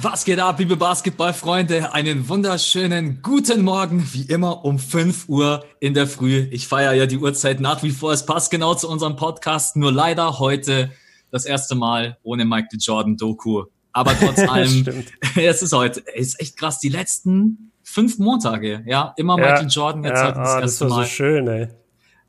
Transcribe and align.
Was 0.00 0.24
geht 0.24 0.38
ab, 0.38 0.60
liebe 0.60 0.76
Basketballfreunde? 0.76 1.92
Einen 1.92 2.28
wunderschönen 2.28 3.20
guten 3.20 3.62
Morgen, 3.62 4.08
wie 4.12 4.22
immer 4.22 4.64
um 4.64 4.78
5 4.78 5.28
Uhr 5.28 5.64
in 5.80 5.92
der 5.92 6.06
Früh. 6.06 6.46
Ich 6.52 6.68
feiere 6.68 6.92
ja 6.92 7.06
die 7.06 7.18
Uhrzeit 7.18 7.58
nach 7.58 7.82
wie 7.82 7.90
vor. 7.90 8.12
Es 8.12 8.24
passt 8.24 8.52
genau 8.52 8.76
zu 8.76 8.88
unserem 8.88 9.16
Podcast, 9.16 9.74
nur 9.74 9.90
leider 9.90 10.38
heute 10.38 10.92
das 11.32 11.46
erste 11.46 11.74
Mal 11.74 12.16
ohne 12.22 12.44
Michael 12.44 12.78
Jordan 12.80 13.16
Doku. 13.16 13.64
Aber 13.92 14.16
trotz 14.16 14.38
allem, 14.48 14.86
es 15.36 15.62
ist 15.62 15.72
heute, 15.72 16.04
es 16.14 16.28
ist 16.28 16.40
echt 16.40 16.56
krass, 16.56 16.78
die 16.78 16.90
letzten 16.90 17.72
fünf 17.82 18.20
Montage, 18.20 18.84
ja, 18.86 19.14
immer 19.16 19.36
ja, 19.36 19.50
Michael 19.50 19.68
Jordan, 19.68 20.04
jetzt 20.04 20.20
ja, 20.20 20.26
heute 20.26 20.38
das 20.38 20.48
ah, 20.48 20.60
erste 20.60 20.84
das 20.84 20.90
war 20.92 20.98
Mal. 20.98 21.04
so 21.04 21.10
schön, 21.10 21.48
ey. 21.48 21.68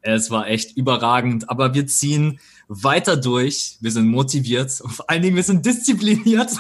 Es 0.02 0.32
war 0.32 0.48
echt 0.48 0.76
überragend, 0.76 1.50
aber 1.52 1.76
wir 1.76 1.86
ziehen 1.86 2.40
weiter 2.70 3.18
durch. 3.18 3.78
Wir 3.82 3.92
sind 3.92 4.08
motiviert 4.08 4.80
und 4.82 4.92
vor 4.92 5.10
allen 5.10 5.22
Dingen 5.22 5.36
wir 5.36 5.44
sind 5.44 5.66
diszipliniert. 5.66 6.52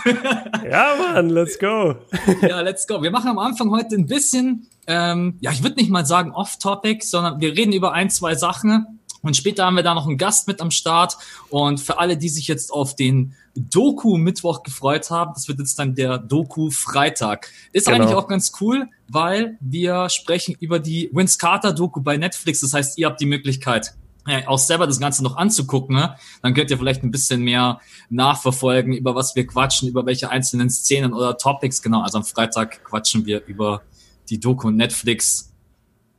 Ja, 0.69 0.95
Mann, 1.13 1.29
let's 1.29 1.57
go. 1.57 1.95
Ja, 2.41 2.61
let's 2.61 2.85
go. 2.85 3.01
Wir 3.01 3.09
machen 3.09 3.29
am 3.29 3.39
Anfang 3.39 3.71
heute 3.71 3.95
ein 3.95 4.05
bisschen, 4.05 4.67
ähm, 4.85 5.37
ja, 5.39 5.51
ich 5.51 5.63
würde 5.63 5.77
nicht 5.77 5.89
mal 5.89 6.05
sagen 6.05 6.31
off-topic, 6.31 7.03
sondern 7.03 7.39
wir 7.39 7.55
reden 7.55 7.71
über 7.71 7.93
ein, 7.93 8.09
zwei 8.09 8.35
Sachen, 8.35 8.99
und 9.21 9.35
später 9.35 9.65
haben 9.65 9.75
wir 9.75 9.83
da 9.83 9.93
noch 9.93 10.07
einen 10.07 10.17
Gast 10.17 10.47
mit 10.47 10.61
am 10.61 10.71
Start. 10.71 11.17
Und 11.49 11.79
für 11.79 11.99
alle, 11.99 12.17
die 12.17 12.29
sich 12.29 12.47
jetzt 12.47 12.71
auf 12.71 12.95
den 12.95 13.35
Doku-Mittwoch 13.55 14.63
gefreut 14.63 15.09
haben, 15.09 15.31
das 15.33 15.47
wird 15.47 15.59
jetzt 15.59 15.77
dann 15.77 15.95
der 15.95 16.17
Doku-Freitag. 16.17 17.49
Ist 17.73 17.87
genau. 17.87 17.97
eigentlich 17.97 18.15
auch 18.15 18.27
ganz 18.27 18.53
cool, 18.61 18.87
weil 19.07 19.57
wir 19.59 20.09
sprechen 20.09 20.55
über 20.59 20.79
die 20.79 21.09
Vince 21.11 21.37
Carter-Doku 21.37 22.01
bei 22.01 22.17
Netflix. 22.17 22.61
Das 22.61 22.73
heißt, 22.73 22.97
ihr 22.97 23.07
habt 23.07 23.19
die 23.19 23.25
Möglichkeit, 23.25 23.93
äh, 24.27 24.45
auch 24.45 24.57
selber 24.57 24.87
das 24.87 24.99
Ganze 24.99 25.23
noch 25.23 25.37
anzugucken. 25.37 25.95
Ne? 25.95 26.15
Dann 26.41 26.53
könnt 26.53 26.71
ihr 26.71 26.77
vielleicht 26.77 27.03
ein 27.03 27.11
bisschen 27.11 27.41
mehr 27.41 27.79
nachverfolgen, 28.09 28.93
über 28.93 29.15
was 29.15 29.35
wir 29.35 29.47
quatschen, 29.47 29.89
über 29.89 30.05
welche 30.05 30.29
einzelnen 30.29 30.69
Szenen 30.69 31.13
oder 31.13 31.37
Topics. 31.37 31.81
Genau, 31.81 32.01
also 32.01 32.17
am 32.19 32.23
Freitag 32.23 32.83
quatschen 32.83 33.25
wir 33.25 33.45
über 33.45 33.81
die 34.29 34.39
Doku 34.39 34.69
Netflix 34.69 35.48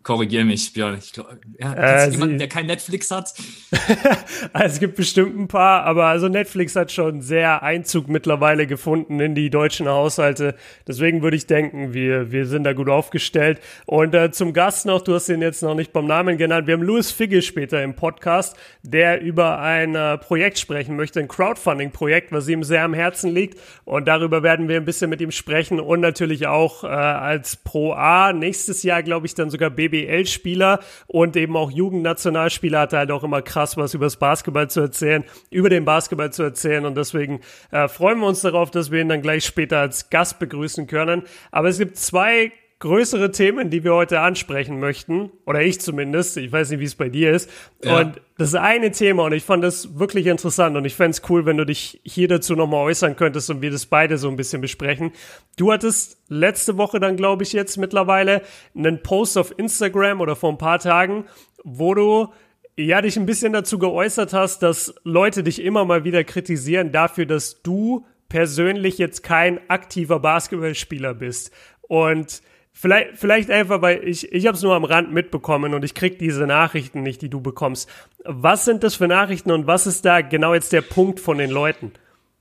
Korrigier 0.02 0.46
mich, 0.46 0.72
Björn. 0.72 0.96
Ich 0.98 1.12
glaub, 1.12 1.28
ja, 1.58 1.74
äh, 1.74 2.08
jemanden, 2.08 2.38
der 2.38 2.48
kein 2.48 2.64
Netflix 2.64 3.10
hat? 3.10 3.34
also, 4.54 4.74
es 4.74 4.80
gibt 4.80 4.96
bestimmt 4.96 5.38
ein 5.38 5.46
paar, 5.46 5.84
aber 5.84 6.06
also 6.06 6.28
Netflix 6.28 6.74
hat 6.74 6.90
schon 6.90 7.20
sehr 7.20 7.62
Einzug 7.62 8.08
mittlerweile 8.08 8.66
gefunden 8.66 9.20
in 9.20 9.34
die 9.34 9.50
deutschen 9.50 9.88
Haushalte. 9.88 10.54
Deswegen 10.88 11.22
würde 11.22 11.36
ich 11.36 11.46
denken, 11.46 11.92
wir, 11.92 12.32
wir 12.32 12.46
sind 12.46 12.64
da 12.64 12.72
gut 12.72 12.88
aufgestellt. 12.88 13.60
Und 13.84 14.14
äh, 14.14 14.30
zum 14.30 14.54
Gast 14.54 14.86
noch, 14.86 15.02
du 15.02 15.12
hast 15.12 15.28
ihn 15.28 15.42
jetzt 15.42 15.62
noch 15.62 15.74
nicht 15.74 15.92
beim 15.92 16.06
Namen 16.06 16.38
genannt. 16.38 16.66
Wir 16.66 16.74
haben 16.74 16.82
Louis 16.82 17.10
Figge 17.10 17.42
später 17.42 17.82
im 17.82 17.94
Podcast, 17.94 18.56
der 18.82 19.20
über 19.20 19.58
ein 19.58 19.94
äh, 19.94 20.16
Projekt 20.16 20.58
sprechen 20.58 20.96
möchte, 20.96 21.20
ein 21.20 21.28
Crowdfunding-Projekt, 21.28 22.32
was 22.32 22.48
ihm 22.48 22.64
sehr 22.64 22.84
am 22.84 22.94
Herzen 22.94 23.34
liegt. 23.34 23.58
Und 23.84 24.08
darüber 24.08 24.42
werden 24.42 24.66
wir 24.66 24.76
ein 24.76 24.86
bisschen 24.86 25.10
mit 25.10 25.20
ihm 25.20 25.30
sprechen 25.30 25.78
und 25.78 26.00
natürlich 26.00 26.46
auch 26.46 26.84
äh, 26.84 26.86
als 26.86 27.56
Pro 27.56 27.92
A 27.92 28.32
nächstes 28.32 28.82
Jahr, 28.82 29.02
glaube 29.02 29.26
ich, 29.26 29.34
dann 29.34 29.50
sogar 29.50 29.68
BB 29.68 29.90
BBL-Spieler 30.00 30.80
und 31.06 31.36
eben 31.36 31.56
auch 31.56 31.70
Jugendnationalspieler 31.70 32.80
hatte 32.80 32.98
halt 32.98 33.10
auch 33.10 33.24
immer 33.24 33.42
krass 33.42 33.76
was 33.76 33.94
über 33.94 34.06
das 34.06 34.16
Basketball 34.16 34.68
zu 34.68 34.80
erzählen, 34.80 35.24
über 35.50 35.68
den 35.68 35.84
Basketball 35.84 36.32
zu 36.32 36.42
erzählen 36.42 36.84
und 36.84 36.96
deswegen 36.96 37.40
äh, 37.70 37.88
freuen 37.88 38.18
wir 38.20 38.26
uns 38.26 38.40
darauf, 38.40 38.70
dass 38.70 38.90
wir 38.90 39.00
ihn 39.00 39.08
dann 39.08 39.22
gleich 39.22 39.44
später 39.44 39.78
als 39.78 40.10
Gast 40.10 40.38
begrüßen 40.38 40.86
können. 40.86 41.22
Aber 41.50 41.68
es 41.68 41.78
gibt 41.78 41.96
zwei 41.96 42.52
größere 42.80 43.30
Themen, 43.30 43.68
die 43.68 43.84
wir 43.84 43.94
heute 43.94 44.20
ansprechen 44.20 44.80
möchten, 44.80 45.30
oder 45.44 45.62
ich 45.62 45.80
zumindest, 45.80 46.38
ich 46.38 46.50
weiß 46.50 46.70
nicht, 46.70 46.80
wie 46.80 46.84
es 46.84 46.94
bei 46.94 47.10
dir 47.10 47.30
ist. 47.30 47.50
Ja. 47.84 48.00
Und 48.00 48.22
das 48.38 48.54
eine 48.54 48.90
Thema, 48.90 49.24
und 49.24 49.32
ich 49.32 49.44
fand 49.44 49.62
das 49.62 49.98
wirklich 49.98 50.26
interessant 50.26 50.76
und 50.76 50.86
ich 50.86 50.94
fände 50.94 51.10
es 51.10 51.22
cool, 51.28 51.44
wenn 51.44 51.58
du 51.58 51.66
dich 51.66 52.00
hier 52.04 52.26
dazu 52.26 52.56
nochmal 52.56 52.86
äußern 52.86 53.16
könntest 53.16 53.50
und 53.50 53.60
wir 53.60 53.70
das 53.70 53.84
beide 53.84 54.16
so 54.16 54.28
ein 54.28 54.36
bisschen 54.36 54.62
besprechen. 54.62 55.12
Du 55.58 55.70
hattest 55.70 56.18
letzte 56.28 56.78
Woche 56.78 57.00
dann, 57.00 57.16
glaube 57.16 57.42
ich, 57.42 57.52
jetzt 57.52 57.76
mittlerweile 57.76 58.40
einen 58.74 59.02
Post 59.02 59.36
auf 59.36 59.58
Instagram 59.58 60.22
oder 60.22 60.34
vor 60.34 60.50
ein 60.50 60.58
paar 60.58 60.78
Tagen, 60.78 61.26
wo 61.62 61.92
du 61.94 62.28
ja 62.76 63.02
dich 63.02 63.18
ein 63.18 63.26
bisschen 63.26 63.52
dazu 63.52 63.78
geäußert 63.78 64.32
hast, 64.32 64.62
dass 64.62 64.94
Leute 65.04 65.42
dich 65.42 65.62
immer 65.62 65.84
mal 65.84 66.04
wieder 66.04 66.24
kritisieren 66.24 66.92
dafür, 66.92 67.26
dass 67.26 67.60
du 67.62 68.06
persönlich 68.30 68.96
jetzt 68.96 69.22
kein 69.22 69.60
aktiver 69.68 70.18
Basketballspieler 70.18 71.12
bist. 71.12 71.50
Und 71.82 72.40
Vielleicht, 72.80 73.18
vielleicht 73.18 73.50
einfach, 73.50 73.82
weil 73.82 74.02
ich, 74.08 74.32
ich 74.32 74.46
habe 74.46 74.56
es 74.56 74.62
nur 74.62 74.74
am 74.74 74.84
Rand 74.84 75.12
mitbekommen 75.12 75.74
und 75.74 75.84
ich 75.84 75.92
krieg 75.92 76.18
diese 76.18 76.46
Nachrichten 76.46 77.02
nicht, 77.02 77.20
die 77.20 77.28
du 77.28 77.42
bekommst. 77.42 77.90
Was 78.24 78.64
sind 78.64 78.82
das 78.82 78.94
für 78.94 79.06
Nachrichten 79.06 79.50
und 79.50 79.66
was 79.66 79.86
ist 79.86 80.06
da 80.06 80.22
genau 80.22 80.54
jetzt 80.54 80.72
der 80.72 80.80
Punkt 80.80 81.20
von 81.20 81.36
den 81.36 81.50
Leuten? 81.50 81.92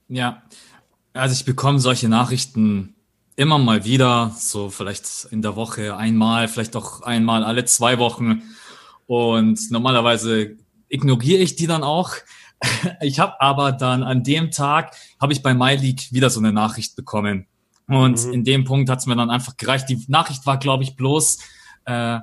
Ja, 0.07 0.41
also 1.11 1.33
ich 1.33 1.43
bekomme 1.43 1.79
solche 1.79 2.07
Nachrichten 2.07 2.95
immer 3.35 3.57
mal 3.57 3.83
wieder, 3.83 4.33
so 4.37 4.69
vielleicht 4.69 5.27
in 5.29 5.41
der 5.41 5.57
Woche 5.57 5.97
einmal, 5.97 6.47
vielleicht 6.47 6.77
auch 6.77 7.01
einmal 7.01 7.43
alle 7.43 7.65
zwei 7.65 7.99
Wochen. 7.99 8.43
Und 9.07 9.59
normalerweise 9.71 10.55
ignoriere 10.87 11.41
ich 11.41 11.57
die 11.57 11.67
dann 11.67 11.83
auch. 11.83 12.13
Ich 13.01 13.19
habe 13.19 13.41
aber 13.41 13.73
dann 13.73 14.03
an 14.03 14.23
dem 14.23 14.51
Tag, 14.51 14.93
habe 15.19 15.33
ich 15.33 15.43
bei 15.43 15.53
MyLeague 15.53 16.11
wieder 16.11 16.29
so 16.29 16.39
eine 16.39 16.53
Nachricht 16.53 16.95
bekommen. 16.95 17.48
Und 17.89 18.23
mhm. 18.25 18.33
in 18.33 18.43
dem 18.43 18.63
Punkt 18.65 18.89
hat's 18.89 19.07
mir 19.07 19.15
dann 19.15 19.29
einfach 19.29 19.57
gereicht. 19.57 19.89
Die 19.89 20.03
Nachricht 20.07 20.45
war, 20.45 20.57
glaube 20.57 20.83
ich, 20.83 20.95
bloß, 20.95 21.39
äh, 21.85 22.19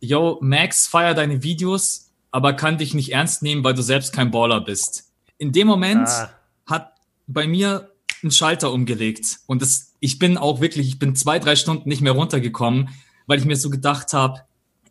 yo, 0.00 0.38
Max, 0.42 0.86
feier 0.86 1.14
deine 1.14 1.42
Videos, 1.42 2.10
aber 2.30 2.52
kann 2.52 2.78
dich 2.78 2.94
nicht 2.94 3.12
ernst 3.12 3.42
nehmen, 3.42 3.62
weil 3.62 3.74
du 3.74 3.82
selbst 3.82 4.12
kein 4.12 4.30
Baller 4.32 4.60
bist. 4.60 5.12
In 5.38 5.52
dem 5.52 5.68
Moment 5.68 6.08
ah. 6.08 6.30
hat 6.66 6.92
bei 7.28 7.46
mir 7.46 7.92
ein 8.24 8.32
Schalter 8.32 8.72
umgelegt. 8.72 9.38
Und 9.46 9.62
das, 9.62 9.92
ich 10.00 10.18
bin 10.18 10.36
auch 10.36 10.60
wirklich, 10.60 10.88
ich 10.88 10.98
bin 10.98 11.14
zwei, 11.14 11.38
drei 11.38 11.54
Stunden 11.54 11.88
nicht 11.88 12.00
mehr 12.00 12.12
runtergekommen, 12.12 12.88
weil 13.26 13.38
ich 13.38 13.44
mir 13.44 13.56
so 13.56 13.70
gedacht 13.70 14.12
habe, 14.12 14.40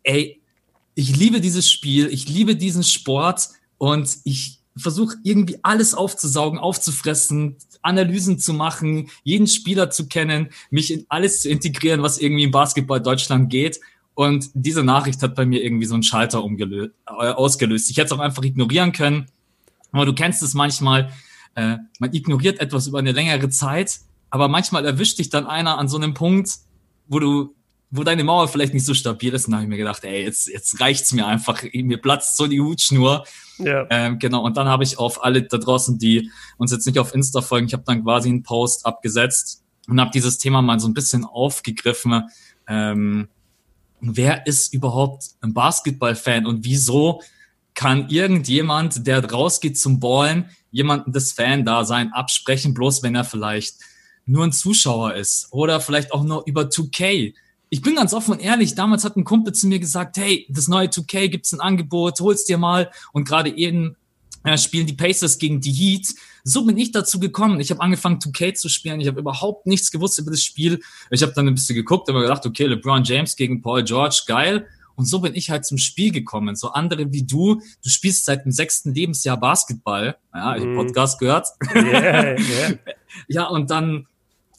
ey, 0.04 0.40
ich 0.94 1.16
liebe 1.16 1.40
dieses 1.40 1.70
Spiel, 1.70 2.06
ich 2.08 2.28
liebe 2.28 2.56
diesen 2.56 2.82
Sport 2.82 3.50
und 3.78 4.16
ich 4.24 4.60
versuche 4.76 5.16
irgendwie 5.22 5.58
alles 5.62 5.94
aufzusaugen, 5.94 6.58
aufzufressen, 6.58 7.56
Analysen 7.84 8.38
zu 8.38 8.52
machen, 8.52 9.10
jeden 9.22 9.46
Spieler 9.46 9.90
zu 9.90 10.08
kennen, 10.08 10.48
mich 10.70 10.92
in 10.92 11.06
alles 11.08 11.42
zu 11.42 11.50
integrieren, 11.50 12.02
was 12.02 12.18
irgendwie 12.18 12.44
im 12.44 12.50
Basketball 12.50 13.00
Deutschland 13.00 13.50
geht. 13.50 13.80
Und 14.14 14.50
diese 14.54 14.84
Nachricht 14.84 15.22
hat 15.22 15.34
bei 15.34 15.44
mir 15.44 15.62
irgendwie 15.62 15.86
so 15.86 15.94
einen 15.94 16.02
Schalter 16.02 16.44
äh, 16.44 16.88
ausgelöst. 17.06 17.90
Ich 17.90 17.96
hätte 17.96 18.06
es 18.06 18.12
auch 18.12 18.20
einfach 18.20 18.44
ignorieren 18.44 18.92
können. 18.92 19.26
Aber 19.92 20.06
du 20.06 20.12
kennst 20.12 20.42
es 20.42 20.54
manchmal, 20.54 21.12
äh, 21.54 21.76
man 21.98 22.12
ignoriert 22.12 22.60
etwas 22.60 22.86
über 22.86 22.98
eine 22.98 23.12
längere 23.12 23.48
Zeit, 23.48 24.00
aber 24.30 24.48
manchmal 24.48 24.84
erwischt 24.84 25.18
dich 25.18 25.30
dann 25.30 25.46
einer 25.46 25.78
an 25.78 25.88
so 25.88 25.96
einem 25.96 26.14
Punkt, 26.14 26.50
wo 27.06 27.20
du 27.20 27.54
wo 27.96 28.02
deine 28.02 28.24
Mauer 28.24 28.48
vielleicht 28.48 28.74
nicht 28.74 28.84
so 28.84 28.92
stabil 28.92 29.32
ist, 29.32 29.46
dann 29.46 29.54
habe 29.54 29.64
ich 29.64 29.68
mir 29.68 29.76
gedacht, 29.76 30.02
ey, 30.02 30.24
jetzt, 30.24 30.48
jetzt 30.48 30.80
reicht's 30.80 31.12
mir 31.12 31.28
einfach, 31.28 31.62
mir 31.72 32.00
platzt 32.00 32.36
so 32.36 32.48
die 32.48 32.60
Hutschnur. 32.60 33.24
Ja. 33.58 33.86
Ähm, 33.88 34.18
genau, 34.18 34.42
und 34.42 34.56
dann 34.56 34.66
habe 34.66 34.82
ich 34.82 34.98
auf 34.98 35.22
alle 35.22 35.44
da 35.44 35.58
draußen, 35.58 35.96
die 35.96 36.28
uns 36.58 36.72
jetzt 36.72 36.86
nicht 36.86 36.98
auf 36.98 37.14
Insta 37.14 37.40
folgen, 37.40 37.68
ich 37.68 37.72
habe 37.72 37.84
dann 37.86 38.02
quasi 38.02 38.30
einen 38.30 38.42
Post 38.42 38.84
abgesetzt 38.84 39.62
und 39.86 40.00
habe 40.00 40.10
dieses 40.12 40.38
Thema 40.38 40.60
mal 40.60 40.80
so 40.80 40.88
ein 40.88 40.94
bisschen 40.94 41.24
aufgegriffen. 41.24 42.24
Ähm, 42.66 43.28
wer 44.00 44.44
ist 44.48 44.74
überhaupt 44.74 45.26
ein 45.40 45.54
Basketballfan 45.54 46.46
und 46.46 46.64
wieso 46.64 47.22
kann 47.74 48.08
irgendjemand, 48.08 49.06
der 49.06 49.24
rausgeht 49.24 49.78
zum 49.78 50.00
Ballen, 50.00 50.50
jemanden 50.72 51.12
das 51.12 51.30
Fan-Dasein 51.30 52.12
absprechen, 52.12 52.74
bloß 52.74 53.04
wenn 53.04 53.14
er 53.14 53.24
vielleicht 53.24 53.76
nur 54.26 54.42
ein 54.42 54.52
Zuschauer 54.52 55.14
ist 55.14 55.46
oder 55.52 55.80
vielleicht 55.80 56.12
auch 56.12 56.24
nur 56.24 56.42
über 56.46 56.62
2K 56.62 57.34
ich 57.70 57.82
bin 57.82 57.96
ganz 57.96 58.14
offen 58.14 58.32
und 58.32 58.40
ehrlich, 58.40 58.74
damals 58.74 59.04
hat 59.04 59.16
ein 59.16 59.24
Kumpel 59.24 59.52
zu 59.52 59.66
mir 59.66 59.78
gesagt, 59.78 60.16
hey, 60.16 60.46
das 60.48 60.68
neue 60.68 60.88
2K 60.88 61.28
gibt's 61.28 61.52
ein 61.52 61.60
Angebot, 61.60 62.20
hol's 62.20 62.44
dir 62.44 62.58
mal. 62.58 62.90
Und 63.12 63.26
gerade 63.26 63.50
eben 63.50 63.96
äh, 64.44 64.58
spielen 64.58 64.86
die 64.86 64.92
Pacers 64.92 65.38
gegen 65.38 65.60
die 65.60 65.72
Heat. 65.72 66.06
So 66.44 66.64
bin 66.64 66.76
ich 66.76 66.92
dazu 66.92 67.18
gekommen. 67.18 67.60
Ich 67.60 67.70
habe 67.70 67.80
angefangen 67.80 68.18
2K 68.18 68.54
zu 68.54 68.68
spielen. 68.68 69.00
Ich 69.00 69.08
habe 69.08 69.18
überhaupt 69.18 69.66
nichts 69.66 69.90
gewusst 69.90 70.18
über 70.18 70.30
das 70.30 70.42
Spiel. 70.42 70.80
Ich 71.10 71.22
habe 71.22 71.32
dann 71.32 71.48
ein 71.48 71.54
bisschen 71.54 71.74
geguckt, 71.74 72.08
aber 72.10 72.20
gedacht, 72.20 72.44
okay, 72.46 72.66
LeBron 72.66 73.02
James 73.02 73.34
gegen 73.36 73.62
Paul 73.62 73.82
George, 73.82 74.22
geil. 74.26 74.66
Und 74.96 75.06
so 75.06 75.18
bin 75.20 75.34
ich 75.34 75.50
halt 75.50 75.64
zum 75.64 75.78
Spiel 75.78 76.12
gekommen. 76.12 76.54
So 76.54 76.70
andere 76.70 77.12
wie 77.12 77.24
du, 77.24 77.60
du 77.82 77.88
spielst 77.88 78.26
seit 78.26 78.44
dem 78.44 78.52
sechsten 78.52 78.94
Lebensjahr 78.94 79.38
Basketball. 79.38 80.16
Ja, 80.32 80.56
ich 80.56 80.62
habe 80.62 80.72
mhm. 80.72 80.76
Podcast 80.76 81.18
gehört. 81.18 81.48
Yeah, 81.74 82.38
yeah. 82.38 82.78
ja, 83.28 83.46
und 83.46 83.70
dann 83.70 84.06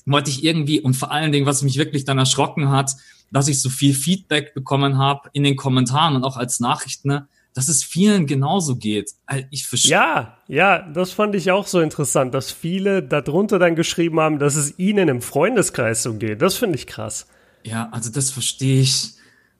wollte 0.05 0.29
ich 0.29 0.43
irgendwie 0.43 0.79
und 0.79 0.95
vor 0.95 1.11
allen 1.11 1.31
Dingen, 1.31 1.45
was 1.45 1.63
mich 1.63 1.77
wirklich 1.77 2.05
dann 2.05 2.17
erschrocken 2.17 2.69
hat, 2.69 2.95
dass 3.31 3.47
ich 3.47 3.61
so 3.61 3.69
viel 3.69 3.93
Feedback 3.93 4.53
bekommen 4.53 4.97
habe 4.97 5.29
in 5.33 5.43
den 5.43 5.55
Kommentaren 5.55 6.15
und 6.15 6.23
auch 6.23 6.37
als 6.37 6.59
Nachrichten, 6.59 7.09
ne, 7.09 7.27
dass 7.53 7.69
es 7.69 7.83
vielen 7.83 8.27
genauso 8.27 8.75
geht. 8.75 9.11
Ich 9.49 9.65
ja, 9.83 10.37
ja, 10.47 10.81
das 10.93 11.11
fand 11.11 11.35
ich 11.35 11.51
auch 11.51 11.67
so 11.67 11.79
interessant, 11.79 12.33
dass 12.33 12.51
viele 12.51 13.01
darunter 13.01 13.59
dann 13.59 13.75
geschrieben 13.75 14.19
haben, 14.19 14.39
dass 14.39 14.55
es 14.55 14.77
ihnen 14.77 15.07
im 15.07 15.21
Freundeskreis 15.21 16.03
so 16.03 16.15
geht. 16.15 16.41
Das 16.41 16.55
finde 16.55 16.77
ich 16.77 16.85
krass. 16.85 17.27
Ja, 17.63 17.89
also 17.91 18.11
das 18.11 18.29
verstehe 18.29 18.81
ich. 18.81 19.13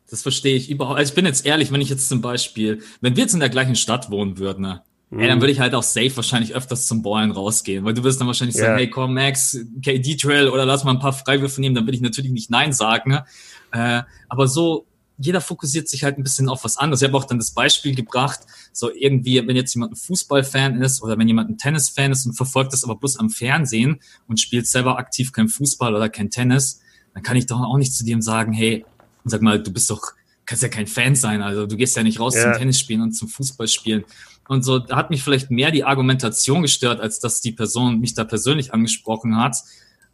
Das 0.09 0.21
verstehe 0.21 0.55
ich 0.55 0.69
überhaupt. 0.69 0.99
Also 0.99 1.11
ich 1.11 1.15
bin 1.15 1.25
jetzt 1.25 1.45
ehrlich, 1.45 1.71
wenn 1.71 1.81
ich 1.81 1.89
jetzt 1.89 2.09
zum 2.09 2.21
Beispiel, 2.21 2.83
wenn 3.01 3.15
wir 3.15 3.23
jetzt 3.23 3.33
in 3.33 3.39
der 3.39 3.49
gleichen 3.49 3.75
Stadt 3.75 4.11
wohnen 4.11 4.37
würden, 4.37 4.61
ne, 4.61 4.83
Mhm. 5.15 5.21
Ey, 5.21 5.27
dann 5.29 5.41
würde 5.41 5.53
ich 5.53 5.59
halt 5.61 5.73
auch 5.73 5.83
safe 5.83 6.15
wahrscheinlich 6.17 6.53
öfters 6.53 6.87
zum 6.87 7.01
Ballen 7.01 7.31
rausgehen, 7.31 7.85
weil 7.85 7.93
du 7.93 8.03
wirst 8.03 8.19
dann 8.19 8.27
wahrscheinlich 8.27 8.55
yeah. 8.57 8.65
sagen, 8.65 8.77
hey 8.77 8.89
komm 8.89 9.13
Max, 9.13 9.57
KD-Trail 9.81 10.49
oder 10.49 10.65
lass 10.65 10.83
mal 10.83 10.91
ein 10.91 10.99
paar 10.99 11.13
Freiwürfe 11.13 11.61
nehmen, 11.61 11.73
dann 11.73 11.85
würde 11.85 11.95
ich 11.95 12.01
natürlich 12.01 12.31
nicht 12.31 12.51
Nein 12.51 12.73
sagen. 12.73 13.11
Ne? 13.11 13.25
Äh, 13.71 14.03
aber 14.27 14.47
so, 14.47 14.85
jeder 15.17 15.39
fokussiert 15.39 15.87
sich 15.87 16.03
halt 16.03 16.17
ein 16.17 16.23
bisschen 16.23 16.49
auf 16.49 16.65
was 16.65 16.77
anderes. 16.77 17.01
Ich 17.01 17.07
habe 17.07 17.17
auch 17.17 17.23
dann 17.23 17.37
das 17.37 17.51
Beispiel 17.51 17.95
gebracht, 17.95 18.41
so 18.73 18.91
irgendwie, 18.93 19.35
wenn 19.47 19.55
jetzt 19.55 19.73
jemand 19.73 19.93
ein 19.93 19.95
Fußballfan 19.95 20.81
ist 20.81 21.01
oder 21.01 21.17
wenn 21.17 21.29
jemand 21.29 21.49
ein 21.49 21.57
Tennisfan 21.57 22.11
ist 22.11 22.25
und 22.25 22.33
verfolgt 22.33 22.73
das 22.73 22.83
aber 22.83 22.97
bloß 22.97 23.17
am 23.17 23.29
Fernsehen 23.29 24.01
und 24.27 24.41
spielt 24.41 24.67
selber 24.67 24.97
aktiv 24.97 25.31
kein 25.31 25.47
Fußball 25.47 25.95
oder 25.95 26.09
kein 26.09 26.29
Tennis, 26.29 26.81
dann 27.13 27.23
kann 27.23 27.37
ich 27.37 27.45
doch 27.45 27.61
auch 27.61 27.77
nicht 27.77 27.93
zu 27.93 28.03
dem 28.03 28.21
sagen, 28.21 28.51
hey, 28.51 28.85
sag 29.23 29.41
mal, 29.41 29.63
du 29.63 29.71
bist 29.71 29.89
doch, 29.89 30.01
kannst 30.45 30.63
ja 30.63 30.69
kein 30.69 30.87
Fan 30.87 31.15
sein, 31.15 31.41
also 31.41 31.65
du 31.65 31.77
gehst 31.77 31.95
ja 31.95 32.03
nicht 32.03 32.19
raus 32.19 32.35
yeah. 32.35 32.51
zum 32.51 32.59
Tennis 32.59 32.79
spielen 32.79 33.01
und 33.01 33.13
zum 33.13 33.29
Fußball 33.29 33.69
spielen. 33.69 34.03
Und 34.47 34.63
so 34.63 34.79
da 34.79 34.95
hat 34.95 35.09
mich 35.09 35.23
vielleicht 35.23 35.51
mehr 35.51 35.71
die 35.71 35.83
Argumentation 35.83 36.61
gestört, 36.61 37.01
als 37.01 37.19
dass 37.19 37.41
die 37.41 37.51
Person 37.51 37.99
mich 37.99 38.13
da 38.13 38.23
persönlich 38.23 38.73
angesprochen 38.73 39.37
hat. 39.37 39.57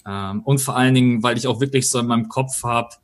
Ähm, 0.06 0.42
und 0.42 0.60
vor 0.60 0.76
allen 0.76 0.94
Dingen, 0.94 1.24
weil 1.24 1.38
ich 1.38 1.48
auch 1.48 1.60
wirklich 1.60 1.90
so 1.90 2.00
in 2.00 2.08
meinem 2.08 2.30
Kopf 2.30 2.64
habe, 2.64 2.96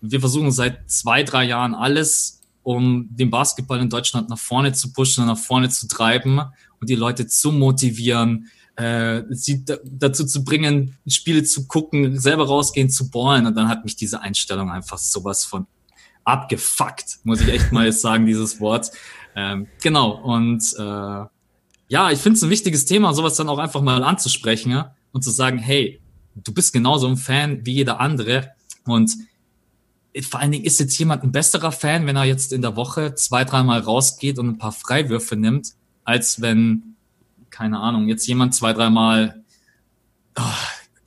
wir 0.00 0.20
versuchen 0.20 0.50
seit 0.50 0.90
zwei, 0.90 1.22
drei 1.22 1.44
Jahren 1.44 1.74
alles, 1.74 2.40
um 2.62 3.08
den 3.10 3.30
Basketball 3.30 3.80
in 3.80 3.90
Deutschland 3.90 4.28
nach 4.28 4.38
vorne 4.38 4.72
zu 4.72 4.92
pushen, 4.92 5.26
nach 5.26 5.38
vorne 5.38 5.68
zu 5.68 5.88
treiben 5.88 6.40
und 6.80 6.88
die 6.88 6.94
Leute 6.94 7.26
zu 7.26 7.52
motivieren, 7.52 8.50
äh, 8.76 9.22
sie 9.30 9.64
dazu 9.84 10.24
zu 10.24 10.44
bringen, 10.44 10.96
Spiele 11.06 11.42
zu 11.44 11.66
gucken, 11.66 12.18
selber 12.18 12.46
rausgehen 12.46 12.90
zu 12.90 13.10
ballen. 13.10 13.46
Und 13.46 13.56
dann 13.56 13.68
hat 13.68 13.84
mich 13.84 13.96
diese 13.96 14.20
Einstellung 14.20 14.70
einfach 14.70 14.98
sowas 14.98 15.44
von 15.44 15.66
abgefuckt, 16.24 17.20
muss 17.24 17.40
ich 17.40 17.48
echt 17.48 17.72
mal 17.72 17.90
sagen, 17.92 18.26
dieses 18.26 18.60
Wort. 18.60 18.90
Ähm, 19.36 19.66
genau, 19.82 20.10
und 20.10 20.62
äh, 20.78 21.24
ja, 21.88 22.10
ich 22.10 22.20
finde 22.20 22.36
es 22.36 22.42
ein 22.42 22.50
wichtiges 22.50 22.84
Thema, 22.84 23.14
sowas 23.14 23.34
dann 23.36 23.48
auch 23.48 23.58
einfach 23.58 23.82
mal 23.82 24.02
anzusprechen 24.04 24.70
ja? 24.70 24.94
und 25.12 25.22
zu 25.24 25.30
sagen, 25.30 25.58
hey, 25.58 26.00
du 26.34 26.54
bist 26.54 26.72
genauso 26.72 27.08
ein 27.08 27.16
Fan 27.16 27.64
wie 27.66 27.72
jeder 27.72 28.00
andere. 28.00 28.52
Und 28.84 29.12
vor 30.28 30.40
allen 30.40 30.52
Dingen 30.52 30.64
ist 30.64 30.80
jetzt 30.80 30.98
jemand 30.98 31.24
ein 31.24 31.32
besserer 31.32 31.72
Fan, 31.72 32.06
wenn 32.06 32.16
er 32.16 32.24
jetzt 32.24 32.52
in 32.52 32.62
der 32.62 32.76
Woche 32.76 33.14
zwei, 33.14 33.44
dreimal 33.44 33.80
rausgeht 33.80 34.38
und 34.38 34.48
ein 34.48 34.58
paar 34.58 34.72
Freiwürfe 34.72 35.36
nimmt, 35.36 35.72
als 36.04 36.40
wenn, 36.40 36.96
keine 37.50 37.80
Ahnung, 37.80 38.08
jetzt 38.08 38.26
jemand 38.26 38.54
zwei, 38.54 38.72
dreimal 38.72 39.42
oh, 40.38 40.42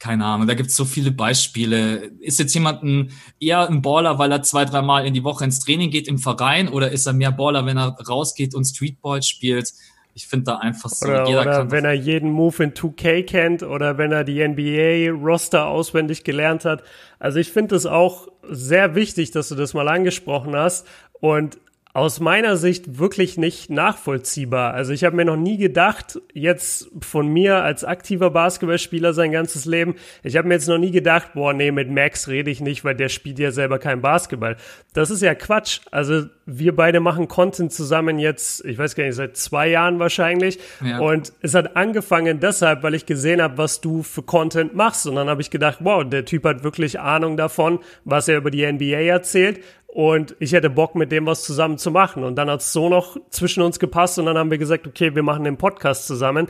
keine 0.04 0.26
Ahnung, 0.26 0.48
da 0.48 0.54
gibt 0.54 0.70
es 0.70 0.76
so 0.76 0.84
viele 0.84 1.12
Beispiele. 1.12 2.12
Ist 2.20 2.38
jetzt 2.38 2.54
jemand 2.54 2.84
ein, 2.84 3.12
eher 3.40 3.70
ein 3.70 3.82
Baller, 3.82 4.20
weil 4.20 4.34
er 4.34 4.44
zwei, 4.44 4.66
dreimal 4.66 5.08
in 5.08 5.14
die 5.14 5.24
Woche 5.24 5.46
ins 5.46 5.62
Training 5.62 5.92
geht 5.92 6.10
im 6.10 6.18
Verein 6.18 6.68
oder 6.68 6.92
ist 6.92 7.06
er 7.06 7.14
mehr 7.14 7.32
Baller, 7.32 7.66
wenn 7.66 7.78
er 7.78 7.96
rausgeht 8.06 8.54
und 8.54 8.66
Streetball 8.66 9.24
spielt? 9.24 9.72
Ich 10.14 10.28
finde 10.28 10.44
da 10.44 10.58
einfach 10.58 10.90
so. 10.90 11.08
Oder, 11.08 11.28
oder 11.30 11.72
wenn 11.72 11.86
er 11.86 11.94
jeden 11.94 12.32
Move 12.32 12.62
in 12.66 12.74
2K 12.74 13.24
kennt 13.24 13.64
oder 13.64 13.98
wenn 13.98 14.12
er 14.12 14.26
die 14.26 14.46
NBA-Roster 14.46 15.68
auswendig 15.68 16.26
gelernt 16.26 16.66
hat. 16.66 16.84
Also 17.18 17.40
ich 17.40 17.50
finde 17.50 17.78
es 17.78 17.86
auch 17.86 18.28
sehr 18.50 18.96
wichtig, 18.96 19.32
dass 19.32 19.48
du 19.48 19.56
das 19.56 19.74
mal 19.74 19.88
angesprochen 19.88 20.54
hast. 20.54 20.86
Und 21.22 21.60
aus 21.96 22.20
meiner 22.20 22.58
Sicht 22.58 22.98
wirklich 22.98 23.38
nicht 23.38 23.70
nachvollziehbar. 23.70 24.74
Also 24.74 24.94
ich 24.94 25.04
habe 25.04 25.16
mir 25.16 25.26
noch 25.26 25.38
nie 25.38 25.58
gedacht, 25.58 26.20
jetzt 26.34 26.90
von 27.02 27.28
mir 27.28 27.64
als 27.64 27.84
aktiver 27.84 28.32
Basketballspieler 28.32 29.14
sein 29.14 29.32
ganzes 29.32 29.66
Leben, 29.66 29.94
ich 30.24 30.36
habe 30.36 30.48
mir 30.48 30.56
jetzt 30.56 30.68
noch 30.68 30.80
nie 30.80 30.90
gedacht, 30.90 31.34
boah, 31.36 31.54
nee, 31.54 31.72
mit 31.72 31.92
Max 31.92 32.28
rede 32.28 32.50
ich 32.50 32.62
nicht, 32.62 32.84
weil 32.84 32.96
der 32.96 33.10
spielt 33.10 33.38
ja 33.38 33.52
selber 33.52 33.78
kein 33.78 34.02
Basketball. 34.02 34.58
Das 34.94 35.12
ist 35.12 35.22
ja 35.22 35.36
Quatsch. 35.36 35.82
Also 35.92 36.24
wir 36.48 36.76
beide 36.76 37.00
machen 37.00 37.28
Content 37.28 37.72
zusammen 37.72 38.18
jetzt, 38.18 38.66
ich 38.66 38.80
weiß 38.80 38.96
gar 38.96 39.04
nicht, 39.04 39.16
seit 39.16 39.38
zwei 39.38 39.70
Jahren 39.70 40.00
wahrscheinlich. 40.00 40.58
Ja. 40.84 40.98
Und 40.98 41.32
es 41.42 41.54
hat 41.54 41.76
angefangen 41.76 42.40
deshalb, 42.40 42.82
weil 42.82 42.96
ich 42.96 43.06
gesehen 43.06 43.40
habe, 43.40 43.60
was 43.60 43.82
du 43.82 44.02
für 44.02 44.24
Content 44.24 44.74
machst. 44.74 45.06
Und 45.06 45.16
dann 45.16 45.30
habe 45.30 45.42
ich 45.42 45.52
gedacht, 45.52 45.78
wow, 45.82 46.04
der 46.04 46.26
Typ 46.26 46.44
hat 46.46 46.64
wirklich 46.64 47.00
Ahnung 47.00 47.38
davon, 47.38 47.78
was 48.04 48.28
er 48.28 48.38
über 48.38 48.50
die 48.50 48.66
NBA 48.66 49.02
erzählt 49.02 49.60
und 49.94 50.36
ich 50.40 50.54
hätte 50.54 50.72
Bock, 50.72 50.96
mit 50.96 51.12
dem 51.12 51.28
was 51.28 51.44
zusammen 51.44 51.78
zu 51.78 51.92
machen. 51.92 52.24
Und 52.24 52.36
dann 52.36 52.50
hat 52.50 52.62
es 52.62 52.74
so 52.74 52.90
noch 52.90 53.16
zwischen 53.30 53.62
uns 53.62 53.78
gepasst 53.78 54.18
und 54.18 54.26
dann 54.26 54.40
haben 54.40 54.50
wir 54.50 54.58
gesagt, 54.58 54.88
okay, 54.88 55.14
wir 55.14 55.22
machen 55.22 55.44
den 55.44 55.58
Podcast 55.58 56.08
zusammen. 56.08 56.48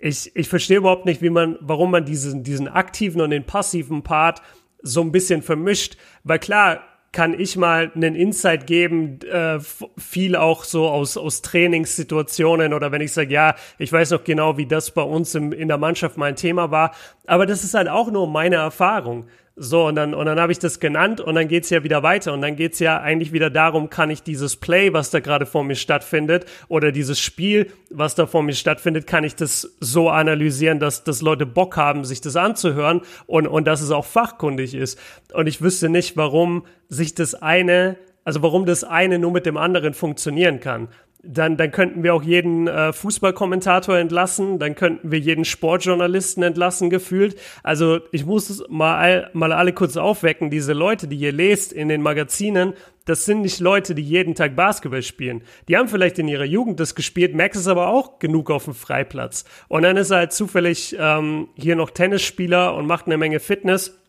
Ich, 0.00 0.34
ich 0.34 0.48
verstehe 0.48 0.78
überhaupt 0.78 1.06
nicht, 1.06 1.22
wie 1.22 1.30
man, 1.30 1.56
warum 1.60 1.92
man 1.92 2.04
diesen, 2.04 2.42
diesen 2.42 2.66
aktiven 2.66 3.20
und 3.20 3.30
den 3.30 3.44
passiven 3.44 4.02
Part 4.02 4.42
so 4.82 5.02
ein 5.02 5.12
bisschen 5.12 5.42
vermischt. 5.42 5.98
Weil 6.24 6.40
klar, 6.40 6.80
kann 7.12 7.38
ich 7.38 7.56
mal 7.56 7.92
einen 7.94 8.16
Insight 8.16 8.66
geben, 8.66 9.20
äh, 9.22 9.58
viel 9.96 10.34
auch 10.34 10.64
so 10.64 10.88
aus, 10.88 11.16
aus 11.16 11.42
Trainingssituationen 11.42 12.72
oder 12.72 12.90
wenn 12.90 13.02
ich 13.02 13.12
sage, 13.12 13.32
ja, 13.32 13.54
ich 13.78 13.92
weiß 13.92 14.10
noch 14.10 14.24
genau, 14.24 14.56
wie 14.56 14.66
das 14.66 14.92
bei 14.92 15.02
uns 15.02 15.34
im, 15.36 15.52
in 15.52 15.68
der 15.68 15.78
Mannschaft 15.78 16.16
mein 16.16 16.34
Thema 16.34 16.72
war. 16.72 16.92
Aber 17.26 17.46
das 17.46 17.62
ist 17.62 17.74
halt 17.74 17.88
auch 17.88 18.10
nur 18.10 18.28
meine 18.28 18.56
Erfahrung. 18.56 19.26
So, 19.56 19.86
und 19.86 19.96
dann, 19.96 20.14
und 20.14 20.26
dann 20.26 20.40
habe 20.40 20.52
ich 20.52 20.58
das 20.58 20.80
genannt 20.80 21.20
und 21.20 21.34
dann 21.34 21.48
geht's 21.48 21.70
ja 21.70 21.82
wieder 21.84 22.02
weiter. 22.02 22.32
Und 22.32 22.40
dann 22.40 22.56
geht's 22.56 22.78
ja 22.78 23.00
eigentlich 23.00 23.32
wieder 23.32 23.50
darum, 23.50 23.90
kann 23.90 24.08
ich 24.08 24.22
dieses 24.22 24.56
Play, 24.56 24.92
was 24.92 25.10
da 25.10 25.20
gerade 25.20 25.44
vor 25.44 25.64
mir 25.64 25.74
stattfindet, 25.74 26.46
oder 26.68 26.92
dieses 26.92 27.20
Spiel, 27.20 27.70
was 27.90 28.14
da 28.14 28.26
vor 28.26 28.42
mir 28.42 28.54
stattfindet, 28.54 29.06
kann 29.06 29.24
ich 29.24 29.34
das 29.34 29.76
so 29.80 30.08
analysieren, 30.08 30.78
dass, 30.78 31.04
dass 31.04 31.20
Leute 31.20 31.46
Bock 31.46 31.76
haben, 31.76 32.04
sich 32.04 32.20
das 32.20 32.36
anzuhören 32.36 33.02
und, 33.26 33.46
und 33.46 33.66
dass 33.66 33.82
es 33.82 33.90
auch 33.90 34.06
fachkundig 34.06 34.74
ist. 34.74 34.98
Und 35.34 35.46
ich 35.46 35.60
wüsste 35.60 35.88
nicht, 35.88 36.16
warum 36.16 36.64
sich 36.88 37.14
das 37.14 37.34
eine, 37.34 37.96
also 38.24 38.42
warum 38.42 38.64
das 38.64 38.84
eine 38.84 39.18
nur 39.18 39.32
mit 39.32 39.46
dem 39.46 39.56
anderen 39.56 39.94
funktionieren 39.94 40.60
kann 40.60 40.88
dann, 41.22 41.56
dann 41.56 41.70
könnten 41.70 42.02
wir 42.02 42.14
auch 42.14 42.22
jeden 42.22 42.66
äh, 42.66 42.92
Fußballkommentator 42.92 43.98
entlassen, 43.98 44.58
dann 44.58 44.74
könnten 44.74 45.10
wir 45.10 45.18
jeden 45.18 45.44
Sportjournalisten 45.44 46.42
entlassen, 46.42 46.90
gefühlt. 46.90 47.38
Also 47.62 48.00
ich 48.12 48.24
muss 48.24 48.64
mal, 48.68 49.30
mal 49.32 49.52
alle 49.52 49.72
kurz 49.72 49.96
aufwecken, 49.96 50.50
diese 50.50 50.72
Leute, 50.72 51.08
die 51.08 51.16
ihr 51.16 51.32
lest 51.32 51.72
in 51.72 51.88
den 51.88 52.02
Magazinen, 52.02 52.74
das 53.04 53.24
sind 53.24 53.42
nicht 53.42 53.60
Leute, 53.60 53.94
die 53.94 54.02
jeden 54.02 54.34
Tag 54.34 54.56
Basketball 54.56 55.02
spielen. 55.02 55.42
Die 55.68 55.76
haben 55.76 55.88
vielleicht 55.88 56.18
in 56.18 56.28
ihrer 56.28 56.44
Jugend 56.44 56.80
das 56.80 56.94
gespielt, 56.94 57.34
Max 57.34 57.56
ist 57.56 57.66
aber 57.66 57.88
auch 57.88 58.18
genug 58.18 58.50
auf 58.50 58.64
dem 58.64 58.74
Freiplatz. 58.74 59.44
Und 59.68 59.82
dann 59.82 59.96
ist 59.96 60.10
er 60.10 60.18
halt 60.18 60.32
zufällig 60.32 60.96
ähm, 60.98 61.48
hier 61.54 61.76
noch 61.76 61.90
Tennisspieler 61.90 62.74
und 62.74 62.86
macht 62.86 63.06
eine 63.06 63.18
Menge 63.18 63.40
Fitness 63.40 64.00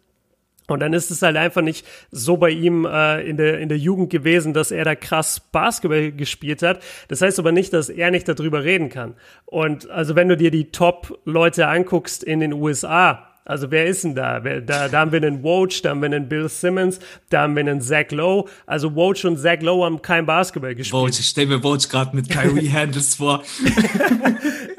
und 0.72 0.80
dann 0.80 0.94
ist 0.94 1.12
es 1.12 1.22
halt 1.22 1.38
einfach 1.38 1.62
nicht 1.62 1.86
so 2.12 2.38
bei 2.38 2.50
ihm 2.50 2.86
äh, 2.86 3.22
in, 3.22 3.38
der, 3.38 3.60
in 3.60 3.70
der 3.70 3.78
Jugend 3.78 4.10
gewesen, 4.10 4.54
dass 4.54 4.72
er 4.72 4.86
da 4.86 4.96
krass 4.96 5.40
Basketball 5.40 6.12
gespielt 6.12 6.64
hat. 6.64 6.82
Das 7.08 7.22
heißt 7.22 7.40
aber 7.40 7.52
nicht, 7.52 7.74
dass 7.74 7.90
er 7.90 8.12
nicht 8.12 8.28
darüber 8.28 8.64
reden 8.64 8.90
kann. 8.90 9.16
Und 9.46 9.90
also 9.90 10.16
wenn 10.16 10.30
du 10.30 10.38
dir 10.38 10.52
die 10.52 10.72
Top-Leute 10.72 11.68
anguckst 11.68 12.24
in 12.24 12.40
den 12.40 12.54
USA, 12.54 13.31
also 13.46 13.72
wer 13.72 13.86
ist 13.88 14.04
denn 14.04 14.16
da? 14.16 14.40
da? 14.40 14.88
Da 14.88 15.00
haben 15.00 15.12
wir 15.12 15.22
einen 15.22 15.44
Woj, 15.44 15.82
da 15.82 15.90
haben 15.90 16.02
wir 16.02 16.08
einen 16.08 16.30
Bill 16.30 16.48
Simmons, 16.48 17.00
da 17.30 17.42
haben 17.42 17.56
wir 17.56 17.62
einen 17.62 17.82
Zach 17.82 18.12
Lowe. 18.12 18.50
Also 18.66 18.96
Woj 18.96 19.26
und 19.26 19.38
Zach 19.38 19.62
Lowe 19.62 19.86
haben 19.86 20.02
kein 20.02 20.26
Basketball 20.26 20.76
gespielt. 20.76 21.02
Woj, 21.02 21.10
ich 21.10 21.26
stell 21.26 21.48
mir 21.48 21.64
Woj 21.64 21.88
gerade 21.90 22.16
mit 22.16 22.30
Kyrie 22.30 22.70
Handles 22.74 23.16
vor. 23.16 23.44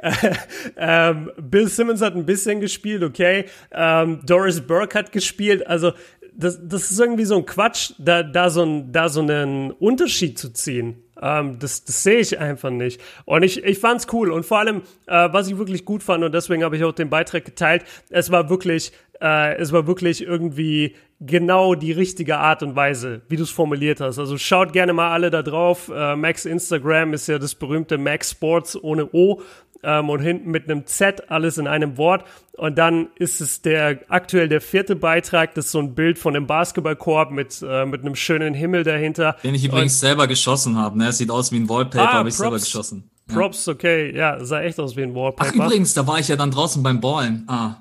ähm, 0.77 1.31
Bill 1.41 1.69
Simmons 1.69 2.01
hat 2.01 2.15
ein 2.15 2.27
bisschen 2.27 2.61
gespielt, 2.61 3.03
okay. 3.03 3.47
Ähm, 3.73 4.21
Doris 4.25 4.61
Burke 4.61 4.99
hat 4.99 5.13
gespielt. 5.13 5.67
Also 5.67 5.93
das, 6.35 6.59
das 6.63 6.91
ist 6.91 7.01
irgendwie 7.01 7.25
so 7.25 7.37
ein 7.37 7.47
Quatsch, 7.47 7.93
da, 7.99 8.23
da, 8.23 8.51
so, 8.51 8.63
ein, 8.63 8.93
da 8.93 9.09
so 9.09 9.21
einen 9.21 9.71
Unterschied 9.73 10.39
zu 10.39 10.53
ziehen. 10.53 11.03
Ähm, 11.23 11.59
das, 11.61 11.85
das 11.85 12.03
sehe 12.03 12.19
ich 12.19 12.39
einfach 12.39 12.71
nicht. 12.71 13.01
Und 13.25 13.45
ich, 13.45 13.65
ich 13.65 13.79
fand 13.79 14.01
es 14.01 14.13
cool. 14.13 14.31
Und 14.31 14.45
vor 14.45 14.59
allem, 14.59 14.83
äh, 15.07 15.29
was 15.33 15.49
ich 15.49 15.57
wirklich 15.57 15.85
gut 15.85 16.03
fand, 16.03 16.25
und 16.25 16.35
deswegen 16.35 16.65
habe 16.65 16.77
ich 16.77 16.85
auch 16.85 16.93
den 16.93 17.09
Beitrag 17.09 17.45
geteilt, 17.45 17.85
es 18.11 18.31
war 18.31 18.51
wirklich, 18.51 18.93
äh, 19.21 19.55
es 19.57 19.73
war 19.73 19.87
wirklich 19.87 20.23
irgendwie 20.23 20.97
genau 21.27 21.75
die 21.75 21.93
richtige 21.93 22.39
Art 22.39 22.63
und 22.63 22.77
Weise, 22.77 23.23
wie 23.29 23.37
du 23.37 23.43
es 23.43 23.51
formuliert 23.51 24.01
hast. 24.01 24.19
Also 24.19 24.39
schaut 24.39 24.73
gerne 24.73 24.93
mal 24.93 25.11
alle 25.11 25.31
da 25.31 25.43
drauf. 25.43 25.91
Äh, 25.95 26.17
Max 26.17 26.45
Instagram 26.45 27.15
ist 27.15 27.29
ja 27.29 27.39
das 27.39 27.55
berühmte 27.55 27.99
Max 27.99 28.31
Sports 28.31 28.83
ohne 28.83 29.09
O 29.13 29.41
ähm, 29.83 30.11
und 30.11 30.21
hinten 30.21 30.51
mit 30.51 30.69
einem 30.69 30.87
Z, 30.87 31.31
alles 31.31 31.59
in 31.59 31.67
einem 31.67 31.97
Wort. 31.97 32.25
Und 32.53 32.79
dann 32.79 33.09
ist 33.17 33.41
es 33.41 33.63
der 33.63 34.01
aktuell 34.09 34.49
der 34.49 34.61
vierte 34.61 34.97
Beitrag, 34.97 35.55
das 35.55 35.67
ist 35.67 35.73
so 35.73 35.79
ein 35.79 35.95
Bild 35.95 36.19
von 36.19 36.37
einem 36.37 36.47
Basketballkorb 36.47 37.31
mit, 37.31 37.65
äh, 37.67 37.87
mit 37.87 38.03
einem 38.03 38.15
schönen 38.15 38.55
Himmel 38.55 38.85
dahinter. 38.85 39.37
Den 39.43 39.55
ich 39.55 39.65
übrigens 39.65 39.95
und, 39.95 40.01
selber 40.01 40.27
geschossen 40.27 40.77
habe, 40.77 40.99
ne? 40.99 41.13
Sieht 41.13 41.31
aus 41.31 41.53
wie 41.53 41.57
ein 41.57 41.69
Wallpaper, 41.69 42.11
ah, 42.11 42.13
habe 42.15 42.29
ich 42.29 42.37
selber 42.37 42.59
geschossen. 42.59 43.11
Ja. 43.29 43.35
Props, 43.37 43.69
okay, 43.69 44.15
ja, 44.15 44.45
sah 44.45 44.61
echt 44.61 44.79
aus 44.79 44.97
wie 44.97 45.03
ein 45.03 45.15
Wallpaper. 45.15 45.51
Ach, 45.51 45.55
übrigens, 45.55 45.95
da 45.95 46.07
war 46.07 46.19
ich 46.19 46.29
ja 46.29 46.37
dann 46.37 46.51
draußen 46.51 46.83
beim 46.83 47.01
Ballen. 47.01 47.45
Ah. 47.49 47.77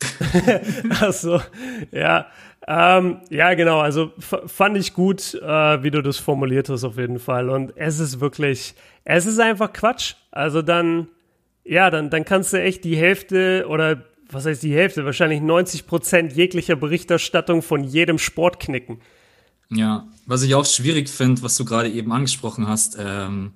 Ach 1.00 1.12
so, 1.12 1.40
ja. 1.90 2.26
Ähm, 2.70 3.22
ja, 3.30 3.54
genau. 3.54 3.80
Also 3.80 4.12
fand 4.18 4.76
ich 4.76 4.92
gut, 4.92 5.32
äh, 5.34 5.82
wie 5.82 5.90
du 5.90 6.02
das 6.02 6.18
formuliert 6.18 6.68
hast, 6.68 6.84
auf 6.84 6.98
jeden 6.98 7.18
Fall. 7.18 7.48
Und 7.48 7.72
es 7.76 7.98
ist 7.98 8.20
wirklich, 8.20 8.74
es 9.04 9.24
ist 9.24 9.40
einfach 9.40 9.72
Quatsch. 9.72 10.16
Also 10.30 10.60
dann, 10.60 11.08
ja, 11.64 11.88
dann, 11.88 12.10
dann 12.10 12.26
kannst 12.26 12.52
du 12.52 12.60
echt 12.60 12.84
die 12.84 12.94
Hälfte 12.94 13.64
oder 13.70 14.04
was 14.30 14.44
heißt 14.44 14.62
die 14.62 14.74
Hälfte? 14.74 15.06
Wahrscheinlich 15.06 15.40
90 15.40 15.86
Prozent 15.86 16.34
jeglicher 16.34 16.76
Berichterstattung 16.76 17.62
von 17.62 17.84
jedem 17.84 18.18
Sport 18.18 18.60
knicken. 18.60 19.00
Ja, 19.70 20.06
was 20.26 20.42
ich 20.42 20.54
auch 20.54 20.66
schwierig 20.66 21.08
finde, 21.08 21.42
was 21.42 21.56
du 21.56 21.64
gerade 21.64 21.88
eben 21.88 22.12
angesprochen 22.12 22.68
hast, 22.68 22.98
ähm, 23.00 23.52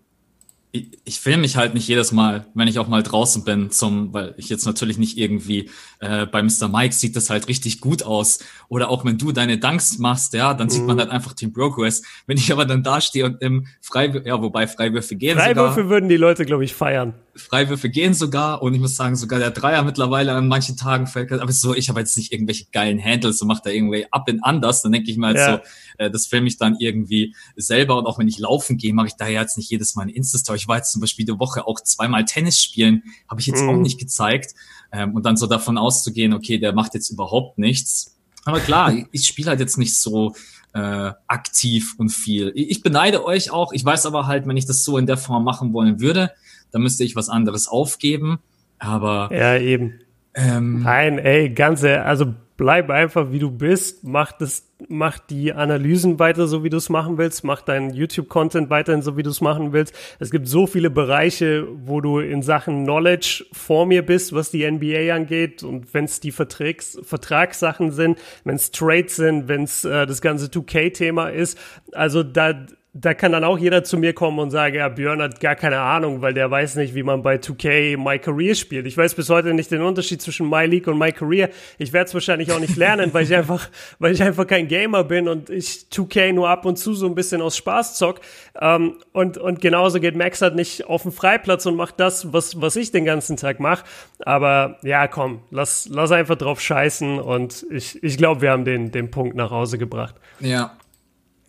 ich, 0.74 0.98
ich 1.04 1.20
filme 1.20 1.42
mich 1.42 1.56
halt 1.56 1.74
nicht 1.74 1.86
jedes 1.86 2.12
Mal, 2.12 2.46
wenn 2.54 2.66
ich 2.66 2.78
auch 2.78 2.88
mal 2.88 3.02
draußen 3.02 3.44
bin, 3.44 3.70
zum, 3.70 4.14
weil 4.14 4.34
ich 4.38 4.48
jetzt 4.48 4.64
natürlich 4.64 4.96
nicht 4.96 5.18
irgendwie 5.18 5.70
äh, 6.00 6.24
bei 6.24 6.42
Mr. 6.42 6.68
Mike 6.68 6.94
sieht 6.94 7.14
das 7.14 7.28
halt 7.28 7.46
richtig 7.48 7.80
gut 7.80 8.02
aus. 8.02 8.38
Oder 8.68 8.88
auch 8.88 9.04
wenn 9.04 9.18
du 9.18 9.32
deine 9.32 9.58
Dunks 9.58 9.98
machst, 9.98 10.32
ja, 10.32 10.54
dann 10.54 10.70
sieht 10.70 10.84
man 10.84 10.96
mhm. 10.96 11.00
halt 11.00 11.10
einfach 11.10 11.34
Team 11.34 11.52
Progress. 11.52 12.02
Wenn 12.26 12.38
ich 12.38 12.50
aber 12.50 12.64
dann 12.64 12.82
da 12.82 13.02
stehe 13.02 13.26
und 13.26 13.42
im 13.42 13.66
Freiwürfe, 13.82 14.26
ja, 14.26 14.40
wobei 14.40 14.66
Freiwürfe 14.66 15.14
gehen 15.14 15.38
Freiwürfe 15.38 15.74
sogar, 15.74 15.90
würden 15.90 16.08
die 16.08 16.16
Leute, 16.16 16.46
glaube 16.46 16.64
ich, 16.64 16.74
feiern. 16.74 17.14
Freiwürfe 17.34 17.88
gehen 17.88 18.12
sogar 18.12 18.62
und 18.62 18.74
ich 18.74 18.80
muss 18.80 18.96
sagen, 18.96 19.16
sogar 19.16 19.38
der 19.38 19.50
Dreier 19.50 19.82
mittlerweile 19.82 20.32
an 20.32 20.48
manchen 20.48 20.76
Tagen 20.76 21.06
fällt. 21.06 21.32
Aber 21.32 21.50
so, 21.52 21.74
ich 21.74 21.88
habe 21.88 22.00
jetzt 22.00 22.16
nicht 22.16 22.32
irgendwelche 22.32 22.66
geilen 22.72 23.02
Handles 23.02 23.40
und 23.40 23.48
mache 23.48 23.62
da 23.64 23.70
irgendwie 23.70 24.06
up 24.10 24.28
and 24.28 24.44
anders. 24.44 24.82
Dann 24.82 24.92
denke 24.92 25.10
ich 25.10 25.16
mal 25.16 25.28
halt 25.28 25.36
ja. 25.36 25.56
so, 25.56 26.04
äh, 26.04 26.10
das 26.10 26.26
filme 26.26 26.48
ich 26.48 26.58
dann 26.58 26.76
irgendwie 26.78 27.34
selber 27.56 27.96
und 27.96 28.06
auch 28.06 28.18
wenn 28.18 28.28
ich 28.28 28.38
laufen 28.38 28.76
gehe, 28.76 28.92
mache 28.92 29.06
ich 29.08 29.14
da 29.14 29.28
jetzt 29.28 29.56
nicht 29.56 29.70
jedes 29.70 29.94
Mal 29.94 30.02
eine 30.02 30.12
Insta-Story. 30.12 30.58
Ich 30.58 30.68
war 30.68 30.76
jetzt 30.76 30.92
zum 30.92 31.00
Beispiel 31.00 31.24
die 31.24 31.38
Woche 31.38 31.66
auch 31.66 31.80
zweimal 31.80 32.24
Tennis 32.24 32.62
spielen, 32.62 33.02
habe 33.28 33.40
ich 33.40 33.46
jetzt 33.46 33.62
mhm. 33.62 33.70
auch 33.70 33.76
nicht 33.76 33.98
gezeigt. 33.98 34.54
Ähm, 34.92 35.14
und 35.14 35.24
dann 35.24 35.36
so 35.36 35.46
davon 35.46 35.78
auszugehen, 35.78 36.34
okay, 36.34 36.58
der 36.58 36.74
macht 36.74 36.92
jetzt 36.94 37.10
überhaupt 37.10 37.58
nichts. 37.58 38.16
Aber 38.44 38.60
klar, 38.60 38.94
ich 39.12 39.26
spiele 39.26 39.48
halt 39.48 39.60
jetzt 39.60 39.78
nicht 39.78 39.96
so 39.96 40.34
äh, 40.74 41.12
aktiv 41.26 41.94
und 41.98 42.10
viel. 42.10 42.52
Ich 42.54 42.82
beneide 42.82 43.24
euch 43.24 43.50
auch. 43.50 43.72
Ich 43.72 43.84
weiß 43.84 44.06
aber 44.06 44.26
halt, 44.26 44.46
wenn 44.46 44.56
ich 44.56 44.66
das 44.66 44.84
so 44.84 44.98
in 44.98 45.06
der 45.06 45.16
Form 45.16 45.44
machen 45.44 45.72
wollen 45.72 46.00
würde, 46.00 46.32
dann 46.72 46.82
müsste 46.82 47.04
ich 47.04 47.14
was 47.14 47.28
anderes 47.28 47.68
aufgeben. 47.68 48.38
Aber 48.78 49.30
ja, 49.32 49.56
eben. 49.58 50.00
Ähm, 50.34 50.82
Nein, 50.82 51.18
ey, 51.18 51.50
ganze, 51.50 52.02
also 52.02 52.34
bleib 52.56 52.90
einfach 52.90 53.32
wie 53.32 53.38
du 53.38 53.50
bist, 53.50 54.04
mach 54.04 54.32
das, 54.32 54.68
mach 54.88 55.18
die 55.18 55.52
Analysen 55.52 56.18
weiter 56.18 56.46
so 56.46 56.62
wie 56.62 56.70
du 56.70 56.76
es 56.76 56.88
machen 56.88 57.18
willst, 57.18 57.44
mach 57.44 57.60
deinen 57.60 57.92
YouTube-Content 57.92 58.70
weiterhin 58.70 59.02
so 59.02 59.16
wie 59.16 59.22
du 59.22 59.30
es 59.30 59.40
machen 59.40 59.72
willst. 59.72 59.94
Es 60.20 60.30
gibt 60.30 60.48
so 60.48 60.66
viele 60.66 60.88
Bereiche, 60.88 61.66
wo 61.84 62.00
du 62.00 62.20
in 62.20 62.42
Sachen 62.42 62.84
Knowledge 62.84 63.46
vor 63.52 63.86
mir 63.86 64.06
bist, 64.06 64.32
was 64.32 64.50
die 64.50 64.70
NBA 64.70 65.14
angeht 65.14 65.62
und 65.62 65.92
wenn 65.92 66.04
es 66.04 66.20
die 66.20 66.30
Vertrags, 66.30 66.98
Vertragssachen 67.02 67.90
sind, 67.90 68.18
wenn 68.44 68.56
es 68.56 68.70
Trades 68.70 69.16
sind, 69.16 69.48
wenn 69.48 69.64
es 69.64 69.84
äh, 69.84 70.06
das 70.06 70.20
ganze 70.20 70.46
2K-Thema 70.46 71.30
ist, 71.30 71.58
also 71.92 72.22
da 72.22 72.66
da 72.94 73.14
kann 73.14 73.32
dann 73.32 73.42
auch 73.42 73.58
jeder 73.58 73.84
zu 73.84 73.96
mir 73.96 74.12
kommen 74.12 74.38
und 74.38 74.50
sagen, 74.50 74.74
ja, 74.76 74.86
Björn 74.90 75.22
hat 75.22 75.40
gar 75.40 75.54
keine 75.54 75.80
Ahnung, 75.80 76.20
weil 76.20 76.34
der 76.34 76.50
weiß 76.50 76.76
nicht, 76.76 76.94
wie 76.94 77.02
man 77.02 77.22
bei 77.22 77.36
2K 77.36 77.96
My 77.96 78.18
Career 78.18 78.54
spielt. 78.54 78.86
Ich 78.86 78.98
weiß 78.98 79.14
bis 79.14 79.30
heute 79.30 79.54
nicht 79.54 79.70
den 79.70 79.80
Unterschied 79.80 80.20
zwischen 80.20 80.50
My 80.50 80.66
League 80.66 80.86
und 80.88 80.98
My 80.98 81.10
Career. 81.10 81.48
Ich 81.78 81.94
werde 81.94 82.08
es 82.08 82.14
wahrscheinlich 82.14 82.52
auch 82.52 82.60
nicht 82.60 82.76
lernen, 82.76 83.14
weil 83.14 83.24
ich 83.24 83.34
einfach, 83.34 83.70
weil 83.98 84.12
ich 84.12 84.22
einfach 84.22 84.46
kein 84.46 84.68
Gamer 84.68 85.04
bin 85.04 85.26
und 85.26 85.48
ich 85.48 85.86
2K 85.90 86.34
nur 86.34 86.50
ab 86.50 86.66
und 86.66 86.76
zu 86.76 86.92
so 86.92 87.06
ein 87.06 87.14
bisschen 87.14 87.40
aus 87.40 87.56
Spaß 87.56 87.96
zock. 87.96 88.20
Ähm, 88.60 88.98
und, 89.12 89.38
und 89.38 89.62
genauso 89.62 89.98
geht 89.98 90.14
Max 90.14 90.42
halt 90.42 90.54
nicht 90.54 90.86
auf 90.86 91.04
den 91.04 91.12
Freiplatz 91.12 91.64
und 91.64 91.76
macht 91.76 91.98
das, 91.98 92.34
was, 92.34 92.60
was 92.60 92.76
ich 92.76 92.92
den 92.92 93.06
ganzen 93.06 93.38
Tag 93.38 93.58
mache. 93.58 93.84
Aber 94.18 94.76
ja, 94.82 95.08
komm, 95.08 95.40
lass, 95.50 95.88
lass 95.90 96.12
einfach 96.12 96.36
drauf 96.36 96.60
scheißen 96.60 97.18
und 97.20 97.64
ich, 97.70 98.02
ich 98.04 98.18
glaube, 98.18 98.42
wir 98.42 98.50
haben 98.50 98.66
den, 98.66 98.90
den 98.90 99.10
Punkt 99.10 99.34
nach 99.34 99.50
Hause 99.50 99.78
gebracht. 99.78 100.14
Ja, 100.40 100.76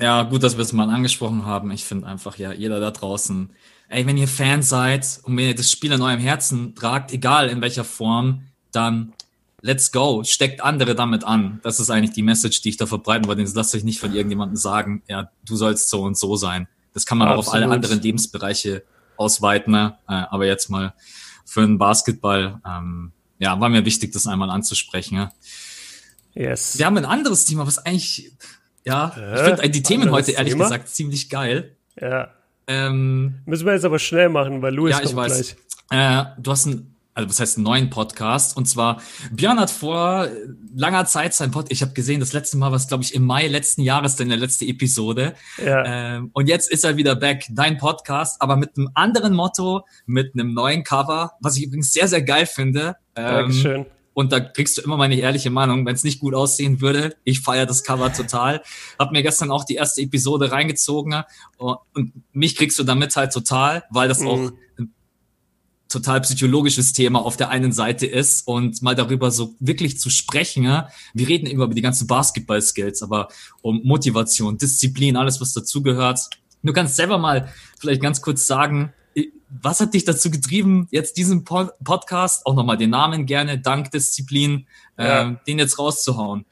ja, 0.04 0.24
gut, 0.24 0.44
dass 0.44 0.58
wir 0.58 0.64
es 0.64 0.74
mal 0.74 0.90
angesprochen 0.90 1.46
haben. 1.46 1.72
Ich 1.72 1.86
finde 1.86 2.08
einfach, 2.08 2.38
ja, 2.38 2.52
jeder 2.52 2.82
da 2.82 2.92
draußen, 2.92 3.50
ey, 3.88 4.06
wenn 4.06 4.18
ihr 4.18 4.28
Fan 4.28 4.62
seid 4.62 5.22
und 5.24 5.38
wenn 5.38 5.48
ihr 5.48 5.56
das 5.56 5.72
Spiel 5.72 5.94
in 5.94 6.02
eurem 6.02 6.20
Herzen 6.20 6.76
tragt, 6.76 7.14
egal 7.14 7.48
in 7.48 7.62
welcher 7.62 7.86
Form, 7.86 8.44
dann 8.74 9.14
let's 9.62 9.94
go, 9.94 10.26
steckt 10.26 10.62
andere 10.62 10.94
damit 10.94 11.24
an. 11.24 11.62
Das 11.64 11.80
ist 11.80 11.90
eigentlich 11.90 12.12
die 12.12 12.22
Message, 12.22 12.62
die 12.62 12.70
ich 12.70 12.78
da 12.78 12.86
verbreiten 12.86 13.28
wollte. 13.28 13.50
Lasst 13.56 13.74
euch 13.76 13.86
nicht 13.86 14.02
von 14.02 14.14
irgendjemandem 14.14 14.58
sagen, 14.58 15.04
ja, 15.08 15.32
du 15.46 15.56
sollst 15.56 15.90
so 15.90 16.02
und 16.02 16.18
so 16.18 16.36
sein. 16.36 16.68
Das 16.94 17.06
kann 17.06 17.18
man 17.18 17.30
Absolut. 17.30 17.46
auch 17.46 17.48
auf 17.48 17.54
alle 17.54 17.74
anderen 17.74 18.02
Lebensbereiche 18.02 18.84
ausweiten. 19.16 19.72
Ne? 19.72 19.98
Äh, 20.10 20.16
aber 20.30 20.46
jetzt 20.46 20.70
mal 20.70 20.94
für 21.46 21.62
den 21.62 21.78
Basketball, 21.78 22.60
ähm, 22.68 23.14
ja, 23.40 23.58
war 23.58 23.70
mir 23.70 23.86
wichtig, 23.86 24.12
das 24.12 24.28
einmal 24.28 24.50
anzusprechen. 24.50 25.16
Ja? 25.16 25.32
Yes. 26.34 26.78
Wir 26.78 26.88
haben 26.88 26.98
ein 26.98 27.06
anderes 27.06 27.46
Thema, 27.46 27.66
was 27.66 27.80
eigentlich 27.80 28.34
ja, 28.86 29.14
äh, 29.18 29.36
ich 29.36 29.42
finde 29.42 29.70
die 29.70 29.84
Themen 29.84 30.12
heute 30.12 30.32
ehrlich 30.32 30.54
Thema? 30.54 30.66
gesagt 30.66 30.90
ziemlich 30.90 31.30
geil. 31.30 31.76
Ja. 32.00 32.30
Ähm, 32.68 33.36
Müssen 33.46 33.66
wir 33.66 33.74
jetzt 33.74 33.86
aber 33.86 34.00
schnell 34.00 34.30
machen, 34.30 34.62
weil 34.62 34.74
Louis 34.74 34.92
ja, 34.92 34.98
kommt 35.00 35.10
ich 35.10 35.16
weiß. 35.16 35.56
gleich. 35.90 36.22
Äh, 36.22 36.26
du 36.38 36.52
hast 36.52 36.66
einen, 36.68 36.96
also 37.14 37.30
was 37.30 37.40
heißt 37.40 37.58
einen 37.58 37.66
neuen 37.66 37.90
Podcast 37.90 38.58
und 38.58 38.68
zwar 38.68 39.02
Björn 39.32 39.60
hat 39.60 39.70
vor 39.70 40.28
langer 40.74 41.06
Zeit 41.06 41.34
sein 41.34 41.52
Podcast, 41.52 41.72
ich 41.72 41.82
habe 41.82 41.94
gesehen, 41.94 42.20
das 42.20 42.34
letzte 42.34 42.58
Mal 42.58 42.72
war 42.72 42.78
es 42.78 42.88
glaube 42.88 43.04
ich 43.04 43.14
im 43.14 43.26
Mai 43.26 43.48
letzten 43.48 43.82
Jahres, 43.82 44.16
denn 44.16 44.30
der 44.30 44.38
letzte 44.38 44.66
Episode. 44.66 45.34
Ja. 45.64 45.84
Ähm, 45.86 46.32
und 46.34 46.48
jetzt 46.48 46.72
ist 46.72 46.84
er 46.84 46.98
wieder 46.98 47.16
back, 47.16 47.46
dein 47.52 47.78
Podcast, 47.78 48.42
aber 48.42 48.56
mit 48.56 48.78
einem 48.78 48.90
anderen 48.96 49.34
Motto, 49.34 49.86
mit 50.06 50.34
einem 50.34 50.54
neuen 50.54 50.84
Cover, 50.84 51.34
was 51.42 51.58
ich 51.58 51.66
übrigens 51.66 51.94
sehr, 51.94 52.08
sehr 52.08 52.22
geil 52.24 52.46
finde. 52.46 52.96
Ähm, 53.16 53.26
Dankeschön. 53.26 53.86
Und 54.14 54.32
da 54.32 54.40
kriegst 54.40 54.78
du 54.78 54.82
immer 54.82 54.98
meine 54.98 55.16
ehrliche 55.16 55.50
Meinung, 55.50 55.86
wenn 55.86 55.96
es 55.96 56.04
nicht 56.04 56.20
gut 56.20 56.36
aussehen 56.36 56.82
würde. 56.82 57.16
Ich 57.24 57.42
feiere 57.42 57.66
das 57.66 57.84
Cover 57.84 58.14
total. 58.14 58.62
Hab 59.00 59.12
mir 59.12 59.24
gestern 59.24 59.52
auch 59.52 59.64
die 59.64 59.76
erste 59.76 60.02
Episode 60.02 60.52
reingezogen 60.52 61.24
und 61.58 61.80
mich 62.32 62.56
kriegst 62.56 62.78
du 62.78 62.84
damit 62.84 63.16
halt 63.16 63.34
total, 63.34 63.84
weil 63.90 64.08
das 64.08 64.20
mhm. 64.20 64.28
auch 64.28 64.52
ein 64.78 64.94
total 65.90 66.22
psychologisches 66.22 66.94
Thema 66.94 67.24
auf 67.24 67.38
der 67.38 67.50
einen 67.50 67.72
Seite 67.72 68.06
ist 68.06 68.48
und 68.48 68.82
mal 68.82 68.96
darüber 68.96 69.32
so 69.32 69.56
wirklich 69.60 70.00
zu 70.00 70.10
sprechen. 70.10 70.64
Wir 71.14 71.28
reden 71.28 71.46
immer 71.46 71.66
über 71.66 71.76
die 71.76 71.82
ganzen 71.82 72.08
Basketball-Skills, 72.08 73.04
aber 73.04 73.30
um 73.62 73.82
Motivation, 73.84 74.58
Disziplin, 74.58 75.16
alles 75.16 75.40
was 75.40 75.54
dazugehört. 75.54 76.30
Du 76.64 76.74
kannst 76.74 76.96
selber 76.96 77.18
mal 77.18 77.52
vielleicht 77.80 78.02
ganz 78.02 78.22
kurz 78.22 78.48
sagen, 78.48 78.94
was 79.62 79.80
hat 79.80 79.94
dich 79.94 80.06
dazu 80.06 80.32
getrieben, 80.32 80.88
jetzt 80.92 81.18
diesen 81.18 81.44
Podcast, 81.44 82.46
auch 82.46 82.56
nochmal 82.56 82.78
den 82.78 82.90
Namen 82.90 83.26
gerne, 83.26 83.60
Dankdisziplin, 83.60 84.68
ja. 84.98 85.30
äh, 85.30 85.36
den 85.48 85.60
jetzt 85.60 85.78
rauszuhauen? 85.78 86.46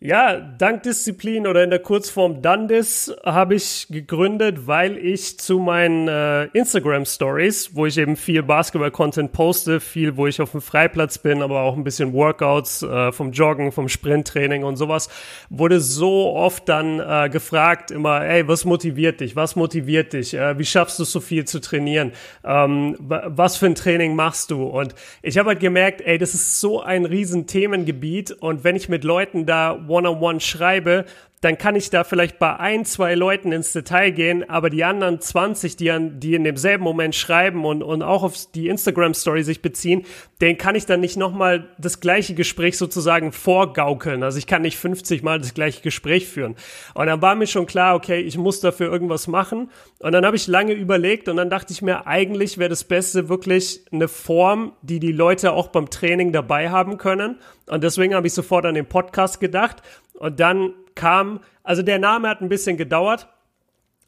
Ja, 0.00 0.36
dank 0.36 0.84
Disziplin 0.84 1.48
oder 1.48 1.64
in 1.64 1.70
der 1.70 1.80
Kurzform 1.80 2.40
Dandis 2.40 3.12
habe 3.24 3.56
ich 3.56 3.88
gegründet, 3.90 4.68
weil 4.68 4.96
ich 4.96 5.40
zu 5.40 5.58
meinen 5.58 6.06
äh, 6.06 6.44
Instagram 6.56 7.04
Stories, 7.04 7.74
wo 7.74 7.84
ich 7.84 7.98
eben 7.98 8.14
viel 8.14 8.44
Basketball-Content 8.44 9.32
poste, 9.32 9.80
viel, 9.80 10.16
wo 10.16 10.28
ich 10.28 10.40
auf 10.40 10.52
dem 10.52 10.60
Freiplatz 10.60 11.18
bin, 11.18 11.42
aber 11.42 11.62
auch 11.62 11.76
ein 11.76 11.82
bisschen 11.82 12.12
Workouts 12.12 12.84
äh, 12.84 13.10
vom 13.10 13.32
Joggen, 13.32 13.72
vom 13.72 13.88
Sprinttraining 13.88 14.62
und 14.62 14.76
sowas, 14.76 15.08
wurde 15.50 15.80
so 15.80 16.32
oft 16.32 16.68
dann 16.68 17.00
äh, 17.00 17.28
gefragt, 17.28 17.90
immer, 17.90 18.24
ey, 18.24 18.46
was 18.46 18.64
motiviert 18.64 19.18
dich? 19.18 19.34
Was 19.34 19.56
motiviert 19.56 20.12
dich? 20.12 20.32
Äh, 20.32 20.60
wie 20.60 20.64
schaffst 20.64 21.00
du 21.00 21.04
so 21.04 21.18
viel 21.18 21.44
zu 21.44 21.60
trainieren? 21.60 22.12
Ähm, 22.44 22.94
was 23.00 23.56
für 23.56 23.66
ein 23.66 23.74
Training 23.74 24.14
machst 24.14 24.52
du? 24.52 24.62
Und 24.62 24.94
ich 25.22 25.38
habe 25.38 25.48
halt 25.48 25.60
gemerkt, 25.60 26.02
ey, 26.02 26.18
das 26.18 26.34
ist 26.34 26.60
so 26.60 26.80
ein 26.80 27.04
riesen 27.04 27.48
Themengebiet 27.48 28.30
und 28.30 28.62
wenn 28.62 28.76
ich 28.76 28.88
mit 28.88 29.02
Leuten 29.02 29.44
da 29.44 29.87
One-on-One 29.88 30.36
-on 30.36 30.38
-one 30.38 30.40
schreibe, 30.40 31.08
dann 31.40 31.56
kann 31.56 31.76
ich 31.76 31.90
da 31.90 32.04
vielleicht 32.04 32.38
bei 32.38 32.56
ein, 32.56 32.84
zwei 32.84 33.14
Leuten 33.14 33.52
ins 33.52 33.72
Detail 33.72 34.10
gehen, 34.10 34.48
aber 34.48 34.70
die 34.70 34.84
anderen 34.84 35.20
20, 35.20 35.76
die, 35.76 35.90
an, 35.90 36.18
die 36.18 36.34
in 36.34 36.44
demselben 36.44 36.82
Moment 36.82 37.14
schreiben 37.14 37.64
und, 37.64 37.82
und 37.82 38.02
auch 38.02 38.24
auf 38.24 38.36
die 38.54 38.68
Instagram-Story 38.68 39.44
sich 39.44 39.62
beziehen, 39.62 40.04
den 40.40 40.58
kann 40.58 40.74
ich 40.74 40.86
dann 40.86 41.00
nicht 41.00 41.16
nochmal 41.16 41.68
das 41.78 42.00
gleiche 42.00 42.34
Gespräch 42.34 42.76
sozusagen 42.76 43.32
vorgaukeln. 43.32 44.22
Also 44.22 44.38
ich 44.38 44.46
kann 44.46 44.62
nicht 44.62 44.78
50 44.78 45.22
Mal 45.22 45.38
das 45.38 45.54
gleiche 45.54 45.82
Gespräch 45.82 46.26
führen. 46.26 46.56
Und 46.94 47.06
dann 47.06 47.22
war 47.22 47.34
mir 47.34 47.46
schon 47.46 47.66
klar, 47.66 47.94
okay, 47.94 48.20
ich 48.20 48.36
muss 48.36 48.60
dafür 48.60 48.90
irgendwas 48.90 49.28
machen. 49.28 49.70
Und 49.98 50.12
dann 50.12 50.24
habe 50.24 50.36
ich 50.36 50.46
lange 50.46 50.72
überlegt 50.72 51.28
und 51.28 51.36
dann 51.36 51.50
dachte 51.50 51.72
ich 51.72 51.82
mir, 51.82 52.06
eigentlich 52.06 52.58
wäre 52.58 52.70
das 52.70 52.84
Beste 52.84 53.28
wirklich 53.28 53.84
eine 53.92 54.08
Form, 54.08 54.72
die 54.82 55.00
die 55.00 55.12
Leute 55.12 55.52
auch 55.52 55.68
beim 55.68 55.90
Training 55.90 56.32
dabei 56.32 56.70
haben 56.70 56.98
können. 56.98 57.38
Und 57.66 57.84
deswegen 57.84 58.14
habe 58.14 58.26
ich 58.26 58.32
sofort 58.32 58.64
an 58.64 58.74
den 58.74 58.86
Podcast 58.86 59.40
gedacht. 59.40 59.82
Und 60.18 60.40
dann 60.40 60.74
kam, 60.94 61.40
also 61.62 61.82
der 61.82 61.98
Name 61.98 62.28
hat 62.28 62.40
ein 62.40 62.48
bisschen 62.48 62.76
gedauert, 62.76 63.28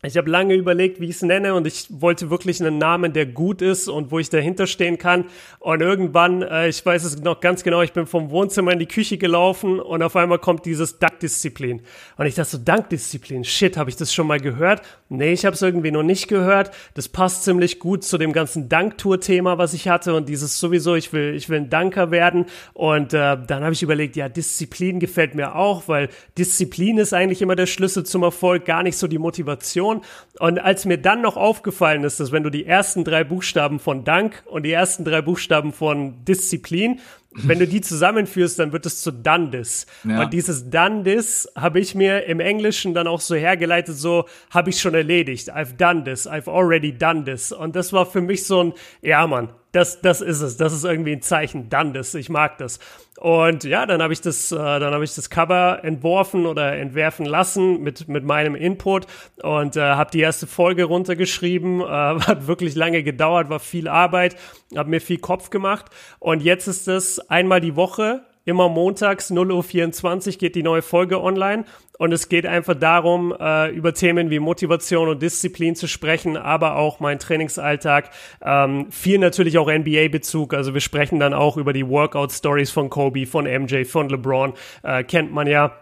ich 0.03 0.17
habe 0.17 0.31
lange 0.31 0.55
überlegt, 0.55 0.99
wie 0.99 1.11
ich 1.11 1.17
es 1.17 1.23
nenne 1.23 1.53
und 1.53 1.67
ich 1.67 1.87
wollte 1.91 2.31
wirklich 2.31 2.59
einen 2.63 2.79
Namen, 2.79 3.13
der 3.13 3.27
gut 3.27 3.61
ist 3.61 3.87
und 3.87 4.11
wo 4.11 4.19
ich 4.19 4.31
dahinter 4.31 4.67
stehen 4.67 4.97
kann. 4.97 5.27
Und 5.59 5.83
irgendwann, 5.83 6.41
äh, 6.41 6.69
ich 6.69 6.85
weiß 6.85 7.05
es 7.05 7.21
noch 7.21 7.41
ganz 7.41 7.63
genau, 7.63 7.83
ich 7.83 7.93
bin 7.93 8.07
vom 8.07 8.31
Wohnzimmer 8.31 8.73
in 8.73 8.79
die 8.79 8.87
Küche 8.87 9.19
gelaufen 9.19 9.79
und 9.79 10.03
auf 10.03 10.17
einmal 10.17 10.39
kommt 10.39 10.65
dieses 10.65 10.99
Dankdisziplin. 10.99 11.83
Und 12.17 12.27
ich 12.27 12.35
dachte 12.35 12.53
so, 12.53 12.59
Dankdisziplin, 12.59 13.45
shit, 13.45 13.77
habe 13.77 13.91
ich 13.91 13.97
das 13.97 14.15
schon 14.15 14.27
mal 14.27 14.41
gehört? 14.41 14.81
Nee, 15.13 15.33
ich 15.33 15.45
habe 15.45 15.55
es 15.55 15.63
irgendwie 15.63 15.91
noch 15.91 16.05
nicht 16.05 16.29
gehört. 16.29 16.71
Das 16.95 17.09
passt 17.09 17.43
ziemlich 17.43 17.81
gut 17.81 18.05
zu 18.05 18.17
dem 18.17 18.33
ganzen 18.33 18.69
Danktour-Thema, 18.69 19.59
was 19.59 19.75
ich 19.75 19.89
hatte 19.89 20.15
und 20.15 20.29
dieses 20.29 20.61
sowieso, 20.61 20.95
ich 20.95 21.13
will, 21.13 21.35
ich 21.35 21.49
will 21.49 21.59
ein 21.59 21.69
Danker 21.69 22.13
werden. 22.13 22.47
Und 22.75 23.13
äh, 23.13 23.37
dann 23.45 23.65
habe 23.65 23.73
ich 23.73 23.83
überlegt, 23.83 24.15
ja, 24.15 24.29
Disziplin 24.29 25.01
gefällt 25.01 25.35
mir 25.35 25.57
auch, 25.57 25.89
weil 25.89 26.11
Disziplin 26.39 26.99
ist 26.99 27.13
eigentlich 27.13 27.43
immer 27.43 27.57
der 27.57 27.67
Schlüssel 27.67 28.07
zum 28.07 28.23
Erfolg, 28.23 28.65
gar 28.65 28.85
nicht 28.85 28.97
so 28.97 29.09
die 29.09 29.19
Motivation. 29.19 30.03
Und 30.39 30.61
als 30.61 30.85
mir 30.85 30.99
dann 30.99 31.23
noch 31.23 31.37
aufgefallen 31.37 32.05
ist, 32.05 32.21
dass 32.21 32.31
wenn 32.31 32.45
du 32.45 32.51
die 32.51 32.65
ersten 32.65 33.03
drei 33.03 33.25
Buchstaben 33.25 33.81
von 33.81 34.05
Dank 34.05 34.45
und 34.47 34.63
die 34.63 34.71
ersten 34.71 35.05
drei 35.05 35.23
Buchstaben 35.23 35.73
von 35.73 36.25
Disziplin 36.25 37.01
wenn 37.33 37.61
du 37.61 37.67
die 37.67 37.81
zusammenführst, 37.81 38.59
dann 38.59 38.73
wird 38.73 38.87
es 38.87 39.03
zu 39.03 39.13
Dundas. 39.13 39.87
Ja. 40.03 40.23
Und 40.23 40.33
dieses 40.33 40.69
Dundas 40.69 41.49
habe 41.57 41.79
ich 41.79 41.95
mir 41.95 42.25
im 42.27 42.41
Englischen 42.41 42.93
dann 42.93 43.07
auch 43.07 43.21
so 43.21 43.37
hergeleitet, 43.37 43.97
so 43.97 44.27
habe 44.51 44.71
ich 44.71 44.81
schon 44.81 44.95
erledigt. 44.95 45.53
I've 45.53 45.77
done 45.77 46.03
this, 46.05 46.29
I've 46.29 46.51
already 46.51 46.93
done 46.93 47.25
this. 47.25 47.53
Und 47.53 47.77
das 47.77 47.93
war 47.93 48.07
für 48.07 48.21
mich 48.21 48.45
so 48.45 48.65
ein, 48.65 48.73
ja 49.01 49.25
Mann, 49.27 49.51
das, 49.73 50.01
das 50.01 50.21
ist 50.21 50.41
es. 50.41 50.57
Das 50.57 50.73
ist 50.73 50.85
irgendwie 50.85 51.13
ein 51.13 51.23
Zeichen. 51.23 51.69
Dundas. 51.69 52.15
Ich 52.15 52.29
mag 52.29 52.59
das. 52.59 52.81
Und 53.21 53.65
ja, 53.65 53.85
dann 53.85 54.01
habe 54.01 54.15
ich 54.15 54.23
das, 54.23 54.51
äh, 54.51 54.57
dann 54.57 54.95
habe 54.95 55.05
ich 55.05 55.15
das 55.15 55.29
Cover 55.29 55.85
entworfen 55.85 56.47
oder 56.47 56.73
entwerfen 56.79 57.27
lassen 57.27 57.83
mit 57.83 58.09
mit 58.09 58.25
meinem 58.25 58.55
Input 58.55 59.07
und 59.43 59.77
äh, 59.77 59.81
habe 59.83 60.11
die 60.11 60.21
erste 60.21 60.47
Folge 60.47 60.85
runtergeschrieben. 60.85 61.83
Äh, 61.83 61.85
hat 61.87 62.47
wirklich 62.47 62.75
lange 62.77 63.03
gedauert, 63.03 63.51
war 63.51 63.61
viel 63.61 63.89
Arbeit, 63.89 64.37
habe 64.75 64.89
mir 64.89 65.03
viel 65.03 65.19
Kopf 65.19 65.51
gemacht 65.51 65.87
und 66.19 66.43
jetzt 66.43 66.67
ist 66.67 66.89
es 66.89 67.19
einmal 67.29 67.61
die 67.61 67.77
Woche 67.77 68.23
Immer 68.45 68.69
montags 68.69 69.31
0.24 69.31 70.27
Uhr 70.27 70.39
geht 70.39 70.55
die 70.55 70.63
neue 70.63 70.83
Folge 70.83 71.23
online 71.23 71.65
und 71.99 72.13
es 72.13 72.31
geht 72.31 72.47
einfach 72.47 72.75
darum, 72.75 73.35
äh, 73.39 73.71
über 73.71 73.93
Themen 73.93 74.31
wie 74.31 74.39
Motivation 74.39 75.09
und 75.09 75.21
Disziplin 75.21 75.77
zu 75.77 75.87
sprechen, 75.87 76.39
aber 76.39 76.77
auch 76.77 76.99
mein 76.99 77.19
Trainingsalltag. 77.19 78.11
Ähm, 78.43 78.91
viel 78.91 79.19
natürlich 79.19 79.59
auch 79.59 79.69
NBA-Bezug. 79.71 80.55
Also 80.55 80.73
wir 80.73 80.81
sprechen 80.81 81.21
dann 81.21 81.35
auch 81.35 81.59
über 81.59 81.75
die 81.75 81.87
Workout-Stories 81.87 82.71
von 82.71 82.89
Kobe, 82.89 83.27
von 83.27 83.45
MJ, 83.45 83.85
von 83.85 84.09
LeBron. 84.09 84.55
Äh, 84.83 85.05
kennt 85.05 85.31
man 85.33 85.47
ja 85.47 85.77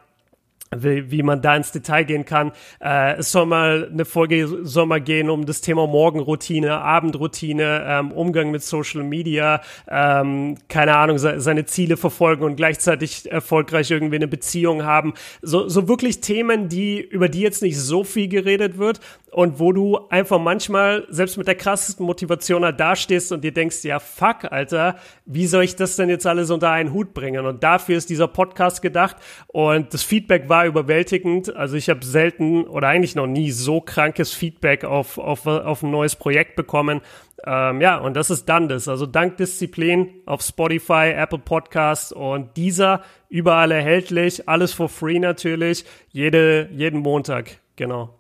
wie, 0.77 1.11
wie 1.11 1.23
man 1.23 1.43
da 1.43 1.57
ins 1.57 1.73
Detail 1.73 2.05
gehen 2.05 2.25
kann. 2.25 2.53
Äh, 2.81 3.17
es 3.19 3.33
soll 3.33 3.47
mal 3.47 3.89
eine 3.91 4.05
Folge 4.05 4.49
soll 4.65 4.87
mal 4.87 5.01
gehen 5.01 5.31
um 5.31 5.47
das 5.47 5.61
Thema 5.61 5.87
Morgenroutine, 5.87 6.79
Abendroutine, 6.79 7.85
ähm, 7.87 8.13
Umgang 8.13 8.51
mit 8.51 8.63
Social 8.63 9.03
Media, 9.03 9.61
ähm, 9.89 10.57
keine 10.69 10.97
Ahnung, 10.97 11.19
se 11.19 11.41
seine 11.41 11.65
Ziele 11.67 11.97
verfolgen 11.97 12.45
und 12.45 12.57
gleichzeitig 12.57 13.31
erfolgreich 13.31 13.91
irgendwie 13.91 14.17
eine 14.17 14.29
Beziehung 14.29 14.85
haben. 14.85 15.15
So, 15.43 15.69
so 15.69 15.89
wirklich 15.89 16.21
Themen, 16.21 16.69
die 16.69 17.01
über 17.01 17.29
die 17.29 17.41
jetzt 17.41 17.63
nicht 17.63 17.79
so 17.79 18.05
viel 18.05 18.29
geredet 18.29 18.79
wird 18.79 19.01
und 19.31 19.59
wo 19.59 19.73
du 19.73 19.99
einfach 20.09 20.39
manchmal 20.39 21.07
selbst 21.11 21.37
mit 21.37 21.47
der 21.47 21.55
krassesten 21.55 22.05
Motivation 22.05 22.65
halt 22.65 22.81
dastehst 22.81 23.33
und 23.33 23.45
dir 23.45 23.53
denkst, 23.53 23.85
ja 23.85 23.99
fuck, 23.99 24.51
Alter, 24.51 24.97
wie 25.27 25.47
soll 25.47 25.65
ich 25.65 25.77
das 25.77 25.97
denn 25.97 26.09
jetzt 26.09 26.27
alles 26.27 26.51
unter 26.51 26.71
einen 26.71 26.93
Hut 26.93 27.15
bringen? 27.15 27.45
Und 27.45 27.63
dafür 27.63 27.97
ist 27.97 28.11
dieser 28.11 28.29
Podcast 28.29 28.83
gedacht 28.83 29.17
und 29.49 29.93
das 29.93 30.03
Feedback 30.03 30.49
war 30.49 30.58
war 30.59 30.67
überwältigend. 30.67 31.55
Also 31.55 31.77
ich 31.77 31.89
habe 31.89 32.05
selten 32.05 32.65
oder 32.65 32.89
eigentlich 32.89 33.15
noch 33.15 33.29
nie 33.29 33.53
so 33.53 33.81
krankes 33.81 34.33
Feedback 34.33 34.85
auf, 34.85 35.17
auf, 35.17 35.47
auf 35.47 35.85
ein 35.85 35.91
neues 35.93 36.17
Projekt 36.17 36.57
bekommen. 36.57 37.01
Ähm, 37.45 37.81
ja, 37.81 37.99
und 37.99 38.15
das 38.15 38.31
ist 38.31 38.47
dann 38.47 38.69
das. 38.69 38.89
Also 38.89 39.07
dank 39.07 39.37
Disziplin 39.37 40.09
auf 40.27 40.43
Spotify, 40.43 41.13
Apple 41.15 41.39
Podcasts 41.39 42.11
und 42.11 42.57
dieser 42.57 43.05
überall 43.29 43.71
erhältlich. 43.71 44.49
Alles 44.49 44.73
for 44.73 44.89
free 44.89 45.21
natürlich. 45.21 45.85
Jede, 46.11 46.69
jeden 46.73 47.01
Montag. 47.01 47.61
Genau. 47.77 48.19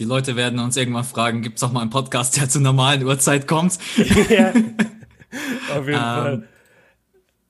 Die 0.00 0.04
Leute 0.04 0.34
werden 0.34 0.58
uns 0.58 0.76
irgendwann 0.76 1.04
fragen, 1.04 1.40
gibt 1.40 1.58
es 1.58 1.62
auch 1.62 1.70
mal 1.70 1.82
einen 1.82 1.90
Podcast, 1.90 2.36
der 2.36 2.48
zur 2.48 2.62
normalen 2.62 3.04
Uhrzeit 3.04 3.46
kommt? 3.46 3.78
ja, 4.28 4.48
auf 5.72 5.86
jeden 5.86 5.94
ähm, 5.94 6.00
Fall. 6.00 6.48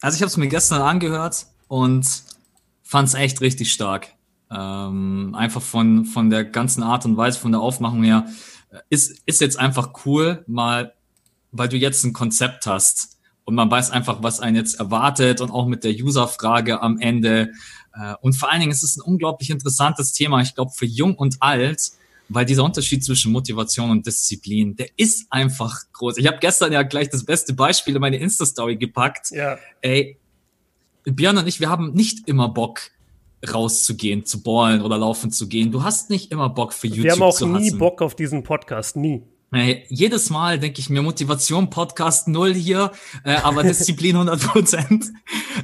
Also 0.02 0.16
ich 0.16 0.22
habe 0.22 0.28
es 0.28 0.36
mir 0.36 0.48
gestern 0.48 0.82
angehört 0.82 1.46
und 1.68 2.06
fand 2.82 3.08
es 3.08 3.14
echt 3.14 3.40
richtig 3.40 3.72
stark. 3.72 4.15
Ähm, 4.56 5.34
einfach 5.36 5.60
von, 5.60 6.04
von 6.06 6.30
der 6.30 6.44
ganzen 6.44 6.82
Art 6.82 7.04
und 7.04 7.16
Weise, 7.16 7.38
von 7.38 7.52
der 7.52 7.60
Aufmachung 7.60 8.04
her, 8.04 8.26
ist, 8.88 9.22
ist 9.26 9.40
jetzt 9.40 9.58
einfach 9.58 10.06
cool, 10.06 10.44
mal, 10.46 10.94
weil 11.52 11.68
du 11.68 11.76
jetzt 11.76 12.04
ein 12.04 12.12
Konzept 12.12 12.66
hast 12.66 13.18
und 13.44 13.54
man 13.54 13.70
weiß 13.70 13.90
einfach, 13.90 14.22
was 14.22 14.40
einen 14.40 14.56
jetzt 14.56 14.80
erwartet 14.80 15.40
und 15.40 15.50
auch 15.50 15.66
mit 15.66 15.84
der 15.84 15.92
User-Frage 15.92 16.82
am 16.82 16.98
Ende. 16.98 17.52
Äh, 17.94 18.14
und 18.20 18.34
vor 18.34 18.50
allen 18.50 18.60
Dingen 18.60 18.72
ist 18.72 18.82
es 18.82 18.96
ein 18.96 19.02
unglaublich 19.02 19.50
interessantes 19.50 20.12
Thema, 20.12 20.40
ich 20.40 20.54
glaube, 20.54 20.72
für 20.74 20.86
jung 20.86 21.14
und 21.14 21.36
alt, 21.40 21.92
weil 22.28 22.44
dieser 22.44 22.64
Unterschied 22.64 23.04
zwischen 23.04 23.32
Motivation 23.32 23.90
und 23.90 24.06
Disziplin, 24.06 24.74
der 24.74 24.88
ist 24.96 25.26
einfach 25.30 25.80
groß. 25.92 26.16
Ich 26.16 26.26
habe 26.26 26.38
gestern 26.40 26.72
ja 26.72 26.82
gleich 26.82 27.08
das 27.08 27.24
beste 27.24 27.54
Beispiel 27.54 27.94
in 27.94 28.00
meine 28.00 28.16
Insta-Story 28.16 28.76
gepackt. 28.76 29.30
Ja. 29.30 29.58
Ey, 29.80 30.18
Björn 31.04 31.38
und 31.38 31.46
ich, 31.46 31.60
wir 31.60 31.68
haben 31.68 31.92
nicht 31.92 32.26
immer 32.26 32.48
Bock, 32.48 32.80
rauszugehen, 33.42 34.24
zu 34.24 34.42
ballen 34.42 34.82
oder 34.82 34.98
laufen 34.98 35.30
zu 35.30 35.48
gehen. 35.48 35.72
Du 35.72 35.82
hast 35.82 36.10
nicht 36.10 36.32
immer 36.32 36.48
Bock 36.48 36.72
für 36.72 36.86
YouTube 36.86 37.00
zu 37.00 37.04
Wir 37.04 37.12
haben 37.12 37.22
auch 37.54 37.60
nie 37.60 37.70
Bock 37.72 38.02
auf 38.02 38.14
diesen 38.14 38.42
Podcast, 38.42 38.96
nie. 38.96 39.22
Hey, 39.52 39.84
jedes 39.88 40.28
Mal 40.30 40.58
denke 40.58 40.80
ich 40.80 40.90
mir 40.90 41.02
Motivation 41.02 41.70
Podcast 41.70 42.26
null 42.26 42.52
hier, 42.52 42.90
äh, 43.24 43.36
aber 43.36 43.62
Disziplin 43.64 44.16
100 44.16 44.40
Prozent. 44.40 45.06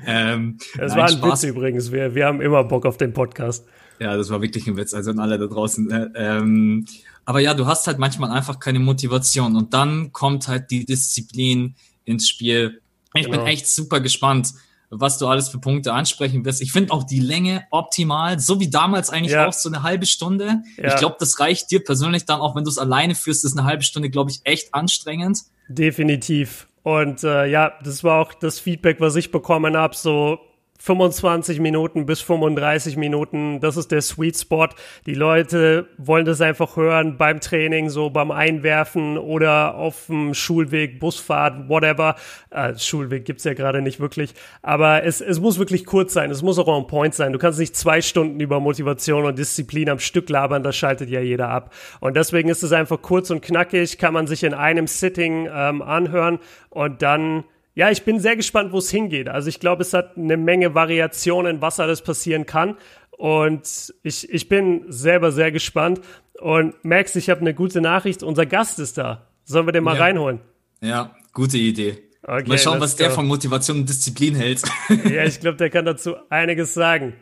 ähm, 0.06 0.58
das 0.76 0.94
war 0.94 1.08
ein 1.08 1.16
Spaß. 1.16 1.42
Witz 1.42 1.50
übrigens. 1.50 1.90
Wir, 1.90 2.14
wir 2.14 2.26
haben 2.26 2.40
immer 2.40 2.62
Bock 2.62 2.86
auf 2.86 2.96
den 2.96 3.12
Podcast. 3.12 3.66
Ja, 3.98 4.16
das 4.16 4.30
war 4.30 4.40
wirklich 4.40 4.66
ein 4.68 4.76
Witz. 4.76 4.94
Also 4.94 5.10
an 5.10 5.18
alle 5.18 5.38
da 5.38 5.46
draußen. 5.46 5.90
Äh, 5.90 6.08
ähm, 6.14 6.86
aber 7.24 7.40
ja, 7.40 7.54
du 7.54 7.66
hast 7.66 7.86
halt 7.86 7.98
manchmal 7.98 8.30
einfach 8.30 8.60
keine 8.60 8.78
Motivation 8.78 9.56
und 9.56 9.74
dann 9.74 10.12
kommt 10.12 10.48
halt 10.48 10.70
die 10.70 10.84
Disziplin 10.84 11.74
ins 12.04 12.28
Spiel. 12.28 12.80
Ich 13.14 13.26
genau. 13.26 13.38
bin 13.38 13.46
echt 13.46 13.68
super 13.68 14.00
gespannt, 14.00 14.54
was 14.94 15.16
du 15.16 15.26
alles 15.26 15.48
für 15.48 15.58
Punkte 15.58 15.94
ansprechen 15.94 16.44
wirst. 16.44 16.60
Ich 16.60 16.70
finde 16.70 16.92
auch 16.92 17.04
die 17.04 17.18
Länge 17.18 17.64
optimal, 17.70 18.38
so 18.38 18.60
wie 18.60 18.68
damals 18.68 19.08
eigentlich 19.08 19.32
ja. 19.32 19.48
auch 19.48 19.52
so 19.54 19.70
eine 19.70 19.82
halbe 19.82 20.04
Stunde. 20.04 20.62
Ja. 20.76 20.88
Ich 20.88 20.96
glaube, 20.96 21.16
das 21.18 21.40
reicht 21.40 21.70
dir 21.70 21.82
persönlich 21.82 22.26
dann 22.26 22.40
auch, 22.40 22.54
wenn 22.54 22.64
du 22.64 22.70
es 22.70 22.78
alleine 22.78 23.14
führst, 23.14 23.44
ist 23.44 23.56
eine 23.58 23.66
halbe 23.66 23.82
Stunde, 23.82 24.10
glaube 24.10 24.30
ich, 24.30 24.40
echt 24.44 24.74
anstrengend. 24.74 25.38
Definitiv. 25.68 26.68
Und 26.82 27.24
äh, 27.24 27.46
ja, 27.46 27.72
das 27.82 28.04
war 28.04 28.20
auch 28.20 28.34
das 28.34 28.58
Feedback, 28.58 29.00
was 29.00 29.16
ich 29.16 29.30
bekommen 29.30 29.76
habe. 29.76 29.96
So 29.96 30.38
25 30.84 31.60
Minuten 31.60 32.06
bis 32.06 32.22
35 32.22 32.96
Minuten, 32.96 33.60
das 33.60 33.76
ist 33.76 33.92
der 33.92 34.02
Sweet 34.02 34.36
Spot. 34.36 34.66
Die 35.06 35.14
Leute 35.14 35.86
wollen 35.96 36.24
das 36.24 36.40
einfach 36.40 36.76
hören 36.76 37.16
beim 37.16 37.38
Training, 37.38 37.88
so 37.88 38.10
beim 38.10 38.32
Einwerfen 38.32 39.16
oder 39.16 39.76
auf 39.76 40.06
dem 40.06 40.34
Schulweg, 40.34 40.98
Busfahrt, 40.98 41.68
whatever. 41.68 42.16
Äh, 42.50 42.76
Schulweg 42.76 43.24
gibt's 43.24 43.44
ja 43.44 43.54
gerade 43.54 43.80
nicht 43.80 44.00
wirklich, 44.00 44.34
aber 44.60 45.04
es, 45.04 45.20
es 45.20 45.38
muss 45.38 45.60
wirklich 45.60 45.84
kurz 45.86 46.14
sein, 46.14 46.32
es 46.32 46.42
muss 46.42 46.58
auch 46.58 46.66
on 46.66 46.88
point 46.88 47.14
sein. 47.14 47.32
Du 47.32 47.38
kannst 47.38 47.60
nicht 47.60 47.76
zwei 47.76 48.02
Stunden 48.02 48.40
über 48.40 48.58
Motivation 48.58 49.24
und 49.24 49.38
Disziplin 49.38 49.88
am 49.88 50.00
Stück 50.00 50.28
labern, 50.30 50.64
das 50.64 50.76
schaltet 50.76 51.10
ja 51.10 51.20
jeder 51.20 51.48
ab. 51.48 51.72
Und 52.00 52.16
deswegen 52.16 52.48
ist 52.48 52.64
es 52.64 52.72
einfach 52.72 53.00
kurz 53.02 53.30
und 53.30 53.40
knackig, 53.40 53.98
kann 53.98 54.14
man 54.14 54.26
sich 54.26 54.42
in 54.42 54.52
einem 54.52 54.88
Sitting 54.88 55.48
ähm, 55.54 55.80
anhören 55.80 56.40
und 56.70 57.02
dann 57.02 57.44
ja, 57.74 57.90
ich 57.90 58.04
bin 58.04 58.20
sehr 58.20 58.36
gespannt, 58.36 58.72
wo 58.72 58.78
es 58.78 58.90
hingeht. 58.90 59.28
Also 59.28 59.48
ich 59.48 59.58
glaube, 59.58 59.82
es 59.82 59.94
hat 59.94 60.16
eine 60.16 60.36
Menge 60.36 60.74
Variationen, 60.74 61.62
was 61.62 61.80
alles 61.80 62.02
passieren 62.02 62.44
kann. 62.44 62.76
Und 63.10 63.94
ich, 64.02 64.28
ich 64.30 64.48
bin 64.48 64.84
selber 64.88 65.32
sehr 65.32 65.52
gespannt. 65.52 66.00
Und 66.38 66.74
Max, 66.84 67.16
ich 67.16 67.30
habe 67.30 67.40
eine 67.40 67.54
gute 67.54 67.80
Nachricht. 67.80 68.22
Unser 68.22 68.46
Gast 68.46 68.78
ist 68.78 68.98
da. 68.98 69.26
Sollen 69.44 69.66
wir 69.66 69.72
den 69.72 69.84
mal 69.84 69.96
ja. 69.96 70.02
reinholen? 70.02 70.40
Ja, 70.80 71.14
gute 71.32 71.56
Idee. 71.56 72.02
Okay, 72.22 72.48
mal 72.48 72.58
schauen, 72.58 72.80
was 72.80 72.94
der 72.94 73.10
von 73.10 73.26
Motivation 73.26 73.78
und 73.78 73.88
Disziplin 73.88 74.34
hält. 74.34 74.62
ja, 75.10 75.24
ich 75.24 75.40
glaube, 75.40 75.56
der 75.56 75.70
kann 75.70 75.84
dazu 75.84 76.14
einiges 76.28 76.74
sagen. 76.74 77.14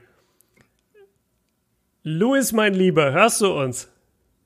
Louis, 2.02 2.52
mein 2.52 2.74
Lieber, 2.74 3.12
hörst 3.12 3.40
du 3.40 3.52
uns? 3.52 3.88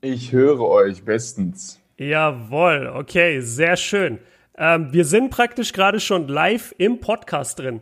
Ich 0.00 0.32
höre 0.32 0.60
euch 0.60 1.04
bestens. 1.04 1.80
Jawohl, 1.96 2.92
okay, 2.94 3.40
sehr 3.40 3.76
schön. 3.76 4.18
Ähm, 4.56 4.92
wir 4.92 5.04
sind 5.04 5.30
praktisch 5.30 5.72
gerade 5.72 6.00
schon 6.00 6.28
live 6.28 6.74
im 6.78 7.00
Podcast 7.00 7.58
drin. 7.58 7.80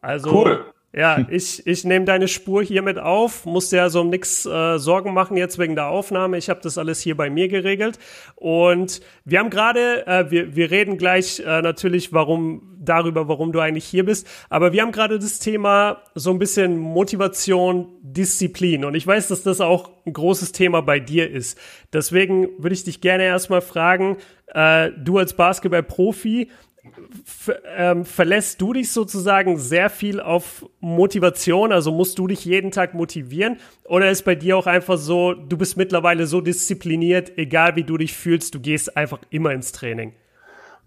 Also, 0.00 0.32
cool. 0.32 0.64
Ja, 0.94 1.26
ich, 1.28 1.66
ich 1.66 1.84
nehme 1.84 2.06
deine 2.06 2.28
Spur 2.28 2.62
hiermit 2.62 2.98
auf, 2.98 3.44
musste 3.44 3.76
ja 3.76 3.90
so 3.90 4.00
um 4.00 4.08
nichts 4.08 4.46
äh, 4.46 4.78
Sorgen 4.78 5.12
machen 5.12 5.36
jetzt 5.36 5.58
wegen 5.58 5.74
der 5.74 5.88
Aufnahme. 5.88 6.38
Ich 6.38 6.48
habe 6.48 6.60
das 6.62 6.78
alles 6.78 7.02
hier 7.02 7.14
bei 7.14 7.28
mir 7.28 7.48
geregelt. 7.48 7.98
Und 8.36 9.02
wir 9.26 9.38
haben 9.38 9.50
gerade, 9.50 10.06
äh, 10.06 10.30
wir, 10.30 10.56
wir 10.56 10.70
reden 10.70 10.96
gleich 10.96 11.40
äh, 11.40 11.60
natürlich 11.60 12.14
warum, 12.14 12.78
darüber, 12.80 13.28
warum 13.28 13.52
du 13.52 13.60
eigentlich 13.60 13.84
hier 13.84 14.06
bist. 14.06 14.26
Aber 14.48 14.72
wir 14.72 14.80
haben 14.80 14.92
gerade 14.92 15.18
das 15.18 15.38
Thema 15.40 16.02
so 16.14 16.30
ein 16.30 16.38
bisschen 16.38 16.78
Motivation, 16.78 17.88
Disziplin. 18.00 18.86
Und 18.86 18.94
ich 18.94 19.06
weiß, 19.06 19.28
dass 19.28 19.42
das 19.42 19.60
auch 19.60 19.90
ein 20.06 20.14
großes 20.14 20.52
Thema 20.52 20.80
bei 20.80 21.00
dir 21.00 21.30
ist. 21.30 21.58
Deswegen 21.92 22.48
würde 22.56 22.74
ich 22.74 22.84
dich 22.84 23.02
gerne 23.02 23.24
erstmal 23.24 23.60
fragen, 23.60 24.16
äh, 24.54 24.90
du 24.96 25.18
als 25.18 25.34
Basketball-Profi, 25.34 26.48
ähm, 27.76 28.04
verlässt 28.04 28.60
du 28.60 28.72
dich 28.72 28.92
sozusagen 28.92 29.58
sehr 29.58 29.90
viel 29.90 30.20
auf 30.20 30.66
Motivation? 30.80 31.72
Also 31.72 31.92
musst 31.92 32.18
du 32.18 32.26
dich 32.26 32.44
jeden 32.44 32.70
Tag 32.70 32.94
motivieren? 32.94 33.58
Oder 33.84 34.10
ist 34.10 34.24
bei 34.24 34.34
dir 34.34 34.56
auch 34.56 34.66
einfach 34.66 34.98
so, 34.98 35.34
du 35.34 35.56
bist 35.56 35.76
mittlerweile 35.76 36.26
so 36.26 36.40
diszipliniert, 36.40 37.36
egal 37.36 37.76
wie 37.76 37.84
du 37.84 37.96
dich 37.96 38.14
fühlst, 38.14 38.54
du 38.54 38.60
gehst 38.60 38.96
einfach 38.96 39.20
immer 39.30 39.52
ins 39.52 39.72
Training? 39.72 40.12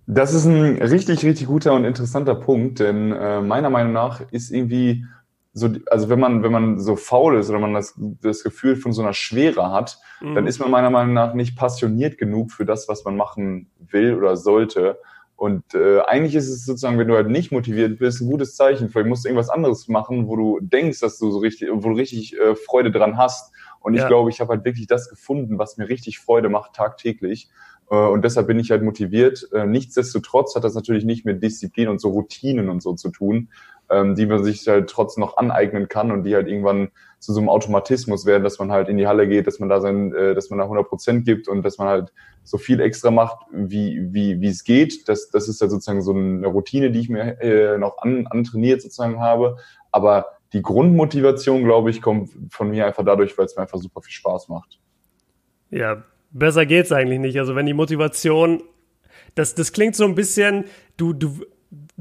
Das 0.07 0.33
ist 0.33 0.45
ein 0.45 0.81
richtig, 0.81 1.23
richtig 1.23 1.47
guter 1.47 1.73
und 1.73 1.85
interessanter 1.85 2.35
Punkt, 2.35 2.79
denn 2.79 3.11
äh, 3.11 3.41
meiner 3.41 3.69
Meinung 3.69 3.93
nach 3.93 4.21
ist 4.31 4.51
irgendwie 4.51 5.05
so, 5.53 5.69
also 5.89 6.09
wenn 6.09 6.19
man, 6.19 6.43
wenn 6.43 6.51
man 6.51 6.79
so 6.79 6.95
faul 6.95 7.37
ist 7.37 7.49
oder 7.49 7.59
man 7.59 7.73
das, 7.73 7.93
das 7.97 8.43
Gefühl 8.43 8.75
von 8.75 8.93
so 8.93 9.01
einer 9.01 9.13
Schwere 9.13 9.71
hat, 9.71 9.99
mhm. 10.21 10.35
dann 10.35 10.47
ist 10.47 10.59
man 10.59 10.71
meiner 10.71 10.89
Meinung 10.89 11.13
nach 11.13 11.33
nicht 11.33 11.57
passioniert 11.57 12.17
genug 12.17 12.51
für 12.51 12.65
das, 12.65 12.87
was 12.87 13.03
man 13.03 13.17
machen 13.17 13.69
will 13.79 14.15
oder 14.15 14.37
sollte. 14.37 14.97
Und 15.41 15.73
äh, 15.73 16.01
eigentlich 16.01 16.35
ist 16.35 16.49
es 16.49 16.65
sozusagen, 16.65 16.99
wenn 16.99 17.07
du 17.07 17.15
halt 17.15 17.27
nicht 17.27 17.51
motiviert 17.51 17.97
bist, 17.97 18.21
ein 18.21 18.29
gutes 18.29 18.55
Zeichen. 18.55 18.89
Vielleicht 18.89 19.07
musst 19.07 19.25
du 19.25 19.27
irgendwas 19.27 19.49
anderes 19.49 19.87
machen, 19.87 20.27
wo 20.27 20.35
du 20.35 20.59
denkst, 20.61 20.99
dass 20.99 21.17
du 21.17 21.31
so 21.31 21.39
richtig, 21.39 21.67
wo 21.71 21.79
du 21.89 21.95
richtig 21.95 22.39
äh, 22.39 22.53
Freude 22.53 22.91
dran 22.91 23.17
hast. 23.17 23.51
Und 23.79 23.95
ich 23.95 24.01
ja. 24.01 24.07
glaube, 24.07 24.29
ich 24.29 24.39
habe 24.39 24.51
halt 24.51 24.65
wirklich 24.65 24.85
das 24.85 25.09
gefunden, 25.09 25.57
was 25.57 25.77
mir 25.77 25.89
richtig 25.89 26.19
Freude 26.19 26.49
macht 26.49 26.73
tagtäglich. 26.73 27.49
Äh, 27.89 27.95
und 27.95 28.23
deshalb 28.23 28.45
bin 28.45 28.59
ich 28.59 28.69
halt 28.69 28.83
motiviert. 28.83 29.49
Äh, 29.51 29.65
nichtsdestotrotz 29.65 30.53
hat 30.55 30.63
das 30.63 30.75
natürlich 30.75 31.05
nicht 31.05 31.25
mit 31.25 31.41
Disziplin 31.41 31.87
und 31.87 31.99
so 31.99 32.09
Routinen 32.09 32.69
und 32.69 32.83
so 32.83 32.93
zu 32.93 33.09
tun, 33.09 33.49
ähm, 33.89 34.13
die 34.13 34.27
man 34.27 34.43
sich 34.43 34.67
halt 34.67 34.91
trotzdem 34.91 35.21
noch 35.21 35.37
aneignen 35.37 35.87
kann 35.87 36.11
und 36.11 36.21
die 36.23 36.35
halt 36.35 36.47
irgendwann 36.47 36.89
zu 37.21 37.33
so 37.33 37.39
einem 37.39 37.49
Automatismus 37.49 38.25
werden, 38.25 38.43
dass 38.43 38.57
man 38.57 38.71
halt 38.71 38.89
in 38.89 38.97
die 38.97 39.05
Halle 39.05 39.27
geht, 39.27 39.45
dass 39.45 39.59
man 39.59 39.69
da 39.69 39.79
sein, 39.79 40.11
äh, 40.13 40.33
dass 40.33 40.49
man 40.49 40.57
da 40.57 40.65
100 40.65 40.89
Prozent 40.89 41.23
gibt 41.23 41.47
und 41.47 41.61
dass 41.61 41.77
man 41.77 41.87
halt 41.87 42.11
so 42.43 42.57
viel 42.57 42.79
extra 42.79 43.11
macht, 43.11 43.45
wie, 43.51 44.01
wie, 44.11 44.41
wie 44.41 44.47
es 44.47 44.63
geht. 44.63 45.07
Das, 45.07 45.29
das 45.29 45.47
ist 45.47 45.61
ja 45.61 45.69
sozusagen 45.69 46.01
so 46.01 46.13
eine 46.13 46.47
Routine, 46.47 46.89
die 46.89 46.99
ich 46.99 47.09
mir 47.09 47.39
äh, 47.39 47.77
noch 47.77 47.99
an, 47.99 48.25
antrainiert 48.25 48.81
sozusagen 48.81 49.19
habe. 49.19 49.57
Aber 49.91 50.25
die 50.53 50.63
Grundmotivation, 50.63 51.63
glaube 51.63 51.91
ich, 51.91 52.01
kommt 52.01 52.31
von 52.49 52.71
mir 52.71 52.87
einfach 52.87 53.05
dadurch, 53.05 53.37
weil 53.37 53.45
es 53.45 53.55
mir 53.55 53.61
einfach 53.61 53.77
super 53.77 54.01
viel 54.01 54.13
Spaß 54.13 54.49
macht. 54.49 54.79
Ja, 55.69 56.03
besser 56.31 56.65
geht's 56.65 56.91
eigentlich 56.91 57.19
nicht. 57.19 57.37
Also 57.37 57.55
wenn 57.55 57.67
die 57.67 57.75
Motivation, 57.75 58.63
das, 59.35 59.53
das 59.53 59.73
klingt 59.73 59.95
so 59.95 60.05
ein 60.05 60.15
bisschen, 60.15 60.65
du, 60.97 61.13
du, 61.13 61.45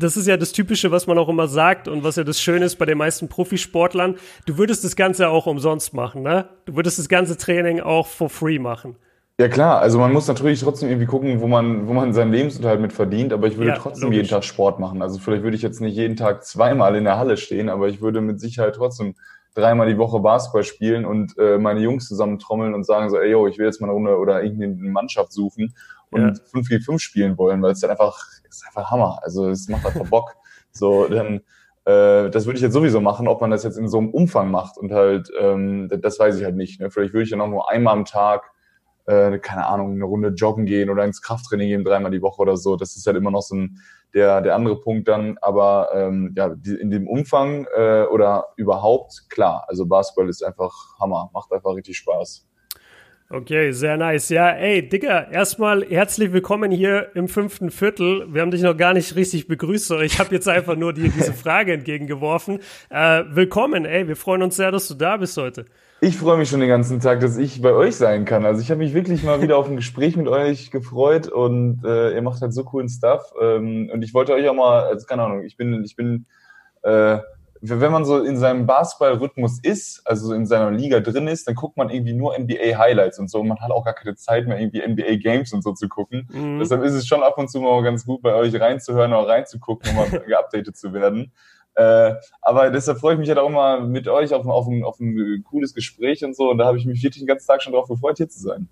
das 0.03 0.17
ist 0.17 0.27
ja 0.27 0.37
das 0.37 0.53
Typische, 0.53 0.91
was 0.91 1.07
man 1.07 1.19
auch 1.19 1.29
immer 1.29 1.49
sagt 1.49 1.89
und 1.89 2.05
was 2.05 2.17
ja 2.17 2.25
das 2.25 2.41
Schöne 2.41 2.65
ist 2.65 2.77
bei 2.77 2.87
den 2.87 2.99
meisten 2.99 3.29
Profisportlern. 3.29 4.17
Du 4.47 4.59
würdest 4.59 4.85
das 4.85 4.97
Ganze 4.97 5.29
auch 5.29 5.47
umsonst 5.47 5.95
machen, 5.95 6.23
ne? 6.23 6.49
Du 6.65 6.77
würdest 6.77 6.99
das 6.99 7.09
ganze 7.09 7.37
Training 7.37 7.81
auch 7.81 8.07
for 8.07 8.29
free 8.29 8.59
machen. 8.59 8.97
Ja 9.41 9.49
klar, 9.49 9.81
also 9.81 9.99
man 9.99 10.13
muss 10.13 10.29
natürlich 10.29 10.61
trotzdem 10.61 10.91
irgendwie 10.91 11.07
gucken, 11.07 11.41
wo 11.41 11.47
man, 11.47 11.89
wo 11.89 11.95
man 11.95 12.13
seinen 12.13 12.31
Lebensunterhalt 12.31 12.81
mit 12.81 12.93
verdient, 12.93 13.33
aber 13.33 13.47
ich 13.47 13.57
würde 13.57 13.71
ja, 13.71 13.77
trotzdem 13.77 14.11
logisch. 14.11 14.17
jeden 14.19 14.29
Tag 14.29 14.45
Sport 14.45 14.79
machen. 14.79 15.01
Also 15.01 15.19
vielleicht 15.19 15.43
würde 15.43 15.57
ich 15.57 15.63
jetzt 15.63 15.81
nicht 15.81 15.97
jeden 15.97 16.17
Tag 16.17 16.45
zweimal 16.45 16.95
in 16.95 17.05
der 17.05 17.17
Halle 17.17 17.39
stehen, 17.39 17.71
aber 17.71 17.89
ich 17.89 18.03
würde 18.03 18.21
mit 18.21 18.39
Sicherheit 18.39 18.75
trotzdem 18.75 19.15
dreimal 19.55 19.89
die 19.89 19.97
Woche 19.97 20.21
Basketball 20.21 20.63
spielen 20.63 21.07
und 21.07 21.39
äh, 21.39 21.57
meine 21.57 21.81
Jungs 21.81 22.07
zusammen 22.07 22.39
trommeln 22.39 22.75
und 22.75 22.85
sagen 22.85 23.09
so, 23.09 23.19
ey 23.19 23.31
yo, 23.31 23.47
ich 23.47 23.59
will 23.59 23.65
jetzt 23.65 23.81
mal 23.81 23.87
eine 23.87 23.95
Runde 23.95 24.19
oder 24.19 24.43
irgendeine 24.43 24.91
Mannschaft 24.91 25.33
suchen 25.33 25.75
und 26.11 26.21
ja. 26.21 26.45
5 26.53 26.69
gegen 26.69 26.83
5 26.83 27.01
spielen 27.01 27.39
wollen, 27.39 27.63
weil 27.63 27.73
es 27.73 27.81
dann 27.81 27.91
einfach, 27.91 28.19
ist 28.51 28.67
einfach 28.67 28.91
Hammer. 28.91 29.21
Also 29.23 29.49
es 29.49 29.69
macht 29.69 29.87
einfach 29.87 30.09
Bock. 30.09 30.37
So, 30.73 31.09
dann 31.09 31.41
äh, 31.85 32.31
das 32.31 32.47
würde 32.47 32.57
ich 32.57 32.63
jetzt 32.63 32.75
sowieso 32.75 33.01
machen, 33.01 33.27
ob 33.27 33.41
man 33.41 33.51
das 33.51 33.65
jetzt 33.65 33.77
in 33.77 33.89
so 33.89 33.99
einem 33.99 34.11
Umfang 34.11 34.51
macht 34.51 34.79
und 34.79 34.93
halt, 34.93 35.31
ähm, 35.41 35.89
das 36.01 36.19
weiß 36.19 36.39
ich 36.39 36.45
halt 36.45 36.55
nicht. 36.57 36.81
Ne? 36.81 36.91
Vielleicht 36.91 37.13
würde 37.13 37.25
ich 37.25 37.31
dann 37.31 37.41
auch 37.41 37.49
nur 37.49 37.71
einmal 37.71 37.95
am 37.95 38.05
Tag, 38.05 38.53
äh, 39.07 39.39
keine 39.39 39.67
Ahnung, 39.67 39.95
eine 39.95 40.05
Runde 40.05 40.29
joggen 40.29 40.67
gehen 40.67 40.91
oder 40.91 41.05
ins 41.05 41.23
Krafttraining 41.23 41.69
gehen, 41.69 41.85
dreimal 41.85 42.11
die 42.11 42.23
Woche 42.23 42.43
oder 42.43 42.57
so. 42.57 42.77
Das 42.77 42.97
ist 42.97 43.07
halt 43.07 43.17
immer 43.17 43.31
noch 43.31 43.43
so 43.43 43.57
ein 43.57 43.81
der, 44.15 44.41
der 44.41 44.55
andere 44.57 44.81
Punkt 44.81 45.09
dann, 45.09 45.39
aber 45.41 45.91
ähm, 45.95 46.35
ja, 46.37 46.49
die, 46.49 46.75
in 46.75 46.91
dem 46.91 47.07
Umfang 47.09 47.67
äh, 47.77 48.03
oder 48.03 48.49
überhaupt, 48.57 49.31
klar, 49.31 49.65
also 49.69 49.87
Basketball 49.87 50.29
ist 50.29 50.43
einfach 50.43 50.73
Hammer, 51.01 51.31
macht 51.33 51.53
einfach 51.53 51.75
richtig 51.75 51.97
Spaß. 51.97 52.47
Okay, 53.33 53.71
sehr 53.71 53.97
nice. 53.97 54.29
Ja, 54.31 54.51
ey, 54.51 54.89
Digga, 54.89 55.29
erstmal 55.31 55.85
herzlich 55.89 56.33
willkommen 56.33 56.73
hier 56.73 57.15
im 57.15 57.29
fünften 57.29 57.71
Viertel. 57.71 58.27
Wir 58.35 58.43
haben 58.43 58.51
dich 58.51 58.63
noch 58.63 58.77
gar 58.77 58.93
nicht 58.93 59.15
richtig 59.15 59.47
begrüßt, 59.47 59.93
ich 60.03 60.19
habe 60.19 60.35
jetzt 60.35 60.49
einfach 60.49 60.75
nur 60.75 60.93
dir 60.93 61.11
diese 61.11 61.33
Frage 61.33 61.75
entgegengeworfen. 61.75 62.59
Äh, 62.89 63.23
willkommen, 63.29 63.85
ey, 63.85 64.09
wir 64.09 64.17
freuen 64.17 64.43
uns 64.43 64.57
sehr, 64.57 64.73
dass 64.73 64.89
du 64.89 64.95
da 64.95 65.17
bist 65.17 65.37
heute. 65.37 65.67
Ich 66.01 66.17
freue 66.17 66.39
mich 66.39 66.49
schon 66.49 66.59
den 66.59 66.69
ganzen 66.69 66.99
Tag, 66.99 67.21
dass 67.21 67.37
ich 67.37 67.63
bei 67.63 67.73
euch 67.73 67.95
sein 67.95 68.25
kann. 68.25 68.45
Also 68.45 68.63
ich 68.63 68.71
habe 68.73 68.79
mich 68.79 68.95
wirklich 68.95 69.23
mal 69.23 69.41
wieder 69.41 69.59
auf 69.59 69.69
ein 69.69 69.77
Gespräch 69.77 70.17
mit 70.17 70.27
euch 70.27 70.73
gefreut 70.73 71.29
und 71.29 71.85
äh, 71.85 72.13
ihr 72.13 72.23
macht 72.23 72.43
halt 72.43 72.53
so 72.53 72.65
coolen 72.65 72.89
Stuff. 72.89 73.33
Ähm, 73.41 73.91
und 73.93 74.03
ich 74.03 74.13
wollte 74.13 74.33
euch 74.33 74.49
auch 74.49 74.55
mal, 74.55 74.83
also 74.87 75.07
keine 75.07 75.23
Ahnung, 75.23 75.45
ich 75.45 75.57
bin, 75.57 75.85
ich 75.85 75.95
bin, 75.95 76.27
äh, 76.83 77.19
wenn 77.63 77.93
man 77.93 78.05
so 78.05 78.23
in 78.23 78.39
seinem 78.39 78.67
Basketball-Rhythmus 78.67 79.61
ist, 79.63 80.03
also 80.07 80.33
in 80.33 80.47
seiner 80.47 80.71
Liga 80.71 81.01
drin 81.01 81.29
ist, 81.29 81.47
dann 81.47 81.55
guckt 81.55 81.77
man 81.77 81.91
irgendwie 81.91 82.15
nur 82.15 82.39
NBA-Highlights 82.39 83.19
und 83.19 83.29
so. 83.29 83.41
Und 83.41 83.49
man 83.49 83.61
hat 83.61 83.71
auch 83.71 83.85
gar 83.85 83.95
keine 83.95 84.15
Zeit 84.17 84.47
mehr, 84.47 84.59
irgendwie 84.59 84.81
NBA-Games 84.87 85.53
und 85.53 85.63
so 85.63 85.73
zu 85.73 85.89
gucken. 85.89 86.27
Mhm. 86.33 86.59
Deshalb 86.59 86.83
ist 86.83 86.95
es 86.95 87.07
schon 87.07 87.23
ab 87.23 87.37
und 87.37 87.51
zu 87.51 87.61
mal 87.61 87.83
ganz 87.83 88.07
gut, 88.07 88.23
bei 88.23 88.35
euch 88.35 88.59
reinzuhören 88.59 89.13
oder 89.13 89.29
reinzugucken, 89.29 89.91
um 89.91 89.97
mal 89.97 90.09
geupdatet 90.27 90.77
zu 90.77 90.95
werden. 90.95 91.33
Äh, 91.75 92.15
aber 92.41 92.71
deshalb 92.71 92.99
freue 92.99 93.15
ich 93.15 93.21
mich 93.21 93.29
halt 93.29 93.39
auch 93.39 93.51
mal 93.51 93.87
mit 93.87 94.09
euch 94.09 94.33
auf, 94.33 94.47
auf, 94.47 94.67
ein, 94.67 94.83
auf 94.83 94.99
ein 94.99 95.45
cooles 95.45 95.75
Gespräch 95.75 96.25
und 96.25 96.35
so. 96.35 96.51
Und 96.51 96.59
da 96.59 96.65
habe 96.65 96.79
ich 96.79 96.87
mich 96.87 97.03
wirklich 97.03 97.23
den 97.23 97.29
ganzen 97.29 97.47
Tag 97.47 97.63
schon 97.63 97.75
drauf 97.75 97.89
gefreut, 97.89 98.17
hier 98.17 98.29
zu 98.29 98.41
sein. 98.41 98.69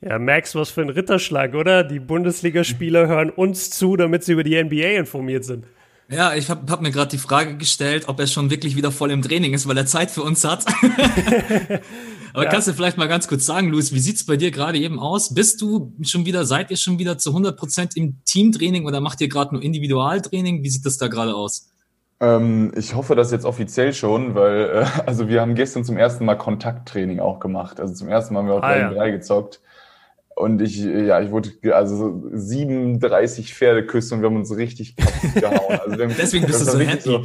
Ja, 0.00 0.20
Max, 0.20 0.54
was 0.54 0.70
für 0.70 0.82
ein 0.82 0.90
Ritterschlag, 0.90 1.54
oder? 1.54 1.82
Die 1.82 1.98
Bundesligaspieler 1.98 3.08
hören 3.08 3.30
uns 3.30 3.70
zu, 3.70 3.96
damit 3.96 4.22
sie 4.22 4.32
über 4.32 4.44
die 4.44 4.62
NBA 4.62 4.96
informiert 4.96 5.44
sind. 5.44 5.66
Ja, 6.10 6.34
ich 6.34 6.48
habe 6.48 6.72
hab 6.72 6.80
mir 6.80 6.90
gerade 6.90 7.10
die 7.10 7.18
Frage 7.18 7.56
gestellt, 7.58 8.08
ob 8.08 8.18
er 8.18 8.26
schon 8.26 8.50
wirklich 8.50 8.76
wieder 8.76 8.90
voll 8.90 9.10
im 9.10 9.20
Training 9.20 9.52
ist, 9.52 9.68
weil 9.68 9.76
er 9.76 9.84
Zeit 9.84 10.10
für 10.10 10.22
uns 10.22 10.42
hat. 10.44 10.64
Aber 12.32 12.44
ja. 12.44 12.50
kannst 12.50 12.68
du 12.68 12.72
vielleicht 12.72 12.96
mal 12.96 13.08
ganz 13.08 13.28
kurz 13.28 13.44
sagen, 13.44 13.68
Luis, 13.68 13.92
wie 13.92 13.98
sieht's 13.98 14.24
bei 14.24 14.36
dir 14.36 14.50
gerade 14.50 14.78
eben 14.78 14.98
aus? 15.00 15.34
Bist 15.34 15.60
du 15.60 15.92
schon 16.02 16.24
wieder, 16.24 16.44
seid 16.44 16.70
ihr 16.70 16.76
schon 16.76 16.98
wieder 16.98 17.18
zu 17.18 17.30
100 17.30 17.56
Prozent 17.58 17.96
im 17.96 18.22
Teamtraining 18.24 18.86
oder 18.86 19.00
macht 19.00 19.20
ihr 19.20 19.28
gerade 19.28 19.54
nur 19.54 19.62
Individualtraining? 19.62 20.62
Wie 20.62 20.70
sieht 20.70 20.86
das 20.86 20.98
da 20.98 21.08
gerade 21.08 21.34
aus? 21.34 21.70
Ähm, 22.20 22.72
ich 22.74 22.94
hoffe 22.94 23.14
das 23.14 23.30
jetzt 23.30 23.44
offiziell 23.44 23.92
schon, 23.92 24.34
weil 24.34 24.82
äh, 24.82 24.86
also 25.06 25.28
wir 25.28 25.40
haben 25.40 25.54
gestern 25.54 25.84
zum 25.84 25.96
ersten 25.96 26.24
Mal 26.24 26.36
Kontakttraining 26.36 27.20
auch 27.20 27.38
gemacht. 27.38 27.80
Also 27.80 27.94
zum 27.94 28.08
ersten 28.08 28.34
Mal 28.34 28.40
haben 28.40 28.48
wir 28.48 28.54
auf 28.54 28.62
ah, 28.62 28.78
ja. 28.78 28.90
3 28.92 29.10
gezockt. 29.10 29.60
Und 30.34 30.62
ich, 30.62 30.78
ja, 30.78 31.20
ich 31.20 31.32
wurde, 31.32 31.50
also 31.74 32.22
37 32.32 33.52
Pferdeküsse 33.52 34.14
und 34.14 34.20
wir 34.22 34.28
haben 34.28 34.36
uns 34.36 34.56
richtig 34.56 34.94
kaputt 34.94 35.34
gehauen. 35.68 35.90
Also 35.90 36.04
haben, 36.04 36.14
Deswegen 36.18 36.46
bist 36.46 36.60
du 36.60 36.64
so 36.64 36.78
happy. 36.78 37.00
So, 37.00 37.24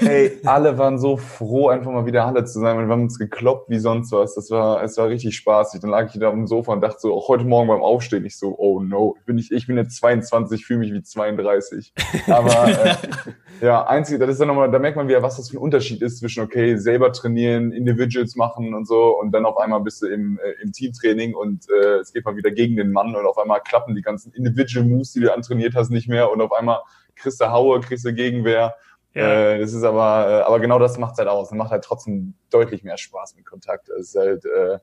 hey, 0.00 0.38
alle 0.44 0.78
waren 0.78 0.98
so 0.98 1.16
froh, 1.16 1.68
einfach 1.68 1.90
mal 1.90 2.06
wieder 2.06 2.26
Halle 2.26 2.44
zu 2.44 2.60
sein. 2.60 2.76
Wir 2.76 2.86
haben 2.86 3.02
uns 3.02 3.18
gekloppt 3.18 3.70
wie 3.70 3.78
sonst 3.78 4.12
was. 4.12 4.34
Das 4.34 4.50
war, 4.50 4.82
es 4.82 4.96
war 4.96 5.08
richtig 5.08 5.36
spaßig. 5.36 5.80
Dann 5.80 5.90
lag 5.90 6.12
ich 6.12 6.20
da 6.20 6.28
auf 6.28 6.34
dem 6.34 6.46
Sofa 6.46 6.72
und 6.72 6.80
dachte 6.80 6.98
so, 7.00 7.14
auch 7.14 7.28
heute 7.28 7.44
Morgen 7.44 7.68
beim 7.68 7.82
Aufstehen, 7.82 8.24
ich 8.24 8.38
so, 8.38 8.54
oh 8.58 8.80
no, 8.80 9.16
ich 9.18 9.24
bin, 9.24 9.36
nicht, 9.36 9.52
ich 9.52 9.66
bin 9.66 9.76
jetzt 9.76 9.96
22, 9.96 10.64
fühle 10.64 10.80
mich 10.80 10.92
wie 10.92 11.02
32. 11.02 11.92
Aber 12.28 12.68
äh, 12.68 12.94
ja, 13.60 13.86
einzig, 13.86 14.18
das 14.18 14.30
ist 14.30 14.40
dann 14.40 14.48
nochmal, 14.48 14.70
da 14.70 14.78
merkt 14.78 14.96
man 14.96 15.08
wieder, 15.08 15.22
was 15.22 15.36
das 15.36 15.50
für 15.50 15.56
ein 15.56 15.62
Unterschied 15.62 16.02
ist 16.02 16.18
zwischen, 16.18 16.42
okay, 16.42 16.76
selber 16.76 17.12
trainieren, 17.12 17.72
Individuals 17.72 18.36
machen 18.36 18.74
und 18.74 18.86
so 18.86 19.18
und 19.18 19.32
dann 19.32 19.44
auf 19.44 19.58
einmal 19.58 19.80
bist 19.80 20.02
du 20.02 20.06
im, 20.06 20.38
äh, 20.38 20.62
im 20.62 20.72
Teamtraining 20.72 21.34
und 21.34 21.66
äh, 21.70 21.98
es 21.98 22.12
geht 22.12 22.24
mal 22.24 22.36
wieder 22.36 22.50
gegen 22.50 22.76
den 22.76 22.92
Mann 22.92 23.14
und 23.14 23.26
auf 23.26 23.38
einmal 23.38 23.60
klappen 23.60 23.94
die 23.94 24.02
ganzen 24.02 24.32
Individual 24.32 24.84
Moves, 24.84 25.12
die 25.12 25.20
du 25.20 25.32
antrainiert 25.32 25.74
hast, 25.74 25.90
nicht 25.90 26.08
mehr 26.08 26.30
und 26.30 26.40
auf 26.40 26.52
einmal 26.52 26.80
kriegst 27.24 27.40
du 27.40 27.50
Haue, 27.50 27.80
kriegst 27.80 28.04
du 28.04 28.14
Gegenwehr. 28.14 28.76
Ja. 29.14 29.52
Äh, 29.52 29.58
das 29.60 29.72
ist 29.72 29.82
aber, 29.82 30.28
äh, 30.28 30.42
aber 30.42 30.60
genau 30.60 30.78
das 30.78 30.98
macht 30.98 31.18
halt 31.18 31.28
aus. 31.28 31.48
Das 31.48 31.58
macht 31.58 31.70
halt 31.70 31.84
trotzdem 31.84 32.34
deutlich 32.50 32.84
mehr 32.84 32.96
Spaß 32.96 33.34
mit 33.36 33.46
Kontakt. 33.46 33.88
Das 33.88 34.08
ist 34.08 34.16
halt, 34.16 34.44
äh, 34.44 34.78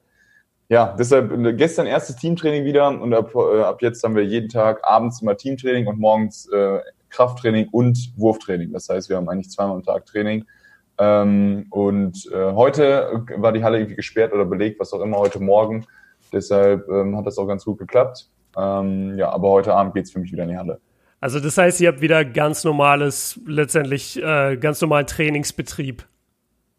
ja, 0.69 0.95
deshalb 0.97 1.31
äh, 1.31 1.53
gestern 1.53 1.85
erstes 1.85 2.15
Teamtraining 2.15 2.65
wieder 2.65 2.87
und 2.87 3.13
ab, 3.13 3.33
äh, 3.35 3.61
ab 3.61 3.81
jetzt 3.81 4.03
haben 4.03 4.15
wir 4.15 4.23
jeden 4.23 4.49
Tag 4.49 4.79
abends 4.83 5.21
immer 5.21 5.37
Teamtraining 5.37 5.87
und 5.87 5.99
morgens 5.99 6.49
äh, 6.51 6.79
Krafttraining 7.09 7.67
und 7.71 8.13
Wurftraining. 8.15 8.71
Das 8.71 8.89
heißt, 8.89 9.09
wir 9.09 9.17
haben 9.17 9.27
eigentlich 9.29 9.49
zweimal 9.49 9.75
am 9.75 9.83
Tag 9.83 10.05
Training. 10.05 10.45
Ähm, 10.97 11.65
und 11.69 12.29
äh, 12.31 12.53
heute 12.53 13.25
war 13.37 13.51
die 13.51 13.63
Halle 13.63 13.79
irgendwie 13.79 13.95
gesperrt 13.95 14.33
oder 14.33 14.45
belegt, 14.45 14.79
was 14.79 14.93
auch 14.93 15.01
immer, 15.01 15.17
heute 15.17 15.39
Morgen. 15.41 15.85
Deshalb 16.31 16.87
ähm, 16.87 17.17
hat 17.17 17.25
das 17.25 17.37
auch 17.37 17.47
ganz 17.47 17.65
gut 17.65 17.79
geklappt. 17.79 18.29
Ähm, 18.57 19.17
ja, 19.17 19.29
aber 19.29 19.49
heute 19.49 19.73
Abend 19.73 19.93
geht's 19.93 20.11
für 20.11 20.19
mich 20.19 20.31
wieder 20.31 20.43
in 20.43 20.49
die 20.49 20.57
Halle. 20.57 20.79
Also 21.21 21.39
das 21.39 21.57
heißt, 21.57 21.79
ihr 21.81 21.87
habt 21.87 22.01
wieder 22.01 22.25
ganz 22.25 22.63
normales, 22.63 23.39
letztendlich 23.45 24.21
äh, 24.21 24.57
ganz 24.57 24.81
normalen 24.81 25.05
Trainingsbetrieb. 25.05 26.03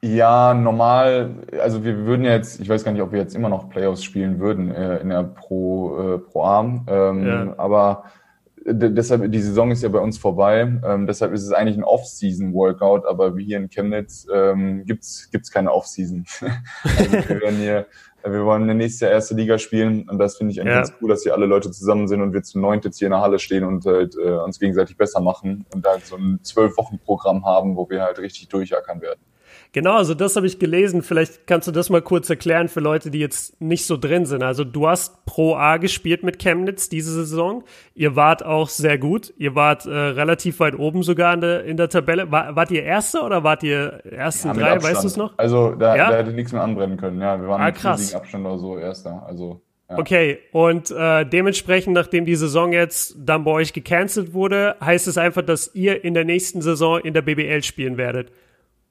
Ja, 0.05 0.53
normal, 0.53 1.37
also 1.61 1.85
wir 1.85 1.97
würden 2.07 2.25
jetzt, 2.25 2.61
ich 2.61 2.69
weiß 2.69 2.83
gar 2.83 2.91
nicht, 2.91 3.03
ob 3.03 3.13
wir 3.13 3.21
jetzt 3.21 3.37
immer 3.37 3.49
noch 3.49 3.71
Playoffs 3.71 4.03
spielen 4.03 4.41
würden 4.41 4.75
äh, 4.75 4.99
in 4.99 5.11
der 5.11 5.23
Pro, 5.23 6.17
äh, 6.17 6.19
Pro 6.19 6.43
Arm, 6.43 6.85
ähm, 6.89 7.25
ja. 7.25 7.55
aber 7.57 8.05
deshalb, 8.65 9.31
die 9.31 9.41
Saison 9.41 9.71
ist 9.71 9.83
ja 9.83 9.89
bei 9.89 10.01
uns 10.01 10.19
vorbei. 10.19 10.61
Ähm, 10.85 11.07
deshalb 11.07 11.33
ist 11.33 11.43
es 11.43 11.53
eigentlich 11.53 11.77
ein 11.77 11.85
Off-Season-Workout, 11.85 13.07
aber 13.07 13.37
wie 13.37 13.45
hier 13.45 13.59
in 13.59 13.69
Chemnitz 13.69 14.27
ähm, 14.33 14.85
gibt's 14.85 15.31
gibt's 15.31 15.51
keine 15.51 15.73
Off-Season. 15.73 16.25
also 16.83 17.13
wir 17.13 17.41
werden 17.41 17.59
hier, 17.59 17.87
wir 18.25 18.45
wollen 18.45 18.67
nächstes 18.77 19.01
Jahr 19.01 19.11
erste 19.11 19.35
Liga 19.35 19.59
spielen 19.59 20.09
und 20.09 20.19
das 20.19 20.37
finde 20.37 20.53
ich 20.53 20.61
eigentlich 20.61 20.75
ja. 20.75 20.81
ganz 20.81 20.93
cool, 21.01 21.09
dass 21.09 21.23
hier 21.23 21.35
alle 21.35 21.47
Leute 21.47 21.71
zusammen 21.71 22.09
sind 22.09 22.21
und 22.23 22.33
wir 22.33 22.43
zu 22.43 22.61
neunt 22.61 22.85
jetzt 22.85 22.99
hier 22.99 23.07
in 23.07 23.13
der 23.13 23.21
Halle 23.21 23.39
stehen 23.39 23.65
und 23.65 23.85
halt, 23.85 24.17
äh, 24.17 24.31
uns 24.31 24.59
gegenseitig 24.59 24.97
besser 24.97 25.21
machen 25.21 25.67
und 25.75 25.87
halt 25.87 26.07
so 26.07 26.17
ein 26.17 26.41
Zwölf-Wochen-Programm 26.43 27.45
haben, 27.45 27.77
wo 27.77 27.89
wir 27.91 28.03
halt 28.03 28.19
richtig 28.19 28.49
durchackern 28.49 29.01
werden. 29.01 29.21
Genau, 29.75 29.97
also 29.97 30.13
das 30.13 30.37
habe 30.37 30.47
ich 30.47 30.59
gelesen. 30.59 31.01
Vielleicht 31.03 31.47
kannst 31.47 31.67
du 31.67 31.73
das 31.73 31.89
mal 31.89 32.03
kurz 32.03 32.29
erklären 32.29 32.69
für 32.69 32.81
Leute, 32.81 33.11
die 33.11 33.19
jetzt 33.19 33.59
nicht 33.59 33.87
so 33.87 33.97
drin 33.97 34.27
sind. 34.27 34.43
Also 34.43 34.65
du 34.65 34.87
hast 34.87 35.25
Pro 35.25 35.57
A 35.57 35.79
gespielt 35.79 36.23
mit 36.23 36.39
Chemnitz 36.39 36.91
diese 36.91 37.11
Saison. 37.11 37.65
Ihr 37.95 38.15
wart 38.15 38.45
auch 38.45 38.69
sehr 38.69 38.99
gut. 38.99 39.33
Ihr 39.39 39.55
wart 39.55 39.87
äh, 39.87 39.91
relativ 39.91 40.61
weit 40.61 40.79
oben 40.79 41.03
sogar 41.03 41.33
in 41.33 41.41
der, 41.41 41.65
in 41.65 41.79
der 41.79 41.89
Tabelle. 41.89 42.31
War, 42.31 42.55
wart 42.55 42.71
ihr 42.71 42.83
Erster 42.83 43.25
oder 43.25 43.45
wart 43.45 43.63
ihr 43.63 44.03
ersten 44.05 44.49
ja, 44.49 44.55
drei? 44.55 44.83
Weißt 44.83 45.05
du 45.05 45.07
es 45.07 45.17
noch? 45.17 45.39
Also 45.39 45.75
da, 45.75 45.97
ja? 45.97 46.11
da 46.11 46.19
hätte 46.19 46.33
nichts 46.33 46.53
mehr 46.53 46.63
anbrennen 46.63 46.99
können. 46.99 47.19
Ja, 47.19 47.41
wir 47.41 47.49
waren 47.49 47.63
ah, 47.63 47.71
krass. 47.71 48.15
Abstand 48.15 48.45
oder 48.45 48.59
so 48.59 48.77
Erster. 48.77 49.25
Also 49.27 49.63
Ja. 49.89 49.97
Okay, 49.97 50.39
und 50.53 50.91
äh, 50.91 51.25
dementsprechend, 51.25 51.95
nachdem 51.95 52.27
die 52.27 52.37
Saison 52.37 52.75
jetzt 52.75 53.17
dann 53.19 53.45
bei 53.45 53.53
euch 53.53 53.73
gecancelt 53.73 54.35
wurde, 54.35 54.77
heißt 54.85 55.09
es 55.09 55.17
einfach, 55.17 55.43
dass 55.43 55.75
ihr 55.75 56.05
in 56.05 56.13
der 56.13 56.27
nächsten 56.27 56.61
Saison 56.61 57.01
in 57.01 57.15
der 57.15 57.23
BBL 57.23 57.63
spielen 57.63 57.97
werdet. 57.97 58.33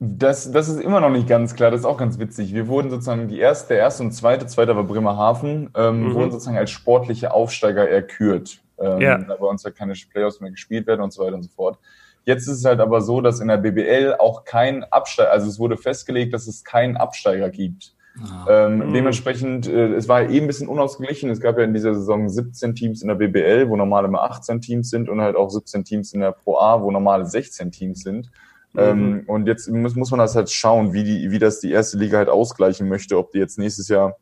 Das, 0.04 0.52
das 0.52 0.68
ist 0.68 0.82
immer 0.82 1.00
noch 1.00 1.12
nicht 1.12 1.28
ganz 1.28 1.54
klar, 1.54 1.70
das 1.70 1.82
ist 1.82 1.86
auch 1.86 2.00
ganz 2.00 2.18
witzig. 2.18 2.56
Wir 2.56 2.68
wurden 2.68 2.90
sozusagen 2.90 3.28
die 3.28 3.38
erste, 3.38 3.76
der 3.76 3.84
erste 3.84 4.02
und 4.02 4.12
zweite, 4.14 4.48
zweiter 4.48 4.76
war 4.76 4.84
Bremerhaven, 4.84 5.70
ähm, 5.76 6.08
mhm. 6.08 6.16
wurden 6.16 6.32
sozusagen 6.32 6.58
als 6.58 6.72
sportliche 6.72 7.32
Aufsteiger 7.32 7.88
erkürt. 7.88 8.62
Ähm, 8.80 9.00
ja. 9.00 9.16
Da 9.20 9.36
bei 9.36 9.46
uns 9.46 9.64
halt 9.64 9.76
keine 9.76 9.94
Playoffs 10.12 10.42
mehr 10.42 10.50
gespielt 10.50 10.88
werden 10.88 11.02
und 11.02 11.14
so 11.14 11.24
weiter 11.24 11.36
und 11.36 11.44
so 11.44 11.50
fort. 11.50 11.78
Jetzt 12.26 12.48
ist 12.48 12.58
es 12.58 12.66
halt 12.66 12.80
aber 12.80 13.02
so, 13.02 13.22
dass 13.22 13.42
in 13.42 13.48
der 13.48 13.58
BBL 13.58 14.16
auch 14.18 14.44
kein 14.44 14.84
Absteiger, 14.86 15.32
also 15.32 15.48
es 15.48 15.60
wurde 15.60 15.78
festgelegt, 15.78 16.34
dass 16.34 16.48
es 16.48 16.64
keinen 16.64 16.98
Absteiger 16.98 17.52
gibt. 17.52 17.94
Ah. 18.24 18.66
Ähm, 18.66 18.88
mhm. 18.88 18.94
Dementsprechend, 18.94 19.68
äh, 19.68 19.94
es 19.94 20.08
war 20.08 20.24
eben 20.24 20.46
ein 20.46 20.48
bisschen 20.48 20.68
unausgeglichen. 20.68 21.30
Es 21.30 21.40
gab 21.40 21.60
ja 21.60 21.64
in 21.64 21.76
dieser 21.76 21.94
Saison 21.94 22.28
17 22.28 22.74
Teams 22.74 23.04
in 23.04 23.08
der 23.08 23.16
BBL, 23.16 23.70
wo 23.70 23.76
normale 23.76 24.08
immer 24.08 24.24
18 24.24 24.62
Teams 24.62 24.90
sind 24.90 25.10
und 25.10 25.22
halt 25.22 25.36
auch 25.36 25.52
17 25.52 25.84
Teams 25.84 26.12
in 26.14 26.22
der 26.22 26.32
Pro 26.32 26.58
A, 26.58 26.82
wo 26.82 26.90
normale 26.90 27.28
16 27.28 27.72
Teams 27.72 28.02
sind. 28.02 28.32
Mhm. 28.74 28.80
Ähm, 28.80 29.24
und 29.28 29.48
jetzt 29.48 29.70
muss, 29.70 29.96
muss 29.96 30.12
man 30.12 30.20
das 30.20 30.36
halt 30.36 30.50
schauen, 30.50 30.94
wie, 30.94 31.04
die, 31.04 31.32
wie 31.32 31.40
das 31.40 31.60
die 31.60 31.72
erste 31.72 31.98
Liga 31.98 32.18
halt 32.18 32.30
ausgleichen 32.30 32.88
möchte, 32.88 33.18
ob 33.18 33.32
die 33.32 33.40
jetzt 33.40 33.58
nächstes 33.58 33.88
Jahr 33.88 34.18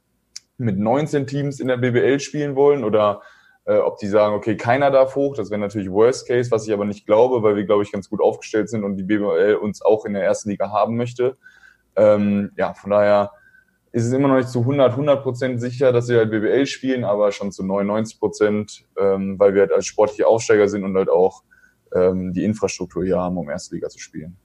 mit 0.57 0.77
19 0.77 1.27
Teams 1.27 1.59
in 1.59 1.67
der 1.67 1.77
BBL 1.77 2.19
spielen 2.19 2.55
wollen 2.55 2.83
oder 2.83 3.21
äh, 3.65 3.77
ob 3.77 3.97
die 3.97 4.07
sagen, 4.07 4.35
okay, 4.35 4.57
keiner 4.57 4.91
darf 4.91 5.15
hoch. 5.15 5.35
Das 5.35 5.51
wäre 5.51 5.61
natürlich 5.61 5.91
Worst 5.91 6.27
Case, 6.27 6.51
was 6.51 6.67
ich 6.67 6.73
aber 6.73 6.85
nicht 6.85 7.05
glaube, 7.05 7.43
weil 7.43 7.55
wir, 7.55 7.65
glaube 7.65 7.83
ich, 7.83 7.91
ganz 7.91 8.09
gut 8.09 8.21
aufgestellt 8.21 8.69
sind 8.69 8.83
und 8.83 8.97
die 8.97 9.03
BBL 9.03 9.55
uns 9.61 9.81
auch 9.81 10.05
in 10.05 10.13
der 10.13 10.23
ersten 10.23 10.49
Liga 10.49 10.71
haben 10.71 10.97
möchte. 10.97 11.37
Ähm, 11.95 12.51
ja, 12.57 12.73
von 12.73 12.91
daher 12.91 13.31
ist 13.91 14.05
es 14.05 14.13
immer 14.13 14.27
noch 14.27 14.35
nicht 14.35 14.49
zu 14.49 14.61
100, 14.61 14.91
100 14.91 15.23
Prozent 15.23 15.61
sicher, 15.61 15.91
dass 15.91 16.09
wir 16.09 16.17
halt 16.17 16.31
BBL 16.31 16.65
spielen, 16.65 17.03
aber 17.03 17.31
schon 17.31 17.51
zu 17.51 17.63
99 17.63 18.19
Prozent, 18.19 18.85
ähm, 18.97 19.39
weil 19.39 19.53
wir 19.53 19.61
halt 19.61 19.71
als 19.71 19.85
sportliche 19.85 20.27
Aufsteiger 20.27 20.67
sind 20.67 20.83
und 20.83 20.95
halt 20.95 21.09
auch 21.09 21.43
ähm, 21.93 22.33
die 22.33 22.43
Infrastruktur 22.43 23.03
hier 23.03 23.17
haben, 23.17 23.37
um 23.37 23.49
Erste 23.49 23.75
Liga 23.75 23.89
zu 23.89 23.99
spielen. 23.99 24.37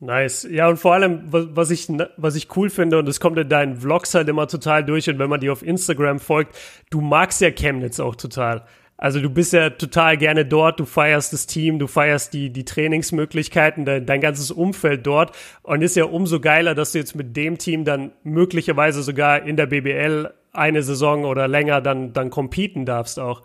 Nice. 0.00 0.48
Ja, 0.50 0.68
und 0.68 0.78
vor 0.78 0.94
allem, 0.94 1.28
was 1.30 1.70
ich, 1.70 1.88
was 2.16 2.34
ich 2.34 2.56
cool 2.56 2.70
finde, 2.70 2.98
und 2.98 3.08
es 3.08 3.20
kommt 3.20 3.38
in 3.38 3.48
deinen 3.48 3.76
Vlogs 3.76 4.14
halt 4.14 4.28
immer 4.28 4.48
total 4.48 4.84
durch, 4.84 5.08
und 5.08 5.20
wenn 5.20 5.30
man 5.30 5.38
dir 5.38 5.52
auf 5.52 5.62
Instagram 5.62 6.18
folgt, 6.18 6.56
du 6.90 7.00
magst 7.00 7.40
ja 7.40 7.52
Chemnitz 7.52 8.00
auch 8.00 8.16
total. 8.16 8.64
Also 8.96 9.20
du 9.20 9.30
bist 9.30 9.52
ja 9.52 9.70
total 9.70 10.16
gerne 10.16 10.44
dort, 10.44 10.80
du 10.80 10.84
feierst 10.84 11.32
das 11.32 11.46
Team, 11.46 11.78
du 11.78 11.86
feierst 11.86 12.32
die, 12.34 12.50
die 12.50 12.64
Trainingsmöglichkeiten, 12.64 13.84
dein, 13.84 14.06
dein 14.06 14.20
ganzes 14.20 14.50
Umfeld 14.50 15.06
dort 15.06 15.36
und 15.62 15.82
ist 15.82 15.96
ja 15.96 16.04
umso 16.04 16.40
geiler, 16.40 16.74
dass 16.74 16.92
du 16.92 16.98
jetzt 16.98 17.16
mit 17.16 17.36
dem 17.36 17.58
Team 17.58 17.84
dann 17.84 18.12
möglicherweise 18.22 19.02
sogar 19.02 19.42
in 19.42 19.56
der 19.56 19.66
BBL 19.66 20.32
eine 20.52 20.82
Saison 20.82 21.24
oder 21.24 21.48
länger 21.48 21.80
dann, 21.80 22.12
dann 22.12 22.30
competen 22.30 22.86
darfst 22.86 23.18
auch. 23.18 23.42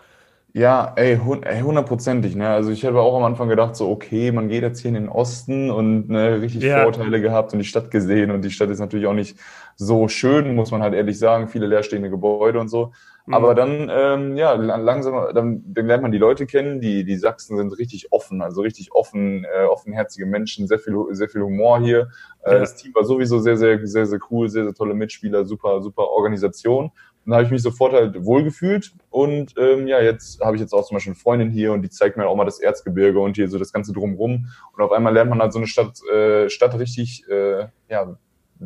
Ja, 0.53 0.93
ey, 0.95 1.17
hundertprozentig. 1.17 2.35
Ne? 2.35 2.49
Also 2.49 2.71
ich 2.71 2.83
habe 2.85 3.01
auch 3.01 3.15
am 3.15 3.23
Anfang 3.23 3.49
gedacht, 3.49 3.75
so, 3.75 3.89
okay, 3.89 4.31
man 4.31 4.47
geht 4.47 4.63
jetzt 4.63 4.79
hier 4.79 4.89
in 4.89 4.95
den 4.95 5.09
Osten 5.09 5.69
und 5.69 6.09
ne, 6.09 6.41
richtig 6.41 6.63
ja. 6.63 6.83
Vorteile 6.83 7.21
gehabt 7.21 7.53
und 7.53 7.59
die 7.59 7.65
Stadt 7.65 7.91
gesehen. 7.91 8.31
Und 8.31 8.43
die 8.43 8.49
Stadt 8.49 8.69
ist 8.69 8.79
natürlich 8.79 9.05
auch 9.07 9.13
nicht 9.13 9.37
so 9.75 10.07
schön, 10.07 10.55
muss 10.55 10.71
man 10.71 10.81
halt 10.81 10.95
ehrlich 10.95 11.19
sagen. 11.19 11.47
Viele 11.47 11.67
leerstehende 11.67 12.09
Gebäude 12.09 12.59
und 12.59 12.69
so. 12.69 12.91
Mhm. 13.27 13.33
Aber 13.33 13.53
dann, 13.53 13.91
ähm, 13.93 14.37
ja, 14.37 14.53
langsam, 14.53 15.33
dann, 15.35 15.63
dann 15.67 15.85
lernt 15.85 16.01
man 16.01 16.11
die 16.11 16.17
Leute 16.17 16.47
kennen. 16.47 16.79
Die, 16.79 17.03
die 17.03 17.17
Sachsen 17.17 17.57
sind 17.57 17.77
richtig 17.77 18.11
offen, 18.11 18.41
also 18.41 18.61
richtig 18.61 18.93
offen, 18.93 19.43
äh, 19.43 19.65
offenherzige 19.65 20.25
Menschen, 20.25 20.65
sehr 20.65 20.79
viel, 20.79 20.95
sehr 21.11 21.29
viel 21.29 21.41
Humor 21.41 21.79
hier. 21.81 22.07
Äh, 22.41 22.53
ja. 22.53 22.59
Das 22.59 22.75
Team 22.75 22.95
war 22.95 23.03
sowieso 23.03 23.39
sehr, 23.39 23.57
sehr, 23.57 23.85
sehr, 23.85 24.07
sehr 24.07 24.19
cool, 24.31 24.49
sehr, 24.49 24.63
sehr 24.63 24.73
tolle 24.73 24.95
Mitspieler, 24.95 25.45
super, 25.45 25.81
super 25.81 26.07
Organisation 26.07 26.91
dann 27.27 27.35
habe 27.35 27.45
ich 27.45 27.51
mich 27.51 27.61
sofort 27.61 27.93
halt 27.93 28.23
wohlgefühlt 28.23 28.93
und 29.09 29.53
ähm, 29.57 29.87
ja, 29.87 30.01
jetzt 30.01 30.41
habe 30.41 30.55
ich 30.55 30.61
jetzt 30.61 30.73
auch 30.73 30.85
zum 30.85 30.95
Beispiel 30.95 31.11
eine 31.11 31.19
Freundin 31.19 31.49
hier 31.49 31.73
und 31.73 31.81
die 31.81 31.89
zeigt 31.89 32.17
mir 32.17 32.27
auch 32.27 32.35
mal 32.35 32.45
das 32.45 32.59
Erzgebirge 32.59 33.19
und 33.19 33.35
hier 33.35 33.49
so 33.49 33.59
das 33.59 33.73
Ganze 33.73 33.93
drumrum 33.93 34.47
und 34.73 34.83
auf 34.83 34.91
einmal 34.91 35.13
lernt 35.13 35.29
man 35.29 35.41
halt 35.41 35.53
so 35.53 35.59
eine 35.59 35.67
Stadt, 35.67 36.01
äh, 36.11 36.49
Stadt 36.49 36.77
richtig 36.79 37.23
äh, 37.29 37.67
ja, 37.89 38.17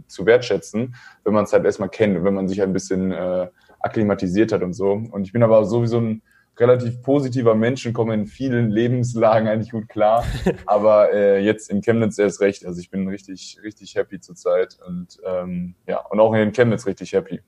zu 0.07 0.25
wertschätzen, 0.25 0.95
wenn 1.23 1.33
man 1.33 1.45
es 1.45 1.53
halt 1.53 1.65
erstmal 1.65 1.89
kennt, 1.89 2.23
wenn 2.23 2.33
man 2.33 2.47
sich 2.47 2.59
halt 2.59 2.69
ein 2.69 2.73
bisschen 2.73 3.11
äh, 3.11 3.47
akklimatisiert 3.79 4.51
hat 4.51 4.63
und 4.63 4.73
so. 4.73 4.91
Und 4.91 5.23
ich 5.23 5.33
bin 5.33 5.43
aber 5.43 5.65
sowieso 5.65 5.99
ein 5.99 6.21
relativ 6.57 7.01
positiver 7.01 7.55
Mensch 7.55 7.85
und 7.85 7.93
komme 7.93 8.13
in 8.13 8.27
vielen 8.27 8.69
Lebenslagen 8.69 9.47
eigentlich 9.47 9.71
gut 9.71 9.89
klar. 9.89 10.23
Aber 10.65 11.13
äh, 11.13 11.43
jetzt 11.43 11.69
in 11.69 11.81
Chemnitz 11.81 12.17
erst 12.19 12.41
recht. 12.41 12.65
Also 12.65 12.79
ich 12.79 12.89
bin 12.89 13.07
richtig, 13.07 13.57
richtig 13.63 13.95
happy 13.95 14.19
zurzeit 14.19 14.77
und 14.85 15.19
ähm, 15.25 15.75
ja, 15.87 16.05
und 16.07 16.19
auch 16.19 16.33
in 16.33 16.51
Chemnitz 16.51 16.85
richtig 16.85 17.13
happy. 17.13 17.41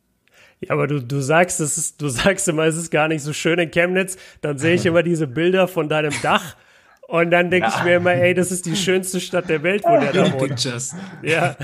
Ja, 0.68 0.74
aber 0.74 0.88
du, 0.88 1.02
du 1.02 1.20
sagst, 1.20 1.60
es 1.60 1.78
ist, 1.78 2.02
du 2.02 2.08
sagst 2.10 2.48
immer, 2.48 2.64
es 2.64 2.78
ist 2.78 2.92
gar 2.92 3.08
nicht 3.08 3.22
so 3.22 3.34
schön 3.34 3.60
in 3.60 3.72
Chemnitz. 3.72 4.18
Dann 4.42 4.58
sehe 4.58 4.76
ich 4.76 4.86
immer 4.86 5.04
diese 5.04 5.28
Bilder 5.28 5.68
von 5.68 5.90
deinem 5.90 6.14
Dach. 6.22 6.56
Und 7.08 7.32
dann 7.32 7.52
denke 7.52 7.68
ja. 7.68 7.76
ich 7.78 7.84
mir 7.84 7.96
immer, 7.98 8.14
ey, 8.14 8.34
das 8.34 8.52
ist 8.52 8.66
die 8.66 8.76
schönste 8.76 9.20
Stadt 9.20 9.50
der 9.50 9.62
Welt, 9.62 9.84
wo 9.86 10.00
der 10.00 10.14
da 10.14 10.34
wohnt. 10.34 10.66
Ja. 11.22 11.56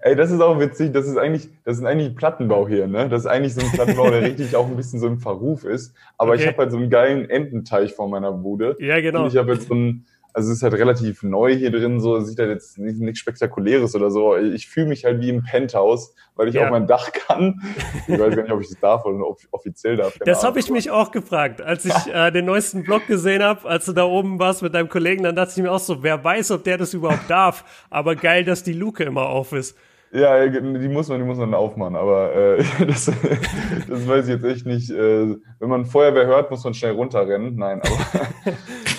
Ey, 0.00 0.14
das 0.16 0.30
ist 0.30 0.40
auch 0.42 0.60
witzig. 0.60 0.92
Das 0.92 1.06
ist 1.06 1.16
eigentlich, 1.16 1.48
das 1.64 1.78
ist 1.78 1.84
eigentlich 1.84 2.14
Plattenbau 2.14 2.68
hier, 2.68 2.86
ne? 2.86 3.08
Das 3.08 3.22
ist 3.22 3.26
eigentlich 3.26 3.54
so 3.54 3.62
ein 3.62 3.72
Plattenbau, 3.72 4.10
der 4.10 4.20
richtig 4.20 4.54
auch 4.54 4.66
ein 4.66 4.76
bisschen 4.76 5.00
so 5.00 5.06
im 5.06 5.18
Verruf 5.18 5.64
ist. 5.64 5.94
Aber 6.18 6.32
okay. 6.32 6.42
ich 6.42 6.46
habe 6.46 6.58
halt 6.58 6.72
so 6.72 6.76
einen 6.76 6.90
geilen 6.90 7.30
Ententeich 7.30 7.94
vor 7.94 8.10
meiner 8.10 8.32
Bude. 8.32 8.76
Ja, 8.80 9.00
genau. 9.00 9.22
Und 9.22 9.28
ich 9.28 9.38
habe 9.38 9.54
jetzt 9.54 9.68
so 9.68 9.74
ein, 9.74 10.04
also 10.34 10.50
es 10.50 10.56
ist 10.56 10.62
halt 10.64 10.74
relativ 10.74 11.22
neu 11.22 11.54
hier 11.54 11.70
drin, 11.70 12.00
so 12.00 12.18
sieht 12.20 12.40
halt 12.40 12.50
jetzt 12.50 12.76
nicht, 12.76 12.98
nichts 12.98 13.20
Spektakuläres 13.20 13.94
oder 13.94 14.10
so. 14.10 14.36
Ich 14.36 14.68
fühle 14.68 14.86
mich 14.86 15.04
halt 15.04 15.20
wie 15.20 15.28
im 15.28 15.44
Penthouse, 15.44 16.12
weil 16.34 16.48
ich 16.48 16.56
ja. 16.56 16.64
auf 16.64 16.70
mein 16.70 16.88
Dach 16.88 17.12
kann. 17.12 17.62
Ich 18.08 18.18
weiß 18.18 18.34
gar 18.34 18.42
nicht, 18.42 18.52
ob 18.52 18.60
ich 18.60 18.68
das 18.68 18.80
darf 18.80 19.04
oder 19.04 19.24
offiziell 19.52 19.96
darf. 19.96 20.18
Das 20.24 20.42
habe 20.42 20.58
ich 20.58 20.70
mich 20.70 20.90
auch 20.90 21.12
gefragt, 21.12 21.62
als 21.62 21.84
ich 21.84 21.94
äh, 22.12 22.32
den 22.32 22.46
neuesten 22.46 22.82
Blog 22.82 23.06
gesehen 23.06 23.44
habe, 23.44 23.68
als 23.68 23.86
du 23.86 23.92
da 23.92 24.04
oben 24.04 24.40
warst 24.40 24.62
mit 24.62 24.74
deinem 24.74 24.88
Kollegen, 24.88 25.22
dann 25.22 25.36
dachte 25.36 25.52
ich 25.56 25.62
mir 25.62 25.70
auch 25.70 25.78
so, 25.78 26.02
wer 26.02 26.22
weiß, 26.22 26.50
ob 26.50 26.64
der 26.64 26.78
das 26.78 26.92
überhaupt 26.94 27.30
darf. 27.30 27.86
Aber 27.88 28.16
geil, 28.16 28.44
dass 28.44 28.64
die 28.64 28.72
Luke 28.72 29.04
immer 29.04 29.28
auf 29.28 29.52
ist. 29.52 29.76
Ja, 30.10 30.46
die 30.46 30.60
muss 30.88 31.08
man, 31.08 31.18
die 31.18 31.24
muss 31.24 31.38
man 31.38 31.54
aufmachen, 31.54 31.96
aber 31.96 32.34
äh, 32.34 32.64
das, 32.86 33.06
das 33.06 34.08
weiß 34.08 34.26
ich 34.26 34.34
jetzt 34.34 34.44
echt 34.44 34.66
nicht. 34.66 34.90
Äh, 34.90 35.36
wenn 35.60 35.68
man 35.68 35.86
Feuerwehr 35.86 36.26
hört, 36.26 36.50
muss 36.50 36.64
man 36.64 36.74
schnell 36.74 36.92
runterrennen. 36.92 37.56
Nein, 37.56 37.80
aber 37.82 38.26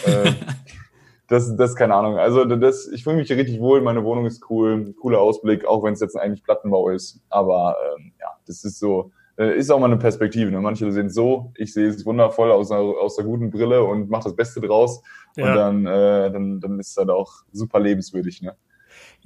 äh, 0.27 0.33
das, 1.27 1.55
das 1.55 1.75
keine 1.75 1.95
Ahnung. 1.95 2.17
Also 2.17 2.45
das, 2.45 2.87
ich 2.87 3.03
fühle 3.03 3.17
mich 3.17 3.27
hier 3.27 3.37
richtig 3.37 3.59
wohl, 3.59 3.81
meine 3.81 4.03
Wohnung 4.03 4.25
ist 4.25 4.49
cool, 4.49 4.93
cooler 4.99 5.19
Ausblick, 5.19 5.65
auch 5.65 5.83
wenn 5.83 5.93
es 5.93 5.99
jetzt 5.99 6.17
eigentlich 6.17 6.43
Plattenbau 6.43 6.89
ist. 6.89 7.21
Aber 7.29 7.75
ähm, 7.97 8.13
ja, 8.19 8.27
das 8.45 8.63
ist 8.63 8.79
so, 8.79 9.11
äh, 9.37 9.57
ist 9.57 9.71
auch 9.71 9.79
mal 9.79 9.87
eine 9.87 9.97
Perspektive. 9.97 10.51
Ne? 10.51 10.61
Manche 10.61 10.91
sehen 10.91 11.07
es 11.07 11.15
so, 11.15 11.51
ich 11.55 11.73
sehe 11.73 11.87
es 11.87 12.05
wundervoll 12.05 12.51
aus 12.51 12.71
einer, 12.71 12.81
aus 12.81 13.17
einer 13.17 13.27
guten 13.27 13.49
Brille 13.49 13.83
und 13.83 14.09
mache 14.09 14.25
das 14.25 14.35
Beste 14.35 14.61
draus. 14.61 15.01
Ja. 15.35 15.49
Und 15.49 15.55
dann, 15.55 15.85
äh, 15.87 16.31
dann, 16.31 16.59
dann 16.59 16.79
ist 16.79 16.91
es 16.91 16.97
halt 16.97 17.09
auch 17.09 17.43
super 17.51 17.79
lebenswürdig. 17.79 18.41
Ne? 18.41 18.55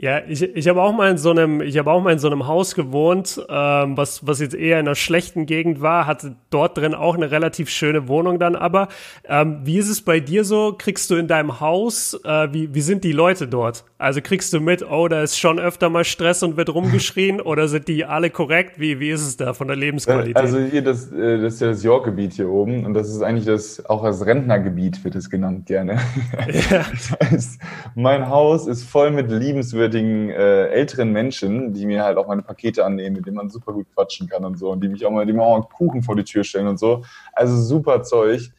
Ja, 0.01 0.21
ich, 0.25 0.41
ich 0.41 0.69
habe 0.69 0.81
auch 0.81 0.93
mal 0.93 1.11
in 1.11 1.17
so 1.17 1.31
einem, 1.31 1.59
ich 1.59 1.77
habe 1.77 1.91
auch 1.91 2.01
mal 2.01 2.13
in 2.13 2.19
so 2.19 2.27
einem 2.29 2.47
Haus 2.47 2.73
gewohnt, 2.73 3.45
ähm, 3.49 3.97
was, 3.97 4.25
was 4.25 4.39
jetzt 4.39 4.55
eher 4.55 4.79
in 4.79 4.87
einer 4.87 4.95
schlechten 4.95 5.45
Gegend 5.45 5.81
war, 5.81 6.05
hatte 6.05 6.37
dort 6.51 6.77
drin 6.77 6.93
auch 6.93 7.15
eine 7.15 7.31
relativ 7.31 7.69
schöne 7.69 8.07
Wohnung 8.07 8.39
dann 8.39 8.55
aber. 8.55 8.87
Ähm, 9.25 9.59
wie 9.65 9.77
ist 9.77 9.89
es 9.89 10.01
bei 10.01 10.21
dir 10.21 10.45
so? 10.45 10.73
Kriegst 10.77 11.09
du 11.09 11.15
in 11.15 11.27
deinem 11.27 11.59
Haus, 11.59 12.17
äh, 12.23 12.47
wie, 12.53 12.73
wie 12.73 12.79
sind 12.79 13.03
die 13.03 13.11
Leute 13.11 13.49
dort? 13.49 13.83
Also 13.99 14.21
kriegst 14.21 14.53
du 14.53 14.59
mit, 14.59 14.89
oh, 14.89 15.07
da 15.07 15.21
ist 15.21 15.37
schon 15.37 15.59
öfter 15.59 15.89
mal 15.89 16.03
Stress 16.03 16.41
und 16.41 16.57
wird 16.57 16.73
rumgeschrien 16.73 17.41
oder 17.41 17.67
sind 17.67 17.87
die 17.87 18.05
alle 18.05 18.29
korrekt? 18.29 18.79
Wie, 18.79 18.99
wie 18.99 19.11
ist 19.11 19.21
es 19.21 19.37
da 19.37 19.53
von 19.53 19.67
der 19.67 19.75
Lebensqualität? 19.75 20.37
Also 20.37 20.57
hier, 20.59 20.81
das, 20.81 21.11
äh, 21.11 21.39
das 21.39 21.55
ist 21.55 21.61
ja 21.61 21.67
das 21.67 21.83
York-Gebiet 21.83 22.33
hier 22.33 22.49
oben 22.49 22.85
und 22.85 22.93
das 22.93 23.09
ist 23.09 23.21
eigentlich 23.21 23.45
das, 23.45 23.85
auch 23.85 24.03
als 24.03 24.25
Rentnergebiet 24.25 25.03
wird 25.03 25.15
es 25.15 25.29
genannt 25.29 25.67
gerne. 25.67 25.99
Ja. 26.49 26.85
Das 27.19 27.31
heißt, 27.31 27.61
mein 27.95 28.29
Haus 28.29 28.67
ist 28.67 28.83
voll 28.83 29.11
mit 29.11 29.29
liebenswürdigen 29.29 29.59
liebenswürdigen 29.89 30.29
äh, 30.29 30.67
älteren 30.67 31.11
Menschen, 31.11 31.73
die 31.73 31.85
mir 31.85 32.03
halt 32.03 32.17
auch 32.17 32.27
meine 32.27 32.41
Pakete 32.41 32.85
annehmen, 32.85 33.17
mit 33.17 33.25
denen 33.25 33.37
man 33.37 33.49
super 33.49 33.73
gut 33.73 33.87
quatschen 33.93 34.27
kann 34.27 34.45
und 34.45 34.57
so 34.57 34.71
und 34.71 34.83
die 34.83 34.89
mich 34.89 35.05
auch 35.05 35.11
mal, 35.11 35.25
die 35.25 35.33
mir 35.33 35.43
auch 35.43 35.59
mal 35.59 35.67
Kuchen 35.67 36.01
vor 36.01 36.15
die 36.15 36.23
Tür 36.23 36.43
stellen 36.43 36.67
und 36.67 36.79
so. 36.79 37.03
Also 37.33 37.57
super 37.57 38.03
Zeug. 38.03 38.51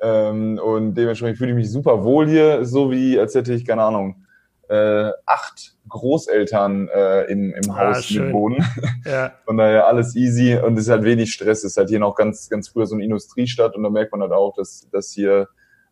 Ähm, 0.00 0.60
und 0.62 0.94
dementsprechend 0.94 1.38
fühle 1.38 1.50
ich 1.50 1.56
mich 1.56 1.70
super 1.70 2.04
wohl 2.04 2.28
hier, 2.28 2.64
so 2.64 2.90
wie 2.90 3.18
als 3.18 3.34
hätte 3.34 3.52
ich, 3.52 3.64
keine 3.64 3.82
Ahnung, 3.82 4.24
äh, 4.68 5.10
acht 5.26 5.76
Großeltern 5.88 6.88
äh, 6.88 7.24
im, 7.24 7.54
im 7.54 7.70
ah, 7.70 7.88
Haus 7.88 8.10
mit 8.10 8.32
wohnen. 8.32 8.64
Ja. 9.04 9.32
Von 9.44 9.56
daher 9.56 9.86
alles 9.86 10.14
easy 10.14 10.56
und 10.56 10.74
es 10.74 10.84
ist 10.84 10.90
halt 10.90 11.04
wenig 11.04 11.32
Stress. 11.32 11.58
Es 11.58 11.72
ist 11.72 11.76
halt 11.76 11.88
hier 11.88 11.98
noch 11.98 12.14
ganz, 12.14 12.48
ganz 12.48 12.68
früher 12.68 12.86
so 12.86 12.94
eine 12.94 13.04
Industriestadt 13.04 13.74
und 13.76 13.82
da 13.82 13.90
merkt 13.90 14.12
man 14.12 14.20
halt 14.20 14.32
auch, 14.32 14.54
dass, 14.54 14.88
dass 14.90 15.12
hier 15.12 15.48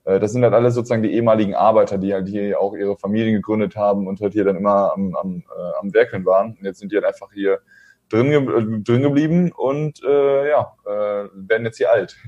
äh, 0.06 0.20
das 0.20 0.32
sind 0.32 0.42
halt 0.42 0.54
alles 0.54 0.74
sozusagen 0.74 1.02
die 1.02 1.12
ehemaligen 1.12 1.54
Arbeiter, 1.54 1.98
die 1.98 2.14
halt 2.14 2.28
hier 2.28 2.60
auch 2.60 2.74
ihre 2.74 2.96
Familien 2.96 3.34
gegründet 3.34 3.76
haben 3.76 4.06
und 4.06 4.20
halt 4.20 4.32
hier 4.32 4.44
dann 4.44 4.56
immer 4.56 4.92
am, 4.92 5.14
am, 5.16 5.42
äh, 5.56 5.78
am 5.80 5.92
Werkeln 5.92 6.24
waren. 6.24 6.56
Und 6.58 6.64
jetzt 6.64 6.78
sind 6.78 6.92
die 6.92 6.96
halt 6.96 7.06
einfach 7.06 7.32
hier 7.32 7.58
drin, 8.08 8.30
ge 8.30 8.38
äh, 8.38 8.82
drin 8.82 9.02
geblieben 9.02 9.52
und 9.52 10.02
äh, 10.04 10.48
ja, 10.50 10.74
äh, 10.84 11.28
werden 11.34 11.64
jetzt 11.64 11.78
hier 11.78 11.90
alt. 11.90 12.16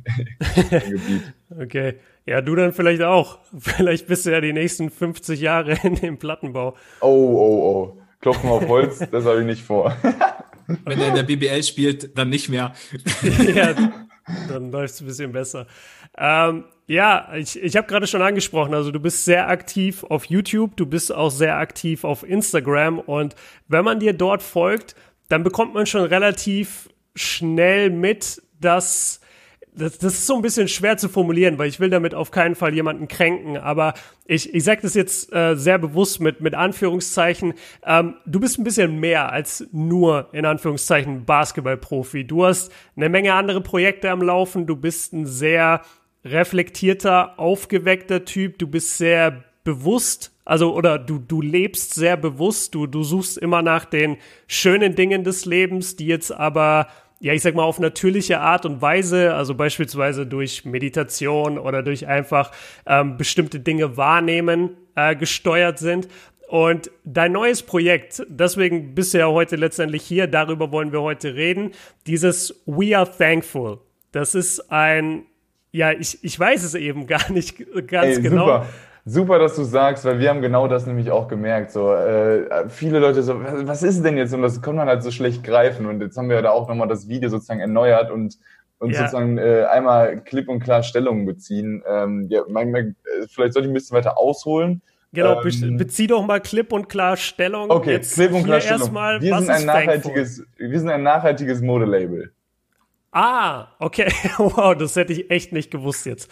Okay. 1.60 1.94
Ja, 2.26 2.42
du 2.42 2.54
dann 2.54 2.74
vielleicht 2.74 3.00
auch. 3.00 3.38
Vielleicht 3.58 4.06
bist 4.06 4.26
du 4.26 4.30
ja 4.30 4.42
die 4.42 4.52
nächsten 4.52 4.90
50 4.90 5.40
Jahre 5.40 5.78
in 5.82 5.94
dem 5.94 6.18
Plattenbau. 6.18 6.76
Oh, 7.00 7.06
oh, 7.06 7.96
oh. 7.96 8.02
Klopfen 8.20 8.50
auf 8.50 8.68
Holz, 8.68 8.98
das 9.10 9.24
habe 9.24 9.40
ich 9.40 9.46
nicht 9.46 9.62
vor. 9.62 9.96
Wenn 10.66 11.00
er 11.00 11.08
in 11.08 11.14
der 11.14 11.22
BBL 11.22 11.62
spielt, 11.62 12.18
dann 12.18 12.28
nicht 12.28 12.50
mehr. 12.50 12.74
ja, 13.22 13.74
dann 14.48 14.70
läuft 14.70 14.94
es 14.94 15.00
ein 15.00 15.06
bisschen 15.06 15.32
besser. 15.32 15.66
Ähm, 16.18 16.64
ja, 16.86 17.34
ich, 17.34 17.62
ich 17.62 17.76
habe 17.76 17.86
gerade 17.86 18.06
schon 18.06 18.22
angesprochen, 18.22 18.74
also 18.74 18.90
du 18.90 19.00
bist 19.00 19.24
sehr 19.24 19.48
aktiv 19.48 20.04
auf 20.04 20.24
YouTube, 20.24 20.76
du 20.76 20.84
bist 20.84 21.14
auch 21.14 21.30
sehr 21.30 21.56
aktiv 21.56 22.04
auf 22.04 22.28
Instagram 22.28 22.98
und 22.98 23.34
wenn 23.68 23.84
man 23.84 24.00
dir 24.00 24.14
dort 24.14 24.42
folgt, 24.42 24.96
dann 25.28 25.44
bekommt 25.44 25.74
man 25.74 25.86
schon 25.86 26.02
relativ 26.02 26.88
schnell 27.14 27.90
mit, 27.90 28.42
dass 28.60 29.20
das, 29.78 29.98
das 29.98 30.14
ist 30.14 30.26
so 30.26 30.34
ein 30.34 30.42
bisschen 30.42 30.68
schwer 30.68 30.96
zu 30.96 31.08
formulieren, 31.08 31.58
weil 31.58 31.68
ich 31.68 31.80
will 31.80 31.90
damit 31.90 32.14
auf 32.14 32.30
keinen 32.30 32.54
Fall 32.54 32.74
jemanden 32.74 33.08
kränken, 33.08 33.56
aber 33.56 33.94
ich, 34.26 34.52
ich 34.52 34.64
sage 34.64 34.82
das 34.82 34.94
jetzt 34.94 35.32
äh, 35.32 35.54
sehr 35.54 35.78
bewusst 35.78 36.20
mit, 36.20 36.40
mit 36.40 36.54
Anführungszeichen. 36.54 37.54
Ähm, 37.84 38.14
du 38.26 38.40
bist 38.40 38.58
ein 38.58 38.64
bisschen 38.64 38.98
mehr 38.98 39.32
als 39.32 39.66
nur 39.72 40.28
in 40.32 40.44
Anführungszeichen 40.44 41.24
Basketballprofi. 41.24 42.26
Du 42.26 42.44
hast 42.44 42.72
eine 42.96 43.08
Menge 43.08 43.34
andere 43.34 43.60
Projekte 43.60 44.10
am 44.10 44.22
Laufen, 44.22 44.66
du 44.66 44.76
bist 44.76 45.12
ein 45.12 45.26
sehr 45.26 45.82
reflektierter, 46.24 47.38
aufgeweckter 47.38 48.24
Typ, 48.24 48.58
du 48.58 48.66
bist 48.66 48.98
sehr 48.98 49.44
bewusst, 49.64 50.32
also 50.48 50.74
oder 50.74 50.98
du, 50.98 51.18
du 51.18 51.42
lebst 51.42 51.94
sehr 51.94 52.16
bewusst, 52.16 52.74
du, 52.74 52.86
du 52.86 53.02
suchst 53.02 53.36
immer 53.36 53.60
nach 53.60 53.84
den 53.84 54.16
schönen 54.46 54.94
Dingen 54.94 55.22
des 55.22 55.44
Lebens, 55.44 55.96
die 55.96 56.06
jetzt 56.06 56.32
aber 56.32 56.88
ja, 57.20 57.34
ich 57.34 57.42
sag 57.42 57.54
mal, 57.54 57.64
auf 57.64 57.80
natürliche 57.80 58.40
Art 58.40 58.64
und 58.64 58.80
Weise, 58.80 59.34
also 59.34 59.54
beispielsweise 59.54 60.24
durch 60.24 60.64
Meditation 60.64 61.58
oder 61.58 61.82
durch 61.82 62.06
einfach 62.06 62.52
ähm, 62.86 63.18
bestimmte 63.18 63.60
Dinge 63.60 63.98
wahrnehmen, 63.98 64.70
äh, 64.94 65.16
gesteuert 65.16 65.80
sind. 65.80 66.08
Und 66.48 66.90
dein 67.04 67.32
neues 67.32 67.62
Projekt, 67.62 68.22
deswegen 68.28 68.94
bist 68.94 69.12
du 69.12 69.18
ja 69.18 69.26
heute 69.26 69.56
letztendlich 69.56 70.02
hier, 70.02 70.28
darüber 70.28 70.72
wollen 70.72 70.92
wir 70.92 71.02
heute 71.02 71.34
reden, 71.34 71.72
dieses 72.06 72.62
We 72.64 72.96
Are 72.96 73.10
Thankful. 73.10 73.80
Das 74.12 74.34
ist 74.34 74.72
ein, 74.72 75.26
ja, 75.72 75.92
ich, 75.92 76.22
ich 76.22 76.40
weiß 76.40 76.62
es 76.62 76.74
eben 76.74 77.06
gar 77.06 77.30
nicht 77.32 77.58
ganz 77.86 78.16
Ey, 78.16 78.22
genau. 78.22 78.46
Super. 78.46 78.66
Super, 79.08 79.38
dass 79.38 79.56
du 79.56 79.64
sagst, 79.64 80.04
weil 80.04 80.18
wir 80.18 80.28
haben 80.28 80.42
genau 80.42 80.68
das 80.68 80.86
nämlich 80.86 81.10
auch 81.10 81.28
gemerkt. 81.28 81.70
So, 81.70 81.92
äh, 81.92 82.68
viele 82.68 82.98
Leute 82.98 83.22
so, 83.22 83.40
was 83.40 83.82
ist 83.82 84.02
denn 84.04 84.16
jetzt? 84.16 84.34
Und 84.34 84.42
das 84.42 84.60
kann 84.60 84.76
man 84.76 84.88
halt 84.88 85.02
so 85.02 85.10
schlecht 85.10 85.42
greifen. 85.42 85.86
Und 85.86 86.00
jetzt 86.02 86.16
haben 86.18 86.28
wir 86.28 86.42
da 86.42 86.50
auch 86.50 86.68
nochmal 86.68 86.88
das 86.88 87.08
Video 87.08 87.28
sozusagen 87.30 87.60
erneuert 87.60 88.10
und 88.10 88.38
und 88.80 88.90
ja. 88.90 89.00
sozusagen 89.00 89.38
äh, 89.38 89.64
einmal 89.64 90.20
klipp 90.20 90.48
und 90.48 90.60
klar 90.60 90.82
Stellung 90.82 91.26
beziehen. 91.26 91.82
Ähm, 91.88 92.26
ja, 92.30 92.42
manchmal, 92.48 92.82
äh, 92.82 93.26
vielleicht 93.28 93.54
sollte 93.54 93.66
ich 93.66 93.70
ein 93.70 93.74
bisschen 93.74 93.96
weiter 93.96 94.18
ausholen. 94.18 94.82
Genau, 95.12 95.42
ähm, 95.42 95.78
bezieh 95.78 96.06
doch 96.06 96.24
mal 96.24 96.40
klipp 96.40 96.72
und 96.72 96.88
klar 96.88 97.16
Stellung. 97.16 97.70
Okay, 97.70 97.92
Jetzt 97.92 98.14
klipp 98.14 98.32
und 98.32 98.44
klar 98.44 98.60
Stellung. 98.60 98.92
Mal, 98.92 99.20
wir, 99.22 99.38
sind 99.38 99.50
ein 99.50 99.66
nachhaltiges, 99.66 100.44
wir 100.56 100.78
sind 100.78 100.90
ein 100.90 101.02
nachhaltiges 101.02 101.60
Modelabel. 101.62 102.32
Ah, 103.20 103.74
okay. 103.80 104.12
Wow, 104.38 104.76
das 104.76 104.94
hätte 104.94 105.12
ich 105.12 105.28
echt 105.28 105.52
nicht 105.52 105.72
gewusst 105.72 106.06
jetzt. 106.06 106.30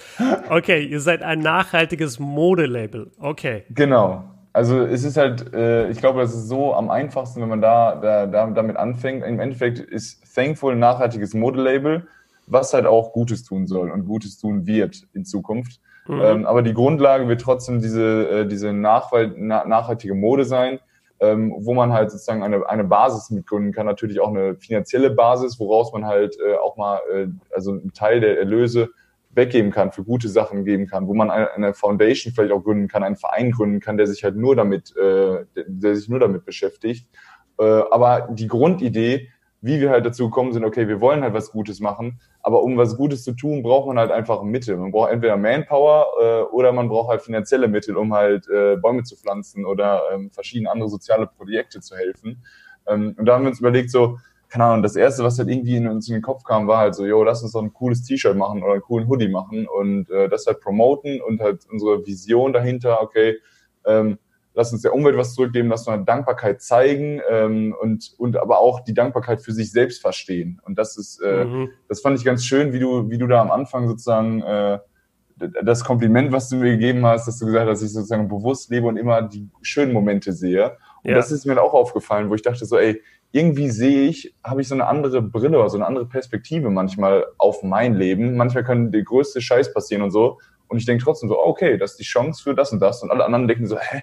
Okay, 0.48 0.84
ihr 0.84 1.00
seid 1.00 1.20
ein 1.20 1.40
nachhaltiges 1.40 2.20
Modelabel. 2.20 3.10
Okay. 3.18 3.64
Genau. 3.70 4.22
Also 4.52 4.82
es 4.82 5.02
ist 5.02 5.16
halt, 5.16 5.52
äh, 5.52 5.90
ich 5.90 5.98
glaube, 5.98 6.20
das 6.20 6.32
ist 6.32 6.46
so 6.46 6.74
am 6.74 6.88
einfachsten, 6.88 7.42
wenn 7.42 7.48
man 7.48 7.60
da, 7.60 7.96
da, 7.96 8.26
da 8.26 8.46
damit 8.46 8.76
anfängt. 8.76 9.24
Im 9.24 9.40
Endeffekt 9.40 9.80
ist 9.80 10.32
Thankful 10.32 10.74
ein 10.74 10.78
nachhaltiges 10.78 11.34
Modelabel, 11.34 12.06
was 12.46 12.72
halt 12.72 12.86
auch 12.86 13.12
Gutes 13.12 13.42
tun 13.42 13.66
soll 13.66 13.90
und 13.90 14.06
Gutes 14.06 14.38
tun 14.38 14.64
wird 14.68 15.08
in 15.12 15.24
Zukunft. 15.24 15.80
Mhm. 16.06 16.20
Ähm, 16.22 16.46
aber 16.46 16.62
die 16.62 16.72
Grundlage 16.72 17.26
wird 17.26 17.40
trotzdem 17.40 17.80
diese, 17.80 18.28
äh, 18.30 18.46
diese 18.46 18.72
nachhaltige 18.72 20.14
Mode 20.14 20.44
sein 20.44 20.78
ähm, 21.20 21.54
wo 21.58 21.74
man 21.74 21.92
halt 21.92 22.10
sozusagen 22.10 22.42
eine, 22.42 22.68
eine 22.68 22.84
Basis 22.84 23.30
mitgründen 23.30 23.72
kann, 23.72 23.86
natürlich 23.86 24.20
auch 24.20 24.28
eine 24.28 24.56
finanzielle 24.56 25.10
Basis, 25.10 25.58
woraus 25.58 25.92
man 25.92 26.04
halt 26.04 26.36
äh, 26.40 26.56
auch 26.56 26.76
mal 26.76 27.00
äh, 27.12 27.26
also 27.54 27.72
einen 27.72 27.92
Teil 27.92 28.20
der 28.20 28.38
Erlöse 28.38 28.90
weggeben 29.36 29.70
kann, 29.70 29.92
für 29.92 30.02
gute 30.02 30.28
Sachen 30.28 30.64
geben 30.64 30.86
kann, 30.86 31.06
wo 31.06 31.14
man 31.14 31.30
eine, 31.30 31.74
Foundation 31.74 32.32
vielleicht 32.32 32.52
auch 32.52 32.64
gründen 32.64 32.88
kann, 32.88 33.02
einen 33.02 33.16
Verein 33.16 33.52
gründen 33.52 33.80
kann, 33.80 33.98
der 33.98 34.06
sich 34.06 34.24
halt 34.24 34.36
nur 34.36 34.56
damit, 34.56 34.96
äh, 34.96 35.44
der, 35.54 35.64
der 35.66 35.94
sich 35.94 36.08
nur 36.08 36.18
damit 36.18 36.44
beschäftigt. 36.44 37.06
Äh, 37.58 37.64
aber 37.64 38.28
die 38.30 38.48
Grundidee 38.48 39.28
wie 39.60 39.80
wir 39.80 39.90
halt 39.90 40.06
dazu 40.06 40.26
gekommen 40.26 40.52
sind, 40.52 40.64
okay, 40.64 40.86
wir 40.88 41.00
wollen 41.00 41.22
halt 41.22 41.34
was 41.34 41.50
Gutes 41.50 41.80
machen, 41.80 42.20
aber 42.40 42.62
um 42.62 42.76
was 42.76 42.96
Gutes 42.96 43.24
zu 43.24 43.32
tun, 43.32 43.62
braucht 43.62 43.86
man 43.86 43.98
halt 43.98 44.10
einfach 44.10 44.42
Mittel. 44.42 44.76
Man 44.76 44.92
braucht 44.92 45.10
entweder 45.10 45.36
Manpower 45.36 46.06
äh, 46.20 46.42
oder 46.54 46.72
man 46.72 46.88
braucht 46.88 47.10
halt 47.10 47.22
finanzielle 47.22 47.68
Mittel, 47.68 47.96
um 47.96 48.14
halt 48.14 48.48
äh, 48.48 48.76
Bäume 48.76 49.02
zu 49.02 49.16
pflanzen 49.16 49.64
oder 49.64 50.02
ähm, 50.12 50.30
verschiedene 50.30 50.70
andere 50.70 50.88
soziale 50.88 51.26
Projekte 51.26 51.80
zu 51.80 51.96
helfen. 51.96 52.44
Ähm, 52.86 53.14
und 53.18 53.26
da 53.26 53.34
haben 53.34 53.42
wir 53.44 53.50
uns 53.50 53.60
überlegt, 53.60 53.90
so, 53.90 54.18
keine 54.48 54.64
Ahnung, 54.64 54.82
das 54.82 54.94
erste, 54.94 55.24
was 55.24 55.38
halt 55.38 55.48
irgendwie 55.48 55.76
in 55.76 55.88
uns 55.88 56.08
in 56.08 56.14
den 56.14 56.22
Kopf 56.22 56.44
kam, 56.44 56.68
war 56.68 56.78
halt 56.78 56.94
so, 56.94 57.04
yo, 57.04 57.24
lass 57.24 57.42
uns 57.42 57.52
doch 57.52 57.62
ein 57.62 57.72
cooles 57.72 58.02
T-Shirt 58.04 58.36
machen 58.36 58.62
oder 58.62 58.74
einen 58.74 58.82
coolen 58.82 59.08
Hoodie 59.08 59.28
machen 59.28 59.66
und 59.66 60.08
äh, 60.10 60.28
das 60.28 60.46
halt 60.46 60.60
promoten 60.60 61.20
und 61.20 61.40
halt 61.40 61.66
unsere 61.70 62.06
Vision 62.06 62.52
dahinter, 62.52 63.02
okay, 63.02 63.38
ähm, 63.84 64.18
lass 64.56 64.72
uns 64.72 64.82
der 64.82 64.94
Umwelt 64.94 65.16
was 65.16 65.34
zurückgeben, 65.34 65.68
lass 65.68 65.86
uns 65.86 66.06
Dankbarkeit 66.06 66.62
zeigen 66.62 67.20
ähm, 67.30 67.76
und, 67.78 68.14
und 68.16 68.38
aber 68.38 68.58
auch 68.58 68.80
die 68.80 68.94
Dankbarkeit 68.94 69.42
für 69.42 69.52
sich 69.52 69.70
selbst 69.70 70.00
verstehen. 70.00 70.60
Und 70.64 70.78
das 70.78 70.96
ist, 70.96 71.20
äh, 71.20 71.44
mhm. 71.44 71.70
das 71.88 72.00
fand 72.00 72.18
ich 72.18 72.24
ganz 72.24 72.44
schön, 72.44 72.72
wie 72.72 72.80
du, 72.80 73.10
wie 73.10 73.18
du 73.18 73.26
da 73.26 73.42
am 73.42 73.50
Anfang 73.50 73.86
sozusagen 73.86 74.42
äh, 74.42 74.78
das 75.38 75.84
Kompliment, 75.84 76.32
was 76.32 76.48
du 76.48 76.56
mir 76.56 76.72
gegeben 76.72 77.04
hast, 77.04 77.28
dass 77.28 77.38
du 77.38 77.44
gesagt 77.44 77.68
hast, 77.68 77.82
dass 77.82 77.88
ich 77.88 77.92
sozusagen 77.92 78.28
bewusst 78.28 78.70
lebe 78.70 78.86
und 78.86 78.96
immer 78.96 79.20
die 79.20 79.50
schönen 79.60 79.92
Momente 79.92 80.32
sehe. 80.32 80.78
Und 81.02 81.10
ja. 81.10 81.16
das 81.16 81.30
ist 81.30 81.44
mir 81.44 81.60
auch 81.62 81.74
aufgefallen, 81.74 82.30
wo 82.30 82.34
ich 82.34 82.42
dachte 82.42 82.64
so, 82.64 82.78
ey, 82.78 83.02
irgendwie 83.32 83.68
sehe 83.68 84.08
ich, 84.08 84.34
habe 84.42 84.62
ich 84.62 84.68
so 84.68 84.74
eine 84.74 84.86
andere 84.86 85.20
Brille 85.20 85.58
oder 85.58 85.68
so 85.68 85.76
eine 85.76 85.86
andere 85.86 86.06
Perspektive 86.06 86.70
manchmal 86.70 87.26
auf 87.36 87.62
mein 87.62 87.94
Leben. 87.94 88.36
Manchmal 88.36 88.64
kann 88.64 88.90
der 88.90 89.02
größte 89.02 89.42
Scheiß 89.42 89.74
passieren 89.74 90.02
und 90.02 90.12
so. 90.12 90.38
Und 90.68 90.78
ich 90.78 90.86
denke 90.86 91.04
trotzdem 91.04 91.28
so, 91.28 91.38
okay, 91.38 91.76
das 91.76 91.92
ist 91.92 92.00
die 92.00 92.04
Chance 92.04 92.42
für 92.42 92.54
das 92.54 92.72
und 92.72 92.80
das. 92.80 93.02
Und 93.02 93.10
alle 93.10 93.26
anderen 93.26 93.46
denken 93.46 93.66
so, 93.66 93.78
hä, 93.78 94.00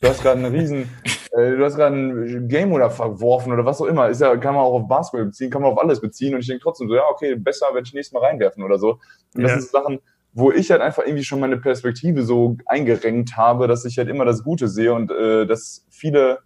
Du 0.00 0.08
hast 0.08 0.22
gerade 0.22 0.44
einen 0.44 0.54
riesen, 0.54 0.90
äh, 1.32 1.56
du 1.56 1.64
hast 1.64 1.76
gerade 1.76 1.96
ein 1.96 2.48
Game 2.48 2.72
oder 2.72 2.90
verworfen 2.90 3.52
oder 3.52 3.64
was 3.64 3.80
auch 3.80 3.86
immer. 3.86 4.08
Ist 4.08 4.20
ja, 4.20 4.36
kann 4.36 4.54
man 4.54 4.64
auch 4.64 4.74
auf 4.74 4.88
Basketball 4.88 5.26
beziehen, 5.26 5.50
kann 5.50 5.62
man 5.62 5.72
auf 5.72 5.78
alles 5.78 6.00
beziehen. 6.00 6.34
Und 6.34 6.40
ich 6.40 6.46
denke 6.46 6.62
trotzdem 6.62 6.88
so, 6.88 6.94
ja, 6.94 7.04
okay, 7.10 7.34
besser, 7.34 7.66
wenn 7.72 7.84
ich 7.84 7.94
nächstes 7.94 8.12
Mal 8.12 8.26
reinwerfen 8.26 8.62
oder 8.62 8.78
so. 8.78 9.00
Und 9.34 9.42
das 9.42 9.52
ja. 9.52 9.60
sind 9.60 9.70
Sachen, 9.70 10.00
wo 10.34 10.52
ich 10.52 10.70
halt 10.70 10.82
einfach 10.82 11.02
irgendwie 11.04 11.24
schon 11.24 11.40
meine 11.40 11.56
Perspektive 11.56 12.24
so 12.24 12.58
eingerenkt 12.66 13.38
habe, 13.38 13.68
dass 13.68 13.86
ich 13.86 13.96
halt 13.96 14.08
immer 14.08 14.26
das 14.26 14.44
Gute 14.44 14.68
sehe 14.68 14.92
und 14.92 15.10
äh, 15.10 15.46
dass 15.46 15.86
viele, 15.88 16.40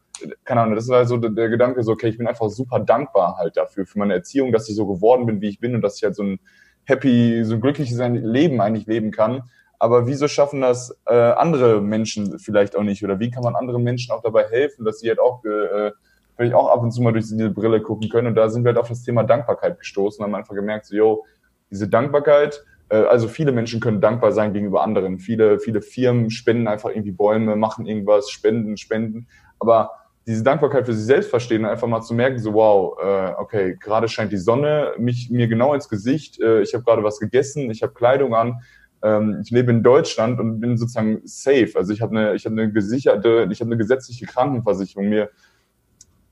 keine 0.45 0.61
Ahnung, 0.61 0.77
das 0.77 0.85
ist 0.85 0.93
halt 0.93 1.09
so 1.09 1.17
der, 1.17 1.31
der 1.31 1.49
Gedanke 1.49 1.83
so, 1.83 1.91
okay, 1.91 2.09
ich 2.09 2.19
bin 2.19 2.29
einfach 2.29 2.49
super 2.51 2.79
dankbar 2.79 3.37
halt 3.37 3.57
dafür, 3.57 3.85
für 3.87 3.99
meine 3.99 4.15
Erziehung, 4.15 4.53
dass 4.53 4.69
ich 4.69 4.77
so 4.77 4.87
geworden 4.87 5.27
bin, 5.27 5.41
wie 5.41 5.49
ich 5.49 5.59
bin 5.59 5.75
und 5.75 5.83
dass 5.83 5.97
ich 5.97 6.05
halt 6.05 6.15
so 6.15 6.23
ein 6.23 6.39
happy, 6.85 7.45
so 7.45 7.55
ein 7.55 7.61
glückliches 7.61 7.99
Leben 7.99 8.61
eigentlich 8.61 8.87
leben 8.87 9.11
kann 9.11 9.43
aber 9.81 10.07
wieso 10.07 10.29
schaffen 10.29 10.61
das 10.61 10.95
äh, 11.07 11.15
andere 11.15 11.81
Menschen 11.81 12.39
vielleicht 12.39 12.77
auch 12.77 12.83
nicht? 12.83 13.03
Oder 13.03 13.19
wie 13.19 13.31
kann 13.31 13.43
man 13.43 13.57
anderen 13.57 13.83
Menschen 13.83 14.13
auch 14.13 14.23
dabei 14.23 14.47
helfen, 14.49 14.85
dass 14.85 15.01
sie 15.01 15.09
halt 15.09 15.19
auch 15.19 15.43
äh, 15.45 15.91
vielleicht 16.37 16.55
auch 16.55 16.69
ab 16.69 16.83
und 16.83 16.93
zu 16.93 17.01
mal 17.01 17.13
durch 17.13 17.27
diese 17.27 17.49
Brille 17.49 17.81
gucken 17.81 18.11
können? 18.11 18.29
Und 18.29 18.35
da 18.35 18.51
sind 18.51 18.63
wir 18.63 18.69
halt 18.69 18.79
auf 18.79 18.89
das 18.89 19.03
Thema 19.03 19.25
Dankbarkeit 19.25 19.79
gestoßen 19.79 20.23
und 20.23 20.31
haben 20.31 20.39
einfach 20.39 20.55
gemerkt, 20.55 20.85
so, 20.85 20.95
yo, 20.95 21.25
diese 21.71 21.89
Dankbarkeit, 21.89 22.63
äh, 22.91 22.97
also 22.97 23.27
viele 23.27 23.53
Menschen 23.53 23.81
können 23.81 24.03
dankbar 24.03 24.33
sein 24.33 24.53
gegenüber 24.53 24.83
anderen. 24.83 25.19
Viele, 25.19 25.59
viele 25.59 25.81
Firmen 25.81 26.29
spenden 26.29 26.69
einfach 26.69 26.91
irgendwie 26.91 27.13
Bäume, 27.13 27.57
machen 27.57 27.87
irgendwas, 27.87 28.29
spenden, 28.29 28.77
spenden. 28.77 29.29
Aber 29.59 29.93
diese 30.27 30.43
Dankbarkeit 30.43 30.85
für 30.85 30.93
sich 30.93 31.07
selbst 31.07 31.31
verstehen 31.31 31.65
und 31.65 31.71
einfach 31.71 31.89
mal 31.89 32.03
zu 32.03 32.13
merken, 32.13 32.39
so 32.39 32.53
wow, 32.53 32.99
äh, 33.03 33.33
okay, 33.39 33.77
gerade 33.81 34.09
scheint 34.09 34.31
die 34.31 34.37
Sonne 34.37 34.93
mich 34.99 35.31
mir 35.31 35.49
genau 35.49 35.73
ins 35.73 35.89
Gesicht, 35.89 36.39
äh, 36.39 36.61
ich 36.61 36.75
habe 36.75 36.85
gerade 36.85 37.03
was 37.03 37.19
gegessen, 37.19 37.71
ich 37.71 37.83
habe 37.83 37.95
Kleidung 37.95 38.35
an, 38.35 38.61
ähm, 39.03 39.41
ich 39.43 39.51
lebe 39.51 39.71
in 39.71 39.83
Deutschland 39.83 40.41
und 40.41 40.61
bin 40.61 40.77
sozusagen 40.77 41.21
safe. 41.25 41.73
Also 41.75 41.93
ich 41.93 42.03
habe 42.03 42.17
eine, 42.17 42.35
ich 42.35 42.45
habe 42.45 42.61
eine 42.61 42.73
gesicherte, 42.73 43.49
ich 43.51 43.61
habe 43.61 43.69
eine 43.69 43.79
gesetzliche 43.79 44.27
Krankenversicherung. 44.27 45.09
Mir, 45.09 45.31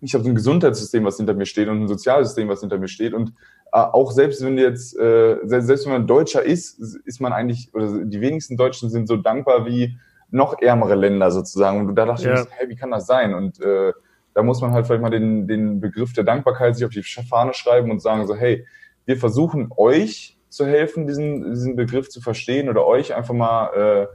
ich 0.00 0.14
habe 0.14 0.24
so 0.24 0.31
ein 0.31 0.35
Gesundheitssystem, 0.35 1.04
was 1.04 1.16
hinter 1.16 1.35
mir 1.35 1.46
steht 1.46 1.68
und 1.68 1.83
ein 1.83 1.88
Sozialsystem, 1.88 2.48
was 2.48 2.61
hinter 2.61 2.78
mir 2.78 2.88
steht. 2.88 3.14
Und 3.14 3.31
äh, 3.72 3.78
auch 3.78 4.12
selbst 4.12 4.44
wenn 4.44 4.59
jetzt, 4.59 4.98
äh, 4.98 5.38
selbst 5.44 5.87
wenn 5.87 5.92
man 5.92 6.07
Deutscher 6.07 6.42
ist, 6.42 6.78
ist 7.04 7.20
man 7.20 7.33
eigentlich, 7.33 7.74
oder 7.74 8.04
die 8.04 8.20
wenigsten 8.20 8.57
Deutschen 8.57 8.90
sind 8.90 9.09
so 9.09 9.16
dankbar 9.16 9.66
wie 9.66 9.98
noch 10.31 10.61
ärmere 10.61 10.94
Länder 10.94 11.31
sozusagen. 11.31 11.87
Und 11.87 11.94
da 11.96 12.04
dachte 12.04 12.29
ja. 12.29 12.42
ich, 12.42 12.48
hey, 12.50 12.69
wie 12.69 12.77
kann 12.77 12.90
das 12.90 13.06
sein? 13.06 13.35
Und 13.35 13.60
äh, 13.60 13.92
da 14.35 14.42
muss 14.42 14.60
man 14.60 14.73
halt 14.73 14.87
vielleicht 14.87 15.02
mal 15.02 15.10
den, 15.10 15.48
den 15.48 15.81
Begriff 15.81 16.12
der 16.12 16.25
Dankbarkeit 16.25 16.77
sich 16.77 16.85
auf 16.85 16.92
die 16.92 17.02
Fahne 17.02 17.54
schreiben 17.54 17.90
und 17.90 18.00
sagen 18.00 18.27
so, 18.27 18.37
hey, 18.37 18.66
wir 19.06 19.16
versuchen 19.16 19.71
euch 19.77 20.37
zu 20.49 20.67
helfen, 20.67 21.07
diesen, 21.07 21.51
diesen 21.51 21.77
Begriff 21.77 22.09
zu 22.09 22.21
verstehen 22.21 22.69
oder 22.69 22.87
euch 22.87 23.15
einfach 23.15 23.35
mal 23.35 23.67
äh, 23.75 24.07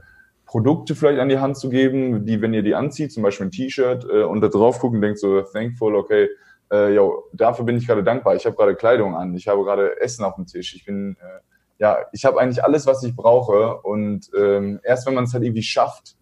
Produkte 0.46 0.94
vielleicht 0.94 1.20
an 1.20 1.28
die 1.28 1.38
Hand 1.38 1.56
zu 1.56 1.68
geben, 1.68 2.26
die, 2.26 2.40
wenn 2.40 2.54
ihr 2.54 2.62
die 2.62 2.74
anzieht, 2.74 3.12
zum 3.12 3.22
Beispiel 3.22 3.46
ein 3.46 3.50
T-Shirt 3.50 4.06
äh, 4.10 4.22
und 4.22 4.40
da 4.40 4.48
drauf 4.48 4.78
gucken, 4.78 5.00
denkt 5.00 5.18
so, 5.18 5.42
thankful, 5.42 5.96
okay, 5.96 6.28
äh, 6.70 6.94
yo, 6.94 7.24
dafür 7.32 7.64
bin 7.64 7.76
ich 7.76 7.86
gerade 7.86 8.04
dankbar. 8.04 8.36
Ich 8.36 8.46
habe 8.46 8.56
gerade 8.56 8.74
Kleidung 8.74 9.14
an, 9.14 9.34
ich 9.34 9.48
habe 9.48 9.64
gerade 9.64 10.00
Essen 10.00 10.24
auf 10.24 10.36
dem 10.36 10.46
Tisch, 10.46 10.74
ich 10.74 10.84
bin, 10.84 11.16
äh, 11.20 11.40
ja, 11.78 11.98
ich 12.12 12.24
habe 12.24 12.40
eigentlich 12.40 12.62
alles, 12.62 12.86
was 12.86 13.02
ich 13.02 13.16
brauche 13.16 13.80
und 13.82 14.30
ähm, 14.36 14.80
erst 14.84 15.06
wenn 15.06 15.14
man 15.14 15.24
es 15.24 15.34
halt 15.34 15.44
irgendwie 15.44 15.62
schafft, 15.62 16.16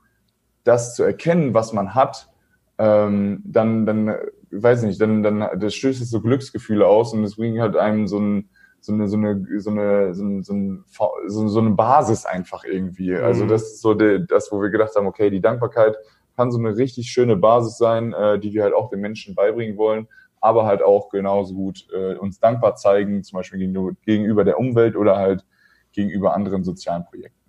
das 0.64 0.94
zu 0.94 1.02
erkennen, 1.02 1.54
was 1.54 1.72
man 1.72 1.94
hat, 1.94 2.28
ähm, 2.78 3.42
dann, 3.44 3.86
dann 3.86 4.14
weiß 4.50 4.82
nicht, 4.82 5.00
dann, 5.00 5.22
dann 5.22 5.46
das 5.58 5.74
stößt 5.74 6.04
so 6.08 6.20
Glücksgefühle 6.20 6.86
aus 6.86 7.12
und 7.12 7.24
es 7.24 7.36
bringt 7.36 7.60
halt 7.60 7.76
einem 7.76 8.06
so 8.06 8.18
ein 8.18 8.48
so 8.82 8.92
eine, 8.92 9.08
so 9.08 9.16
eine, 9.16 9.46
so 9.60 9.70
eine, 9.70 10.12
so, 10.12 10.24
ein, 10.24 10.42
so, 10.42 10.52
ein, 10.54 10.84
so, 11.48 11.60
eine 11.60 11.70
Basis 11.70 12.26
einfach 12.26 12.64
irgendwie. 12.64 13.14
Also 13.14 13.44
mhm. 13.44 13.48
das 13.48 13.62
ist 13.62 13.80
so 13.80 13.94
die, 13.94 14.26
das, 14.26 14.50
wo 14.50 14.60
wir 14.60 14.70
gedacht 14.70 14.94
haben, 14.96 15.06
okay, 15.06 15.30
die 15.30 15.40
Dankbarkeit 15.40 15.96
kann 16.36 16.50
so 16.50 16.58
eine 16.58 16.76
richtig 16.76 17.08
schöne 17.08 17.36
Basis 17.36 17.78
sein, 17.78 18.12
äh, 18.12 18.40
die 18.40 18.52
wir 18.52 18.64
halt 18.64 18.74
auch 18.74 18.90
den 18.90 19.00
Menschen 19.00 19.36
beibringen 19.36 19.76
wollen, 19.76 20.08
aber 20.40 20.66
halt 20.66 20.82
auch 20.82 21.10
genauso 21.10 21.54
gut 21.54 21.86
äh, 21.94 22.16
uns 22.16 22.40
dankbar 22.40 22.74
zeigen, 22.74 23.22
zum 23.22 23.36
Beispiel 23.36 23.60
gegenüber 24.04 24.42
der 24.42 24.58
Umwelt 24.58 24.96
oder 24.96 25.16
halt 25.16 25.44
gegenüber 25.92 26.34
anderen 26.34 26.64
sozialen 26.64 27.04
Projekten. 27.04 27.41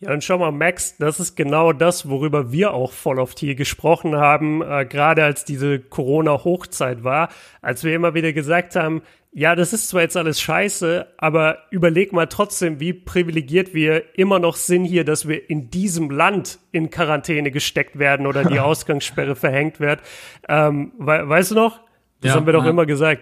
Ja, 0.00 0.12
und 0.12 0.22
schau 0.22 0.36
mal, 0.38 0.52
Max, 0.52 0.98
das 0.98 1.20
ist 1.20 1.36
genau 1.36 1.72
das, 1.72 2.08
worüber 2.08 2.52
wir 2.52 2.74
auch 2.74 2.92
voll 2.92 3.18
oft 3.18 3.38
hier 3.38 3.54
gesprochen 3.54 4.16
haben, 4.16 4.60
äh, 4.60 4.84
gerade 4.84 5.24
als 5.24 5.44
diese 5.46 5.78
Corona-Hochzeit 5.78 7.02
war, 7.02 7.30
als 7.62 7.82
wir 7.82 7.94
immer 7.94 8.12
wieder 8.12 8.34
gesagt 8.34 8.76
haben, 8.76 9.02
ja, 9.38 9.54
das 9.54 9.74
ist 9.74 9.88
zwar 9.88 10.00
jetzt 10.00 10.16
alles 10.16 10.40
scheiße, 10.40 11.06
aber 11.18 11.58
überleg 11.70 12.14
mal 12.14 12.24
trotzdem, 12.26 12.80
wie 12.80 12.94
privilegiert 12.94 13.74
wir 13.74 14.18
immer 14.18 14.38
noch 14.38 14.56
sind 14.56 14.86
hier, 14.86 15.04
dass 15.04 15.28
wir 15.28 15.50
in 15.50 15.68
diesem 15.68 16.10
Land 16.10 16.58
in 16.72 16.88
Quarantäne 16.88 17.50
gesteckt 17.50 17.98
werden 17.98 18.26
oder 18.26 18.46
die 18.46 18.60
Ausgangssperre 18.60 19.36
verhängt 19.36 19.78
wird. 19.78 20.00
Ähm, 20.48 20.92
we 20.98 21.28
weißt 21.28 21.50
du 21.50 21.54
noch? 21.56 21.80
Das 22.22 22.30
ja, 22.30 22.36
haben 22.36 22.46
wir 22.46 22.54
doch 22.54 22.64
ja. 22.64 22.70
immer 22.70 22.86
gesagt. 22.86 23.20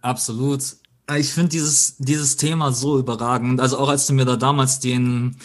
Absolut. 0.00 0.62
Ich 1.16 1.32
finde 1.32 1.50
dieses, 1.50 1.96
dieses 1.98 2.36
Thema 2.36 2.72
so 2.72 2.98
überragend. 2.98 3.60
Also 3.60 3.78
auch 3.78 3.88
als 3.88 4.08
du 4.08 4.14
mir 4.14 4.24
da 4.24 4.34
damals 4.34 4.80
den, 4.80 5.36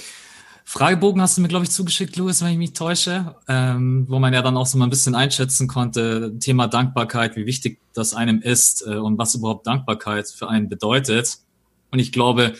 Fragebogen 0.69 1.21
hast 1.21 1.37
du 1.37 1.41
mir, 1.41 1.47
glaube 1.47 1.63
ich, 1.63 1.71
zugeschickt, 1.71 2.17
Louis, 2.17 2.41
wenn 2.41 2.51
ich 2.51 2.57
mich 2.57 2.73
täusche, 2.73 3.37
ähm, 3.47 4.05
wo 4.09 4.19
man 4.19 4.33
ja 4.33 4.41
dann 4.41 4.57
auch 4.57 4.65
so 4.65 4.77
mal 4.77 4.83
ein 4.83 4.89
bisschen 4.89 5.15
einschätzen 5.15 5.69
konnte, 5.69 6.37
Thema 6.41 6.67
Dankbarkeit, 6.67 7.37
wie 7.37 7.45
wichtig 7.45 7.79
das 7.93 8.13
einem 8.13 8.41
ist 8.41 8.85
äh, 8.85 8.97
und 8.97 9.17
was 9.17 9.33
überhaupt 9.33 9.65
Dankbarkeit 9.65 10.27
für 10.27 10.49
einen 10.49 10.67
bedeutet. 10.67 11.37
Und 11.89 11.99
ich 11.99 12.11
glaube, 12.11 12.51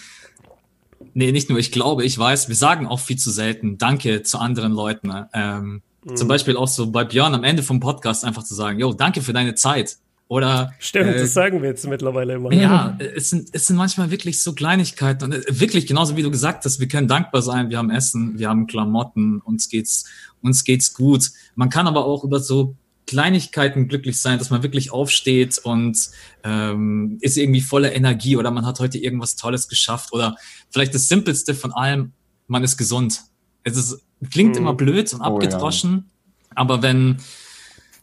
nee, 1.15 1.33
nicht 1.33 1.49
nur 1.49 1.59
ich 1.59 1.73
glaube, 1.73 2.05
ich 2.05 2.17
weiß, 2.17 2.47
wir 2.47 2.55
sagen 2.55 2.87
auch 2.87 3.01
viel 3.01 3.17
zu 3.17 3.29
selten 3.29 3.77
Danke 3.77 4.23
zu 4.23 4.37
anderen 4.37 4.71
Leuten. 4.71 5.11
Ähm, 5.33 5.81
mhm. 6.05 6.15
Zum 6.15 6.29
Beispiel 6.29 6.55
auch 6.55 6.69
so 6.69 6.89
bei 6.89 7.03
Björn 7.03 7.35
am 7.35 7.43
Ende 7.43 7.61
vom 7.61 7.81
Podcast 7.81 8.23
einfach 8.23 8.43
zu 8.43 8.55
sagen, 8.55 8.79
yo, 8.79 8.93
danke 8.93 9.21
für 9.21 9.33
deine 9.33 9.55
Zeit. 9.55 9.97
Oder 10.30 10.73
stimmt, 10.80 11.15
äh, 11.15 11.19
das 11.19 11.34
sagen 11.34 11.61
wir 11.61 11.69
jetzt 11.69 11.88
mittlerweile 11.88 12.34
immer. 12.34 12.51
Ja, 12.51 12.97
es 12.99 13.30
sind 13.30 13.49
es 13.53 13.67
sind 13.67 13.78
manchmal 13.78 14.11
wirklich 14.11 14.43
so 14.43 14.53
Kleinigkeiten 14.53 15.23
und 15.25 15.34
äh, 15.34 15.59
wirklich 15.59 15.88
genauso 15.88 16.17
wie 16.17 16.23
du 16.23 16.32
gesagt 16.32 16.65
hast, 16.65 16.80
wir 16.80 16.88
können 16.88 17.07
dankbar 17.07 17.41
sein, 17.41 17.69
wir 17.69 17.78
haben 17.78 17.89
Essen, 17.89 18.38
wir 18.38 18.49
haben 18.49 18.67
Klamotten, 18.67 19.39
uns 19.39 19.69
geht's 19.69 20.05
uns 20.41 20.65
geht's 20.65 20.93
gut. 20.93 21.32
Man 21.55 21.69
kann 21.69 21.88
aber 21.88 22.05
auch 22.05 22.23
über 22.25 22.39
so 22.39 22.75
Kleinigkeiten 23.05 23.88
glücklich 23.88 24.19
sein, 24.19 24.38
dass 24.38 24.49
man 24.49 24.63
wirklich 24.63 24.91
aufsteht 24.91 25.59
und 25.59 25.97
ähm, 26.43 27.17
ist 27.21 27.38
irgendwie 27.38 27.61
voller 27.61 27.93
Energie 27.93 28.36
oder 28.36 28.51
man 28.51 28.65
hat 28.65 28.80
heute 28.80 28.97
irgendwas 28.97 29.38
Tolles 29.38 29.69
geschafft 29.69 30.11
oder 30.11 30.36
vielleicht 30.69 30.93
das 30.93 31.07
Simpelste 31.07 31.55
von 31.55 31.71
allem, 31.71 32.11
man 32.47 32.65
ist 32.65 32.75
gesund. 32.75 33.21
Es 33.63 33.78
ist, 33.78 34.05
klingt 34.30 34.55
mhm. 34.55 34.61
immer 34.61 34.73
blöd 34.73 35.13
und 35.13 35.21
abgedroschen, 35.21 36.05
oh, 36.05 36.43
ja. 36.49 36.51
aber 36.55 36.82
wenn 36.82 37.17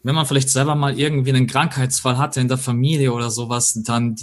wenn 0.05 0.15
man 0.15 0.27
vielleicht 0.27 0.51
selber 0.51 0.75
mal 0.75 0.99
irgendwie 0.99 1.31
einen 1.31 1.47
Krankheitsfall 1.47 2.19
hatte 2.19 2.41
in 2.41 2.49
der 2.49 2.59
Familie 2.59 3.13
oder 3.13 3.31
sowas, 3.31 3.73
dann 3.85 4.17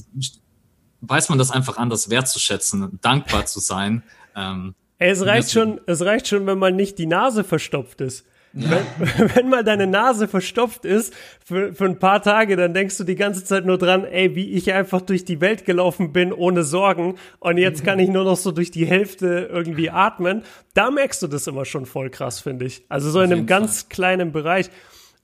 weiß 1.02 1.30
man 1.30 1.40
das 1.40 1.52
einfach 1.52 1.78
anders 1.78 2.10
wertzuschätzen, 2.10 3.00
dankbar 3.02 3.48
zu 3.48 3.60
sein. 3.60 4.04
Ähm, 4.36 4.76
es 5.00 5.26
reicht 5.26 5.52
schon, 5.52 5.82
es 5.88 6.06
reicht 6.06 6.28
schon, 6.28 6.46
wenn 6.46 6.60
man 6.60 6.76
nicht 6.76 7.00
die 7.00 7.08
Nase 7.08 7.44
verstopft 7.44 8.02
ist. 8.02 8.26
Ja. 8.54 8.70
Wenn, 9.00 9.36
wenn 9.36 9.50
mal 9.50 9.64
deine 9.64 9.88
Nase 9.88 10.28
verstopft 10.28 10.86
ist 10.86 11.16
für, 11.44 11.74
für 11.74 11.86
ein 11.86 11.98
paar 11.98 12.22
Tage, 12.22 12.56
dann 12.56 12.76
denkst 12.76 12.98
du 12.98 13.04
die 13.04 13.16
ganze 13.16 13.44
Zeit 13.44 13.66
nur 13.66 13.80
dran, 13.80 14.06
ey, 14.06 14.36
wie 14.36 14.52
ich 14.52 14.72
einfach 14.74 15.02
durch 15.02 15.26
die 15.26 15.42
Welt 15.42 15.66
gelaufen 15.66 16.14
bin 16.14 16.32
ohne 16.32 16.64
Sorgen 16.64 17.16
und 17.40 17.58
jetzt 17.58 17.84
kann 17.86 17.98
ich 17.98 18.10
nur 18.10 18.26
noch 18.26 18.38
so 18.38 18.52
durch 18.52 18.70
die 18.70 18.86
Hälfte 18.86 19.50
irgendwie 19.52 19.90
atmen. 19.90 20.44
Da 20.76 20.92
merkst 20.92 21.24
du 21.24 21.28
das 21.28 21.48
immer 21.48 21.66
schon 21.66 21.88
voll 21.88 22.12
krass, 22.12 22.40
finde 22.40 22.66
ich. 22.66 22.84
Also 22.90 23.10
so 23.10 23.20
Auf 23.20 23.26
in 23.26 23.32
einem 23.32 23.46
ganz 23.48 23.82
Fall. 23.82 23.90
kleinen 23.90 24.32
Bereich. 24.32 24.70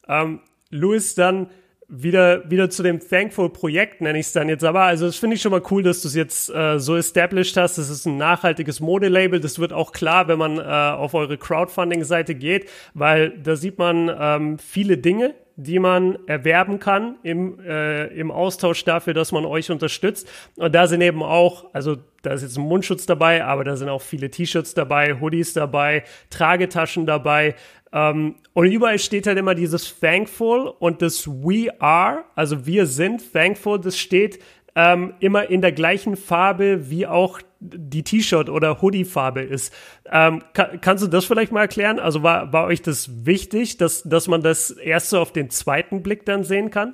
Ähm, 0.07 0.39
Louis 0.69 1.15
dann 1.15 1.47
wieder, 1.89 2.49
wieder 2.49 2.69
zu 2.69 2.83
dem 2.83 2.99
Thankful-Projekt, 2.99 4.01
nenne 4.01 4.19
ich 4.19 4.27
es 4.27 4.33
dann 4.33 4.49
jetzt 4.49 4.63
aber. 4.63 4.81
Also 4.81 5.05
das 5.05 5.15
finde 5.15 5.35
ich 5.35 5.41
schon 5.41 5.51
mal 5.51 5.63
cool, 5.71 5.83
dass 5.83 6.01
du 6.01 6.09
es 6.09 6.15
jetzt 6.15 6.49
äh, 6.49 6.79
so 6.79 6.97
established 6.97 7.55
hast. 7.55 7.77
Das 7.77 7.89
ist 7.89 8.05
ein 8.05 8.17
nachhaltiges 8.17 8.79
Modelabel. 8.81 9.39
Das 9.39 9.59
wird 9.59 9.71
auch 9.71 9.93
klar, 9.93 10.27
wenn 10.27 10.37
man 10.37 10.57
äh, 10.57 10.61
auf 10.61 11.13
eure 11.13 11.37
Crowdfunding-Seite 11.37 12.35
geht, 12.35 12.69
weil 12.93 13.37
da 13.39 13.55
sieht 13.55 13.77
man 13.77 14.13
ähm, 14.19 14.59
viele 14.59 14.97
Dinge, 14.97 15.33
die 15.57 15.79
man 15.79 16.19
erwerben 16.27 16.79
kann 16.79 17.15
im, 17.23 17.59
äh, 17.59 18.05
im 18.07 18.29
Austausch 18.31 18.85
dafür, 18.85 19.13
dass 19.15 19.31
man 19.31 19.43
euch 19.43 19.71
unterstützt. 19.71 20.29
Und 20.55 20.73
da 20.73 20.85
sind 20.87 21.01
eben 21.01 21.23
auch, 21.23 21.73
also 21.73 21.97
da 22.21 22.33
ist 22.33 22.43
jetzt 22.43 22.57
ein 22.57 22.63
Mundschutz 22.63 23.07
dabei, 23.07 23.43
aber 23.43 23.63
da 23.63 23.75
sind 23.75 23.89
auch 23.89 24.01
viele 24.01 24.29
T-Shirts 24.29 24.75
dabei, 24.75 25.19
Hoodies 25.19 25.53
dabei, 25.53 26.03
Tragetaschen 26.29 27.07
dabei, 27.07 27.55
ähm, 27.93 28.35
und 28.53 28.71
überall 28.71 28.99
steht 28.99 29.27
halt 29.27 29.37
immer 29.37 29.55
dieses 29.55 29.99
Thankful 29.99 30.73
und 30.79 31.01
das 31.01 31.27
We 31.27 31.69
are, 31.79 32.25
also 32.35 32.65
wir 32.65 32.85
sind 32.85 33.31
Thankful, 33.31 33.79
das 33.79 33.97
steht 33.97 34.39
ähm, 34.77 35.15
immer 35.19 35.49
in 35.49 35.61
der 35.61 35.71
gleichen 35.71 36.15
Farbe 36.15 36.91
wie 36.91 37.07
auch 37.07 37.41
die 37.59 38.03
T-Shirt 38.03 38.47
oder 38.47 38.79
Hoodie-Farbe 38.79 39.41
ist. 39.41 39.73
Ähm, 40.11 40.43
kann, 40.53 40.79
kannst 40.79 41.03
du 41.03 41.07
das 41.07 41.25
vielleicht 41.25 41.51
mal 41.51 41.61
erklären? 41.61 41.99
Also 41.99 42.21
war, 42.21 42.53
war 42.53 42.65
euch 42.65 42.83
das 42.83 43.25
wichtig, 43.25 43.77
dass, 43.77 44.03
dass 44.03 44.27
man 44.27 44.43
das 44.43 44.69
erst 44.69 45.09
so 45.09 45.19
auf 45.19 45.31
den 45.31 45.49
zweiten 45.49 46.03
Blick 46.03 46.27
dann 46.27 46.43
sehen 46.43 46.69
kann? 46.69 46.93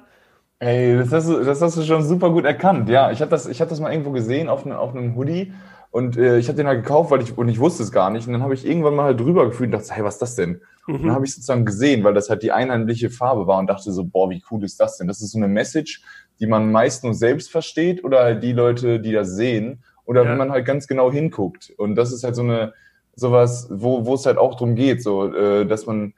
Ey, 0.60 0.98
das 0.98 1.12
hast 1.12 1.28
du, 1.28 1.44
das 1.44 1.62
hast 1.62 1.76
du 1.76 1.84
schon 1.84 2.04
super 2.04 2.30
gut 2.30 2.46
erkannt. 2.46 2.88
Ja, 2.88 3.12
ich 3.12 3.20
habe 3.20 3.30
das, 3.30 3.48
hab 3.60 3.68
das 3.68 3.82
mal 3.82 3.92
irgendwo 3.92 4.12
gesehen 4.12 4.48
auf, 4.48 4.64
ne, 4.64 4.80
auf 4.80 4.96
einem 4.96 5.18
Hoodie 5.18 5.52
und 5.94 6.18
äh, 6.18 6.40
ich 6.40 6.48
habe 6.48 6.56
den 6.56 6.66
halt 6.66 6.84
gekauft, 6.84 7.12
weil 7.12 7.22
ich 7.22 7.38
und 7.38 7.50
ich 7.50 7.60
wusste 7.60 7.84
es 7.84 7.92
gar 7.92 8.10
nicht. 8.10 8.26
Und 8.26 8.34
dann 8.34 8.42
habe 8.42 8.56
ich 8.56 8.66
irgendwann 8.66 8.96
mal 8.96 9.04
halt 9.04 9.20
drüber 9.20 9.46
gefühlt 9.46 9.74
und 9.74 9.80
dachte, 9.80 9.94
hey, 9.94 10.04
was 10.04 10.16
ist 10.16 10.22
das 10.24 10.36
denn? 10.36 10.62
Mhm. 10.88 10.96
Und 10.96 11.04
dann 11.04 11.12
habe 11.12 11.26
ich 11.26 11.36
sozusagen 11.36 11.66
gesehen, 11.66 12.04
weil 12.04 12.16
das 12.16 12.32
halt 12.32 12.42
die 12.42 12.52
einheitliche 12.52 13.10
Farbe 13.10 13.46
war 13.46 13.60
und 13.60 13.68
dachte 13.68 13.92
so, 13.92 14.04
boah, 14.04 14.30
wie 14.30 14.42
cool 14.50 14.64
ist 14.64 14.80
das 14.80 14.98
denn? 14.98 15.08
Das 15.08 15.22
ist 15.22 15.32
so 15.32 15.38
eine 15.38 15.48
Message, 15.48 16.02
die 16.44 16.48
man 16.48 16.74
meist 16.74 17.06
nur 17.06 17.14
selbst 17.14 17.50
versteht 17.50 18.04
oder 18.04 18.20
halt 18.20 18.44
die 18.44 18.52
Leute, 18.52 19.00
die 19.00 19.14
das 19.14 19.30
sehen 19.30 19.82
oder 20.04 20.24
ja. 20.24 20.30
wenn 20.30 20.38
man 20.38 20.52
halt 20.52 20.66
ganz 20.66 20.88
genau 20.88 21.10
hinguckt. 21.10 21.72
Und 21.78 21.96
das 21.96 22.12
ist 22.12 22.26
halt 22.26 22.36
so 22.36 22.42
eine 22.42 22.74
sowas, 23.16 23.70
wo 23.72 24.06
wo 24.06 24.16
es 24.16 24.26
halt 24.26 24.38
auch 24.38 24.56
drum 24.56 24.76
geht, 24.76 25.02
so 25.02 25.34
äh, 25.34 25.66
dass 25.66 25.86
man 25.86 26.14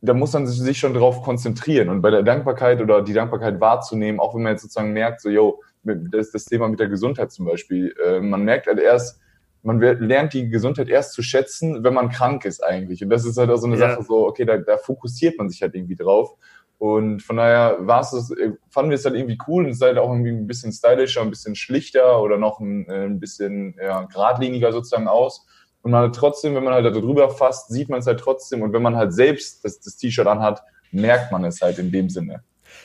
da 0.00 0.14
muss 0.14 0.32
man 0.32 0.46
sich 0.46 0.78
schon 0.78 0.94
drauf 0.94 1.22
konzentrieren 1.22 1.90
und 1.90 2.00
bei 2.00 2.10
der 2.10 2.22
Dankbarkeit 2.22 2.80
oder 2.80 3.02
die 3.02 3.12
Dankbarkeit 3.12 3.60
wahrzunehmen, 3.60 4.20
auch 4.20 4.34
wenn 4.34 4.42
man 4.42 4.52
jetzt 4.52 4.62
sozusagen 4.62 4.94
merkt, 4.94 5.20
so, 5.20 5.28
yo, 5.28 5.60
das, 5.84 6.30
das 6.30 6.46
Thema 6.46 6.66
mit 6.68 6.80
der 6.80 6.88
Gesundheit 6.88 7.30
zum 7.30 7.44
Beispiel. 7.44 7.94
Äh, 8.02 8.20
man 8.20 8.42
merkt 8.42 8.66
halt 8.66 8.78
erst, 8.78 9.20
man 9.62 9.80
lernt 9.80 10.32
die 10.32 10.48
Gesundheit 10.48 10.88
erst 10.88 11.12
zu 11.12 11.22
schätzen, 11.22 11.84
wenn 11.84 11.94
man 11.94 12.08
krank 12.08 12.46
ist 12.46 12.64
eigentlich. 12.64 13.04
Und 13.04 13.10
das 13.10 13.26
ist 13.26 13.36
halt 13.36 13.50
auch 13.50 13.58
so 13.58 13.66
eine 13.66 13.78
ja. 13.78 13.90
Sache, 13.90 14.02
so, 14.02 14.26
okay, 14.26 14.44
da, 14.44 14.56
da 14.56 14.78
fokussiert 14.78 15.38
man 15.38 15.50
sich 15.50 15.62
halt 15.62 15.74
irgendwie 15.74 15.94
drauf. 15.94 16.34
Und 16.82 17.22
von 17.22 17.36
daher 17.36 17.76
war 17.78 18.00
es, 18.00 18.12
äh, 18.32 18.54
fanden 18.68 18.90
wir 18.90 18.96
es 18.96 19.04
halt 19.04 19.14
irgendwie 19.14 19.38
cool 19.46 19.62
und 19.62 19.70
es 19.70 19.76
ist 19.76 19.82
halt 19.82 19.98
auch 19.98 20.10
irgendwie 20.10 20.32
ein 20.32 20.48
bisschen 20.48 20.72
stylischer, 20.72 21.20
ein 21.20 21.30
bisschen 21.30 21.54
schlichter 21.54 22.20
oder 22.20 22.38
noch 22.38 22.58
ein, 22.58 22.88
äh, 22.88 23.04
ein 23.04 23.20
bisschen 23.20 23.76
ja, 23.80 24.02
geradliniger 24.02 24.72
sozusagen 24.72 25.06
aus. 25.06 25.46
Und 25.82 25.92
man 25.92 26.02
hat 26.02 26.16
trotzdem, 26.16 26.56
wenn 26.56 26.64
man 26.64 26.74
halt 26.74 26.84
da 26.84 26.90
drüber 26.90 27.30
fasst, 27.30 27.68
sieht 27.68 27.88
man 27.88 28.00
es 28.00 28.08
halt 28.08 28.18
trotzdem. 28.18 28.62
Und 28.62 28.72
wenn 28.72 28.82
man 28.82 28.96
halt 28.96 29.14
selbst 29.14 29.64
das, 29.64 29.78
das 29.78 29.96
T-Shirt 29.96 30.26
anhat, 30.26 30.60
merkt 30.90 31.30
man 31.30 31.44
es 31.44 31.62
halt 31.62 31.78
in 31.78 31.92
dem 31.92 32.10
Sinne. 32.10 32.42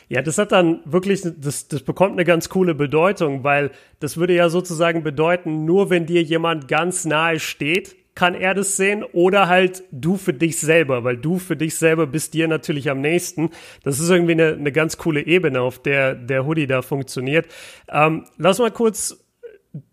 Ja, 0.09 0.21
das 0.21 0.37
hat 0.37 0.51
dann 0.51 0.81
wirklich, 0.85 1.23
das, 1.35 1.67
das 1.67 1.81
bekommt 1.81 2.11
eine 2.11 2.23
ganz 2.23 2.49
coole 2.49 2.75
Bedeutung, 2.75 3.43
weil 3.43 3.71
das 3.99 4.17
würde 4.17 4.35
ja 4.35 4.49
sozusagen 4.49 5.01
bedeuten, 5.01 5.65
nur 5.65 5.89
wenn 5.89 6.05
dir 6.05 6.21
jemand 6.21 6.67
ganz 6.67 7.05
nahe 7.05 7.39
steht, 7.39 7.95
kann 8.17 8.33
er 8.33 8.55
das 8.55 8.77
sehen 8.77 9.03
oder 9.03 9.47
halt 9.47 9.83
du 9.91 10.17
für 10.17 10.33
dich 10.33 10.59
selber, 10.59 11.03
weil 11.03 11.17
du 11.17 11.37
für 11.37 11.55
dich 11.55 11.75
selber 11.75 12.07
bist 12.07 12.33
dir 12.33 12.47
natürlich 12.47 12.89
am 12.89 12.99
nächsten. 12.99 13.51
Das 13.83 13.99
ist 13.99 14.09
irgendwie 14.09 14.31
eine, 14.31 14.53
eine 14.53 14.71
ganz 14.71 14.97
coole 14.97 15.23
Ebene, 15.23 15.61
auf 15.61 15.79
der 15.79 16.15
der 16.15 16.47
Hoodie 16.47 16.65
da 16.65 16.81
funktioniert. 16.81 17.45
Ähm, 17.87 18.25
lass 18.37 18.57
mal 18.57 18.71
kurz, 18.71 19.23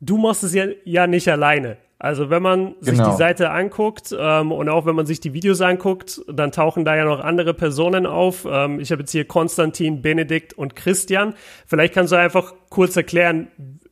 du 0.00 0.16
machst 0.16 0.42
es 0.42 0.54
ja, 0.54 0.64
ja 0.84 1.06
nicht 1.06 1.28
alleine. 1.28 1.76
Also 1.98 2.30
wenn 2.30 2.42
man 2.42 2.76
sich 2.80 2.94
genau. 2.94 3.10
die 3.10 3.16
Seite 3.18 3.50
anguckt 3.50 4.16
ähm, 4.18 4.52
und 4.52 4.70
auch 4.70 4.86
wenn 4.86 4.96
man 4.96 5.04
sich 5.04 5.20
die 5.20 5.34
Videos 5.34 5.60
anguckt, 5.60 6.22
dann 6.26 6.50
tauchen 6.50 6.86
da 6.86 6.96
ja 6.96 7.04
noch 7.04 7.20
andere 7.20 7.52
Personen 7.52 8.06
auf. 8.06 8.46
Ähm, 8.50 8.80
ich 8.80 8.90
habe 8.90 9.02
jetzt 9.02 9.12
hier 9.12 9.26
Konstantin, 9.26 10.00
Benedikt 10.00 10.54
und 10.54 10.76
Christian. 10.76 11.34
Vielleicht 11.66 11.92
kannst 11.92 12.14
du 12.14 12.16
einfach 12.16 12.54
kurz 12.70 12.96
erklären, 12.96 13.48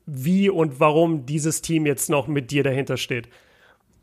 wie 0.07 0.49
und 0.49 0.81
warum 0.81 1.27
dieses 1.27 1.61
Team 1.61 1.85
jetzt 1.85 2.09
noch 2.09 2.29
mit 2.29 2.51
dir 2.51 2.63
dahinter 2.63 2.97
steht. 2.97 3.29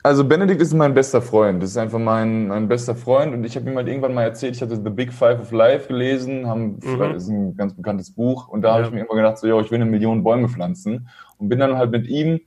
Also 0.02 0.24
Benedikt 0.24 0.62
ist 0.62 0.74
mein 0.74 0.94
bester 0.94 1.22
Freund. 1.22 1.62
Das 1.62 1.72
ist 1.72 1.78
einfach 1.78 2.00
mein, 2.00 2.48
mein 2.48 2.70
bester 2.70 2.96
Freund. 2.96 3.34
Und 3.34 3.44
ich 3.44 3.56
habe 3.58 3.70
ihm 3.70 3.76
halt 3.76 3.88
irgendwann 3.88 4.14
mal 4.14 4.24
erzählt, 4.24 4.56
ich 4.56 4.62
hatte 4.62 4.78
The 4.82 4.90
Big 4.90 5.12
Five 5.12 5.42
of 5.42 5.52
Life 5.52 5.90
gelesen, 5.90 6.48
haben, 6.48 6.80
mhm. 6.82 7.00
das 7.00 7.24
ist 7.24 7.30
ein 7.30 7.58
ganz 7.58 7.74
bekanntes 7.74 8.12
Buch. 8.12 8.48
Und 8.48 8.62
da 8.62 8.70
ja. 8.70 8.74
habe 8.76 8.86
ich 8.86 8.92
mir 8.92 9.02
immer 9.02 9.16
gedacht, 9.16 9.38
so, 9.38 9.48
yo, 9.48 9.60
ich 9.60 9.72
will 9.72 9.82
eine 9.82 9.90
Million 9.90 10.24
Bäume 10.24 10.48
pflanzen. 10.48 11.10
Und 11.38 11.50
bin 11.50 11.60
dann 11.60 11.76
halt 11.76 11.92
mit 11.92 12.08
ihm 12.08 12.40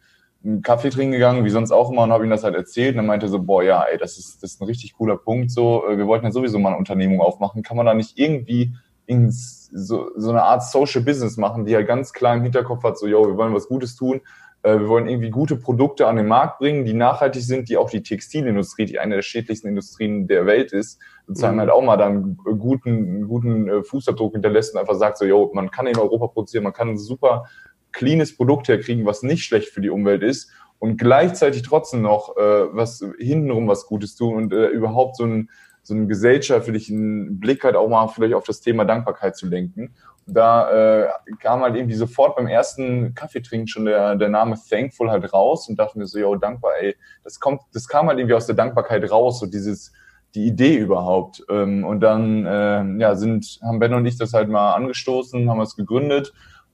einen 0.44 0.62
Kaffee 0.62 0.88
trinken 0.88 1.12
gegangen, 1.12 1.44
wie 1.44 1.50
sonst 1.50 1.72
auch 1.72 1.90
immer, 1.90 2.02
und 2.02 2.10
habe 2.10 2.24
ihm 2.24 2.30
das 2.30 2.42
halt 2.42 2.54
erzählt. 2.54 2.94
Und 2.94 3.00
er 3.00 3.06
meinte 3.06 3.28
so, 3.28 3.42
boah, 3.42 3.62
ja, 3.62 3.82
ey, 3.82 3.98
das 3.98 4.16
ist, 4.16 4.42
das 4.42 4.54
ist 4.54 4.62
ein 4.62 4.66
richtig 4.66 4.94
cooler 4.94 5.18
Punkt. 5.18 5.50
So, 5.50 5.86
äh, 5.86 5.98
wir 5.98 6.06
wollten 6.06 6.24
ja 6.24 6.32
sowieso 6.32 6.58
mal 6.58 6.70
eine 6.70 6.78
Unternehmung 6.78 7.20
aufmachen. 7.20 7.62
Kann 7.62 7.76
man 7.76 7.84
da 7.84 7.92
nicht 7.92 8.18
irgendwie 8.18 8.74
ins, 9.04 9.70
so, 9.74 10.10
so 10.16 10.30
eine 10.30 10.42
Art 10.42 10.64
Social 10.64 11.02
Business 11.02 11.36
machen, 11.36 11.66
die 11.66 11.74
halt 11.74 11.86
ganz 11.86 12.14
klar 12.14 12.34
im 12.34 12.42
Hinterkopf 12.42 12.82
hat, 12.82 12.98
so, 12.98 13.06
yo, 13.06 13.26
wir 13.26 13.36
wollen 13.36 13.54
was 13.54 13.68
Gutes 13.68 13.94
tun, 13.94 14.22
wir 14.62 14.88
wollen 14.88 15.08
irgendwie 15.08 15.30
gute 15.30 15.56
Produkte 15.56 16.06
an 16.06 16.16
den 16.16 16.28
Markt 16.28 16.58
bringen, 16.58 16.84
die 16.84 16.94
nachhaltig 16.94 17.42
sind, 17.42 17.68
die 17.68 17.76
auch 17.76 17.90
die 17.90 18.02
Textilindustrie, 18.02 18.84
die 18.84 18.98
eine 19.00 19.16
der 19.16 19.22
schädlichsten 19.22 19.68
Industrien 19.68 20.28
der 20.28 20.46
Welt 20.46 20.72
ist, 20.72 21.00
sozusagen 21.26 21.56
mhm. 21.56 21.60
halt 21.60 21.70
auch 21.70 21.82
mal 21.82 21.96
dann 21.96 22.36
guten, 22.36 23.26
guten 23.26 23.68
äh, 23.68 23.82
Fußabdruck 23.82 24.32
hinterlässt 24.32 24.74
und 24.74 24.80
einfach 24.80 24.94
sagt 24.94 25.18
so, 25.18 25.24
yo, 25.24 25.50
man 25.52 25.70
kann 25.70 25.86
in 25.86 25.98
Europa 25.98 26.28
produzieren, 26.28 26.64
man 26.64 26.72
kann 26.72 26.90
ein 26.90 26.98
super 26.98 27.44
cleanes 27.90 28.36
Produkt 28.36 28.68
herkriegen, 28.68 29.04
was 29.04 29.22
nicht 29.22 29.44
schlecht 29.44 29.68
für 29.68 29.80
die 29.80 29.90
Umwelt 29.90 30.22
ist 30.22 30.50
und 30.78 30.96
gleichzeitig 30.96 31.62
trotzdem 31.62 32.02
noch 32.02 32.36
äh, 32.36 32.74
was 32.74 33.04
hintenrum 33.18 33.68
was 33.68 33.86
Gutes 33.86 34.16
tun 34.16 34.36
und 34.36 34.52
äh, 34.52 34.68
überhaupt 34.68 35.16
so 35.16 35.24
ein 35.24 35.50
so 35.82 35.94
einen 35.94 36.08
gesellschaftlichen 36.08 37.40
Blick 37.40 37.64
halt 37.64 37.74
auch 37.74 37.88
mal 37.88 38.06
vielleicht 38.06 38.34
auf 38.34 38.44
das 38.44 38.60
Thema 38.60 38.84
Dankbarkeit 38.84 39.36
zu 39.36 39.48
lenken. 39.48 39.94
Da 40.26 41.02
äh, 41.02 41.08
kam 41.40 41.62
halt 41.62 41.74
irgendwie 41.74 41.94
sofort 41.94 42.36
beim 42.36 42.46
ersten 42.46 43.14
Kaffeetrinken 43.14 43.66
schon 43.66 43.86
der, 43.86 44.16
der 44.16 44.28
Name 44.28 44.56
Thankful 44.68 45.10
halt 45.10 45.32
raus 45.32 45.68
und 45.68 45.78
dachte 45.78 45.98
mir 45.98 46.06
so, 46.06 46.18
yo, 46.18 46.36
dankbar, 46.36 46.72
ey, 46.80 46.96
das 47.24 47.40
kommt, 47.40 47.62
das 47.72 47.88
kam 47.88 48.06
halt 48.06 48.18
irgendwie 48.18 48.34
aus 48.34 48.46
der 48.46 48.54
Dankbarkeit 48.54 49.10
raus, 49.10 49.40
so 49.40 49.46
dieses, 49.46 49.92
die 50.34 50.46
Idee 50.46 50.76
überhaupt. 50.76 51.44
Ähm, 51.50 51.84
und 51.84 52.00
dann, 52.00 52.46
äh, 52.46 52.84
ja, 53.00 53.16
sind, 53.16 53.58
haben 53.62 53.80
Ben 53.80 53.94
und 53.94 54.06
ich 54.06 54.16
das 54.16 54.32
halt 54.32 54.48
mal 54.48 54.74
angestoßen, 54.74 55.50
haben 55.50 55.60
es 55.60 55.76
gegründet 55.76 56.32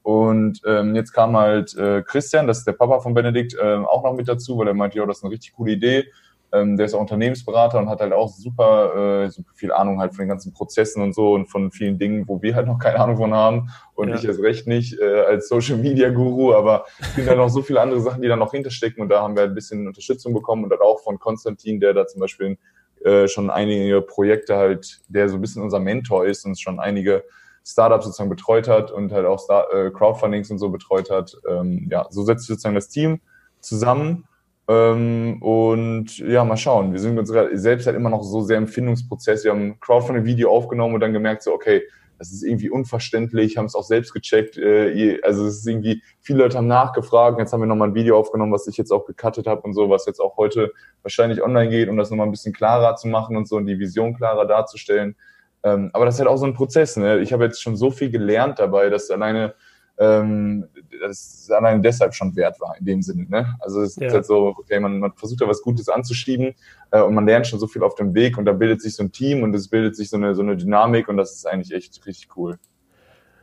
und 0.09 0.63
ähm, 0.67 0.95
jetzt 0.95 1.13
kam 1.13 1.37
halt 1.37 1.77
äh, 1.77 2.03
Christian, 2.03 2.47
das 2.47 2.61
ist 2.61 2.67
der 2.67 2.73
Papa 2.73 3.01
von 3.01 3.13
Benedikt, 3.13 3.55
äh, 3.55 3.77
auch 3.77 4.03
noch 4.03 4.15
mit 4.15 4.27
dazu, 4.27 4.57
weil 4.57 4.69
er 4.69 4.73
meinte, 4.73 4.97
ja, 4.97 5.05
das 5.05 5.19
ist 5.19 5.25
eine 5.25 5.33
richtig 5.33 5.53
coole 5.53 5.73
Idee. 5.73 6.07
Ähm, 6.53 6.77
der 6.77 6.87
ist 6.87 6.95
auch 6.95 7.01
Unternehmensberater 7.01 7.79
und 7.79 7.89
hat 7.91 8.01
halt 8.01 8.13
auch 8.13 8.29
super, 8.29 9.25
äh, 9.25 9.31
super 9.31 9.53
viel 9.55 9.71
Ahnung 9.71 10.01
halt 10.01 10.15
von 10.15 10.25
den 10.25 10.29
ganzen 10.31 10.53
Prozessen 10.53 11.03
und 11.03 11.15
so 11.15 11.35
und 11.35 11.47
von 11.47 11.71
vielen 11.71 11.99
Dingen, 11.99 12.27
wo 12.27 12.41
wir 12.41 12.55
halt 12.55 12.67
noch 12.67 12.79
keine 12.79 13.01
Ahnung 13.01 13.19
von 13.19 13.35
haben. 13.35 13.71
Und 13.95 14.09
ja. 14.09 14.15
ich 14.15 14.25
erst 14.25 14.41
recht 14.41 14.67
nicht 14.67 14.99
äh, 14.99 15.21
als 15.21 15.49
Social 15.49 15.77
Media 15.77 16.09
Guru, 16.09 16.55
aber 16.55 16.87
es 17.01 17.15
sind 17.17 17.29
halt 17.29 17.39
noch 17.39 17.51
so 17.51 17.61
viele 17.63 17.81
andere 17.81 18.01
Sachen, 18.01 18.23
die 18.23 18.29
da 18.29 18.37
noch 18.37 18.53
hinterstecken. 18.53 19.03
Und 19.03 19.11
da 19.11 19.23
haben 19.23 19.37
wir 19.37 19.43
ein 19.43 19.55
bisschen 19.55 19.87
Unterstützung 19.87 20.33
bekommen 20.33 20.65
und 20.65 20.71
dann 20.71 20.81
auch 20.81 21.01
von 21.01 21.19
Konstantin, 21.19 21.81
der 21.81 21.93
da 21.93 22.07
zum 22.07 22.21
Beispiel 22.21 22.57
äh, 23.05 23.29
schon 23.29 23.51
einige 23.51 24.01
Projekte 24.01 24.57
halt, 24.57 25.01
der 25.09 25.29
so 25.29 25.37
ein 25.37 25.41
bisschen 25.41 25.63
unser 25.63 25.81
Mentor 25.81 26.27
ist 26.27 26.45
und 26.45 26.59
schon 26.59 26.81
einige 26.81 27.25
Startups 27.65 28.07
sozusagen 28.07 28.31
betreut 28.31 28.67
hat 28.67 28.91
und 28.91 29.13
halt 29.13 29.27
auch 29.27 29.39
Star 29.39 29.73
äh, 29.73 29.91
Crowdfundings 29.91 30.51
und 30.51 30.59
so 30.59 30.71
betreut 30.71 31.11
hat. 31.11 31.37
Ähm, 31.49 31.89
ja, 31.91 32.07
so 32.11 32.25
setzt 32.25 32.47
sich 32.47 32.49
sozusagen 32.49 32.75
das 32.75 32.89
Team 32.89 33.21
zusammen. 33.61 34.27
Ähm, 34.69 35.43
und 35.43 36.19
ja, 36.19 36.45
mal 36.45 36.59
schauen. 36.59 36.93
Wir 36.93 37.01
sind 37.01 37.19
uns 37.19 37.33
selbst 37.53 37.87
halt 37.87 37.97
immer 37.97 38.11
noch 38.11 38.23
so 38.23 38.43
sehr 38.43 38.59
im 38.59 38.69
Findungsprozess. 38.69 39.45
Wir 39.45 39.53
haben 39.53 39.81
Crowdfunding-Video 39.81 40.51
aufgenommen 40.51 40.95
und 40.95 41.01
dann 41.01 41.15
gemerkt, 41.15 41.43
so, 41.43 41.55
okay, 41.55 41.83
das 42.19 42.33
ist 42.33 42.43
irgendwie 42.43 42.69
unverständlich, 42.69 43.57
haben 43.57 43.65
es 43.65 43.75
auch 43.75 43.85
selbst 43.85 44.13
gecheckt. 44.13 44.59
Äh, 44.59 45.21
also 45.23 45.47
es 45.47 45.59
ist 45.59 45.67
irgendwie, 45.67 46.03
viele 46.21 46.41
Leute 46.41 46.59
haben 46.59 46.67
nachgefragt. 46.67 47.39
Jetzt 47.39 47.53
haben 47.53 47.61
wir 47.61 47.67
nochmal 47.67 47.89
ein 47.89 47.95
Video 47.95 48.19
aufgenommen, 48.19 48.53
was 48.53 48.67
ich 48.67 48.77
jetzt 48.77 48.91
auch 48.91 49.07
gecuttet 49.07 49.47
habe 49.47 49.63
und 49.63 49.73
so, 49.73 49.89
was 49.89 50.05
jetzt 50.05 50.21
auch 50.21 50.37
heute 50.37 50.73
wahrscheinlich 51.03 51.43
online 51.43 51.71
geht, 51.71 51.89
um 51.89 51.97
das 51.97 52.11
nochmal 52.11 52.27
ein 52.27 52.33
bisschen 52.33 52.53
klarer 52.53 52.97
zu 52.97 53.09
machen 53.09 53.37
und 53.37 53.49
so 53.49 53.57
und 53.57 53.67
die 53.67 53.79
Vision 53.79 54.15
klarer 54.15 54.47
darzustellen. 54.47 55.17
Ähm, 55.63 55.91
aber 55.95 56.05
das 56.05 56.15
ist 56.15 56.21
halt 56.21 56.29
auch 56.29 56.37
so 56.37 56.47
ein 56.47 56.55
Prozess. 56.55 56.97
Ne? 56.97 57.21
Ich 57.21 57.33
habe 57.33 57.45
jetzt 57.45 57.63
schon 57.63 57.77
so 57.77 57.91
viel 57.91 58.11
gelernt 58.11 58.59
dabei, 58.59 58.91
dass 58.91 59.11
alleine 59.11 59.55
ähm, 59.99 60.67
das 61.01 61.51
allein 61.51 61.83
deshalb 61.83 62.15
schon 62.15 62.35
wert 62.37 62.61
war 62.61 62.77
in 62.79 62.85
dem 62.85 63.03
Sinne. 63.03 63.27
Ne? 63.29 63.55
Also 63.61 63.83
es 63.83 63.97
ja. 63.97 64.07
ist 64.07 64.15
halt 64.15 64.27
so, 64.27 64.55
okay, 64.59 64.79
man, 64.81 64.99
man 65.01 65.13
versucht 65.15 65.41
da 65.41 65.49
was 65.49 65.63
Gutes 65.63 65.89
anzuschieben 65.89 66.55
äh, 66.91 67.01
und 67.01 67.15
man 67.15 67.27
lernt 67.27 67.47
schon 67.47 67.59
so 67.59 67.67
viel 67.67 67.83
auf 67.83 67.95
dem 67.95 68.15
Weg 68.15 68.39
und 68.39 68.45
da 68.45 68.53
bildet 68.53 68.81
sich 68.81 68.95
so 68.95 69.03
ein 69.03 69.13
Team 69.13 69.43
und 69.43 69.55
es 69.55 69.69
bildet 69.69 69.97
sich 69.97 70.11
so 70.11 70.17
eine, 70.17 70.35
so 70.35 70.43
eine 70.43 70.57
Dynamik 70.57 71.09
und 71.09 71.17
das 71.17 71.33
ist 71.33 71.47
eigentlich 71.47 71.73
echt 71.73 72.07
richtig 72.07 72.37
cool. 72.37 72.59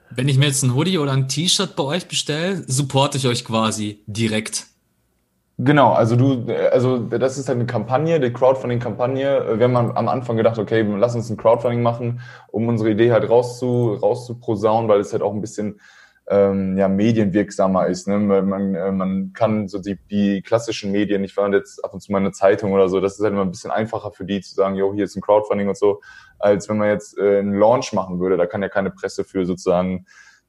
Wenn 0.09 0.29
ich 0.29 0.37
mir 0.37 0.45
jetzt 0.45 0.63
ein 0.63 0.75
Hoodie 0.75 0.97
oder 0.97 1.11
ein 1.11 1.27
T-Shirt 1.27 1.75
bei 1.75 1.83
euch 1.83 2.07
bestelle, 2.07 2.63
supporte 2.67 3.17
ich 3.17 3.27
euch 3.27 3.43
quasi 3.43 4.03
direkt. 4.05 4.67
Genau, 5.57 5.93
also 5.93 6.17
du, 6.17 6.53
also 6.71 6.97
das 6.97 7.37
ist 7.37 7.47
halt 7.47 7.57
eine 7.57 7.65
Kampagne, 7.65 8.19
die 8.19 8.31
Crowdfunding-Kampagne. 8.31 9.57
Wir 9.57 9.63
haben 9.63 9.75
am 9.75 10.07
Anfang 10.09 10.35
gedacht, 10.35 10.59
okay, 10.59 10.81
lass 10.97 11.15
uns 11.15 11.29
ein 11.29 11.37
Crowdfunding 11.37 11.81
machen, 11.81 12.19
um 12.51 12.67
unsere 12.67 12.91
Idee 12.91 13.13
halt 13.13 13.29
rauszu, 13.29 13.93
rauszuposaunen, 13.93 14.89
weil 14.89 14.99
es 14.99 15.13
halt 15.13 15.23
auch 15.23 15.33
ein 15.33 15.39
bisschen 15.39 15.79
ähm, 16.27 16.77
ja, 16.77 16.87
medienwirksamer 16.87 17.87
ist. 17.87 18.07
Ne? 18.07 18.17
Man, 18.17 18.75
äh, 18.75 18.91
man 18.91 19.31
kann 19.33 19.67
so 19.67 19.79
die, 19.79 19.97
die 20.09 20.41
klassischen 20.41 20.91
Medien, 20.91 21.23
ich 21.23 21.37
war 21.37 21.51
jetzt 21.51 21.83
ab 21.83 21.93
und 21.93 22.01
zu 22.01 22.11
mal 22.11 22.17
eine 22.17 22.31
Zeitung 22.31 22.73
oder 22.73 22.89
so, 22.89 22.99
das 22.99 23.15
ist 23.15 23.23
halt 23.23 23.33
immer 23.33 23.43
ein 23.43 23.51
bisschen 23.51 23.71
einfacher 23.71 24.11
für 24.11 24.25
die 24.25 24.41
zu 24.41 24.55
sagen, 24.55 24.75
jo, 24.75 24.93
hier 24.93 25.05
ist 25.05 25.15
ein 25.15 25.21
Crowdfunding 25.21 25.67
und 25.67 25.77
so, 25.77 26.01
als 26.39 26.67
wenn 26.67 26.77
man 26.77 26.89
jetzt 26.89 27.17
äh, 27.17 27.39
einen 27.39 27.53
Launch 27.53 27.93
machen 27.93 28.19
würde. 28.19 28.37
Da 28.37 28.47
kann 28.47 28.61
ja 28.61 28.69
keine 28.69 28.91
Presse 28.91 29.23
für 29.23 29.45
sozusagen 29.45 30.05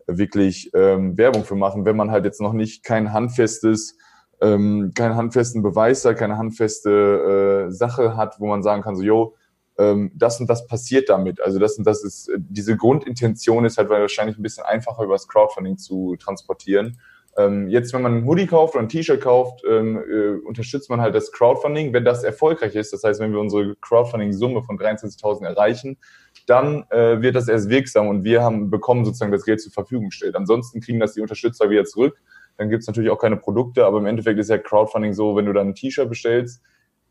wirklich 0.07 0.71
ähm, 0.75 1.19
Werbung 1.19 1.45
für 1.45 1.57
machen, 1.57 1.85
wenn 1.85 1.97
man 1.97 2.11
halt 2.11 2.25
jetzt 2.25 2.41
noch 2.41 2.53
nicht 2.53 2.85
kein 2.85 3.13
handfestes 3.13 3.99
ähm, 4.41 4.93
keinen 4.95 5.17
handfesten 5.17 5.63
Beweis 5.63 6.05
hat, 6.05 6.19
keine 6.19 6.37
handfeste 6.37 7.69
äh, 7.69 7.73
Sache 7.73 8.17
hat, 8.17 8.39
wo 8.39 8.47
man 8.47 8.63
sagen 8.63 8.83
kann, 8.83 8.95
so, 8.95 9.03
jo, 9.03 9.35
ähm, 9.79 10.11
das 10.15 10.41
und 10.41 10.49
das 10.49 10.67
passiert 10.67 11.09
damit. 11.09 11.41
Also 11.41 11.59
das 11.59 11.77
und 11.79 11.87
das 11.87 12.03
ist, 12.03 12.29
äh, 12.29 12.39
diese 12.39 12.77
Grundintention 12.77 13.65
ist 13.65 13.79
halt 13.79 13.89
wahrscheinlich 13.91 14.39
ein 14.39 14.43
bisschen 14.43 14.65
einfacher 14.65 15.05
über 15.05 15.15
das 15.15 15.29
Crowdfunding 15.29 15.79
zu 15.79 16.17
transportieren. 16.17 16.99
Ähm, 17.39 17.69
jetzt, 17.69 17.93
wenn 17.93 18.01
man 18.01 18.17
ein 18.17 18.27
Hoodie 18.27 18.47
kauft 18.47 18.75
oder 18.75 18.85
ein 18.85 18.89
T-Shirt 18.89 19.21
kauft, 19.21 19.63
ähm, 19.69 19.99
äh, 19.99 20.47
unterstützt 20.47 20.89
man 20.89 21.03
halt 21.03 21.15
das 21.15 21.31
Crowdfunding. 21.33 21.93
Wenn 21.93 22.05
das 22.05 22.25
erfolgreich 22.25 22.75
ist, 22.75 22.95
das 22.95 23.05
heißt, 23.05 23.21
wenn 23.21 23.33
wir 23.33 23.41
unsere 23.41 23.77
Crowdfunding-Summe 23.77 24.63
von 24.63 24.79
23.000 24.79 25.45
erreichen, 25.45 25.99
dann 26.47 26.87
äh, 26.91 27.21
wird 27.21 27.37
das 27.37 27.49
erst 27.49 27.69
wirksam 27.69 28.09
und 28.09 28.25
wir 28.25 28.43
haben 28.43 28.71
bekommen 28.71 29.05
sozusagen 29.05 29.33
das 29.33 29.45
Geld 29.45 29.61
zur 29.61 29.73
Verfügung 29.73 30.07
gestellt. 30.07 30.35
Ansonsten 30.35 30.81
kriegen 30.81 30.99
das 30.99 31.13
die 31.13 31.21
Unterstützer 31.21 31.69
wieder 31.69 31.85
zurück. 31.85 32.17
Dann 32.57 32.71
gibt 32.71 32.83
es 32.83 32.87
natürlich 32.87 33.11
auch 33.11 33.19
keine 33.19 33.37
Produkte, 33.37 33.85
aber 33.85 33.99
im 33.99 34.07
Endeffekt 34.07 34.39
ist 34.39 34.49
ja 34.49 34.57
Crowdfunding 34.57 35.13
so, 35.13 35.37
wenn 35.37 35.45
du 35.45 35.53
dann 35.53 35.69
ein 35.69 35.75
T-Shirt 35.75 36.09
bestellst, 36.09 36.63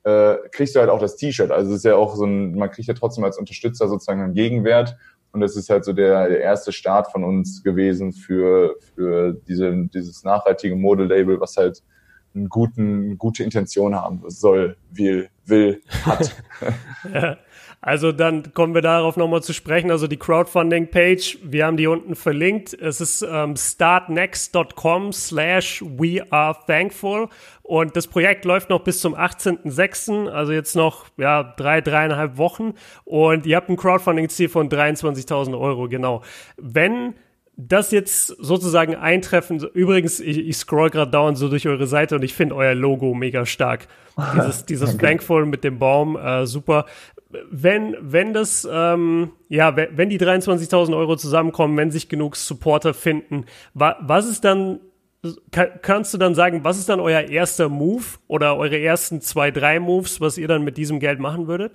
äh, 0.06 0.38
kriegst 0.52 0.76
du 0.76 0.80
halt 0.80 0.90
auch 0.90 1.00
das 1.00 1.16
T-Shirt. 1.18 1.52
Also 1.52 1.72
es 1.72 1.78
ist 1.78 1.86
ja 1.86 1.96
auch 1.96 2.16
so 2.16 2.26
ein, 2.26 2.56
man 2.56 2.70
kriegt 2.70 2.88
ja 2.88 2.94
trotzdem 2.94 3.24
als 3.24 3.38
Unterstützer 3.38 3.88
sozusagen 3.88 4.22
einen 4.22 4.36
Gegenwert. 4.36 4.96
Und 5.32 5.42
das 5.42 5.58
ist 5.58 5.70
halt 5.70 5.84
so 5.84 5.92
der, 5.92 6.30
der 6.30 6.40
erste 6.40 6.72
Start 6.72 7.12
von 7.12 7.24
uns 7.24 7.64
gewesen 7.64 8.14
für, 8.14 8.76
für 8.96 9.34
diese, 9.34 9.88
dieses 9.94 10.24
nachhaltige 10.24 10.76
Modelabel, 10.76 11.42
was 11.42 11.58
halt 11.58 11.84
einen 12.36 12.50
guten, 12.50 13.18
gute 13.18 13.44
Intention 13.44 13.96
haben 13.96 14.22
soll, 14.28 14.78
will, 14.92 15.30
will, 15.46 15.82
hat. 16.04 16.36
ja. 17.14 17.38
Also 17.86 18.12
dann 18.12 18.52
kommen 18.56 18.74
wir 18.74 18.82
darauf 18.82 19.16
nochmal 19.16 19.44
zu 19.44 19.54
sprechen. 19.54 19.92
Also 19.92 20.08
die 20.08 20.18
Crowdfunding-Page, 20.18 21.38
wir 21.44 21.68
haben 21.68 21.78
die 21.78 21.86
unten 21.86 22.16
verlinkt. 22.16 22.74
Es 22.74 23.00
ist 23.00 23.22
ähm, 23.22 23.56
startnext.com 23.56 25.14
slash 25.14 25.84
we 25.84 26.26
are 26.32 26.58
thankful. 26.66 27.30
Und 27.62 27.96
das 27.96 28.08
Projekt 28.08 28.44
läuft 28.44 28.72
noch 28.72 28.80
bis 28.80 29.02
zum 29.02 29.14
18.06., 29.14 30.28
also 30.28 30.52
jetzt 30.52 30.76
noch 30.76 31.06
ja, 31.18 31.44
drei, 31.44 31.80
dreieinhalb 31.82 32.38
Wochen. 32.38 32.74
Und 33.04 33.46
ihr 33.46 33.56
habt 33.56 33.70
ein 33.70 33.78
Crowdfunding-Ziel 33.78 34.50
von 34.50 34.68
23.000 34.68 35.56
Euro, 35.56 35.88
genau. 35.88 36.24
Wenn 36.58 37.14
das 37.56 37.92
jetzt 37.92 38.28
sozusagen 38.28 38.96
eintreffen, 38.96 39.60
übrigens, 39.74 40.20
ich, 40.20 40.40
ich 40.40 40.58
scroll 40.58 40.90
gerade 40.90 41.12
dauernd 41.12 41.38
so 41.38 41.50
durch 41.50 41.68
eure 41.68 41.88
Seite 41.88 42.16
und 42.16 42.24
ich 42.24 42.34
finde 42.34 42.56
euer 42.56 42.74
Logo 42.74 43.14
mega 43.14 43.46
stark. 43.46 43.88
Dieses, 44.36 44.66
dieses 44.66 44.90
okay. 44.96 44.98
Blankful 44.98 45.46
mit 45.46 45.64
dem 45.64 45.80
Baum, 45.80 46.18
äh, 46.18 46.46
super 46.48 46.86
wenn, 47.50 47.96
wenn 48.00 48.34
das, 48.34 48.68
ähm, 48.72 49.32
ja, 49.50 49.76
wenn 49.76 50.10
die 50.10 50.20
23.000 50.20 50.96
Euro 50.96 51.16
zusammenkommen, 51.16 51.78
wenn 51.78 51.92
sich 51.92 52.10
genug 52.10 52.36
Supporter 52.36 52.94
finden, 52.94 53.46
wa 53.74 53.96
was 54.02 54.28
ist 54.28 54.44
dann, 54.44 54.80
kann, 55.52 55.70
kannst 55.82 56.14
du 56.14 56.18
dann 56.18 56.36
sagen, 56.36 56.64
was 56.64 56.78
ist 56.78 56.90
dann 56.90 57.00
euer 57.00 57.22
erster 57.22 57.70
Move 57.70 58.04
oder 58.28 58.58
eure 58.58 58.80
ersten 58.80 59.22
zwei, 59.22 59.52
drei 59.52 59.80
Moves, 59.80 60.22
was 60.22 60.38
ihr 60.38 60.48
dann 60.48 60.64
mit 60.64 60.78
diesem 60.78 61.00
Geld 61.00 61.20
machen 61.20 61.48
würdet? 61.48 61.72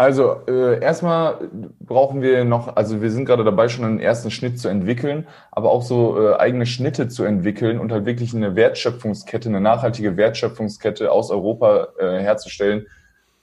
Also 0.00 0.36
äh, 0.46 0.80
erstmal 0.80 1.50
brauchen 1.80 2.22
wir 2.22 2.44
noch, 2.44 2.76
also 2.76 3.02
wir 3.02 3.10
sind 3.10 3.24
gerade 3.24 3.42
dabei, 3.42 3.68
schon 3.68 3.84
einen 3.84 3.98
ersten 3.98 4.30
Schnitt 4.30 4.60
zu 4.60 4.68
entwickeln, 4.68 5.26
aber 5.50 5.72
auch 5.72 5.82
so 5.82 6.22
äh, 6.22 6.36
eigene 6.36 6.66
Schnitte 6.66 7.08
zu 7.08 7.24
entwickeln 7.24 7.80
und 7.80 7.90
halt 7.90 8.06
wirklich 8.06 8.32
eine 8.32 8.54
Wertschöpfungskette, 8.54 9.48
eine 9.48 9.60
nachhaltige 9.60 10.16
Wertschöpfungskette 10.16 11.10
aus 11.10 11.32
Europa 11.32 11.88
äh, 11.98 12.20
herzustellen, 12.20 12.86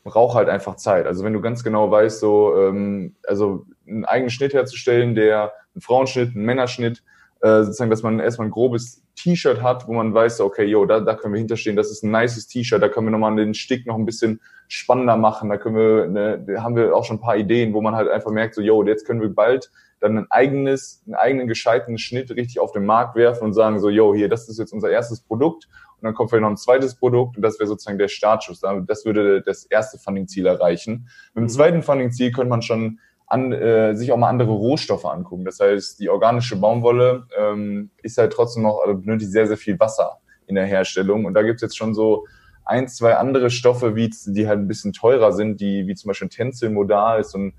braucht 0.05 0.35
halt 0.35 0.47
einfach 0.47 0.75
Zeit. 0.75 1.07
Also 1.07 1.25
wenn 1.25 1.33
du 1.33 1.41
ganz 1.41 1.63
genau 1.63 1.91
weißt, 1.91 2.19
so, 2.19 2.55
ähm, 2.57 3.15
also 3.27 3.65
einen 3.87 4.05
eigenen 4.05 4.29
Schnitt 4.29 4.53
herzustellen, 4.53 5.15
der 5.15 5.51
einen 5.73 5.81
Frauenschnitt, 5.81 6.35
einen 6.35 6.45
Männerschnitt, 6.45 7.03
äh, 7.41 7.63
sozusagen, 7.63 7.89
dass 7.89 8.03
man 8.03 8.19
erstmal 8.19 8.47
ein 8.47 8.51
grobes 8.51 9.03
T-Shirt 9.15 9.61
hat, 9.61 9.87
wo 9.87 9.93
man 9.93 10.13
weiß, 10.13 10.41
okay, 10.41 10.65
yo, 10.65 10.85
da, 10.85 10.99
da 10.99 11.15
können 11.15 11.33
wir 11.33 11.39
hinterstehen, 11.39 11.75
das 11.75 11.89
ist 11.89 12.03
ein 12.03 12.11
nices 12.11 12.47
T-Shirt, 12.47 12.81
da 12.81 12.87
können 12.87 13.07
wir 13.07 13.11
nochmal 13.11 13.35
den 13.35 13.55
Stick 13.55 13.87
noch 13.87 13.95
ein 13.95 14.05
bisschen 14.05 14.39
spannender 14.67 15.17
machen, 15.17 15.49
da 15.49 15.57
können 15.57 15.75
wir, 15.75 16.07
ne, 16.07 16.45
da 16.45 16.61
haben 16.61 16.75
wir 16.75 16.95
auch 16.95 17.03
schon 17.03 17.17
ein 17.17 17.21
paar 17.21 17.37
Ideen, 17.37 17.73
wo 17.73 17.81
man 17.81 17.95
halt 17.95 18.09
einfach 18.09 18.31
merkt, 18.31 18.55
so, 18.55 18.61
yo, 18.61 18.83
jetzt 18.83 19.05
können 19.05 19.21
wir 19.21 19.29
bald 19.29 19.71
dann 20.01 20.17
ein 20.19 20.27
eigenes, 20.29 21.01
einen 21.05 21.15
eigenen 21.15 21.47
gescheiten 21.47 21.97
Schnitt 21.97 22.29
richtig 22.31 22.59
auf 22.59 22.71
den 22.73 22.85
Markt 22.85 23.15
werfen 23.15 23.45
und 23.45 23.53
sagen 23.53 23.79
so, 23.79 23.89
yo, 23.89 24.13
hier, 24.13 24.29
das 24.29 24.47
ist 24.49 24.59
jetzt 24.59 24.71
unser 24.71 24.91
erstes 24.91 25.21
Produkt 25.21 25.67
dann 26.05 26.13
kommt 26.13 26.29
vielleicht 26.29 26.43
noch 26.43 26.49
ein 26.49 26.57
zweites 26.57 26.95
Produkt 26.95 27.37
und 27.37 27.41
das 27.41 27.59
wäre 27.59 27.67
sozusagen 27.67 27.97
der 27.97 28.07
Startschuss. 28.07 28.61
Das 28.87 29.05
würde 29.05 29.41
das 29.41 29.65
erste 29.65 29.97
Funding-Ziel 29.97 30.45
erreichen. 30.45 31.07
Mit 31.33 31.41
dem 31.41 31.43
mhm. 31.43 31.49
zweiten 31.49 31.83
Funding-Ziel 31.83 32.31
könnte 32.31 32.49
man 32.49 32.61
schon 32.61 32.99
an, 33.27 33.51
äh, 33.51 33.95
sich 33.95 34.11
auch 34.11 34.17
mal 34.17 34.29
andere 34.29 34.51
Rohstoffe 34.51 35.05
angucken. 35.05 35.45
Das 35.45 35.59
heißt, 35.59 35.99
die 35.99 36.09
organische 36.09 36.55
Baumwolle 36.57 37.27
ähm, 37.37 37.89
ist 38.03 38.17
halt 38.17 38.33
trotzdem 38.33 38.63
noch, 38.63 38.79
also 38.81 38.97
benötigt 38.99 39.31
sehr, 39.31 39.47
sehr 39.47 39.57
viel 39.57 39.79
Wasser 39.79 40.19
in 40.47 40.55
der 40.55 40.65
Herstellung. 40.65 41.25
Und 41.25 41.33
da 41.33 41.41
gibt's 41.41 41.61
jetzt 41.61 41.77
schon 41.77 41.93
so 41.93 42.25
ein, 42.65 42.87
zwei 42.87 43.15
andere 43.15 43.49
Stoffe, 43.49 43.95
wie, 43.95 44.09
die 44.09 44.47
halt 44.47 44.59
ein 44.59 44.67
bisschen 44.67 44.93
teurer 44.93 45.31
sind, 45.31 45.59
die 45.59 45.87
wie 45.87 45.95
zum 45.95 46.09
Beispiel 46.09 46.29
Tensilmodal 46.29 47.19
ist 47.19 47.35
und 47.35 47.49
äh, 47.49 47.53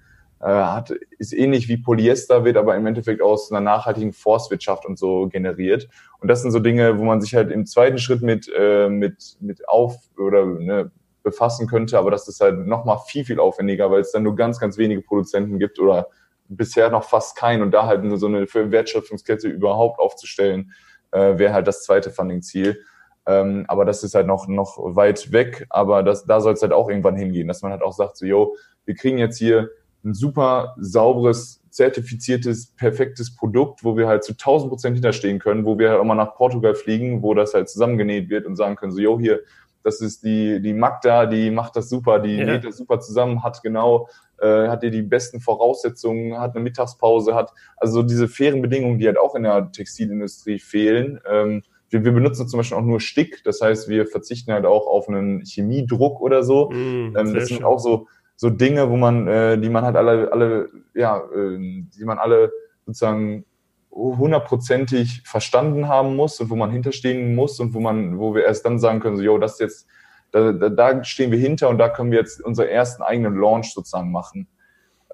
hat, 0.54 0.90
ist 1.18 1.32
ähnlich 1.32 1.68
wie 1.68 1.76
Polyester, 1.76 2.44
wird 2.44 2.56
aber 2.56 2.76
im 2.76 2.86
Endeffekt 2.86 3.20
aus 3.22 3.50
einer 3.50 3.60
nachhaltigen 3.60 4.12
Forstwirtschaft 4.12 4.86
und 4.86 4.98
so 4.98 5.28
generiert. 5.28 5.88
Und 6.20 6.28
das 6.28 6.42
sind 6.42 6.52
so 6.52 6.60
Dinge, 6.60 6.98
wo 6.98 7.04
man 7.04 7.20
sich 7.20 7.34
halt 7.34 7.50
im 7.50 7.66
zweiten 7.66 7.98
Schritt 7.98 8.22
mit, 8.22 8.50
äh, 8.56 8.88
mit, 8.88 9.36
mit 9.40 9.68
auf 9.68 9.96
oder 10.18 10.46
ne, 10.46 10.90
befassen 11.22 11.66
könnte, 11.66 11.98
aber 11.98 12.12
das 12.12 12.28
ist 12.28 12.40
halt 12.40 12.66
nochmal 12.66 12.98
viel, 13.06 13.24
viel 13.24 13.40
aufwendiger, 13.40 13.90
weil 13.90 14.00
es 14.00 14.12
dann 14.12 14.22
nur 14.22 14.36
ganz, 14.36 14.60
ganz 14.60 14.78
wenige 14.78 15.02
Produzenten 15.02 15.58
gibt 15.58 15.80
oder 15.80 16.06
bisher 16.48 16.90
noch 16.90 17.02
fast 17.02 17.36
keinen 17.36 17.62
und 17.62 17.72
da 17.72 17.86
halt 17.86 18.04
nur 18.04 18.16
so 18.16 18.28
eine 18.28 18.46
Wertschöpfungskette 18.46 19.48
überhaupt 19.48 19.98
aufzustellen, 19.98 20.72
äh, 21.10 21.38
wäre 21.38 21.52
halt 21.52 21.66
das 21.66 21.82
zweite 21.82 22.10
Funding-Ziel. 22.10 22.80
Ähm, 23.26 23.64
aber 23.66 23.84
das 23.84 24.04
ist 24.04 24.14
halt 24.14 24.28
noch, 24.28 24.46
noch 24.46 24.76
weit 24.78 25.32
weg, 25.32 25.66
aber 25.70 26.04
das, 26.04 26.24
da 26.24 26.40
soll 26.40 26.52
es 26.52 26.62
halt 26.62 26.72
auch 26.72 26.88
irgendwann 26.88 27.16
hingehen, 27.16 27.48
dass 27.48 27.62
man 27.62 27.72
halt 27.72 27.82
auch 27.82 27.92
sagt, 27.92 28.16
so, 28.16 28.24
yo, 28.24 28.54
wir 28.84 28.94
kriegen 28.94 29.18
jetzt 29.18 29.38
hier 29.38 29.70
ein 30.06 30.14
super 30.14 30.74
sauberes, 30.78 31.60
zertifiziertes, 31.70 32.68
perfektes 32.76 33.34
Produkt, 33.34 33.84
wo 33.84 33.96
wir 33.96 34.08
halt 34.08 34.24
zu 34.24 34.32
1000 34.32 34.70
Prozent 34.70 34.96
hinterstehen 34.96 35.38
können, 35.38 35.66
wo 35.66 35.78
wir 35.78 35.90
halt 35.90 36.00
auch 36.00 36.04
mal 36.04 36.14
nach 36.14 36.34
Portugal 36.34 36.74
fliegen, 36.74 37.22
wo 37.22 37.34
das 37.34 37.52
halt 37.52 37.68
zusammengenäht 37.68 38.30
wird 38.30 38.46
und 38.46 38.56
sagen 38.56 38.76
können, 38.76 38.92
so, 38.92 39.00
yo, 39.00 39.18
hier, 39.18 39.40
das 39.82 40.00
ist 40.00 40.24
die, 40.24 40.60
die 40.60 40.72
Magda, 40.72 41.26
die 41.26 41.50
macht 41.50 41.76
das 41.76 41.88
super, 41.88 42.18
die 42.18 42.36
ja. 42.36 42.46
näht 42.46 42.64
das 42.64 42.78
super 42.78 42.98
zusammen, 42.98 43.42
hat 43.42 43.62
genau, 43.62 44.08
äh, 44.40 44.68
hat 44.68 44.82
dir 44.82 44.90
die 44.90 45.02
besten 45.02 45.40
Voraussetzungen, 45.40 46.38
hat 46.38 46.54
eine 46.54 46.64
Mittagspause, 46.64 47.34
hat 47.34 47.52
also 47.76 48.02
diese 48.02 48.26
fairen 48.26 48.62
Bedingungen, 48.62 48.98
die 48.98 49.06
halt 49.06 49.18
auch 49.18 49.34
in 49.34 49.42
der 49.42 49.70
Textilindustrie 49.70 50.58
fehlen. 50.58 51.20
Ähm, 51.30 51.62
wir, 51.90 52.04
wir 52.04 52.12
benutzen 52.12 52.48
zum 52.48 52.58
Beispiel 52.58 52.76
auch 52.76 52.82
nur 52.82 53.00
Stick, 53.00 53.42
das 53.44 53.60
heißt, 53.60 53.88
wir 53.88 54.06
verzichten 54.06 54.52
halt 54.52 54.66
auch 54.66 54.86
auf 54.86 55.08
einen 55.08 55.44
Chemiedruck 55.44 56.20
oder 56.20 56.42
so. 56.42 56.70
Mm, 56.70 57.14
ähm, 57.16 57.34
das 57.34 57.46
sind 57.46 57.58
schön. 57.58 57.64
auch 57.64 57.78
so, 57.78 58.08
so 58.36 58.50
Dinge, 58.50 58.90
wo 58.90 58.96
man, 58.96 59.26
äh, 59.26 59.58
die 59.58 59.70
man 59.70 59.84
halt 59.84 59.96
alle, 59.96 60.30
alle, 60.30 60.68
ja, 60.94 61.18
äh, 61.18 61.58
die 61.58 62.04
man 62.04 62.18
alle 62.18 62.52
sozusagen 62.84 63.44
hundertprozentig 63.90 65.22
verstanden 65.24 65.88
haben 65.88 66.16
muss 66.16 66.38
und 66.40 66.50
wo 66.50 66.56
man 66.56 66.70
hinterstehen 66.70 67.34
muss 67.34 67.58
und 67.60 67.72
wo 67.72 67.80
man, 67.80 68.18
wo 68.18 68.34
wir 68.34 68.44
erst 68.44 68.66
dann 68.66 68.78
sagen 68.78 69.00
können, 69.00 69.16
so, 69.16 69.22
yo, 69.22 69.38
das 69.38 69.58
jetzt, 69.58 69.86
da, 70.32 70.52
da, 70.52 70.68
da 70.68 71.02
stehen 71.02 71.30
wir 71.30 71.38
hinter 71.38 71.70
und 71.70 71.78
da 71.78 71.88
können 71.88 72.10
wir 72.10 72.18
jetzt 72.18 72.44
unseren 72.44 72.68
ersten 72.68 73.02
eigenen 73.02 73.36
Launch 73.36 73.72
sozusagen 73.72 74.12
machen. 74.12 74.48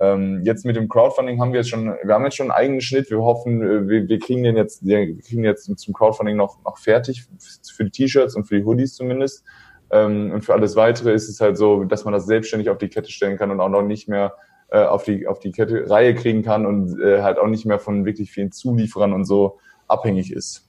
Ähm, 0.01 0.43
jetzt 0.43 0.65
mit 0.65 0.75
dem 0.75 0.89
Crowdfunding 0.89 1.41
haben 1.41 1.53
wir 1.53 1.61
jetzt 1.61 1.69
schon, 1.69 1.95
wir 2.03 2.15
haben 2.15 2.25
jetzt 2.25 2.37
schon 2.37 2.51
einen 2.51 2.59
eigenen 2.59 2.81
Schnitt. 2.81 3.09
Wir 3.09 3.19
hoffen, 3.19 3.63
äh, 3.63 3.89
wir, 3.89 4.09
wir 4.09 4.19
kriegen 4.19 4.43
den 4.43 4.57
jetzt, 4.57 4.85
wir 4.85 5.17
kriegen 5.21 5.45
jetzt 5.45 5.65
zum 5.79 5.95
Crowdfunding 5.95 6.37
noch, 6.37 6.63
noch 6.65 6.79
fertig 6.79 7.25
für 7.73 7.85
die 7.85 7.91
T-Shirts 7.91 8.35
und 8.35 8.45
für 8.45 8.57
die 8.57 8.65
Hoodies 8.65 8.95
zumindest. 8.95 9.45
Ähm, 9.93 10.33
und 10.33 10.43
für 10.43 10.55
alles 10.55 10.75
weitere 10.75 11.13
ist 11.13 11.29
es 11.29 11.41
halt 11.41 11.57
so, 11.57 11.85
dass 11.85 12.05
man 12.05 12.13
das 12.13 12.27
selbstständig 12.27 12.71
auf 12.71 12.79
die 12.79 12.89
Kette 12.89 13.11
stellen 13.11 13.37
kann 13.37 13.51
und 13.51 13.61
auch 13.61 13.69
noch 13.69 13.83
nicht 13.83 14.09
mehr 14.09 14.35
äh, 14.71 14.85
auf 14.85 15.05
die 15.05 15.27
auf 15.27 15.39
die 15.39 15.53
Kette 15.53 15.89
Reihe 15.89 16.15
kriegen 16.15 16.43
kann 16.43 16.65
und 16.65 16.99
äh, 16.99 17.23
halt 17.23 17.39
auch 17.39 17.47
nicht 17.47 17.67
mehr 17.67 17.79
von 17.79 18.07
wirklich 18.07 18.33
vielen 18.33 18.53
Zulieferern 18.53 19.13
und 19.13 19.27
so 19.27 19.59
abhängig 19.87 20.33
ist. 20.33 20.69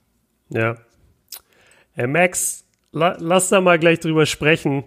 Ja. 0.50 0.76
Herr 1.92 2.06
Max, 2.06 2.66
la 2.92 3.16
lass 3.18 3.48
da 3.48 3.62
mal 3.62 3.78
gleich 3.78 4.00
drüber 4.00 4.26
sprechen, 4.26 4.84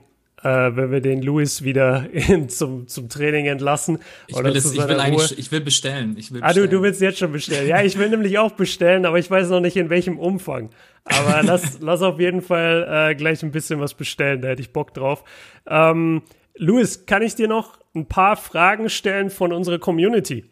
äh, 0.47 0.75
wenn 0.75 0.91
wir 0.91 1.01
den 1.01 1.21
Luis 1.21 1.63
wieder 1.63 2.07
in, 2.11 2.49
zum, 2.49 2.87
zum 2.87 3.09
Training 3.09 3.45
entlassen. 3.45 3.99
Ich 4.27 4.37
will, 4.37 4.55
es, 4.55 4.71
ich 4.71 4.87
will 4.87 4.99
eigentlich, 4.99 5.37
ich 5.37 5.51
will 5.51 5.61
bestellen. 5.61 6.15
Ich 6.17 6.31
will 6.31 6.41
bestellen. 6.41 6.43
Ah, 6.43 6.67
du, 6.67 6.67
du 6.67 6.81
willst 6.81 7.01
jetzt 7.01 7.19
schon 7.19 7.31
bestellen. 7.31 7.67
Ja, 7.67 7.81
ich 7.81 7.97
will 7.97 8.09
nämlich 8.09 8.37
auch 8.37 8.51
bestellen, 8.51 9.05
aber 9.05 9.19
ich 9.19 9.29
weiß 9.29 9.49
noch 9.49 9.59
nicht 9.59 9.75
in 9.75 9.89
welchem 9.89 10.17
Umfang. 10.17 10.69
Aber 11.03 11.43
lass, 11.43 11.79
lass 11.81 12.01
auf 12.01 12.19
jeden 12.19 12.41
Fall 12.41 13.11
äh, 13.11 13.15
gleich 13.15 13.43
ein 13.43 13.51
bisschen 13.51 13.79
was 13.79 13.93
bestellen, 13.93 14.41
da 14.41 14.49
hätte 14.49 14.61
ich 14.61 14.71
Bock 14.71 14.93
drauf. 14.93 15.23
Ähm, 15.67 16.21
Luis, 16.55 17.05
kann 17.05 17.21
ich 17.21 17.35
dir 17.35 17.47
noch 17.47 17.79
ein 17.93 18.05
paar 18.07 18.37
Fragen 18.37 18.89
stellen 18.89 19.29
von 19.29 19.51
unserer 19.51 19.79
Community? 19.79 20.45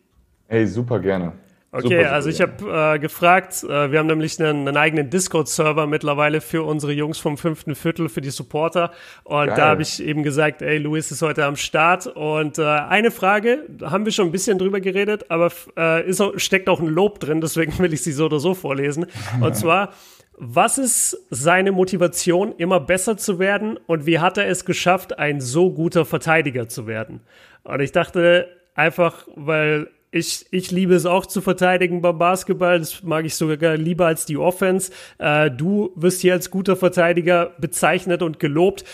Hey, 0.47 0.67
super 0.67 0.99
gerne. 0.99 1.33
Okay, 1.75 2.03
super, 2.03 2.11
also 2.13 2.29
ich 2.29 2.39
habe 2.39 2.93
äh, 2.95 2.99
gefragt, 2.99 3.63
äh, 3.63 3.91
wir 3.91 3.99
haben 3.99 4.07
nämlich 4.07 4.39
einen, 4.39 4.67
einen 4.67 4.77
eigenen 4.77 5.09
Discord-Server 5.09 5.87
mittlerweile 5.87 6.39
für 6.39 6.63
unsere 6.63 6.93
Jungs 6.93 7.17
vom 7.17 7.37
fünften 7.37 7.75
Viertel, 7.75 8.07
für 8.07 8.21
die 8.21 8.29
Supporter. 8.29 8.91
Und 9.25 9.47
Geil. 9.47 9.55
da 9.57 9.67
habe 9.67 9.81
ich 9.81 10.01
eben 10.01 10.23
gesagt, 10.23 10.61
ey, 10.61 10.77
Luis 10.77 11.11
ist 11.11 11.21
heute 11.21 11.43
am 11.45 11.57
Start. 11.57 12.07
Und 12.07 12.59
äh, 12.59 12.63
eine 12.63 13.11
Frage, 13.11 13.65
haben 13.81 14.05
wir 14.05 14.13
schon 14.13 14.27
ein 14.27 14.31
bisschen 14.31 14.57
drüber 14.57 14.79
geredet, 14.79 15.29
aber 15.29 15.51
äh, 15.77 16.07
ist 16.07 16.23
steckt 16.37 16.69
auch 16.69 16.79
ein 16.79 16.87
Lob 16.87 17.19
drin, 17.19 17.41
deswegen 17.41 17.77
will 17.79 17.93
ich 17.93 18.03
sie 18.03 18.13
so 18.13 18.27
oder 18.27 18.39
so 18.39 18.53
vorlesen. 18.53 19.07
Und 19.41 19.55
zwar, 19.57 19.91
was 20.37 20.77
ist 20.77 21.25
seine 21.29 21.73
Motivation, 21.73 22.53
immer 22.57 22.79
besser 22.79 23.17
zu 23.17 23.37
werden 23.37 23.77
und 23.85 24.05
wie 24.05 24.19
hat 24.19 24.37
er 24.37 24.47
es 24.47 24.63
geschafft, 24.63 25.19
ein 25.19 25.41
so 25.41 25.71
guter 25.71 26.05
Verteidiger 26.05 26.69
zu 26.69 26.87
werden? 26.87 27.19
Und 27.63 27.81
ich 27.81 27.91
dachte 27.91 28.47
einfach, 28.75 29.27
weil 29.35 29.89
ich, 30.15 30.45
ich 30.51 30.71
liebe 30.71 30.95
es 30.95 31.05
auch 31.05 31.25
zu 31.25 31.41
verteidigen 31.41 32.01
beim 32.01 32.17
Basketball. 32.17 32.79
Das 32.79 33.03
mag 33.03 33.25
ich 33.25 33.35
sogar 33.35 33.75
lieber 33.75 34.05
als 34.05 34.25
die 34.25 34.37
Offense. 34.37 34.93
Äh, 35.17 35.51
du 35.51 35.91
wirst 35.95 36.21
hier 36.21 36.31
als 36.31 36.49
guter 36.49 36.77
Verteidiger 36.77 37.53
bezeichnet 37.59 38.21
und 38.23 38.39
gelobt. 38.39 38.85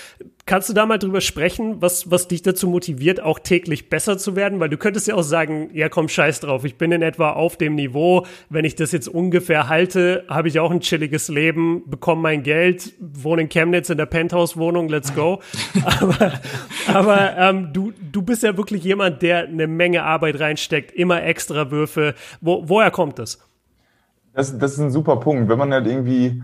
Kannst 0.45 0.69
du 0.69 0.73
da 0.73 0.85
mal 0.85 0.97
drüber 0.97 1.21
sprechen, 1.21 1.81
was, 1.81 2.09
was 2.09 2.27
dich 2.27 2.41
dazu 2.41 2.67
motiviert, 2.67 3.21
auch 3.21 3.39
täglich 3.39 3.89
besser 3.89 4.17
zu 4.17 4.35
werden? 4.35 4.59
Weil 4.59 4.69
du 4.69 4.77
könntest 4.77 5.07
ja 5.07 5.15
auch 5.15 5.21
sagen, 5.21 5.69
ja 5.73 5.87
komm, 5.87 6.09
scheiß 6.09 6.39
drauf, 6.39 6.65
ich 6.65 6.77
bin 6.77 6.91
in 6.91 7.01
etwa 7.01 7.31
auf 7.31 7.57
dem 7.57 7.75
Niveau. 7.75 8.25
Wenn 8.49 8.65
ich 8.65 8.75
das 8.75 8.91
jetzt 8.91 9.07
ungefähr 9.07 9.69
halte, 9.69 10.25
habe 10.27 10.47
ich 10.47 10.59
auch 10.59 10.71
ein 10.71 10.81
chilliges 10.81 11.27
Leben, 11.29 11.83
bekomme 11.89 12.23
mein 12.23 12.43
Geld, 12.43 12.93
wohne 12.99 13.43
in 13.43 13.49
Chemnitz 13.49 13.89
in 13.89 13.97
der 13.97 14.07
Penthouse-Wohnung, 14.07 14.89
let's 14.89 15.13
go. 15.13 15.41
aber 15.99 16.33
aber 16.87 17.37
ähm, 17.37 17.73
du, 17.73 17.93
du 18.11 18.21
bist 18.21 18.43
ja 18.43 18.57
wirklich 18.57 18.83
jemand, 18.83 19.21
der 19.21 19.47
eine 19.47 19.67
Menge 19.67 20.03
Arbeit 20.03 20.39
reinsteckt, 20.39 20.91
immer 20.91 21.23
extra 21.23 21.71
Würfe. 21.71 22.15
Wo, 22.39 22.67
woher 22.67 22.91
kommt 22.91 23.19
das? 23.19 23.39
das? 24.33 24.57
Das 24.57 24.73
ist 24.73 24.79
ein 24.79 24.91
super 24.91 25.17
Punkt. 25.17 25.49
Wenn 25.49 25.57
man 25.57 25.71
halt 25.71 25.87
irgendwie, 25.87 26.41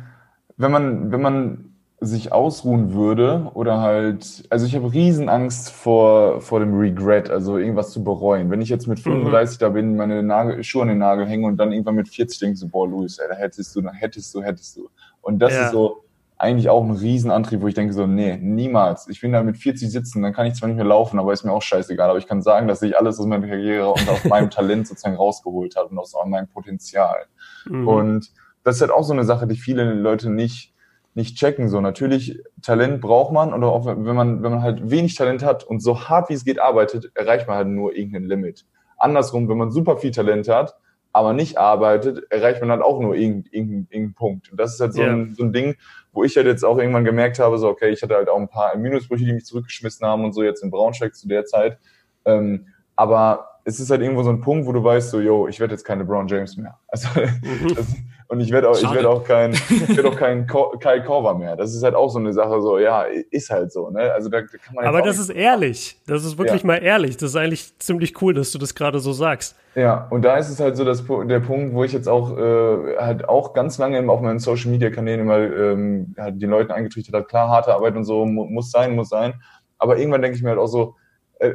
wenn 0.57 0.71
man, 0.71 1.11
wenn 1.11 1.21
man 1.21 1.76
sich 1.99 2.31
ausruhen 2.31 2.93
würde 2.93 3.49
oder 3.55 3.81
halt, 3.81 4.43
also 4.51 4.67
ich 4.67 4.75
habe 4.75 4.93
Riesenangst 4.93 5.71
vor, 5.71 6.41
vor 6.41 6.59
dem 6.59 6.77
Regret, 6.77 7.31
also 7.31 7.57
irgendwas 7.57 7.91
zu 7.91 8.03
bereuen. 8.03 8.51
Wenn 8.51 8.61
ich 8.61 8.69
jetzt 8.69 8.87
mit 8.87 8.99
35 8.99 9.57
mhm. 9.57 9.59
da 9.59 9.69
bin, 9.69 9.95
meine 9.95 10.21
Nagel, 10.21 10.63
Schuhe 10.63 10.83
an 10.83 10.89
den 10.89 10.99
Nagel 10.99 11.25
hänge 11.25 11.47
und 11.47 11.57
dann 11.57 11.71
irgendwann 11.71 11.95
mit 11.95 12.07
40 12.07 12.39
denke 12.39 12.57
so, 12.57 12.67
boah, 12.67 12.87
Luis, 12.87 13.17
ey, 13.17 13.27
da 13.27 13.35
hättest 13.35 13.75
du, 13.75 13.81
da 13.81 13.91
hättest 13.91 14.33
du, 14.35 14.43
hättest 14.43 14.77
du. 14.77 14.89
Und 15.21 15.39
das 15.39 15.53
ja. 15.53 15.65
ist 15.65 15.71
so 15.71 16.03
eigentlich 16.37 16.69
auch 16.69 16.83
ein 16.83 16.91
Riesenantrieb, 16.91 17.61
wo 17.61 17.67
ich 17.67 17.73
denke 17.73 17.93
so, 17.93 18.05
nee, 18.05 18.37
niemals. 18.37 19.07
Ich 19.09 19.21
bin 19.21 19.31
da 19.31 19.41
mit 19.41 19.57
40 19.57 19.89
sitzen, 19.89 20.21
dann 20.21 20.33
kann 20.33 20.45
ich 20.45 20.53
zwar 20.53 20.67
nicht 20.67 20.77
mehr 20.77 20.85
laufen, 20.85 21.17
aber 21.17 21.33
ist 21.33 21.43
mir 21.43 21.51
auch 21.51 21.63
scheißegal. 21.63 22.11
Aber 22.11 22.19
ich 22.19 22.27
kann 22.27 22.43
sagen, 22.43 22.67
dass 22.67 22.83
ich 22.83 22.95
alles 22.95 23.19
aus 23.19 23.25
meiner 23.25 23.47
Karriere 23.47 23.89
und 23.89 24.07
aus 24.07 24.23
meinem 24.29 24.51
Talent 24.51 24.87
sozusagen 24.87 25.15
rausgeholt 25.15 25.75
habe 25.75 25.89
und 25.89 25.97
aus 25.97 26.15
meinem 26.27 26.47
Potenzial. 26.47 27.25
Mhm. 27.65 27.87
Und 27.87 28.31
das 28.63 28.75
ist 28.75 28.81
halt 28.81 28.91
auch 28.91 29.03
so 29.03 29.13
eine 29.13 29.23
Sache, 29.23 29.47
die 29.47 29.55
viele 29.55 29.93
Leute 29.93 30.29
nicht, 30.29 30.75
nicht 31.17 31.35
checken. 31.35 31.67
So 31.67 31.81
natürlich 31.81 32.39
Talent 32.61 33.01
braucht 33.01 33.33
man 33.33 33.53
oder 33.53 33.67
auch 33.67 33.85
wenn 33.85 34.15
man 34.15 34.43
wenn 34.43 34.51
man 34.51 34.61
halt 34.61 34.89
wenig 34.89 35.15
Talent 35.15 35.43
hat 35.43 35.63
und 35.63 35.81
so 35.81 36.07
hart 36.07 36.29
wie 36.29 36.33
es 36.33 36.45
geht 36.45 36.61
arbeitet, 36.61 37.11
erreicht 37.15 37.47
man 37.47 37.57
halt 37.57 37.67
nur 37.67 37.95
irgendein 37.95 38.25
Limit. 38.25 38.65
Andersrum, 38.97 39.49
wenn 39.49 39.57
man 39.57 39.71
super 39.71 39.97
viel 39.97 40.11
Talent 40.11 40.47
hat, 40.47 40.75
aber 41.11 41.33
nicht 41.33 41.57
arbeitet, 41.57 42.31
erreicht 42.31 42.61
man 42.61 42.69
halt 42.69 42.83
auch 42.83 42.99
nur 42.99 43.15
irgendeinen 43.15 43.51
irgendein, 43.51 43.87
irgendein 43.89 44.13
Punkt. 44.13 44.51
Und 44.51 44.59
das 44.59 44.75
ist 44.75 44.79
halt 44.79 44.93
so, 44.93 45.01
yeah. 45.01 45.11
ein, 45.11 45.33
so 45.35 45.43
ein 45.43 45.51
Ding, 45.51 45.75
wo 46.13 46.23
ich 46.23 46.37
halt 46.37 46.45
jetzt 46.45 46.63
auch 46.63 46.77
irgendwann 46.77 47.03
gemerkt 47.03 47.39
habe, 47.39 47.57
so 47.57 47.67
okay, 47.67 47.89
ich 47.89 48.03
hatte 48.03 48.15
halt 48.15 48.29
auch 48.29 48.39
ein 48.39 48.47
paar 48.47 48.77
Minusbrüche, 48.77 49.25
die 49.25 49.33
mich 49.33 49.45
zurückgeschmissen 49.45 50.05
haben 50.05 50.23
und 50.23 50.33
so 50.33 50.43
jetzt 50.43 50.63
in 50.63 50.69
Braunschweig 50.69 51.15
zu 51.15 51.27
der 51.27 51.45
Zeit. 51.45 51.79
Ähm, 52.25 52.67
aber 52.95 53.61
es 53.63 53.79
ist 53.79 53.89
halt 53.89 54.01
irgendwo 54.01 54.21
so 54.21 54.29
ein 54.29 54.41
Punkt, 54.41 54.67
wo 54.67 54.71
du 54.71 54.83
weißt, 54.83 55.09
so, 55.09 55.19
yo, 55.19 55.47
ich 55.47 55.59
werde 55.59 55.73
jetzt 55.73 55.83
keine 55.83 56.05
Brown 56.05 56.27
James 56.27 56.55
mehr. 56.57 56.77
Also, 56.87 57.09
das, 57.75 57.95
und 58.29 58.41
ich 58.41 58.51
werde 58.51 58.69
auch, 58.69 58.77
ich 58.77 58.93
werde 58.93 59.09
auch 59.09 59.23
kein, 59.23 59.53
ich 59.69 59.95
werde 59.95 60.09
auch 60.09 60.17
kein 60.17 60.45
Kyle 60.47 61.03
Korver 61.03 61.35
mehr. 61.35 61.55
Das 61.55 61.73
ist 61.73 61.83
halt 61.83 61.95
auch 61.95 62.09
so 62.09 62.19
eine 62.19 62.33
Sache, 62.33 62.61
so, 62.61 62.77
ja, 62.77 63.03
ist 63.31 63.49
halt 63.49 63.71
so, 63.71 63.89
ne? 63.89 64.11
Also 64.11 64.29
da, 64.29 64.41
da 64.41 64.47
kann 64.47 64.75
man 64.75 64.85
Aber 64.85 65.01
das 65.01 65.17
ist 65.17 65.29
ehrlich. 65.29 65.97
Das 66.07 66.25
ist 66.25 66.37
wirklich 66.37 66.61
ja. 66.61 66.67
mal 66.67 66.77
ehrlich. 66.77 67.15
Das 67.15 67.29
ist 67.29 67.35
eigentlich 67.37 67.77
ziemlich 67.79 68.21
cool, 68.21 68.33
dass 68.33 68.51
du 68.51 68.57
das 68.57 68.75
gerade 68.75 68.99
so 68.99 69.13
sagst. 69.13 69.55
Ja, 69.75 70.07
und 70.09 70.23
da 70.23 70.37
ist 70.37 70.49
es 70.49 70.59
halt 70.59 70.75
so 70.75 70.83
dass 70.83 71.05
der 71.05 71.39
Punkt, 71.39 71.73
wo 71.73 71.83
ich 71.83 71.93
jetzt 71.93 72.09
auch 72.09 72.37
äh, 72.37 72.97
halt 72.97 73.29
auch 73.29 73.53
ganz 73.53 73.77
lange 73.77 74.09
auf 74.09 74.21
meinen 74.21 74.39
Social 74.39 74.71
Media 74.71 74.89
Kanälen 74.89 75.21
immer 75.21 75.37
ähm, 75.37 76.15
halt 76.17 76.41
den 76.41 76.49
Leuten 76.49 76.71
eingetrichtert 76.71 77.15
habe, 77.15 77.25
klar, 77.25 77.47
harte 77.49 77.73
Arbeit 77.73 77.95
und 77.95 78.03
so 78.03 78.25
muss 78.25 78.71
sein, 78.71 78.95
muss 78.95 79.09
sein. 79.09 79.35
Aber 79.77 79.97
irgendwann 79.97 80.21
denke 80.21 80.35
ich 80.35 80.43
mir 80.43 80.49
halt 80.49 80.59
auch 80.59 80.67
so, 80.67 80.95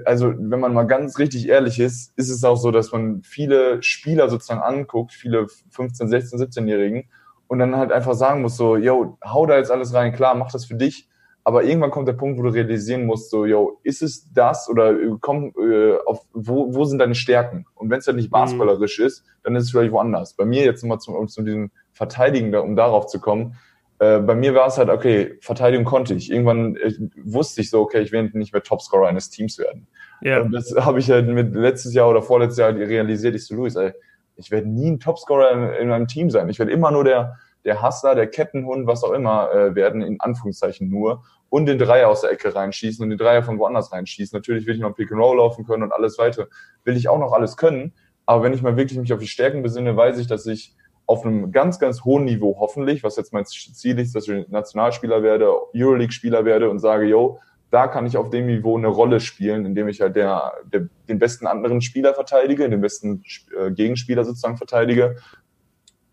also 0.05 0.33
wenn 0.37 0.61
man 0.61 0.75
mal 0.75 0.87
ganz 0.87 1.19
richtig 1.19 1.49
ehrlich 1.49 1.81
ist, 1.81 2.13
ist 2.17 2.31
es 2.31 2.45
auch 2.45 2.57
so, 2.57 2.71
dass 2.71 2.93
man 2.93 3.23
viele 3.23 3.83
Spieler 3.83 4.29
sozusagen 4.29 4.61
anguckt, 4.61 5.13
viele 5.13 5.47
15, 5.71 6.09
16, 6.09 6.39
17-Jährigen 6.39 7.09
und 7.49 7.59
dann 7.59 7.77
halt 7.77 7.93
einfach 7.93 8.15
sagen 8.15 8.43
muss 8.43 8.57
so, 8.57 8.77
yo, 8.77 9.19
hau 9.25 9.47
da 9.47 9.57
jetzt 9.57 9.71
alles 9.71 9.93
rein, 9.95 10.13
klar, 10.13 10.35
mach 10.35 10.53
das 10.53 10.65
für 10.65 10.75
dich, 10.75 11.09
aber 11.45 11.65
irgendwann 11.65 11.91
kommt 11.91 12.07
der 12.07 12.13
Punkt, 12.13 12.39
wo 12.39 12.43
du 12.45 12.51
realisieren 12.51 13.05
musst, 13.05 13.31
so, 13.31 13.45
yo, 13.45 13.81
ist 13.83 14.03
es 14.03 14.33
das 14.33 14.69
oder 14.69 14.93
äh, 14.93 15.17
komm, 15.21 15.53
äh, 15.59 15.97
auf, 16.07 16.25
wo, 16.33 16.73
wo 16.73 16.85
sind 16.85 16.99
deine 16.99 17.17
Stärken? 17.17 17.67
Und 17.75 17.91
wenn 17.91 17.99
es 17.99 18.07
halt 18.07 18.17
nicht 18.17 18.29
mhm. 18.29 18.33
basketballerisch 18.33 19.01
mhm. 19.01 19.07
ist, 19.07 19.25
dann 19.43 19.57
ist 19.57 19.65
es 19.65 19.71
vielleicht 19.73 19.93
woanders. 19.93 20.35
Bei 20.35 20.45
mir 20.45 20.65
jetzt 20.65 20.83
nochmal 20.83 21.01
zum, 21.01 21.15
um 21.17 21.27
zu 21.27 21.43
diesem 21.43 21.73
Verteidigen, 21.93 22.55
um 22.55 22.77
darauf 22.77 23.07
zu 23.07 23.21
kommen, 23.21 23.57
äh, 24.03 24.19
bei 24.19 24.35
mir 24.35 24.53
war 24.53 24.67
es 24.67 24.79
halt, 24.79 24.89
okay, 24.89 25.39
Verteidigung 25.41 25.85
konnte 25.85 26.15
ich. 26.15 26.29
Irgendwann 26.29 26.75
äh, 26.75 26.93
wusste 27.23 27.61
ich 27.61 27.71
so, 27.71 27.81
okay, 27.81 28.01
ich 28.01 28.11
werde 28.11 28.37
nicht 28.37 28.53
mehr 28.53 28.65
Topscorer 28.65 29.07
eines 29.07 29.31
Teams 29.31 29.59
werden. 29.59 29.87
Ja. 30.23 30.41
Und 30.41 30.51
das 30.51 30.75
habe 30.77 30.99
ich 30.99 31.09
halt 31.09 31.29
mit 31.29 31.55
letztes 31.55 31.95
Jahr 31.95 32.09
oder 32.09 32.21
vorletztes 32.21 32.59
Jahr 32.59 32.75
realisiert. 32.75 33.37
Ich 33.37 33.47
so, 33.47 33.55
Luis, 33.55 33.77
ey, 33.77 33.93
ich 34.35 34.51
werde 34.51 34.69
nie 34.69 34.91
ein 34.91 34.99
Topscorer 34.99 35.53
in, 35.53 35.85
in 35.85 35.93
einem 35.93 36.09
Team 36.09 36.31
sein. 36.31 36.49
Ich 36.49 36.59
werde 36.59 36.73
immer 36.73 36.91
nur 36.91 37.05
der, 37.05 37.37
der 37.65 37.81
Hustler, 37.81 38.17
der 38.17 38.27
Kettenhund, 38.27 38.89
was 38.89 39.05
auch 39.05 39.13
immer 39.13 39.53
äh, 39.53 39.75
werden, 39.77 40.03
in 40.03 40.21
Anführungszeichen 40.21 40.91
nur, 40.91 41.23
und 41.49 41.67
den 41.67 41.79
Dreier 41.79 42.09
aus 42.09 42.23
der 42.23 42.33
Ecke 42.33 42.53
reinschießen 42.53 43.05
und 43.05 43.11
den 43.11 43.19
Dreier 43.19 43.45
von 43.45 43.61
woanders 43.61 43.93
reinschießen. 43.93 44.37
Natürlich 44.37 44.67
will 44.67 44.75
ich 44.75 44.81
noch 44.81 44.97
Pick 44.97 45.13
and 45.13 45.21
Roll 45.21 45.37
laufen 45.37 45.65
können 45.65 45.85
und 45.85 45.93
alles 45.93 46.19
weiter. 46.19 46.49
Will 46.83 46.97
ich 46.97 47.09
auch 47.09 47.21
noch 47.21 47.33
alles 47.33 47.57
können. 47.57 47.93
Aber 48.27 48.43
wenn 48.43 48.53
ich 48.53 48.63
mal 48.63 48.77
wirklich 48.77 48.99
mich 48.99 49.13
auf 49.13 49.21
die 49.21 49.29
Stärken 49.29 49.63
besinne, 49.63 49.97
weiß 49.97 50.19
ich, 50.19 50.27
dass 50.27 50.47
ich 50.47 50.75
auf 51.07 51.27
einem 51.27 51.53
ganz, 51.53 51.79
ganz 51.79 52.05
hohen 52.05 52.25
Niveau 52.25 52.57
hoffentlich, 52.59 53.03
was 53.03 53.17
jetzt 53.17 53.33
mein 53.33 53.45
Ziel 53.45 53.99
ist, 53.99 54.15
dass 54.15 54.29
ich 54.29 54.49
Nationalspieler 54.49 55.23
werde, 55.23 55.51
Euroleague-Spieler 55.75 56.45
werde 56.45 56.71
und 56.71 56.79
sage, 56.79 57.07
yo, 57.07 57.39
da 57.71 57.89
kann 57.89 58.07
ich 58.07 58.17
auf 58.17 58.31
dem 58.31 58.47
Niveau 58.47 58.77
eine 58.77 58.89
Rolle 58.89 59.19
spielen, 59.19 59.65
indem 59.65 59.89
ich 59.89 60.01
halt 60.01 60.15
der, 60.15 60.53
der 60.65 60.89
den 61.09 61.19
besten 61.19 61.47
anderen 61.47 61.81
Spieler 61.81 62.15
verteidige, 62.15 62.69
den 62.69 62.81
besten 62.81 63.25
äh, 63.59 63.71
Gegenspieler 63.71 64.25
sozusagen 64.25 64.59
verteidige 64.59 65.17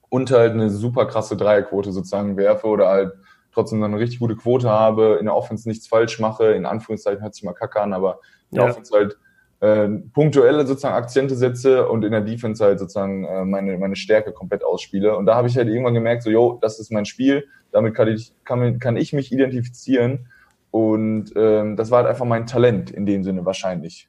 und 0.09 0.31
halt 0.31 0.53
eine 0.53 0.69
super 0.69 1.05
krasse 1.05 1.37
Dreierquote 1.37 1.91
sozusagen 1.91 2.37
werfe 2.37 2.67
oder 2.67 2.87
halt 2.87 3.13
trotzdem 3.53 3.83
eine 3.83 3.99
richtig 3.99 4.19
gute 4.19 4.35
Quote 4.35 4.69
habe, 4.69 5.17
in 5.19 5.25
der 5.25 5.35
Offense 5.35 5.67
nichts 5.67 5.87
falsch 5.87 6.19
mache, 6.19 6.51
in 6.53 6.65
Anführungszeichen 6.65 7.21
hört 7.21 7.35
sich 7.35 7.43
mal 7.43 7.53
kacke 7.53 7.81
an, 7.81 7.93
aber 7.93 8.19
in 8.51 8.55
der 8.55 8.65
ja. 8.65 8.71
Offense 8.71 8.95
halt 8.95 9.17
äh, 9.61 9.87
punktuelle 10.13 10.65
sozusagen 10.65 10.95
Akzente 10.95 11.35
setze 11.35 11.87
und 11.87 12.03
in 12.05 12.11
der 12.11 12.21
Defense 12.21 12.63
halt 12.63 12.79
sozusagen 12.79 13.25
äh, 13.25 13.45
meine, 13.45 13.77
meine 13.77 13.95
Stärke 13.95 14.31
komplett 14.31 14.63
ausspiele. 14.63 15.15
Und 15.17 15.25
da 15.25 15.35
habe 15.35 15.47
ich 15.47 15.57
halt 15.57 15.67
irgendwann 15.67 15.93
gemerkt, 15.93 16.23
so, 16.23 16.29
yo, 16.29 16.59
das 16.61 16.79
ist 16.79 16.91
mein 16.91 17.05
Spiel, 17.05 17.47
damit 17.71 17.93
kann 17.93 18.07
ich, 18.07 18.33
kann, 18.45 18.79
kann 18.79 18.97
ich 18.97 19.13
mich 19.13 19.31
identifizieren. 19.31 20.27
Und 20.71 21.33
ähm, 21.35 21.75
das 21.75 21.91
war 21.91 21.99
halt 21.99 22.09
einfach 22.09 22.25
mein 22.25 22.45
Talent 22.45 22.91
in 22.91 23.05
dem 23.05 23.23
Sinne 23.23 23.45
wahrscheinlich. 23.45 24.07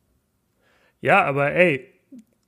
Ja, 1.00 1.24
aber 1.24 1.52
ey, 1.52 1.90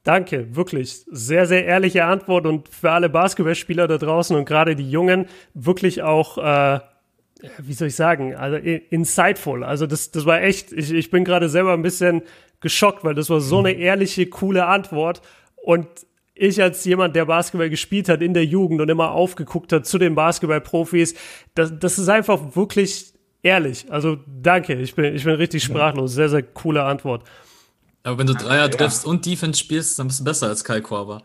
Danke, 0.05 0.57
wirklich. 0.57 1.05
Sehr, 1.11 1.47
sehr 1.47 1.65
ehrliche 1.65 2.05
Antwort 2.05 2.47
und 2.47 2.69
für 2.69 2.91
alle 2.91 3.09
Basketballspieler 3.09 3.87
da 3.87 3.99
draußen 3.99 4.37
und 4.37 4.47
gerade 4.47 4.75
die 4.75 4.91
Jungen 4.91 5.27
wirklich 5.55 6.03
auch, 6.03 6.39
äh, 6.39 6.81
wie 7.59 7.73
soll 7.73 7.89
ich 7.89 7.95
sagen, 7.95 8.35
also 8.35 8.57
insightful. 8.57 9.63
Also 9.63 9.87
das, 9.87 10.11
das 10.11 10.27
war 10.27 10.43
echt, 10.43 10.73
ich, 10.73 10.93
ich 10.93 11.11
bin 11.11 11.25
gerade 11.25 11.49
selber 11.49 11.73
ein 11.73 11.83
bisschen 11.83 12.23
geschockt, 12.63 13.05
weil 13.05 13.15
das 13.15 13.29
war 13.29 13.41
so 13.41 13.59
eine 13.59 13.73
ehrliche, 13.73 14.27
coole 14.27 14.67
Antwort 14.67 15.21
und 15.57 15.87
ich 16.35 16.63
als 16.63 16.85
jemand, 16.85 17.15
der 17.15 17.27
Basketball 17.27 17.69
gespielt 17.69 18.09
hat 18.09 18.23
in 18.23 18.35
der 18.35 18.45
Jugend 18.45 18.81
und 18.81 18.89
immer 18.89 19.11
aufgeguckt 19.13 19.73
hat 19.73 19.87
zu 19.87 19.99
den 19.99 20.15
Basketballprofis, 20.15 21.15
das, 21.55 21.79
das 21.79 21.99
ist 21.99 22.09
einfach 22.09 22.57
wirklich 22.57 23.13
ehrlich. 23.43 23.87
Also 23.91 24.19
danke, 24.27 24.75
ich 24.75 24.95
bin, 24.95 25.15
ich 25.15 25.25
bin 25.25 25.35
richtig 25.35 25.63
sprachlos. 25.63 26.15
Sehr, 26.15 26.29
sehr 26.29 26.43
coole 26.43 26.85
Antwort. 26.85 27.25
Aber 28.05 28.19
wenn 28.19 28.27
du 28.27 28.35
Dreier 28.35 28.63
ja. 28.63 28.69
triffst 28.69 29.07
und 29.07 29.25
Defense 29.27 29.61
spielst, 29.61 29.97
dann 29.97 30.09
bist 30.09 30.19
du 30.19 30.25
besser 30.25 30.49
als 30.49 30.65
Kai 30.65 30.81
Korber. 30.81 31.23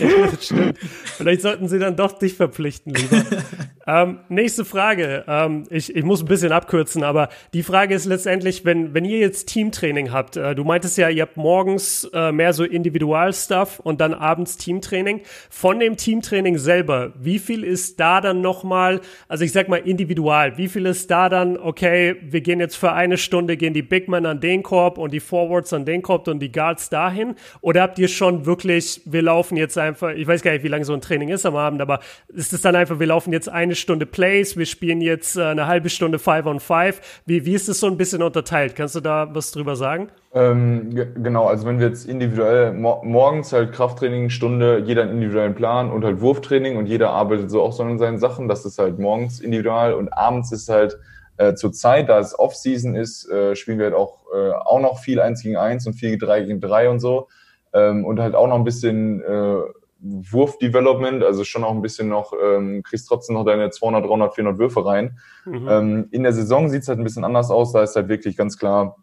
ja, 0.00 0.28
stimmt. 0.40 0.78
Vielleicht 0.78 1.42
sollten 1.42 1.68
sie 1.68 1.78
dann 1.78 1.94
doch 1.94 2.18
dich 2.18 2.34
verpflichten, 2.34 2.92
lieber. 2.92 3.24
ähm, 3.86 4.18
nächste 4.28 4.64
Frage. 4.64 5.24
Ähm, 5.28 5.68
ich, 5.70 5.94
ich 5.94 6.02
muss 6.02 6.22
ein 6.22 6.26
bisschen 6.26 6.50
abkürzen, 6.50 7.04
aber 7.04 7.28
die 7.54 7.62
Frage 7.62 7.94
ist 7.94 8.06
letztendlich, 8.06 8.64
wenn, 8.64 8.92
wenn 8.92 9.04
ihr 9.04 9.20
jetzt 9.20 9.46
Teamtraining 9.46 10.10
habt, 10.10 10.36
äh, 10.36 10.56
du 10.56 10.64
meintest 10.64 10.98
ja, 10.98 11.10
ihr 11.10 11.22
habt 11.22 11.36
morgens 11.36 12.02
äh, 12.12 12.32
mehr 12.32 12.52
so 12.52 12.64
Individualstuff 12.64 13.78
und 13.78 14.00
dann 14.00 14.14
abends 14.14 14.56
Teamtraining. 14.56 15.20
Von 15.48 15.78
dem 15.78 15.96
Teamtraining 15.96 16.58
selber, 16.58 17.12
wie 17.20 17.38
viel 17.38 17.62
ist 17.62 18.00
da 18.00 18.20
dann 18.20 18.40
nochmal, 18.40 19.00
also 19.28 19.44
ich 19.44 19.52
sag 19.52 19.68
mal 19.68 19.76
individual, 19.76 20.58
wie 20.58 20.66
viel 20.66 20.86
ist 20.86 21.08
da 21.08 21.28
dann, 21.28 21.56
okay, 21.56 22.16
wir 22.20 22.40
gehen 22.40 22.58
jetzt 22.58 22.74
für 22.74 22.92
eine 22.92 23.16
Stunde, 23.16 23.56
gehen 23.56 23.72
die 23.72 23.82
Big 23.82 24.08
Men 24.08 24.26
an 24.26 24.40
den 24.40 24.55
den 24.56 24.62
Korb 24.62 24.98
und 24.98 25.12
die 25.12 25.20
Forwards 25.20 25.72
an 25.72 25.84
den 25.84 26.02
Korb 26.02 26.26
und 26.28 26.40
die 26.40 26.50
Guards 26.50 26.88
dahin? 26.88 27.34
Oder 27.60 27.82
habt 27.82 27.98
ihr 27.98 28.08
schon 28.08 28.46
wirklich, 28.46 29.02
wir 29.04 29.22
laufen 29.22 29.56
jetzt 29.56 29.76
einfach, 29.78 30.10
ich 30.10 30.26
weiß 30.26 30.42
gar 30.42 30.52
nicht, 30.52 30.64
wie 30.64 30.68
lange 30.68 30.84
so 30.84 30.94
ein 30.94 31.00
Training 31.00 31.28
ist 31.28 31.44
am 31.44 31.56
Abend, 31.56 31.80
aber 31.80 32.00
ist 32.28 32.52
es 32.52 32.62
dann 32.62 32.74
einfach, 32.74 32.98
wir 32.98 33.06
laufen 33.06 33.32
jetzt 33.32 33.48
eine 33.48 33.74
Stunde 33.74 34.06
Plays, 34.06 34.56
wir 34.56 34.66
spielen 34.66 35.00
jetzt 35.00 35.36
äh, 35.36 35.44
eine 35.44 35.66
halbe 35.66 35.90
Stunde 35.90 36.18
Five 36.18 36.46
on 36.46 36.60
Five? 36.60 37.22
Wie, 37.26 37.44
wie 37.44 37.54
ist 37.54 37.68
es 37.68 37.80
so 37.80 37.86
ein 37.86 37.96
bisschen 37.96 38.22
unterteilt? 38.22 38.74
Kannst 38.74 38.94
du 38.94 39.00
da 39.00 39.28
was 39.32 39.52
drüber 39.52 39.76
sagen? 39.76 40.08
Ähm, 40.32 40.90
genau, 40.90 41.46
also 41.46 41.66
wenn 41.66 41.78
wir 41.78 41.88
jetzt 41.88 42.06
individuell 42.06 42.72
mor 42.72 43.02
morgens 43.04 43.52
halt 43.52 43.72
Krafttraining, 43.72 44.28
Stunde, 44.28 44.82
jeder 44.84 45.02
einen 45.02 45.12
individuellen 45.12 45.54
Plan 45.54 45.90
und 45.90 46.04
halt 46.04 46.20
Wurftraining 46.20 46.76
und 46.76 46.86
jeder 46.86 47.10
arbeitet 47.10 47.50
so 47.50 47.62
auch 47.62 47.72
so 47.72 47.82
an 47.82 47.98
seinen 47.98 48.18
Sachen, 48.18 48.48
das 48.48 48.64
ist 48.66 48.78
halt 48.78 48.98
morgens 48.98 49.40
individual 49.40 49.94
und 49.94 50.12
abends 50.12 50.52
ist 50.52 50.68
halt 50.68 50.98
äh, 51.38 51.54
zur 51.54 51.72
Zeit, 51.72 52.08
da 52.08 52.18
es 52.18 52.38
Off-Season 52.38 52.94
ist, 52.94 53.28
äh, 53.30 53.54
spielen 53.56 53.78
wir 53.78 53.86
halt 53.86 53.94
auch, 53.94 54.18
äh, 54.34 54.52
auch 54.52 54.80
noch 54.80 54.98
viel 54.98 55.20
1 55.20 55.42
gegen 55.42 55.56
1 55.56 55.86
und 55.86 55.94
viel 55.94 56.18
3 56.18 56.42
gegen 56.42 56.60
3 56.60 56.90
und 56.90 57.00
so. 57.00 57.28
Ähm, 57.72 58.04
und 58.04 58.20
halt 58.20 58.34
auch 58.34 58.46
noch 58.46 58.56
ein 58.56 58.64
bisschen 58.64 59.22
äh, 59.22 59.58
Wurf-Development, 59.98 61.24
also 61.24 61.44
schon 61.44 61.64
auch 61.64 61.72
ein 61.72 61.82
bisschen 61.82 62.08
noch, 62.08 62.32
ähm, 62.42 62.82
kriegst 62.82 63.08
trotzdem 63.08 63.34
noch 63.34 63.44
deine 63.44 63.70
200, 63.70 64.04
300, 64.04 64.34
400 64.34 64.58
Würfe 64.58 64.84
rein. 64.84 65.18
Mhm. 65.44 65.68
Ähm, 65.68 66.08
in 66.10 66.22
der 66.22 66.32
Saison 66.32 66.68
sieht's 66.68 66.88
halt 66.88 66.98
ein 66.98 67.04
bisschen 67.04 67.24
anders 67.24 67.50
aus, 67.50 67.72
da 67.72 67.82
ist 67.82 67.96
halt 67.96 68.08
wirklich 68.08 68.36
ganz 68.36 68.58
klar, 68.58 68.96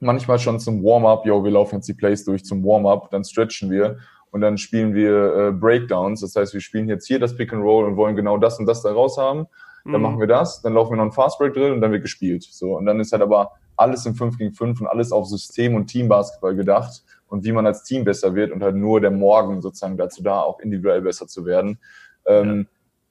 manchmal 0.00 0.38
schon 0.38 0.60
zum 0.60 0.82
Warm-up, 0.82 1.26
yo, 1.26 1.42
wir 1.42 1.50
laufen 1.50 1.76
jetzt 1.76 1.88
die 1.88 1.94
Plays 1.94 2.24
durch 2.24 2.44
zum 2.44 2.64
Warm-up, 2.64 3.10
dann 3.10 3.24
stretchen 3.24 3.70
wir 3.70 3.98
und 4.30 4.40
dann 4.40 4.58
spielen 4.58 4.94
wir 4.94 5.34
äh, 5.34 5.52
Breakdowns, 5.52 6.20
das 6.20 6.36
heißt, 6.36 6.54
wir 6.54 6.60
spielen 6.60 6.88
jetzt 6.88 7.06
hier 7.06 7.18
das 7.18 7.36
Pick 7.36 7.52
and 7.52 7.62
Roll 7.62 7.84
und 7.84 7.96
wollen 7.96 8.14
genau 8.14 8.38
das 8.38 8.58
und 8.58 8.66
das 8.66 8.82
da 8.82 8.92
raus 8.92 9.18
haben 9.18 9.48
dann 9.84 10.00
mhm. 10.00 10.02
machen 10.02 10.20
wir 10.20 10.26
das, 10.26 10.60
dann 10.62 10.74
laufen 10.74 10.92
wir 10.92 10.96
noch 10.96 11.04
einen 11.04 11.12
Fastbreak 11.12 11.54
Drill 11.54 11.72
und 11.72 11.80
dann 11.80 11.92
wird 11.92 12.02
gespielt. 12.02 12.42
So, 12.42 12.76
und 12.76 12.86
dann 12.86 13.00
ist 13.00 13.12
halt 13.12 13.22
aber 13.22 13.52
alles 13.78 14.06
im 14.06 14.14
5 14.14 14.38
gegen 14.38 14.52
5 14.52 14.80
und 14.80 14.86
alles 14.86 15.12
auf 15.12 15.26
System- 15.26 15.74
und 15.74 15.86
Teambasketball 15.86 16.54
gedacht 16.54 17.04
und 17.28 17.44
wie 17.44 17.52
man 17.52 17.66
als 17.66 17.84
Team 17.84 18.04
besser 18.04 18.34
wird 18.34 18.52
und 18.52 18.62
halt 18.62 18.76
nur 18.76 19.00
der 19.00 19.10
Morgen 19.10 19.60
sozusagen 19.60 19.96
dazu 19.96 20.22
da, 20.22 20.40
auch 20.40 20.60
individuell 20.60 21.02
besser 21.02 21.26
zu 21.26 21.44
werden. 21.44 21.78
Ähm, 22.26 22.66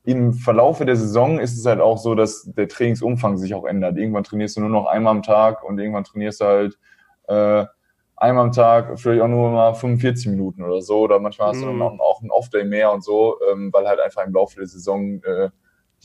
ja. 0.05 0.13
Im 0.13 0.33
Verlaufe 0.33 0.85
der 0.85 0.95
Saison 0.95 1.39
ist 1.39 1.57
es 1.57 1.65
halt 1.65 1.81
auch 1.81 1.97
so, 1.97 2.15
dass 2.15 2.43
der 2.43 2.67
Trainingsumfang 2.67 3.37
sich 3.37 3.53
auch 3.53 3.65
ändert. 3.65 3.97
Irgendwann 3.97 4.23
trainierst 4.23 4.55
du 4.55 4.61
nur 4.61 4.69
noch 4.69 4.85
einmal 4.85 5.11
am 5.11 5.23
Tag 5.23 5.63
und 5.63 5.79
irgendwann 5.79 6.05
trainierst 6.05 6.41
du 6.41 6.45
halt 6.45 6.79
äh, 7.27 7.65
einmal 8.15 8.45
am 8.45 8.51
Tag, 8.51 8.99
vielleicht 8.99 9.21
auch 9.21 9.27
nur 9.27 9.51
mal 9.51 9.73
45 9.73 10.27
Minuten 10.27 10.63
oder 10.63 10.81
so. 10.81 10.99
Oder 10.99 11.19
manchmal 11.19 11.49
hast 11.49 11.61
du 11.61 11.65
dann 11.65 11.75
mhm. 11.75 11.81
auch, 11.81 11.99
auch 11.99 12.21
einen 12.21 12.31
Off-Day 12.31 12.63
mehr 12.63 12.93
und 12.93 13.03
so, 13.03 13.37
ähm, 13.51 13.69
weil 13.73 13.87
halt 13.87 13.99
einfach 13.99 14.25
im 14.25 14.33
Laufe 14.33 14.55
der 14.57 14.67
Saison 14.67 15.21
äh, 15.23 15.49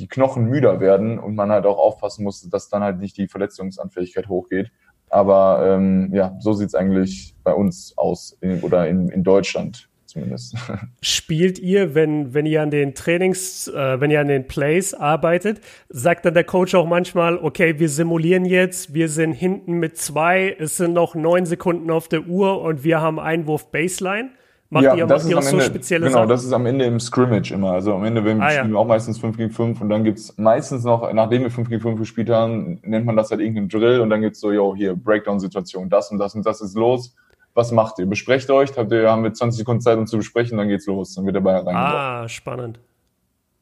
die 0.02 0.08
Knochen 0.08 0.46
müder 0.46 0.80
werden 0.80 1.20
und 1.20 1.36
man 1.36 1.52
halt 1.52 1.64
auch 1.64 1.78
aufpassen 1.78 2.24
muss, 2.24 2.42
dass 2.50 2.68
dann 2.68 2.82
halt 2.82 2.98
nicht 2.98 3.16
die 3.16 3.28
Verletzungsanfähigkeit 3.28 4.28
hochgeht. 4.28 4.72
Aber 5.08 5.64
ähm, 5.64 6.10
ja, 6.12 6.36
so 6.40 6.52
sieht's 6.52 6.74
eigentlich 6.74 7.36
bei 7.44 7.54
uns 7.54 7.94
aus 7.96 8.36
in, 8.40 8.60
oder 8.62 8.88
in, 8.88 9.08
in 9.10 9.22
Deutschland 9.22 9.88
zumindest. 10.06 10.56
Spielt 11.02 11.60
ihr, 11.60 11.94
wenn, 11.94 12.34
wenn 12.34 12.46
ihr 12.46 12.62
an 12.62 12.72
den 12.72 12.94
Trainings, 12.94 13.68
äh, 13.68 14.00
wenn 14.00 14.10
ihr 14.10 14.20
an 14.20 14.26
den 14.26 14.48
Plays 14.48 14.92
arbeitet, 14.92 15.60
sagt 15.88 16.24
dann 16.24 16.34
der 16.34 16.44
Coach 16.44 16.74
auch 16.74 16.86
manchmal, 16.86 17.38
okay, 17.38 17.78
wir 17.78 17.88
simulieren 17.88 18.44
jetzt, 18.44 18.92
wir 18.92 19.08
sind 19.08 19.32
hinten 19.34 19.74
mit 19.74 19.98
zwei, 19.98 20.56
es 20.58 20.78
sind 20.78 20.94
noch 20.94 21.14
neun 21.14 21.46
Sekunden 21.46 21.92
auf 21.92 22.08
der 22.08 22.26
Uhr 22.26 22.60
und 22.60 22.82
wir 22.82 23.00
haben 23.00 23.20
Einwurf 23.20 23.70
Baseline? 23.70 24.30
Macht 24.72 24.84
ja, 24.84 24.94
ihr, 24.94 25.06
das 25.06 25.24
macht 25.24 25.24
ist 25.24 25.30
ihr 25.30 25.38
auch 25.38 25.42
so 25.42 25.60
spezielle 25.60 26.06
Genau, 26.06 26.20
Sachen? 26.20 26.28
das 26.30 26.44
ist 26.44 26.52
am 26.54 26.64
Ende 26.64 26.86
im 26.86 26.98
Scrimmage 26.98 27.52
immer. 27.52 27.72
Also 27.72 27.94
am 27.94 28.04
Ende, 28.04 28.24
wenn 28.24 28.38
wir 28.38 28.46
ah, 28.46 28.50
spielen 28.52 28.72
ja. 28.72 28.78
auch 28.78 28.86
meistens 28.86 29.18
5 29.18 29.36
gegen 29.36 29.50
5 29.50 29.82
und 29.82 29.90
dann 29.90 30.02
gibt's 30.02 30.38
meistens 30.38 30.82
noch, 30.82 31.12
nachdem 31.12 31.42
wir 31.42 31.50
5 31.50 31.68
gegen 31.68 31.82
5 31.82 31.98
gespielt 32.00 32.30
haben, 32.30 32.80
nennt 32.82 33.04
man 33.04 33.14
das 33.14 33.30
halt 33.30 33.42
irgendeinen 33.42 33.68
Drill 33.68 34.00
und 34.00 34.08
dann 34.08 34.22
gibt's 34.22 34.40
so, 34.40 34.50
yo, 34.50 34.74
hier, 34.74 34.96
Breakdown-Situation, 34.96 35.90
das 35.90 36.10
und 36.10 36.16
das 36.16 36.34
und 36.34 36.46
das 36.46 36.62
ist 36.62 36.74
los. 36.74 37.14
Was 37.52 37.70
macht 37.70 37.98
ihr? 37.98 38.06
Besprecht 38.06 38.48
euch, 38.48 38.70
habt 38.78 38.90
ihr, 38.92 39.10
haben 39.10 39.24
wir 39.24 39.34
20 39.34 39.58
Sekunden 39.58 39.82
Zeit, 39.82 39.98
um 39.98 40.06
zu 40.06 40.16
besprechen, 40.16 40.56
dann 40.56 40.68
geht's 40.68 40.86
los. 40.86 41.14
Dann 41.16 41.26
wird 41.26 41.36
der 41.36 41.42
Ball 41.42 41.56
reingebracht. 41.56 41.94
Ah, 41.94 42.28
spannend. 42.30 42.80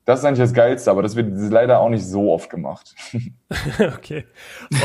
Das 0.05 0.21
ist 0.21 0.25
eigentlich 0.25 0.39
das 0.39 0.55
Geilste, 0.55 0.93
aber 0.93 1.03
das 1.03 1.17
wird 1.17 1.29
leider 1.51 1.81
auch 1.81 1.89
nicht 1.89 2.07
so 2.07 2.33
oft 2.33 2.49
gemacht. 2.51 2.95
okay. 3.97 4.27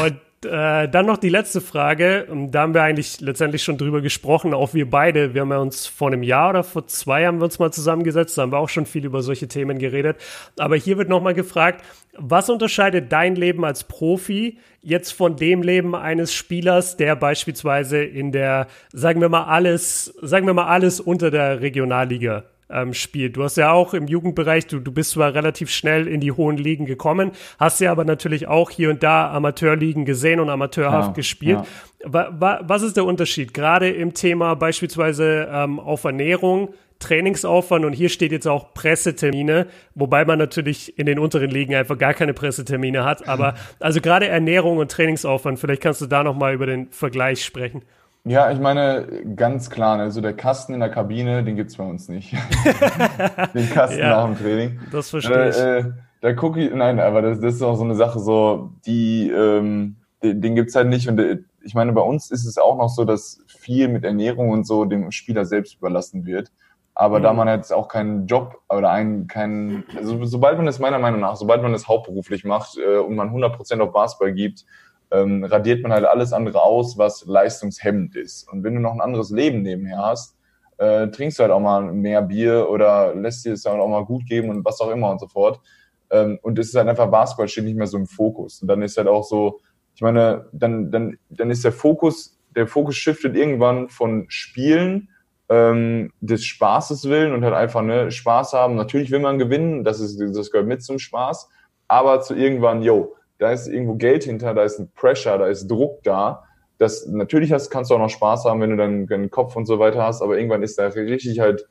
Und 0.04 0.20
äh, 0.44 0.90
dann 0.90 1.06
noch 1.06 1.18
die 1.18 1.30
letzte 1.30 1.62
Frage. 1.62 2.28
Da 2.52 2.62
haben 2.62 2.74
wir 2.74 2.84
eigentlich 2.84 3.22
letztendlich 3.22 3.64
schon 3.64 3.78
drüber 3.78 4.02
gesprochen, 4.02 4.54
auch 4.54 4.74
wir 4.74 4.90
beide. 4.90 5.34
Wir 5.34 5.42
haben 5.42 5.52
ja 5.52 5.58
uns 5.58 5.88
vor 5.88 6.08
einem 6.10 6.24
Jahr 6.24 6.50
oder 6.50 6.64
vor 6.64 6.88
zwei 6.88 7.26
haben 7.26 7.40
wir 7.40 7.46
uns 7.46 7.60
mal 7.60 7.72
zusammengesetzt. 7.72 8.38
Da 8.38 8.44
haben 8.44 8.52
wir 8.52 8.60
auch 8.60 8.70
schon 8.70 8.86
viel 8.86 9.06
über 9.06 9.22
solche 9.22 9.48
Themen 9.48 9.80
geredet. 9.80 10.18
Aber 10.58 10.76
hier 10.76 10.98
wird 10.98 11.10
nochmal 11.10 11.34
gefragt, 11.34 11.84
was 12.18 12.50
unterscheidet 12.50 13.12
dein 13.12 13.36
Leben 13.36 13.66
als 13.66 13.84
Profi 13.84 14.58
jetzt 14.82 15.12
von 15.12 15.36
dem 15.36 15.62
Leben 15.62 15.96
eines 15.96 16.34
Spielers, 16.34 16.98
der 16.98 17.16
beispielsweise 17.16 18.04
in 18.04 18.32
der, 18.32 18.68
sagen 18.94 19.22
wir 19.22 19.30
mal 19.30 19.46
alles, 19.46 20.14
sagen 20.22 20.46
wir 20.46 20.54
mal 20.54 20.68
alles 20.68 21.00
unter 21.00 21.32
der 21.32 21.62
Regionalliga 21.62 22.44
ähm, 22.70 22.94
spielt. 22.94 23.38
Du 23.38 23.44
hast 23.44 23.58
ja 23.58 23.72
auch 23.72 23.94
im 23.94 24.08
Jugendbereich, 24.08 24.68
du, 24.68 24.80
du 24.80 24.92
bist 24.92 25.12
zwar 25.12 25.34
relativ 25.34 25.70
schnell 25.70 26.08
in 26.08 26.20
die 26.20 26.32
hohen 26.32 26.58
Ligen 26.58 26.86
gekommen, 26.86 27.32
hast 27.60 27.80
ja 27.82 27.92
aber 27.92 28.06
natürlich 28.06 28.48
auch 28.48 28.70
hier 28.70 28.90
und 28.90 29.04
da 29.04 29.32
Amateurligen 29.32 30.06
gesehen 30.06 30.40
und 30.40 30.50
amateurhaft 30.50 31.10
ja, 31.10 31.14
gespielt. 31.14 31.60
Ja. 31.60 32.14
Wa, 32.14 32.30
wa, 32.40 32.62
was 32.64 32.82
ist 32.82 32.98
der 32.98 33.06
Unterschied? 33.06 33.54
Gerade 33.54 33.90
im 33.90 34.14
Thema 34.14 34.56
beispielsweise 34.56 35.48
ähm, 35.52 35.80
auf 35.80 36.04
Ernährung, 36.04 36.74
Trainingsaufwand 37.00 37.86
und 37.86 37.94
hier 37.94 38.10
steht 38.10 38.32
jetzt 38.32 38.48
auch 38.48 38.74
Pressetermine, 38.74 39.68
wobei 39.96 40.26
man 40.26 40.40
natürlich 40.40 40.98
in 40.98 41.06
den 41.06 41.20
unteren 41.20 41.50
Ligen 41.50 41.76
einfach 41.76 41.98
gar 41.98 42.14
keine 42.14 42.34
Pressetermine 42.34 43.04
hat. 43.04 43.28
Aber 43.28 43.56
also 43.80 44.02
gerade 44.02 44.28
Ernährung 44.28 44.78
und 44.78 44.92
Trainingsaufwand, 44.92 45.60
vielleicht 45.60 45.82
kannst 45.82 46.02
du 46.02 46.06
da 46.06 46.24
nochmal 46.24 46.54
über 46.54 46.66
den 46.66 46.90
Vergleich 46.92 47.44
sprechen. 47.44 47.84
Ja, 48.28 48.52
ich 48.52 48.60
meine, 48.60 49.08
ganz 49.36 49.70
klar, 49.70 50.00
also 50.00 50.20
der 50.20 50.34
Kasten 50.34 50.74
in 50.74 50.80
der 50.80 50.90
Kabine, 50.90 51.44
den 51.44 51.56
gibt's 51.56 51.78
bei 51.78 51.84
uns 51.84 52.10
nicht. 52.10 52.34
den 53.54 53.70
Kasten 53.70 54.00
ja, 54.00 54.10
nach 54.10 54.26
dem 54.26 54.38
Training. 54.38 54.80
Das 54.92 55.12
verstehe 55.12 55.50
ich. 55.50 55.58
Äh, 55.58 55.92
da 56.22 56.34
gucke 56.34 56.60
ich, 56.60 56.74
nein, 56.74 57.00
aber 57.00 57.22
das, 57.22 57.40
das, 57.40 57.56
ist 57.56 57.62
auch 57.62 57.76
so 57.76 57.84
eine 57.84 57.94
Sache, 57.94 58.20
so, 58.20 58.72
die, 58.88 59.30
ähm, 59.30 59.98
den, 60.24 60.42
den 60.42 60.56
gibt's 60.56 60.76
halt 60.76 60.88
nicht. 60.88 61.08
Und 61.08 61.20
äh, 61.20 61.38
ich 61.62 61.76
meine, 61.76 61.94
bei 61.94 62.02
uns 62.02 62.32
ist 62.32 62.46
es 62.46 62.58
auch 62.58 62.78
noch 62.78 62.90
so, 62.90 63.06
dass 63.06 63.42
viel 63.46 63.90
mit 63.90 64.04
Ernährung 64.04 64.50
und 64.50 64.66
so 64.66 64.86
dem 64.86 65.12
Spieler 65.12 65.46
selbst 65.46 65.78
überlassen 65.78 66.26
wird. 66.26 66.52
Aber 66.96 67.20
mhm. 67.20 67.24
da 67.24 67.34
man 67.34 67.48
jetzt 67.50 67.72
auch 67.72 67.90
keinen 67.90 68.26
Job 68.26 68.60
oder 68.70 68.90
einen, 68.90 69.28
keinen, 69.28 69.84
also 69.96 70.24
sobald 70.26 70.58
man 70.58 70.68
es 70.68 70.80
meiner 70.80 70.98
Meinung 70.98 71.20
nach, 71.20 71.36
sobald 71.36 71.62
man 71.62 71.76
es 71.76 71.88
hauptberuflich 71.88 72.44
macht 72.44 72.78
äh, 72.78 72.98
und 72.98 73.16
man 73.16 73.30
100% 73.30 73.82
auf 73.82 73.92
Basketball 73.92 74.34
gibt, 74.34 74.66
ähm, 75.12 75.44
radiert 75.44 75.84
man 75.84 75.92
halt 75.92 76.06
alles 76.06 76.34
andere 76.34 76.62
aus, 76.62 76.98
was 76.98 77.26
leistungshemmend 77.26 78.16
ist. 78.16 78.52
Und 78.52 78.64
wenn 78.64 78.76
du 78.76 78.82
noch 78.82 78.94
ein 78.94 79.02
anderes 79.02 79.30
Leben 79.30 79.62
nebenher 79.62 80.00
hast, 80.00 80.36
äh, 80.78 81.08
trinkst 81.08 81.40
du 81.40 81.44
halt 81.44 81.52
auch 81.52 81.60
mal 81.60 81.82
mehr 81.82 82.22
Bier 82.22 82.70
oder 82.70 83.16
lässt 83.16 83.46
dir 83.46 83.54
es 83.54 83.64
dann 83.64 83.80
auch 83.80 83.88
mal 83.88 84.06
gut 84.06 84.26
geben 84.26 84.50
und 84.50 84.66
was 84.66 84.82
auch 84.82 84.92
immer 84.92 85.10
und 85.12 85.20
so 85.20 85.28
fort. 85.28 85.62
Ähm, 86.10 86.40
und 86.42 86.60
es 86.60 86.70
ist 86.70 86.76
halt 86.76 86.88
einfach, 86.88 87.10
Basketball 87.10 87.48
steht 87.48 87.66
nicht 87.66 87.78
mehr 87.78 87.88
so 87.88 87.98
im 87.98 88.08
Fokus. 88.08 88.62
Und 88.62 88.68
dann 88.68 88.82
ist 88.82 88.98
halt 88.98 89.08
auch 89.08 89.24
so, 89.24 89.62
ich 89.96 90.02
meine, 90.02 90.46
dann, 90.52 90.92
dann, 90.92 91.18
dann 91.30 91.50
ist 91.50 91.64
der 91.64 91.72
Fokus, 91.72 92.38
der 92.56 92.68
Fokus 92.68 92.96
shiftet 92.96 93.36
irgendwann 93.36 93.90
von 93.90 94.26
Spielen 94.28 95.10
ähm, 95.50 96.12
des 96.20 96.44
Spaßes 96.46 97.08
willen 97.10 97.34
und 97.34 97.44
halt 97.44 97.54
einfach 97.54 97.82
ne, 97.82 98.12
Spaß 98.12 98.54
haben. 98.54 98.76
Natürlich 98.76 99.12
will 99.12 99.20
man 99.20 99.40
gewinnen, 99.40 99.84
das, 99.84 100.00
ist, 100.00 100.20
das 100.20 100.52
gehört 100.52 100.68
mit 100.68 100.84
zum 100.84 101.00
Spaß, 101.00 101.50
aber 101.88 102.22
zu 102.22 102.36
irgendwann, 102.36 102.82
yo, 102.82 103.16
da 103.38 103.52
ist 103.52 103.68
irgendwo 103.68 103.96
Geld 103.96 104.24
hinter, 104.24 104.54
da 104.54 104.64
ist 104.64 104.80
ein 104.80 104.90
Pressure, 104.96 105.38
da 105.38 105.48
ist 105.48 105.68
Druck 105.68 106.04
da. 106.04 106.44
Das, 106.78 107.08
natürlich 107.08 107.52
hast, 107.52 107.70
kannst 107.70 107.92
du 107.92 107.96
auch 107.96 108.00
noch 108.00 108.10
Spaß 108.10 108.46
haben, 108.46 108.62
wenn 108.62 108.72
du 108.72 108.78
dann 108.78 109.08
deinen 109.08 109.30
Kopf 109.30 109.56
und 109.56 109.66
so 109.66 109.80
weiter 109.80 110.04
hast, 110.04 110.22
aber 110.22 110.38
irgendwann 110.38 110.64
ist 110.64 110.78
da 110.78 110.88
richtig 110.88 111.40
halt 111.40 111.68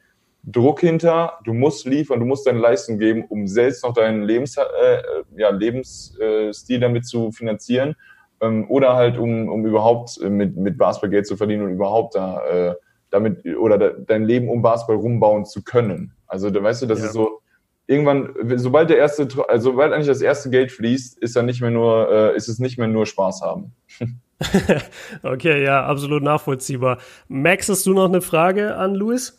Druck 0.47 0.81
hinter, 0.81 1.39
du 1.45 1.55
musst 1.55 1.87
liefern, 1.87 2.21
du 2.21 2.27
musst 2.27 2.47
deine 2.47 2.59
Leistung 2.59 2.99
geben, 2.99 3.25
um 3.29 3.47
selbst 3.47 3.83
noch 3.83 3.95
deinen 3.95 4.23
Lebens, 4.23 4.57
äh, 4.57 5.03
ja, 5.37 5.51
Lebensstil 5.51 6.81
damit 6.81 7.07
zu 7.07 7.33
finanzieren 7.33 7.97
ähm, 8.41 8.67
oder 8.69 8.95
halt 8.95 9.19
um, 9.19 9.49
um 9.49 9.65
überhaupt 9.65 10.21
mit, 10.21 10.57
mit 10.57 10.77
Basketball 10.77 11.11
Geld 11.11 11.27
zu 11.27 11.37
verdienen 11.37 11.65
und 11.65 11.73
überhaupt 11.73 12.15
da 12.15 12.45
äh, 12.47 12.75
damit 13.11 13.45
oder 13.57 13.79
da, 13.79 13.91
dein 13.91 14.25
Leben 14.25 14.49
um 14.51 14.61
Basketball 14.61 14.97
rumbauen 14.97 15.45
zu 15.47 15.63
können. 15.63 16.13
Also 16.27 16.51
da 16.51 16.63
weißt 16.63 16.83
du, 16.83 16.87
das 16.87 17.01
ja. 17.01 17.07
ist 17.07 17.13
so, 17.13 17.41
irgendwann, 17.87 18.35
sobald 18.57 18.91
der 18.91 18.99
erste, 18.99 19.29
also 19.49 19.71
sobald 19.71 19.93
eigentlich 19.93 20.07
das 20.07 20.21
erste 20.21 20.51
Geld 20.51 20.73
fließt, 20.73 21.19
ist 21.19 21.37
dann 21.37 21.47
nicht 21.47 21.61
mehr 21.61 21.71
nur, 21.71 22.11
äh, 22.11 22.37
ist 22.37 22.49
es 22.49 22.59
nicht 22.59 22.79
mehr 22.79 22.89
nur 22.89 23.07
Spaß 23.07 23.43
haben. 23.43 23.73
okay, 25.23 25.63
ja, 25.63 25.85
absolut 25.85 26.23
nachvollziehbar. 26.23 26.99
Max, 27.29 27.69
hast 27.69 27.87
du 27.87 27.95
noch 27.95 28.09
eine 28.09 28.21
Frage 28.21 28.77
an 28.77 28.95
Luis? 28.95 29.39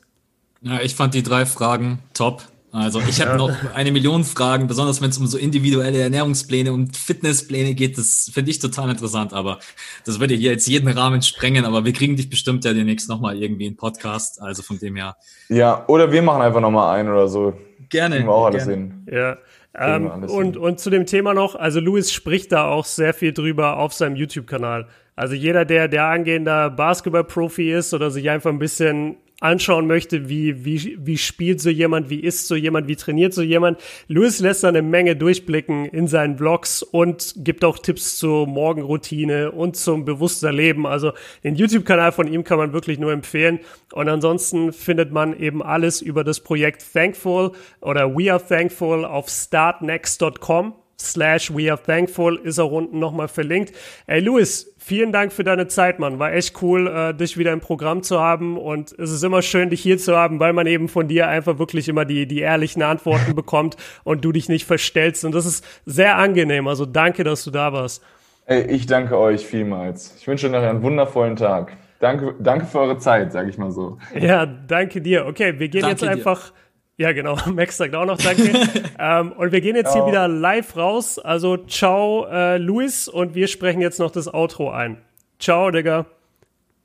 Ja, 0.61 0.79
ich 0.81 0.95
fand 0.95 1.13
die 1.13 1.23
drei 1.23 1.45
Fragen 1.45 1.99
top. 2.13 2.43
Also 2.75 2.99
ich 2.99 3.21
habe 3.21 3.31
ja. 3.31 3.37
noch 3.37 3.55
eine 3.73 3.93
Million 3.93 4.25
Fragen, 4.25 4.67
besonders 4.67 5.01
wenn 5.01 5.09
es 5.09 5.17
um 5.17 5.27
so 5.27 5.37
individuelle 5.37 5.97
Ernährungspläne 5.97 6.73
und 6.73 6.97
Fitnesspläne 6.97 7.73
geht. 7.73 7.97
Das 7.97 8.29
finde 8.33 8.51
ich 8.51 8.59
total 8.59 8.89
interessant, 8.89 9.31
aber 9.31 9.59
das 10.05 10.19
würde 10.19 10.33
hier 10.33 10.51
jetzt 10.51 10.67
jeden 10.67 10.89
Rahmen 10.89 11.21
sprengen. 11.21 11.63
Aber 11.63 11.85
wir 11.85 11.93
kriegen 11.93 12.17
dich 12.17 12.29
bestimmt 12.29 12.65
ja 12.65 12.73
demnächst 12.73 13.07
nochmal 13.07 13.41
irgendwie 13.41 13.65
in 13.65 13.77
Podcast. 13.77 14.41
Also 14.41 14.61
von 14.61 14.77
dem 14.77 14.97
her. 14.97 15.15
Ja, 15.47 15.85
oder 15.87 16.11
wir 16.11 16.21
machen 16.21 16.41
einfach 16.41 16.59
nochmal 16.59 16.99
ein 16.99 17.07
oder 17.07 17.29
so. 17.29 17.53
Gerne. 17.87 18.17
Kriegen 18.17 18.27
wir 18.27 18.33
auch 18.33 18.47
alles 18.47 18.65
hin. 18.65 19.05
Ja. 19.09 19.37
Ähm, 19.73 20.07
und, 20.27 20.57
und 20.57 20.77
zu 20.81 20.89
dem 20.89 21.05
Thema 21.05 21.33
noch, 21.33 21.55
also 21.55 21.79
Louis 21.79 22.11
spricht 22.11 22.51
da 22.51 22.65
auch 22.65 22.83
sehr 22.83 23.13
viel 23.13 23.31
drüber 23.31 23.77
auf 23.77 23.93
seinem 23.93 24.17
YouTube-Kanal. 24.17 24.89
Also 25.15 25.33
jeder, 25.33 25.63
der 25.63 25.87
der 25.87 26.07
angehender 26.07 26.69
Basketball-Profi 26.71 27.71
ist 27.71 27.93
oder 27.93 28.11
sich 28.11 28.29
einfach 28.29 28.49
ein 28.49 28.59
bisschen 28.59 29.15
anschauen 29.45 29.87
möchte, 29.87 30.29
wie, 30.29 30.65
wie, 30.65 30.97
wie 30.99 31.17
spielt 31.17 31.61
so 31.61 31.69
jemand, 31.69 32.09
wie 32.09 32.19
ist 32.19 32.47
so 32.47 32.55
jemand, 32.55 32.87
wie 32.87 32.95
trainiert 32.95 33.33
so 33.33 33.41
jemand. 33.41 33.79
Louis 34.07 34.39
lässt 34.39 34.63
da 34.63 34.69
eine 34.69 34.81
Menge 34.81 35.15
durchblicken 35.15 35.85
in 35.85 36.07
seinen 36.07 36.37
Vlogs 36.37 36.83
und 36.83 37.33
gibt 37.37 37.63
auch 37.63 37.79
Tipps 37.79 38.17
zur 38.17 38.47
Morgenroutine 38.47 39.51
und 39.51 39.75
zum 39.75 40.05
bewusster 40.05 40.51
Leben. 40.51 40.85
Also 40.85 41.13
den 41.43 41.55
YouTube-Kanal 41.55 42.11
von 42.11 42.27
ihm 42.31 42.43
kann 42.43 42.57
man 42.57 42.73
wirklich 42.73 42.99
nur 42.99 43.11
empfehlen. 43.11 43.59
Und 43.93 44.09
ansonsten 44.09 44.73
findet 44.73 45.11
man 45.11 45.37
eben 45.39 45.63
alles 45.63 46.01
über 46.01 46.23
das 46.23 46.39
Projekt 46.39 46.83
Thankful 46.93 47.51
oder 47.81 48.15
We 48.15 48.31
Are 48.31 48.45
Thankful 48.45 49.05
auf 49.05 49.29
startnext.com 49.29 50.84
slash 50.99 51.53
We 51.53 51.71
Are 51.71 51.81
Thankful 51.81 52.37
ist 52.43 52.59
auch 52.59 52.71
unten 52.71 52.99
nochmal 52.99 53.27
verlinkt. 53.27 53.73
Ey, 54.07 54.21
Louis, 54.21 54.73
vielen 54.77 55.11
Dank 55.11 55.33
für 55.33 55.43
deine 55.43 55.67
Zeit, 55.67 55.99
Mann. 55.99 56.19
War 56.19 56.33
echt 56.33 56.61
cool, 56.61 56.87
äh, 56.87 57.13
dich 57.13 57.37
wieder 57.37 57.51
im 57.51 57.59
Programm 57.59 58.03
zu 58.03 58.19
haben. 58.19 58.57
Und 58.57 58.91
es 58.97 59.11
ist 59.11 59.23
immer 59.23 59.41
schön, 59.41 59.69
dich 59.69 59.81
hier 59.81 59.97
zu 59.97 60.15
haben, 60.15 60.39
weil 60.39 60.53
man 60.53 60.67
eben 60.67 60.87
von 60.87 61.07
dir 61.07 61.27
einfach 61.27 61.59
wirklich 61.59 61.89
immer 61.89 62.05
die, 62.05 62.27
die 62.27 62.39
ehrlichen 62.39 62.81
Antworten 62.81 63.35
bekommt 63.35 63.77
und 64.03 64.23
du 64.23 64.31
dich 64.31 64.49
nicht 64.49 64.65
verstellst. 64.65 65.25
Und 65.25 65.35
das 65.35 65.45
ist 65.45 65.65
sehr 65.85 66.17
angenehm. 66.17 66.67
Also 66.67 66.85
danke, 66.85 67.23
dass 67.23 67.43
du 67.43 67.51
da 67.51 67.73
warst. 67.73 68.03
Ey, 68.45 68.63
ich 68.67 68.85
danke 68.85 69.17
euch 69.17 69.45
vielmals. 69.45 70.15
Ich 70.19 70.27
wünsche 70.27 70.49
euch 70.49 70.55
einen 70.55 70.83
wundervollen 70.83 71.35
Tag. 71.35 71.75
Danke, 71.99 72.35
danke 72.39 72.65
für 72.65 72.79
eure 72.79 72.97
Zeit, 72.99 73.31
sag 73.31 73.47
ich 73.47 73.57
mal 73.57 73.71
so. 73.71 73.97
Ja, 74.13 74.45
danke 74.45 75.01
dir. 75.01 75.25
Okay, 75.25 75.57
wir 75.57 75.69
gehen 75.69 75.81
danke 75.81 75.93
jetzt 75.93 76.03
einfach. 76.03 76.49
Dir 76.49 76.64
ja, 76.97 77.11
genau. 77.11 77.37
Max 77.53 77.77
sagt 77.77 77.95
auch 77.95 78.05
noch 78.05 78.17
Danke. 78.17 78.51
ähm, 78.99 79.31
und 79.33 79.51
wir 79.51 79.61
gehen 79.61 79.75
jetzt 79.75 79.91
ciao. 79.91 80.05
hier 80.05 80.11
wieder 80.11 80.27
live 80.27 80.75
raus. 80.77 81.19
Also 81.19 81.57
ciao, 81.57 82.25
äh, 82.27 82.57
Luis. 82.57 83.07
Und 83.07 83.35
wir 83.35 83.47
sprechen 83.47 83.81
jetzt 83.81 83.99
noch 83.99 84.11
das 84.11 84.33
Outro 84.33 84.71
ein. 84.71 84.97
Ciao, 85.39 85.71
Digga. 85.71 86.05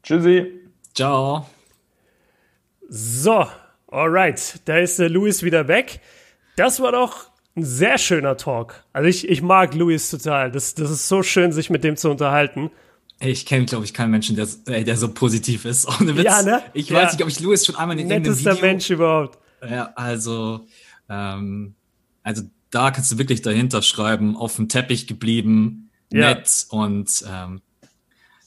Tschüssi. 0.02 0.46
Ciao. 0.94 1.46
So, 2.88 3.46
alright. 3.88 4.60
Da 4.64 4.78
ist 4.78 4.98
der 4.98 5.06
äh, 5.06 5.10
Luis 5.10 5.42
wieder 5.42 5.68
weg. 5.68 6.00
Das 6.56 6.80
war 6.80 6.92
doch 6.92 7.30
ein 7.56 7.64
sehr 7.64 7.98
schöner 7.98 8.36
Talk. 8.36 8.84
Also 8.92 9.08
ich, 9.08 9.28
ich 9.28 9.42
mag 9.42 9.74
Luis 9.74 10.10
total. 10.10 10.50
Das, 10.50 10.74
das 10.74 10.90
ist 10.90 11.08
so 11.08 11.22
schön, 11.22 11.52
sich 11.52 11.70
mit 11.70 11.84
dem 11.84 11.96
zu 11.96 12.10
unterhalten. 12.10 12.70
Ich 13.20 13.44
kenne, 13.44 13.66
glaube 13.66 13.84
ich, 13.84 13.94
keinen 13.94 14.10
Menschen, 14.10 14.34
der, 14.34 14.46
der 14.82 14.96
so 14.96 15.08
positiv 15.12 15.66
ist. 15.66 15.86
Ohne 16.00 16.16
Witz. 16.16 16.24
Ja, 16.24 16.42
ne? 16.42 16.62
Ich 16.72 16.88
ja. 16.88 16.96
weiß 16.96 17.12
nicht, 17.12 17.22
ob 17.22 17.28
ich 17.28 17.38
Luis 17.40 17.64
schon 17.64 17.76
einmal 17.76 17.98
in 17.98 18.10
irgendeinem 18.10 18.36
Video... 18.36 18.50
Nettester 18.50 18.66
Mensch 18.66 18.90
überhaupt. 18.90 19.38
Ja, 19.68 19.92
also, 19.94 20.66
ähm, 21.08 21.74
also 22.22 22.42
da 22.70 22.90
kannst 22.90 23.12
du 23.12 23.18
wirklich 23.18 23.42
dahinter 23.42 23.82
schreiben, 23.82 24.36
auf 24.36 24.56
dem 24.56 24.68
Teppich 24.68 25.06
geblieben, 25.06 25.90
ja. 26.12 26.34
nett 26.34 26.66
und 26.70 27.24
ähm, 27.28 27.60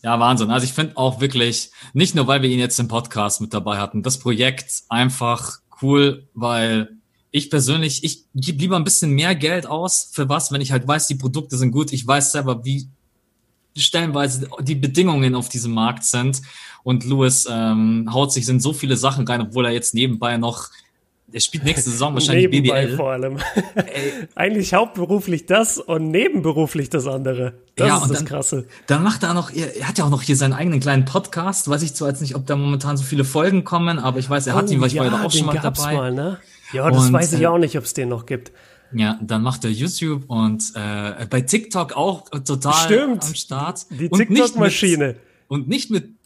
ja, 0.01 0.19
Wahnsinn. 0.19 0.51
Also 0.51 0.65
ich 0.65 0.73
finde 0.73 0.97
auch 0.97 1.21
wirklich, 1.21 1.71
nicht 1.93 2.13
nur, 2.13 2.27
weil 2.27 2.41
wir 2.41 2.49
ihn 2.49 2.59
jetzt 2.59 2.79
im 2.79 2.87
Podcast 2.87 3.41
mit 3.41 3.53
dabei 3.53 3.77
hatten, 3.77 4.03
das 4.03 4.19
Projekt 4.19 4.83
einfach 4.89 5.59
cool, 5.81 6.27
weil 6.33 6.97
ich 7.31 7.49
persönlich, 7.49 8.03
ich 8.03 8.25
gebe 8.35 8.59
lieber 8.59 8.75
ein 8.75 8.83
bisschen 8.83 9.11
mehr 9.11 9.33
Geld 9.33 9.65
aus 9.65 10.09
für 10.11 10.29
was, 10.29 10.51
wenn 10.51 10.61
ich 10.61 10.71
halt 10.71 10.87
weiß, 10.87 11.07
die 11.07 11.15
Produkte 11.15 11.57
sind 11.57 11.71
gut. 11.71 11.91
Ich 11.91 12.05
weiß 12.05 12.31
selber, 12.31 12.63
wie 12.63 12.87
stellenweise 13.75 14.47
die 14.59 14.75
Bedingungen 14.75 15.35
auf 15.35 15.49
diesem 15.49 15.73
Markt 15.73 16.03
sind. 16.03 16.41
Und 16.83 17.05
Louis 17.05 17.47
ähm, 17.49 18.09
haut 18.11 18.31
sich 18.31 18.47
in 18.47 18.59
so 18.59 18.73
viele 18.73 18.97
Sachen 18.97 19.27
rein, 19.27 19.41
obwohl 19.41 19.65
er 19.65 19.71
jetzt 19.71 19.93
nebenbei 19.93 20.37
noch 20.37 20.69
der 21.33 21.39
spielt 21.39 21.63
nächste 21.63 21.89
Saison 21.89 22.13
wahrscheinlich 22.13 22.49
Nebenbei 22.49 22.85
BBL. 22.85 22.95
vor 22.95 23.11
allem. 23.11 23.37
Eigentlich 24.35 24.73
hauptberuflich 24.73 25.45
das 25.45 25.79
und 25.79 26.11
nebenberuflich 26.11 26.89
das 26.89 27.07
andere. 27.07 27.53
Das 27.75 27.87
ja, 27.87 27.97
ist 27.97 28.09
das 28.09 28.17
dann, 28.19 28.25
Krasse. 28.25 28.67
Dann 28.85 29.03
macht 29.03 29.23
er 29.23 29.33
noch, 29.33 29.51
er 29.51 29.87
hat 29.87 29.97
ja 29.97 30.05
auch 30.05 30.11
noch 30.11 30.21
hier 30.21 30.35
seinen 30.35 30.53
eigenen 30.53 30.79
kleinen 30.79 31.05
Podcast. 31.05 31.67
Weiß 31.67 31.81
ich 31.81 31.95
zwar 31.95 32.09
jetzt 32.09 32.21
nicht, 32.21 32.35
ob 32.35 32.45
da 32.45 32.55
momentan 32.55 32.97
so 32.97 33.03
viele 33.03 33.25
Folgen 33.25 33.63
kommen, 33.63 33.97
aber 33.97 34.19
ich 34.19 34.29
weiß, 34.29 34.45
er 34.47 34.53
hat 34.53 34.69
oh, 34.69 34.71
ihn, 34.71 34.79
weil 34.79 34.87
ich 34.87 34.93
ja, 34.93 35.03
war 35.03 35.11
ja 35.11 35.25
auch 35.25 35.31
schon 35.31 35.47
mal 35.47 35.59
dabei. 35.59 35.93
Mal, 35.95 36.13
ne? 36.13 36.37
Ja, 36.71 36.89
das 36.89 37.07
und, 37.07 37.13
weiß 37.13 37.33
ich 37.33 37.41
äh, 37.41 37.47
auch 37.47 37.57
nicht, 37.57 37.77
ob 37.77 37.83
es 37.83 37.93
den 37.93 38.09
noch 38.09 38.27
gibt. 38.27 38.51
Ja, 38.95 39.19
dann 39.23 39.41
macht 39.41 39.63
er 39.63 39.71
YouTube 39.71 40.25
und 40.27 40.63
äh, 40.75 41.25
bei 41.27 41.41
TikTok 41.41 41.93
auch 41.93 42.29
total 42.29 42.73
Stimmt. 42.73 43.23
am 43.23 43.33
Start. 43.33 43.85
Die 43.89 44.09
TikTok-Maschine. 44.09 45.15
Und 45.47 45.67
nicht 45.67 45.89
mit 45.89 46.22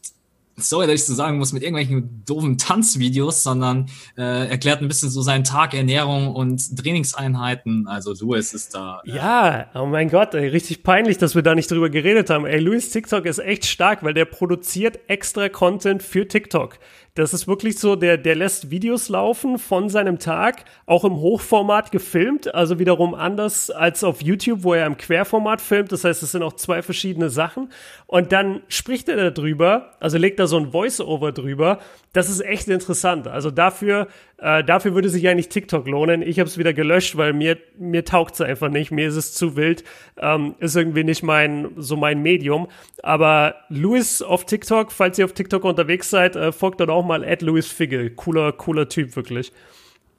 sorry, 0.58 0.88
dass 0.88 0.96
ich 0.96 1.06
so 1.06 1.14
sagen 1.14 1.38
muss, 1.38 1.54
mit 1.54 1.64
irgendwelchen 1.64 2.24
doofen 2.26 2.58
Tanzvideos, 2.58 3.44
sondern 3.44 3.88
äh, 4.18 4.50
erklärt 4.50 4.82
ein 4.82 4.88
bisschen 4.88 5.10
so 5.10 5.22
seinen 5.22 5.44
Tag, 5.44 5.74
Ernährung 5.74 6.36
und 6.36 6.78
Trainingseinheiten. 6.78 7.88
Also 7.88 8.14
Louis 8.20 8.54
ist 8.54 8.74
da. 8.74 9.02
Äh 9.06 9.16
ja, 9.16 9.68
oh 9.76 9.86
mein 9.86 10.10
Gott, 10.10 10.34
ey, 10.34 10.48
richtig 10.48 10.84
peinlich, 10.84 11.18
dass 11.18 11.36
wir 11.36 11.44
da 11.44 11.54
nicht 11.54 11.70
drüber 11.70 11.90
geredet 11.90 12.30
haben. 12.30 12.46
Ey, 12.46 12.60
Louis 12.60 12.90
TikTok 12.90 13.26
ist 13.26 13.40
echt 13.40 13.66
stark, 13.66 14.04
weil 14.04 14.14
der 14.14 14.26
produziert 14.26 15.00
extra 15.08 15.48
Content 15.50 16.02
für 16.02 16.28
TikTok. 16.28 16.80
Das 17.18 17.34
ist 17.34 17.48
wirklich 17.48 17.80
so, 17.80 17.96
der, 17.96 18.18
der 18.18 18.36
lässt 18.36 18.70
Videos 18.70 19.10
laufen 19.10 19.58
von 19.58 19.90
seinem 19.90 20.20
Tag, 20.20 20.66
auch 20.86 21.04
im 21.04 21.16
Hochformat 21.16 21.92
gefilmt, 21.92 22.54
also 22.54 22.78
wiederum 22.78 23.16
anders 23.16 23.72
als 23.72 24.04
auf 24.04 24.22
YouTube, 24.22 24.64
wo 24.64 24.76
er 24.76 24.86
im 24.86 24.98
Querformat 24.98 25.60
filmt. 25.60 25.92
Das 25.92 26.04
heißt, 26.04 26.22
es 26.22 26.34
sind 26.34 26.44
auch 26.44 26.54
zwei 26.54 26.84
verschiedene 26.84 27.32
Sachen. 27.32 27.72
Und 28.06 28.32
dann 28.32 28.62
spricht 28.68 29.10
er 29.10 29.32
darüber, 29.32 29.94
also 30.00 30.20
legt 30.20 30.40
da 30.40 30.46
so 30.46 30.58
ein 30.58 30.72
Voice-Over 30.72 31.32
drüber. 31.32 31.80
Das 32.14 32.30
ist 32.30 32.42
echt 32.42 32.68
interessant. 32.68 33.28
Also 33.28 33.50
dafür, 33.50 34.08
äh, 34.40 34.64
dafür 34.64 34.94
würde 34.94 35.10
sich 35.10 35.28
eigentlich 35.28 35.50
TikTok 35.50 35.88
lohnen. 35.88 36.22
Ich 36.22 36.40
habe 36.40 36.48
es 36.48 36.58
wieder 36.58 36.74
gelöscht, 36.74 37.18
weil 37.18 37.34
mir, 37.34 37.58
mir 37.78 38.06
taugt 38.06 38.36
es 38.36 38.42
einfach 38.42 38.70
nicht. 38.70 38.92
Mir 38.92 39.08
ist 39.08 39.16
es 39.16 39.34
zu 39.34 39.56
wild. 39.56 39.84
Ähm, 40.18 40.56
ist 40.60 40.76
irgendwie 40.76 41.04
nicht 41.04 41.24
mein, 41.24 41.72
so 41.78 41.96
mein 41.96 42.22
Medium. 42.22 42.68
Aber 43.02 43.56
Louis 43.70 44.22
auf 44.22 44.46
TikTok, 44.46 44.92
falls 44.92 45.18
ihr 45.18 45.26
auf 45.26 45.34
TikTok 45.34 45.64
unterwegs 45.64 46.10
seid, 46.10 46.36
äh, 46.36 46.52
folgt 46.52 46.80
dort 46.80 46.92
auch 46.92 47.06
mal 47.06 47.26
at 47.26 47.42
Louis 47.42 47.68
Figge. 47.68 48.12
Cooler, 48.12 48.52
cooler 48.52 48.88
Typ, 48.88 49.16
wirklich. 49.16 49.52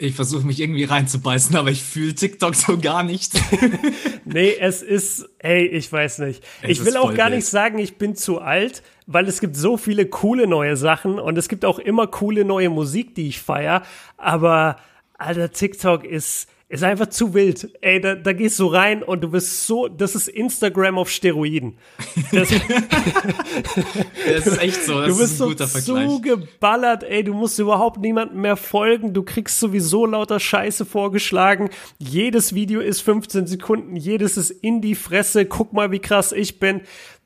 Ich 0.01 0.14
versuche 0.14 0.46
mich 0.46 0.61
irgendwie 0.61 0.84
reinzubeißen, 0.84 1.57
aber 1.57 1.70
ich 1.70 1.82
fühle 1.82 2.14
TikTok 2.14 2.55
so 2.55 2.78
gar 2.78 3.03
nicht. 3.03 3.32
nee, 4.24 4.55
es 4.59 4.82
ist, 4.82 5.28
ey, 5.40 5.66
ich 5.66 5.92
weiß 5.92 6.20
nicht. 6.20 6.44
Es 6.62 6.70
ich 6.70 6.84
will 6.84 6.96
auch 6.96 7.14
gar 7.14 7.30
nicht 7.30 7.46
sagen, 7.46 7.78
ich 7.78 7.96
bin 7.96 8.14
zu 8.14 8.40
alt, 8.40 8.84
weil 9.07 9.26
es 9.26 9.40
gibt 9.40 9.57
so 9.57 9.76
viele 9.76 10.07
coole 10.07 10.46
neue 10.46 10.76
Sachen 10.76 11.18
und 11.18 11.36
es 11.36 11.49
gibt 11.49 11.64
auch 11.64 11.80
immer 11.80 12.07
coole 12.07 12.44
neue 12.44 12.70
Musik, 12.70 13.16
die 13.16 13.26
ich 13.26 13.40
feier. 13.40 13.82
Aber, 14.16 14.76
alter, 15.14 15.51
TikTok 15.51 16.05
ist, 16.05 16.49
ist 16.68 16.84
einfach 16.84 17.06
zu 17.06 17.32
wild. 17.32 17.70
Ey, 17.80 18.00
da, 18.00 18.14
da 18.14 18.32
gehst 18.34 18.58
du 18.58 18.66
rein 18.66 19.02
und 19.02 19.22
du 19.22 19.30
bist 19.30 19.66
so, 19.66 19.88
das 19.88 20.14
ist 20.14 20.28
Instagram 20.28 20.98
auf 20.98 21.08
Steroiden. 21.08 21.78
Das, 22.30 22.50
das 24.26 24.46
ist 24.46 24.60
echt 24.60 24.84
so, 24.84 25.00
das 25.00 25.08
du 25.08 25.18
bist 25.18 25.32
ist 25.34 25.40
ein 25.40 25.48
guter 25.48 25.66
so, 25.66 25.94
Vergleich. 25.94 26.10
so 26.10 26.20
geballert, 26.20 27.04
ey, 27.04 27.24
du 27.24 27.32
musst 27.32 27.58
überhaupt 27.58 28.00
niemandem 28.00 28.42
mehr 28.42 28.56
folgen, 28.56 29.14
du 29.14 29.22
kriegst 29.22 29.58
sowieso 29.58 30.04
lauter 30.04 30.38
Scheiße 30.38 30.84
vorgeschlagen. 30.84 31.70
Jedes 31.98 32.54
Video 32.54 32.80
ist 32.80 33.00
15 33.00 33.46
Sekunden, 33.46 33.96
jedes 33.96 34.36
ist 34.36 34.50
in 34.50 34.82
die 34.82 34.94
Fresse, 34.94 35.46
guck 35.46 35.72
mal, 35.72 35.90
wie 35.90 36.00
krass 36.00 36.32
ich 36.32 36.58
bin 36.58 36.82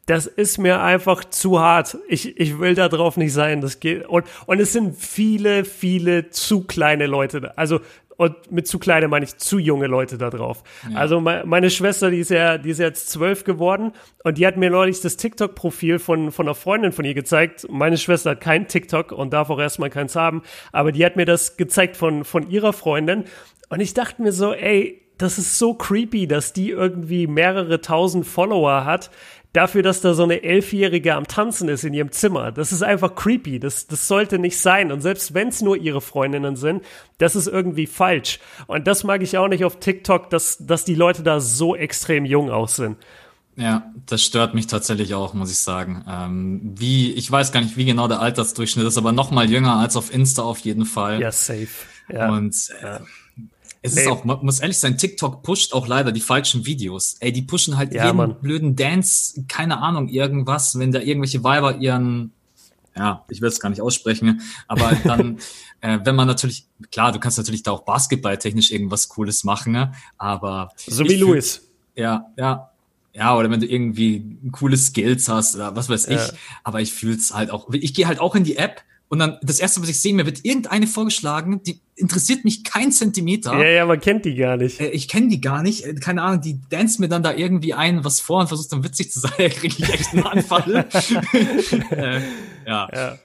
das 0.07 0.27
ist 0.27 0.59
mir 0.59 0.81
einfach 0.81 1.25
zu 1.25 1.61
hart. 1.61 1.97
Ich, 2.09 2.37
ich 2.37 2.59
will 2.59 2.75
da 2.75 2.89
drauf 2.89 3.17
nicht 3.17 3.33
sein. 3.33 3.61
Das 3.61 3.79
geht. 3.79 4.07
Und, 4.07 4.27
und 4.47 4.59
es 4.59 4.73
sind 4.73 4.97
viele, 4.97 5.65
viele 5.65 6.31
zu 6.31 6.65
kleine 6.65 7.07
Leute. 7.07 7.57
Also 7.57 7.81
und 8.23 8.53
mit 8.53 8.67
zu 8.67 8.79
kleine 8.79 9.09
meine 9.09 9.25
ich 9.25 9.37
zu 9.39 9.59
junge 9.59 9.87
Leute 9.87 10.17
da 10.17 10.31
drauf. 10.31 10.63
Ja. 10.91 10.99
Also 10.99 11.21
me 11.21 11.43
meine 11.45 11.71
Schwester, 11.71 12.11
die 12.11 12.21
ist 12.21 12.31
ja, 12.31 12.59
die 12.59 12.71
ist 12.71 12.79
jetzt 12.79 13.11
zwölf 13.11 13.45
geworden 13.45 13.93
und 14.25 14.39
die 14.39 14.47
hat 14.47 14.57
mir 14.57 14.71
neulich 14.71 15.01
das 15.01 15.17
TikTok-Profil 15.17 15.99
von, 15.99 16.31
von 16.31 16.47
einer 16.47 16.55
Freundin 16.55 16.93
von 16.93 17.05
ihr 17.05 17.15
gezeigt. 17.15 17.67
Meine 17.69 17.99
Schwester 17.99 18.31
hat 18.31 18.41
kein 18.41 18.69
TikTok 18.69 19.13
und 19.13 19.33
darf 19.33 19.51
auch 19.51 19.59
erstmal 19.59 19.91
keins 19.91 20.15
haben, 20.15 20.43
aber 20.73 20.93
die 20.93 21.05
hat 21.05 21.17
mir 21.17 21.25
das 21.27 21.57
gezeigt 21.57 21.97
von, 21.97 22.25
von 22.25 22.49
ihrer 22.49 22.73
Freundin 22.73 23.25
und 23.69 23.81
ich 23.81 23.95
dachte 23.95 24.23
mir 24.23 24.33
so, 24.33 24.53
ey, 24.53 25.01
das 25.19 25.39
ist 25.39 25.59
so 25.59 25.75
creepy, 25.75 26.27
dass 26.27 26.53
die 26.53 26.71
irgendwie 26.71 27.27
mehrere 27.27 27.81
tausend 27.81 28.27
Follower 28.27 28.85
hat 28.85 29.11
dafür, 29.53 29.83
dass 29.83 30.01
da 30.01 30.15
so 30.15 30.23
eine 30.23 30.43
Elfjährige 30.43 31.15
am 31.15 31.27
Tanzen 31.27 31.69
ist 31.69 31.85
in 31.85 31.95
ihrem 31.95 32.13
Zimmer. 32.13 32.53
Das 32.53 32.73
ist 32.73 32.83
einfach 32.83 33.15
creepy. 33.15 33.59
Das, 33.59 33.87
das 33.87 34.09
sollte 34.09 34.39
nicht 34.39 34.59
sein. 34.59 34.93
Und 34.93 35.01
selbst 35.01 35.35
wenn 35.35 35.49
es 35.49 35.61
nur 35.61 35.77
ihre 35.77 36.01
Freundinnen 36.01 36.57
sind, 36.57 36.83
das 37.19 37.37
ist 37.37 37.47
irgendwie 37.47 37.87
falsch. 37.87 38.39
Und 38.67 38.87
das 38.87 39.05
mag 39.05 39.23
ich 39.23 39.37
auch 39.37 39.49
nicht 39.49 39.65
auf 39.65 39.79
TikTok, 39.79 40.31
dass, 40.31 40.59
dass 40.59 40.85
die 40.85 40.95
Leute 40.95 41.23
da 41.23 41.41
so 41.41 41.77
extrem 41.77 42.25
jung 42.25 42.51
aussehen. 42.51 42.97
Ja, 43.57 43.93
das 44.07 44.25
stört 44.25 44.55
mich 44.55 44.67
tatsächlich 44.67 45.13
auch, 45.13 45.35
muss 45.35 45.51
ich 45.51 45.59
sagen. 45.59 46.05
Ähm, 46.09 46.61
wie, 46.75 47.13
ich 47.13 47.31
weiß 47.31 47.53
gar 47.53 47.61
nicht, 47.61 47.77
wie 47.77 47.85
genau 47.85 48.09
der 48.09 48.21
Altersdurchschnitt 48.21 48.87
ist, 48.87 48.97
aber 48.97 49.13
noch 49.13 49.31
mal 49.31 49.51
jünger 49.51 49.77
als 49.77 49.97
auf 49.97 50.13
Insta 50.13 50.43
auf 50.43 50.61
jeden 50.61 50.87
Fall. 50.87 51.21
Ja, 51.21 51.31
safe. 51.31 51.69
Ja. 52.11 52.31
Und 52.31 52.55
äh, 52.81 52.85
ja. 52.85 53.01
Es 53.85 53.97
ist 53.97 54.07
auch, 54.07 54.25
man 54.25 54.39
muss 54.43 54.61
ehrlich 54.61 54.79
sein, 54.79 54.97
TikTok 54.97 55.43
pusht 55.43 55.73
auch 55.73 55.89
leider 55.89 56.13
die 56.13 56.21
falschen 56.21 56.65
Videos. 56.65 57.17
Ey, 57.19 57.33
die 57.33 57.43
pushen 57.43 57.77
halt 57.77 57.93
ja, 57.93 58.07
jeden 58.07 58.17
Mann. 58.17 58.37
blöden 58.41 58.77
Dance, 58.77 59.45
keine 59.49 59.79
Ahnung, 59.79 60.09
irgendwas, 60.09 60.79
wenn 60.79 60.93
da 60.93 61.01
irgendwelche 61.01 61.43
Weiber 61.43 61.77
ihren, 61.77 62.33
ja, 62.97 63.25
ich 63.29 63.41
will 63.41 63.49
es 63.49 63.59
gar 63.59 63.71
nicht 63.71 63.83
aussprechen, 63.83 64.41
aber 64.69 64.93
dann, 65.05 65.39
äh, 65.81 65.99
wenn 66.05 66.15
man 66.15 66.29
natürlich, 66.29 66.67
klar, 66.93 67.11
du 67.11 67.19
kannst 67.19 67.39
natürlich 67.39 67.65
da 67.65 67.73
auch 67.73 67.83
basketballtechnisch 67.83 68.71
irgendwas 68.71 69.09
Cooles 69.09 69.43
machen, 69.43 69.73
ne? 69.73 69.93
aber. 70.17 70.71
So 70.77 71.05
wie 71.05 71.17
Louis. 71.17 71.69
Ja, 71.97 72.27
ja, 72.39 72.71
ja, 73.15 73.37
oder 73.37 73.51
wenn 73.51 73.61
du 73.61 73.67
irgendwie 73.67 74.39
coole 74.53 74.77
Skills 74.77 75.29
hast 75.29 75.57
oder 75.57 75.77
was 75.77 75.89
weiß 75.89 76.07
ich. 76.07 76.17
Ja. 76.17 76.31
Aber 76.65 76.81
ich 76.81 76.95
fühl's 76.95 77.35
halt 77.35 77.51
auch. 77.51 77.69
Ich 77.73 77.93
gehe 77.95 78.07
halt 78.07 78.21
auch 78.21 78.35
in 78.35 78.45
die 78.45 78.57
App 78.57 78.83
und 79.13 79.19
dann 79.19 79.37
das 79.43 79.61
erste, 79.61 79.83
was 79.83 79.91
ich 79.91 80.01
sehe, 80.01 80.15
mir 80.15 80.25
wird 80.25 80.43
irgendeine 80.43 80.87
vorgeschlagen, 80.87 81.63
die 81.65 81.83
interessiert 81.97 82.47
mich 82.47 82.65
kein 82.65 82.93
Zentimeter. 82.93 83.53
Ja, 83.59 83.69
ja, 83.69 83.85
man 83.85 84.01
kennt 84.01 84.25
die 84.25 84.35
gar 84.35 84.57
nicht. 84.57 84.81
Äh, 84.81 84.89
ich 84.89 85.07
kenne 85.07 85.29
die 85.29 85.43
gar 85.43 85.63
nicht. 85.63 85.85
Äh, 85.85 85.97
keine 85.97 86.23
Ahnung, 86.23 86.41
die 86.41 86.59
dance 86.71 86.99
mir 86.99 87.11
dann 87.11 87.23
da 87.23 87.35
irgendwie 87.35 87.75
ein, 87.75 88.07
was 88.07 88.21
vor 88.21 88.41
und 88.41 88.49
versucht 88.49 88.73
dann 88.73 88.85
witzig 88.85 89.13
zu 89.13 89.21
sein. 89.21 89.33
Da 89.37 89.49
kriege 89.51 89.75
ich 89.79 89.87
echt 89.87 90.15
einen 90.15 90.23
Anfall. 90.23 90.87
äh, 91.91 92.21
ja. 92.67 92.89
ja. 92.91 93.19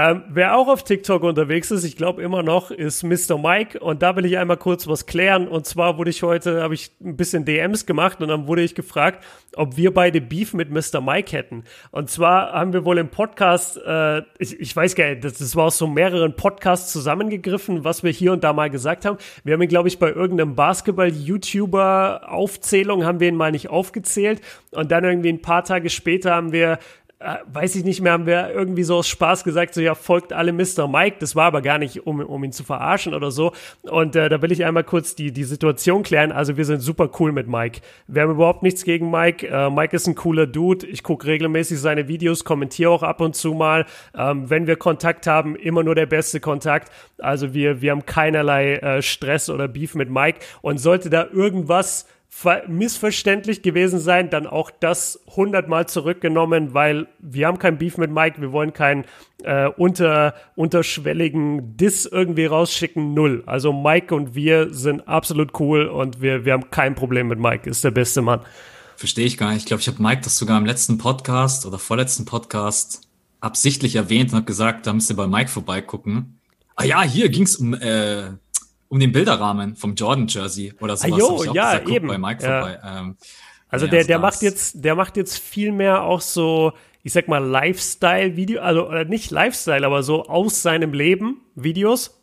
Ähm, 0.00 0.22
wer 0.28 0.56
auch 0.56 0.68
auf 0.68 0.84
TikTok 0.84 1.24
unterwegs 1.24 1.72
ist, 1.72 1.82
ich 1.82 1.96
glaube 1.96 2.22
immer 2.22 2.44
noch, 2.44 2.70
ist 2.70 3.02
Mr. 3.02 3.36
Mike. 3.36 3.80
Und 3.80 4.00
da 4.00 4.14
will 4.14 4.26
ich 4.26 4.38
einmal 4.38 4.56
kurz 4.56 4.86
was 4.86 5.06
klären. 5.06 5.48
Und 5.48 5.66
zwar 5.66 5.98
wurde 5.98 6.10
ich 6.10 6.22
heute, 6.22 6.62
habe 6.62 6.74
ich 6.74 6.92
ein 7.02 7.16
bisschen 7.16 7.44
DMs 7.44 7.84
gemacht 7.84 8.20
und 8.20 8.28
dann 8.28 8.46
wurde 8.46 8.62
ich 8.62 8.76
gefragt, 8.76 9.24
ob 9.56 9.76
wir 9.76 9.92
beide 9.92 10.20
Beef 10.20 10.54
mit 10.54 10.70
Mr. 10.70 11.00
Mike 11.00 11.36
hätten. 11.36 11.64
Und 11.90 12.10
zwar 12.10 12.52
haben 12.52 12.72
wir 12.72 12.84
wohl 12.84 12.98
im 12.98 13.08
Podcast, 13.08 13.76
äh, 13.84 14.18
ich, 14.38 14.60
ich 14.60 14.76
weiß 14.76 14.94
gar 14.94 15.08
nicht, 15.08 15.24
das, 15.24 15.38
das 15.38 15.56
war 15.56 15.64
aus 15.64 15.78
so 15.78 15.88
mehreren 15.88 16.36
Podcasts 16.36 16.92
zusammengegriffen, 16.92 17.82
was 17.82 18.04
wir 18.04 18.12
hier 18.12 18.32
und 18.32 18.44
da 18.44 18.52
mal 18.52 18.70
gesagt 18.70 19.04
haben. 19.04 19.18
Wir 19.42 19.54
haben 19.54 19.62
ihn, 19.62 19.68
glaube 19.68 19.88
ich, 19.88 19.98
bei 19.98 20.12
irgendeinem 20.12 20.54
Basketball-YouTuber-Aufzählung 20.54 23.04
haben 23.04 23.18
wir 23.18 23.26
ihn 23.26 23.34
mal 23.34 23.50
nicht 23.50 23.68
aufgezählt. 23.68 24.42
Und 24.70 24.92
dann 24.92 25.02
irgendwie 25.02 25.30
ein 25.30 25.42
paar 25.42 25.64
Tage 25.64 25.90
später 25.90 26.36
haben 26.36 26.52
wir 26.52 26.78
weiß 27.20 27.74
ich 27.74 27.84
nicht 27.84 28.00
mehr, 28.00 28.12
haben 28.12 28.26
wir 28.26 28.50
irgendwie 28.50 28.84
so 28.84 28.96
aus 28.96 29.08
Spaß 29.08 29.42
gesagt, 29.42 29.74
so 29.74 29.80
ja, 29.80 29.96
folgt 29.96 30.32
alle 30.32 30.52
Mr. 30.52 30.86
Mike. 30.86 31.16
Das 31.18 31.34
war 31.34 31.46
aber 31.46 31.62
gar 31.62 31.78
nicht, 31.78 32.06
um, 32.06 32.20
um 32.20 32.44
ihn 32.44 32.52
zu 32.52 32.62
verarschen 32.62 33.12
oder 33.12 33.32
so. 33.32 33.52
Und 33.82 34.14
äh, 34.14 34.28
da 34.28 34.40
will 34.40 34.52
ich 34.52 34.64
einmal 34.64 34.84
kurz 34.84 35.16
die, 35.16 35.32
die 35.32 35.42
Situation 35.42 36.04
klären. 36.04 36.30
Also 36.30 36.56
wir 36.56 36.64
sind 36.64 36.80
super 36.80 37.10
cool 37.18 37.32
mit 37.32 37.48
Mike. 37.48 37.80
Wir 38.06 38.22
haben 38.22 38.30
überhaupt 38.30 38.62
nichts 38.62 38.84
gegen 38.84 39.10
Mike. 39.10 39.48
Äh, 39.48 39.68
Mike 39.68 39.96
ist 39.96 40.06
ein 40.06 40.14
cooler 40.14 40.46
Dude. 40.46 40.86
Ich 40.86 41.02
gucke 41.02 41.26
regelmäßig 41.26 41.80
seine 41.80 42.06
Videos, 42.06 42.44
kommentiere 42.44 42.90
auch 42.90 43.02
ab 43.02 43.20
und 43.20 43.34
zu 43.34 43.52
mal. 43.52 43.86
Ähm, 44.16 44.48
wenn 44.48 44.68
wir 44.68 44.76
Kontakt 44.76 45.26
haben, 45.26 45.56
immer 45.56 45.82
nur 45.82 45.96
der 45.96 46.06
beste 46.06 46.38
Kontakt. 46.38 46.92
Also 47.18 47.52
wir, 47.52 47.82
wir 47.82 47.90
haben 47.90 48.06
keinerlei 48.06 48.76
äh, 48.76 49.02
Stress 49.02 49.50
oder 49.50 49.66
Beef 49.66 49.96
mit 49.96 50.08
Mike. 50.08 50.38
Und 50.62 50.78
sollte 50.78 51.10
da 51.10 51.26
irgendwas 51.32 52.06
missverständlich 52.66 53.62
gewesen 53.62 53.98
sein, 53.98 54.30
dann 54.30 54.46
auch 54.46 54.70
das 54.70 55.20
hundertmal 55.34 55.88
zurückgenommen, 55.88 56.74
weil 56.74 57.08
wir 57.18 57.46
haben 57.46 57.58
kein 57.58 57.78
Beef 57.78 57.98
mit 57.98 58.10
Mike, 58.10 58.40
wir 58.40 58.52
wollen 58.52 58.72
keinen 58.72 59.04
äh, 59.42 59.68
unter, 59.68 60.34
unterschwelligen 60.54 61.76
Diss 61.76 62.06
irgendwie 62.06 62.46
rausschicken, 62.46 63.14
null. 63.14 63.42
Also 63.46 63.72
Mike 63.72 64.14
und 64.14 64.34
wir 64.34 64.72
sind 64.72 65.08
absolut 65.08 65.58
cool 65.60 65.86
und 65.86 66.20
wir, 66.20 66.44
wir 66.44 66.52
haben 66.52 66.70
kein 66.70 66.94
Problem 66.94 67.28
mit 67.28 67.38
Mike, 67.38 67.68
ist 67.68 67.84
der 67.84 67.90
beste 67.90 68.22
Mann. 68.22 68.40
Verstehe 68.96 69.26
ich 69.26 69.38
gar 69.38 69.50
nicht. 69.52 69.60
Ich 69.60 69.66
glaube, 69.66 69.80
ich 69.80 69.88
habe 69.88 70.02
Mike 70.02 70.22
das 70.22 70.38
sogar 70.38 70.58
im 70.58 70.66
letzten 70.66 70.98
Podcast 70.98 71.66
oder 71.66 71.78
vorletzten 71.78 72.24
Podcast 72.24 73.02
absichtlich 73.40 73.96
erwähnt 73.96 74.30
und 74.30 74.36
habe 74.36 74.46
gesagt, 74.46 74.86
da 74.86 74.92
müsst 74.92 75.10
ihr 75.10 75.16
bei 75.16 75.26
Mike 75.26 75.48
vorbeigucken. 75.48 76.40
Ah 76.74 76.84
ja, 76.84 77.02
hier 77.02 77.28
ging 77.28 77.42
es 77.42 77.56
um 77.56 77.74
äh, 77.74 78.30
um 78.88 79.00
den 79.00 79.12
Bilderrahmen 79.12 79.76
vom 79.76 79.94
Jordan 79.94 80.26
Jersey 80.28 80.72
oder 80.80 80.96
sowas. 80.96 81.12
Ah, 81.12 81.16
jo, 81.16 81.52
ja, 81.52 81.80
eben. 81.86 82.08
Bei 82.08 82.18
Mike 82.18 82.42
ja. 82.42 82.60
vorbei. 82.60 82.80
Ähm, 82.84 83.16
also 83.68 83.86
ja, 83.86 83.90
der, 83.90 84.04
der 84.04 84.18
macht 84.18 84.42
jetzt, 84.42 84.84
der 84.84 84.94
macht 84.94 85.16
jetzt 85.16 85.38
viel 85.38 85.72
mehr 85.72 86.02
auch 86.02 86.20
so, 86.20 86.72
ich 87.02 87.12
sag 87.12 87.28
mal 87.28 87.44
Lifestyle-Video, 87.44 88.62
also 88.62 88.88
oder 88.88 89.04
nicht 89.04 89.30
Lifestyle, 89.30 89.84
aber 89.84 90.02
so 90.02 90.24
aus 90.24 90.62
seinem 90.62 90.92
Leben 90.92 91.42
Videos. 91.54 92.14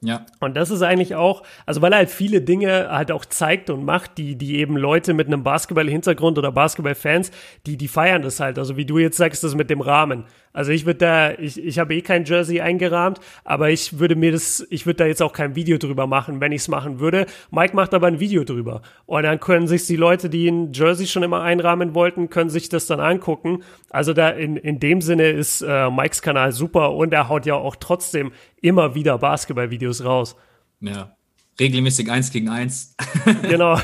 Ja. 0.00 0.26
Und 0.38 0.56
das 0.56 0.70
ist 0.70 0.82
eigentlich 0.82 1.16
auch, 1.16 1.42
also 1.66 1.82
weil 1.82 1.92
er 1.92 1.98
halt 1.98 2.10
viele 2.10 2.40
Dinge 2.40 2.88
halt 2.88 3.10
auch 3.10 3.24
zeigt 3.24 3.68
und 3.68 3.84
macht, 3.84 4.16
die, 4.16 4.36
die 4.36 4.56
eben 4.56 4.76
Leute 4.76 5.12
mit 5.12 5.26
einem 5.26 5.42
Basketball-Hintergrund 5.42 6.38
oder 6.38 6.52
Basketball-Fans, 6.52 7.32
die, 7.66 7.76
die 7.76 7.88
feiern 7.88 8.22
das 8.22 8.38
halt. 8.38 8.58
Also 8.58 8.76
wie 8.76 8.84
du 8.84 8.98
jetzt 8.98 9.16
sagst, 9.16 9.42
das 9.42 9.56
mit 9.56 9.70
dem 9.70 9.80
Rahmen. 9.80 10.24
Also 10.52 10.72
ich 10.72 10.86
würde 10.86 10.98
da, 10.98 11.32
ich, 11.32 11.62
ich 11.62 11.78
habe 11.78 11.94
eh 11.94 12.02
kein 12.02 12.24
Jersey 12.24 12.60
eingerahmt, 12.60 13.20
aber 13.44 13.70
ich 13.70 13.98
würde 13.98 14.16
mir 14.16 14.32
das, 14.32 14.66
ich 14.70 14.86
würde 14.86 14.98
da 14.98 15.06
jetzt 15.06 15.22
auch 15.22 15.32
kein 15.32 15.54
Video 15.54 15.78
drüber 15.78 16.06
machen, 16.06 16.40
wenn 16.40 16.52
ich 16.52 16.62
es 16.62 16.68
machen 16.68 17.00
würde. 17.00 17.26
Mike 17.50 17.76
macht 17.76 17.94
aber 17.94 18.06
ein 18.06 18.20
Video 18.20 18.44
drüber. 18.44 18.82
Und 19.06 19.22
dann 19.22 19.40
können 19.40 19.68
sich 19.68 19.86
die 19.86 19.96
Leute, 19.96 20.30
die 20.30 20.48
ein 20.48 20.72
Jersey 20.72 21.06
schon 21.06 21.22
immer 21.22 21.42
einrahmen 21.42 21.94
wollten, 21.94 22.30
können 22.30 22.50
sich 22.50 22.68
das 22.68 22.86
dann 22.86 23.00
angucken. 23.00 23.62
Also 23.90 24.12
da 24.12 24.30
in, 24.30 24.56
in 24.56 24.80
dem 24.80 25.00
Sinne 25.00 25.30
ist 25.30 25.62
äh, 25.62 25.90
Mikes 25.90 26.22
Kanal 26.22 26.52
super 26.52 26.94
und 26.94 27.12
er 27.12 27.28
haut 27.28 27.46
ja 27.46 27.54
auch 27.54 27.76
trotzdem 27.76 28.32
immer 28.60 28.94
wieder 28.94 29.18
Basketball-Videos 29.18 30.04
raus. 30.04 30.36
Ja. 30.80 31.14
Regelmäßig 31.60 32.10
eins 32.10 32.30
gegen 32.30 32.48
eins. 32.48 32.94
genau 33.42 33.78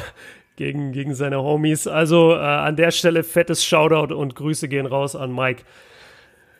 gegen, 0.56 0.92
gegen 0.92 1.14
seine 1.14 1.42
Homies. 1.42 1.86
Also 1.86 2.32
äh, 2.32 2.38
an 2.38 2.76
der 2.76 2.90
Stelle 2.90 3.22
fettes 3.22 3.64
Shoutout 3.64 4.14
und 4.14 4.34
Grüße 4.34 4.68
gehen 4.68 4.86
raus 4.86 5.16
an 5.16 5.34
Mike. 5.34 5.64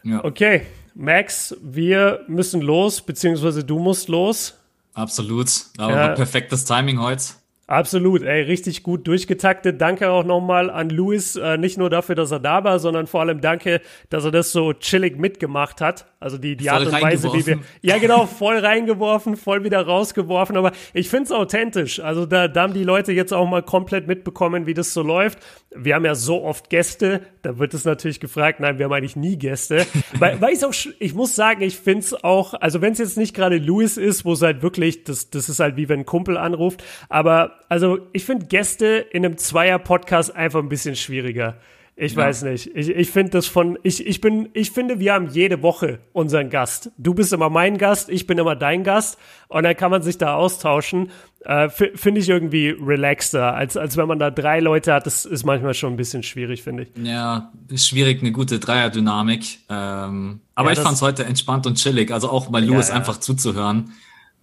Ja. 0.04 0.24
Okay, 0.24 0.62
Max, 0.94 1.56
wir 1.62 2.20
müssen 2.28 2.60
los, 2.60 3.00
beziehungsweise 3.02 3.64
du 3.64 3.78
musst 3.78 4.08
los. 4.08 4.54
Absolut. 4.92 5.50
Aber 5.76 5.96
ja. 5.96 6.08
perfektes 6.14 6.64
Timing 6.64 7.00
heute. 7.00 7.24
Absolut, 7.66 8.22
ey, 8.22 8.42
richtig 8.42 8.82
gut 8.82 9.06
durchgetaktet. 9.06 9.80
Danke 9.80 10.10
auch 10.10 10.24
nochmal 10.24 10.68
an 10.68 10.90
Luis, 10.90 11.36
äh, 11.36 11.56
nicht 11.56 11.78
nur 11.78 11.88
dafür, 11.88 12.14
dass 12.14 12.30
er 12.30 12.40
da 12.40 12.62
war, 12.62 12.78
sondern 12.78 13.06
vor 13.06 13.22
allem 13.22 13.40
danke, 13.40 13.80
dass 14.10 14.24
er 14.24 14.30
das 14.30 14.52
so 14.52 14.74
chillig 14.74 15.18
mitgemacht 15.18 15.80
hat. 15.80 16.06
Also 16.20 16.36
die, 16.36 16.56
die 16.56 16.68
Art 16.68 16.86
und 16.86 16.92
Weise, 16.92 17.32
wie 17.32 17.46
wir. 17.46 17.60
Ja, 17.80 17.98
genau, 17.98 18.26
voll 18.26 18.58
reingeworfen, 18.58 19.36
voll 19.36 19.64
wieder 19.64 19.80
rausgeworfen. 19.80 20.58
Aber 20.58 20.72
ich 20.92 21.08
find's 21.08 21.32
authentisch. 21.32 22.00
Also 22.00 22.26
da, 22.26 22.48
da 22.48 22.62
haben 22.62 22.74
die 22.74 22.84
Leute 22.84 23.12
jetzt 23.12 23.32
auch 23.32 23.48
mal 23.48 23.62
komplett 23.62 24.06
mitbekommen, 24.06 24.66
wie 24.66 24.74
das 24.74 24.92
so 24.92 25.02
läuft. 25.02 25.38
Wir 25.74 25.94
haben 25.94 26.04
ja 26.04 26.14
so 26.14 26.42
oft 26.42 26.70
Gäste, 26.70 27.22
da 27.42 27.58
wird 27.58 27.74
es 27.74 27.84
natürlich 27.84 28.20
gefragt, 28.20 28.60
nein, 28.60 28.78
wir 28.78 28.86
haben 28.86 28.92
eigentlich 28.92 29.16
nie 29.16 29.36
Gäste. 29.36 29.86
weil, 30.18 30.40
weil 30.40 30.52
ich 30.52 30.64
auch, 30.64 30.74
ich 30.98 31.14
muss 31.14 31.34
sagen, 31.34 31.62
ich 31.62 31.76
find's 31.76 32.14
auch, 32.14 32.54
also 32.54 32.80
wenn 32.80 32.92
es 32.92 32.98
jetzt 32.98 33.16
nicht 33.18 33.34
gerade 33.34 33.56
Luis 33.56 33.96
ist, 33.96 34.24
wo 34.24 34.32
es 34.32 34.42
halt 34.42 34.62
wirklich, 34.62 35.04
das, 35.04 35.30
das 35.30 35.48
ist 35.48 35.60
halt 35.60 35.76
wie 35.76 35.88
wenn 35.88 36.00
ein 36.00 36.06
Kumpel 36.06 36.36
anruft, 36.36 36.84
aber 37.08 37.54
also 37.68 37.98
ich 38.12 38.24
finde 38.24 38.46
Gäste 38.46 39.06
in 39.10 39.24
einem 39.24 39.36
Zweier-Podcast 39.36 40.34
einfach 40.34 40.60
ein 40.60 40.68
bisschen 40.68 40.96
schwieriger. 40.96 41.56
Ich 41.96 42.14
ja. 42.14 42.18
weiß 42.18 42.42
nicht. 42.42 42.74
Ich, 42.74 42.88
ich 42.88 43.10
finde 43.10 43.30
das 43.30 43.46
von, 43.46 43.78
ich, 43.84 44.04
ich 44.04 44.20
bin, 44.20 44.48
ich 44.52 44.72
finde, 44.72 44.98
wir 44.98 45.12
haben 45.12 45.28
jede 45.28 45.62
Woche 45.62 46.00
unseren 46.12 46.50
Gast. 46.50 46.90
Du 46.98 47.14
bist 47.14 47.32
immer 47.32 47.50
mein 47.50 47.78
Gast, 47.78 48.08
ich 48.08 48.26
bin 48.26 48.36
immer 48.38 48.56
dein 48.56 48.82
Gast 48.82 49.16
und 49.46 49.62
dann 49.62 49.76
kann 49.76 49.92
man 49.92 50.02
sich 50.02 50.18
da 50.18 50.34
austauschen. 50.34 51.10
Äh, 51.44 51.68
finde 51.68 52.20
ich 52.20 52.28
irgendwie 52.28 52.70
relaxter, 52.70 53.54
als, 53.54 53.76
als 53.76 53.96
wenn 53.96 54.08
man 54.08 54.18
da 54.18 54.32
drei 54.32 54.58
Leute 54.58 54.92
hat. 54.92 55.06
Das 55.06 55.24
ist 55.24 55.44
manchmal 55.44 55.74
schon 55.74 55.92
ein 55.92 55.96
bisschen 55.96 56.24
schwierig, 56.24 56.62
finde 56.64 56.84
ich. 56.84 56.88
Ja, 57.00 57.52
ist 57.68 57.86
schwierig, 57.86 58.22
eine 58.22 58.32
gute 58.32 58.58
Dreierdynamik. 58.58 59.60
Ähm, 59.68 60.40
aber 60.56 60.70
ja, 60.70 60.72
ich 60.72 60.80
fand 60.80 60.96
es 60.96 61.02
heute 61.02 61.24
entspannt 61.24 61.66
und 61.66 61.76
chillig, 61.76 62.10
also 62.10 62.28
auch 62.28 62.50
mal 62.50 62.64
Louis 62.64 62.88
ja, 62.88 62.94
einfach 62.96 63.18
zuzuhören. 63.18 63.92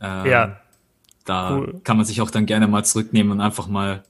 Ähm, 0.02 0.26
ja. 0.26 0.61
Da 1.26 1.58
cool. 1.58 1.82
kann 1.84 1.98
man 1.98 2.06
sich 2.06 2.22
auch 2.22 2.32
dann 2.32 2.46
gerne 2.46 2.68
mal 2.68 2.84
zurücknehmen 2.84 3.32
und 3.32 3.42
einfach 3.42 3.68
mal 3.68 4.04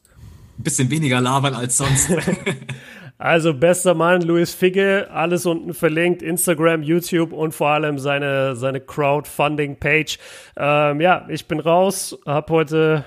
ein 0.58 0.64
bisschen 0.64 0.90
weniger 0.90 1.22
labern 1.22 1.54
als 1.54 1.78
sonst. 1.78 2.12
also 3.18 3.54
bester 3.54 3.94
Mann, 3.94 4.22
Luis 4.22 4.54
Figge, 4.54 5.10
alles 5.12 5.46
unten 5.46 5.74
verlinkt, 5.74 6.22
Instagram, 6.22 6.84
YouTube 6.84 7.34
und 7.34 7.54
vor 7.54 7.70
allem 7.70 8.00
seine, 8.00 8.56
seine 8.56 8.80
Crowdfunding-Page. 8.80 10.20
Ähm, 10.58 11.02
ja, 11.02 11.26
ich 11.30 11.48
bin 11.48 11.60
raus, 11.60 12.18
habe 12.26 12.54
heute 12.54 13.06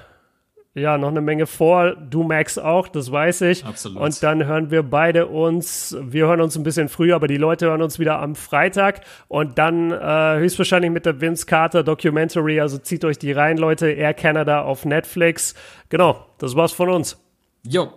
ja, 0.74 0.98
noch 0.98 1.08
eine 1.08 1.20
Menge 1.20 1.46
vor. 1.46 1.94
Du, 1.94 2.24
Max, 2.24 2.58
auch, 2.58 2.88
das 2.88 3.10
weiß 3.10 3.42
ich. 3.42 3.64
Absolut. 3.64 4.02
Und 4.02 4.22
dann 4.22 4.44
hören 4.44 4.72
wir 4.72 4.82
beide 4.82 5.28
uns, 5.28 5.96
wir 6.00 6.26
hören 6.26 6.40
uns 6.40 6.56
ein 6.56 6.64
bisschen 6.64 6.88
früher, 6.88 7.14
aber 7.14 7.28
die 7.28 7.36
Leute 7.36 7.66
hören 7.66 7.80
uns 7.80 8.00
wieder 8.00 8.20
am 8.20 8.34
Freitag 8.34 9.02
und 9.28 9.56
dann 9.56 9.92
äh, 9.92 10.38
höchstwahrscheinlich 10.38 10.90
mit 10.90 11.06
der 11.06 11.20
Vince 11.20 11.46
Carter 11.46 11.84
Documentary. 11.84 12.60
Also 12.60 12.78
zieht 12.78 13.04
euch 13.04 13.18
die 13.18 13.30
rein, 13.30 13.56
Leute. 13.56 13.88
Air 13.90 14.14
Canada 14.14 14.62
auf 14.62 14.84
Netflix. 14.84 15.54
Genau, 15.90 16.26
das 16.38 16.56
war's 16.56 16.72
von 16.72 16.88
uns. 16.88 17.18
Jo, 17.62 17.92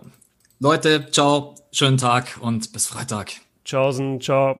Leute, 0.60 1.10
ciao, 1.10 1.56
schönen 1.72 1.98
Tag 1.98 2.38
und 2.40 2.72
bis 2.72 2.86
Freitag. 2.86 3.32
Tschaußen, 3.64 4.20
ciao. 4.20 4.56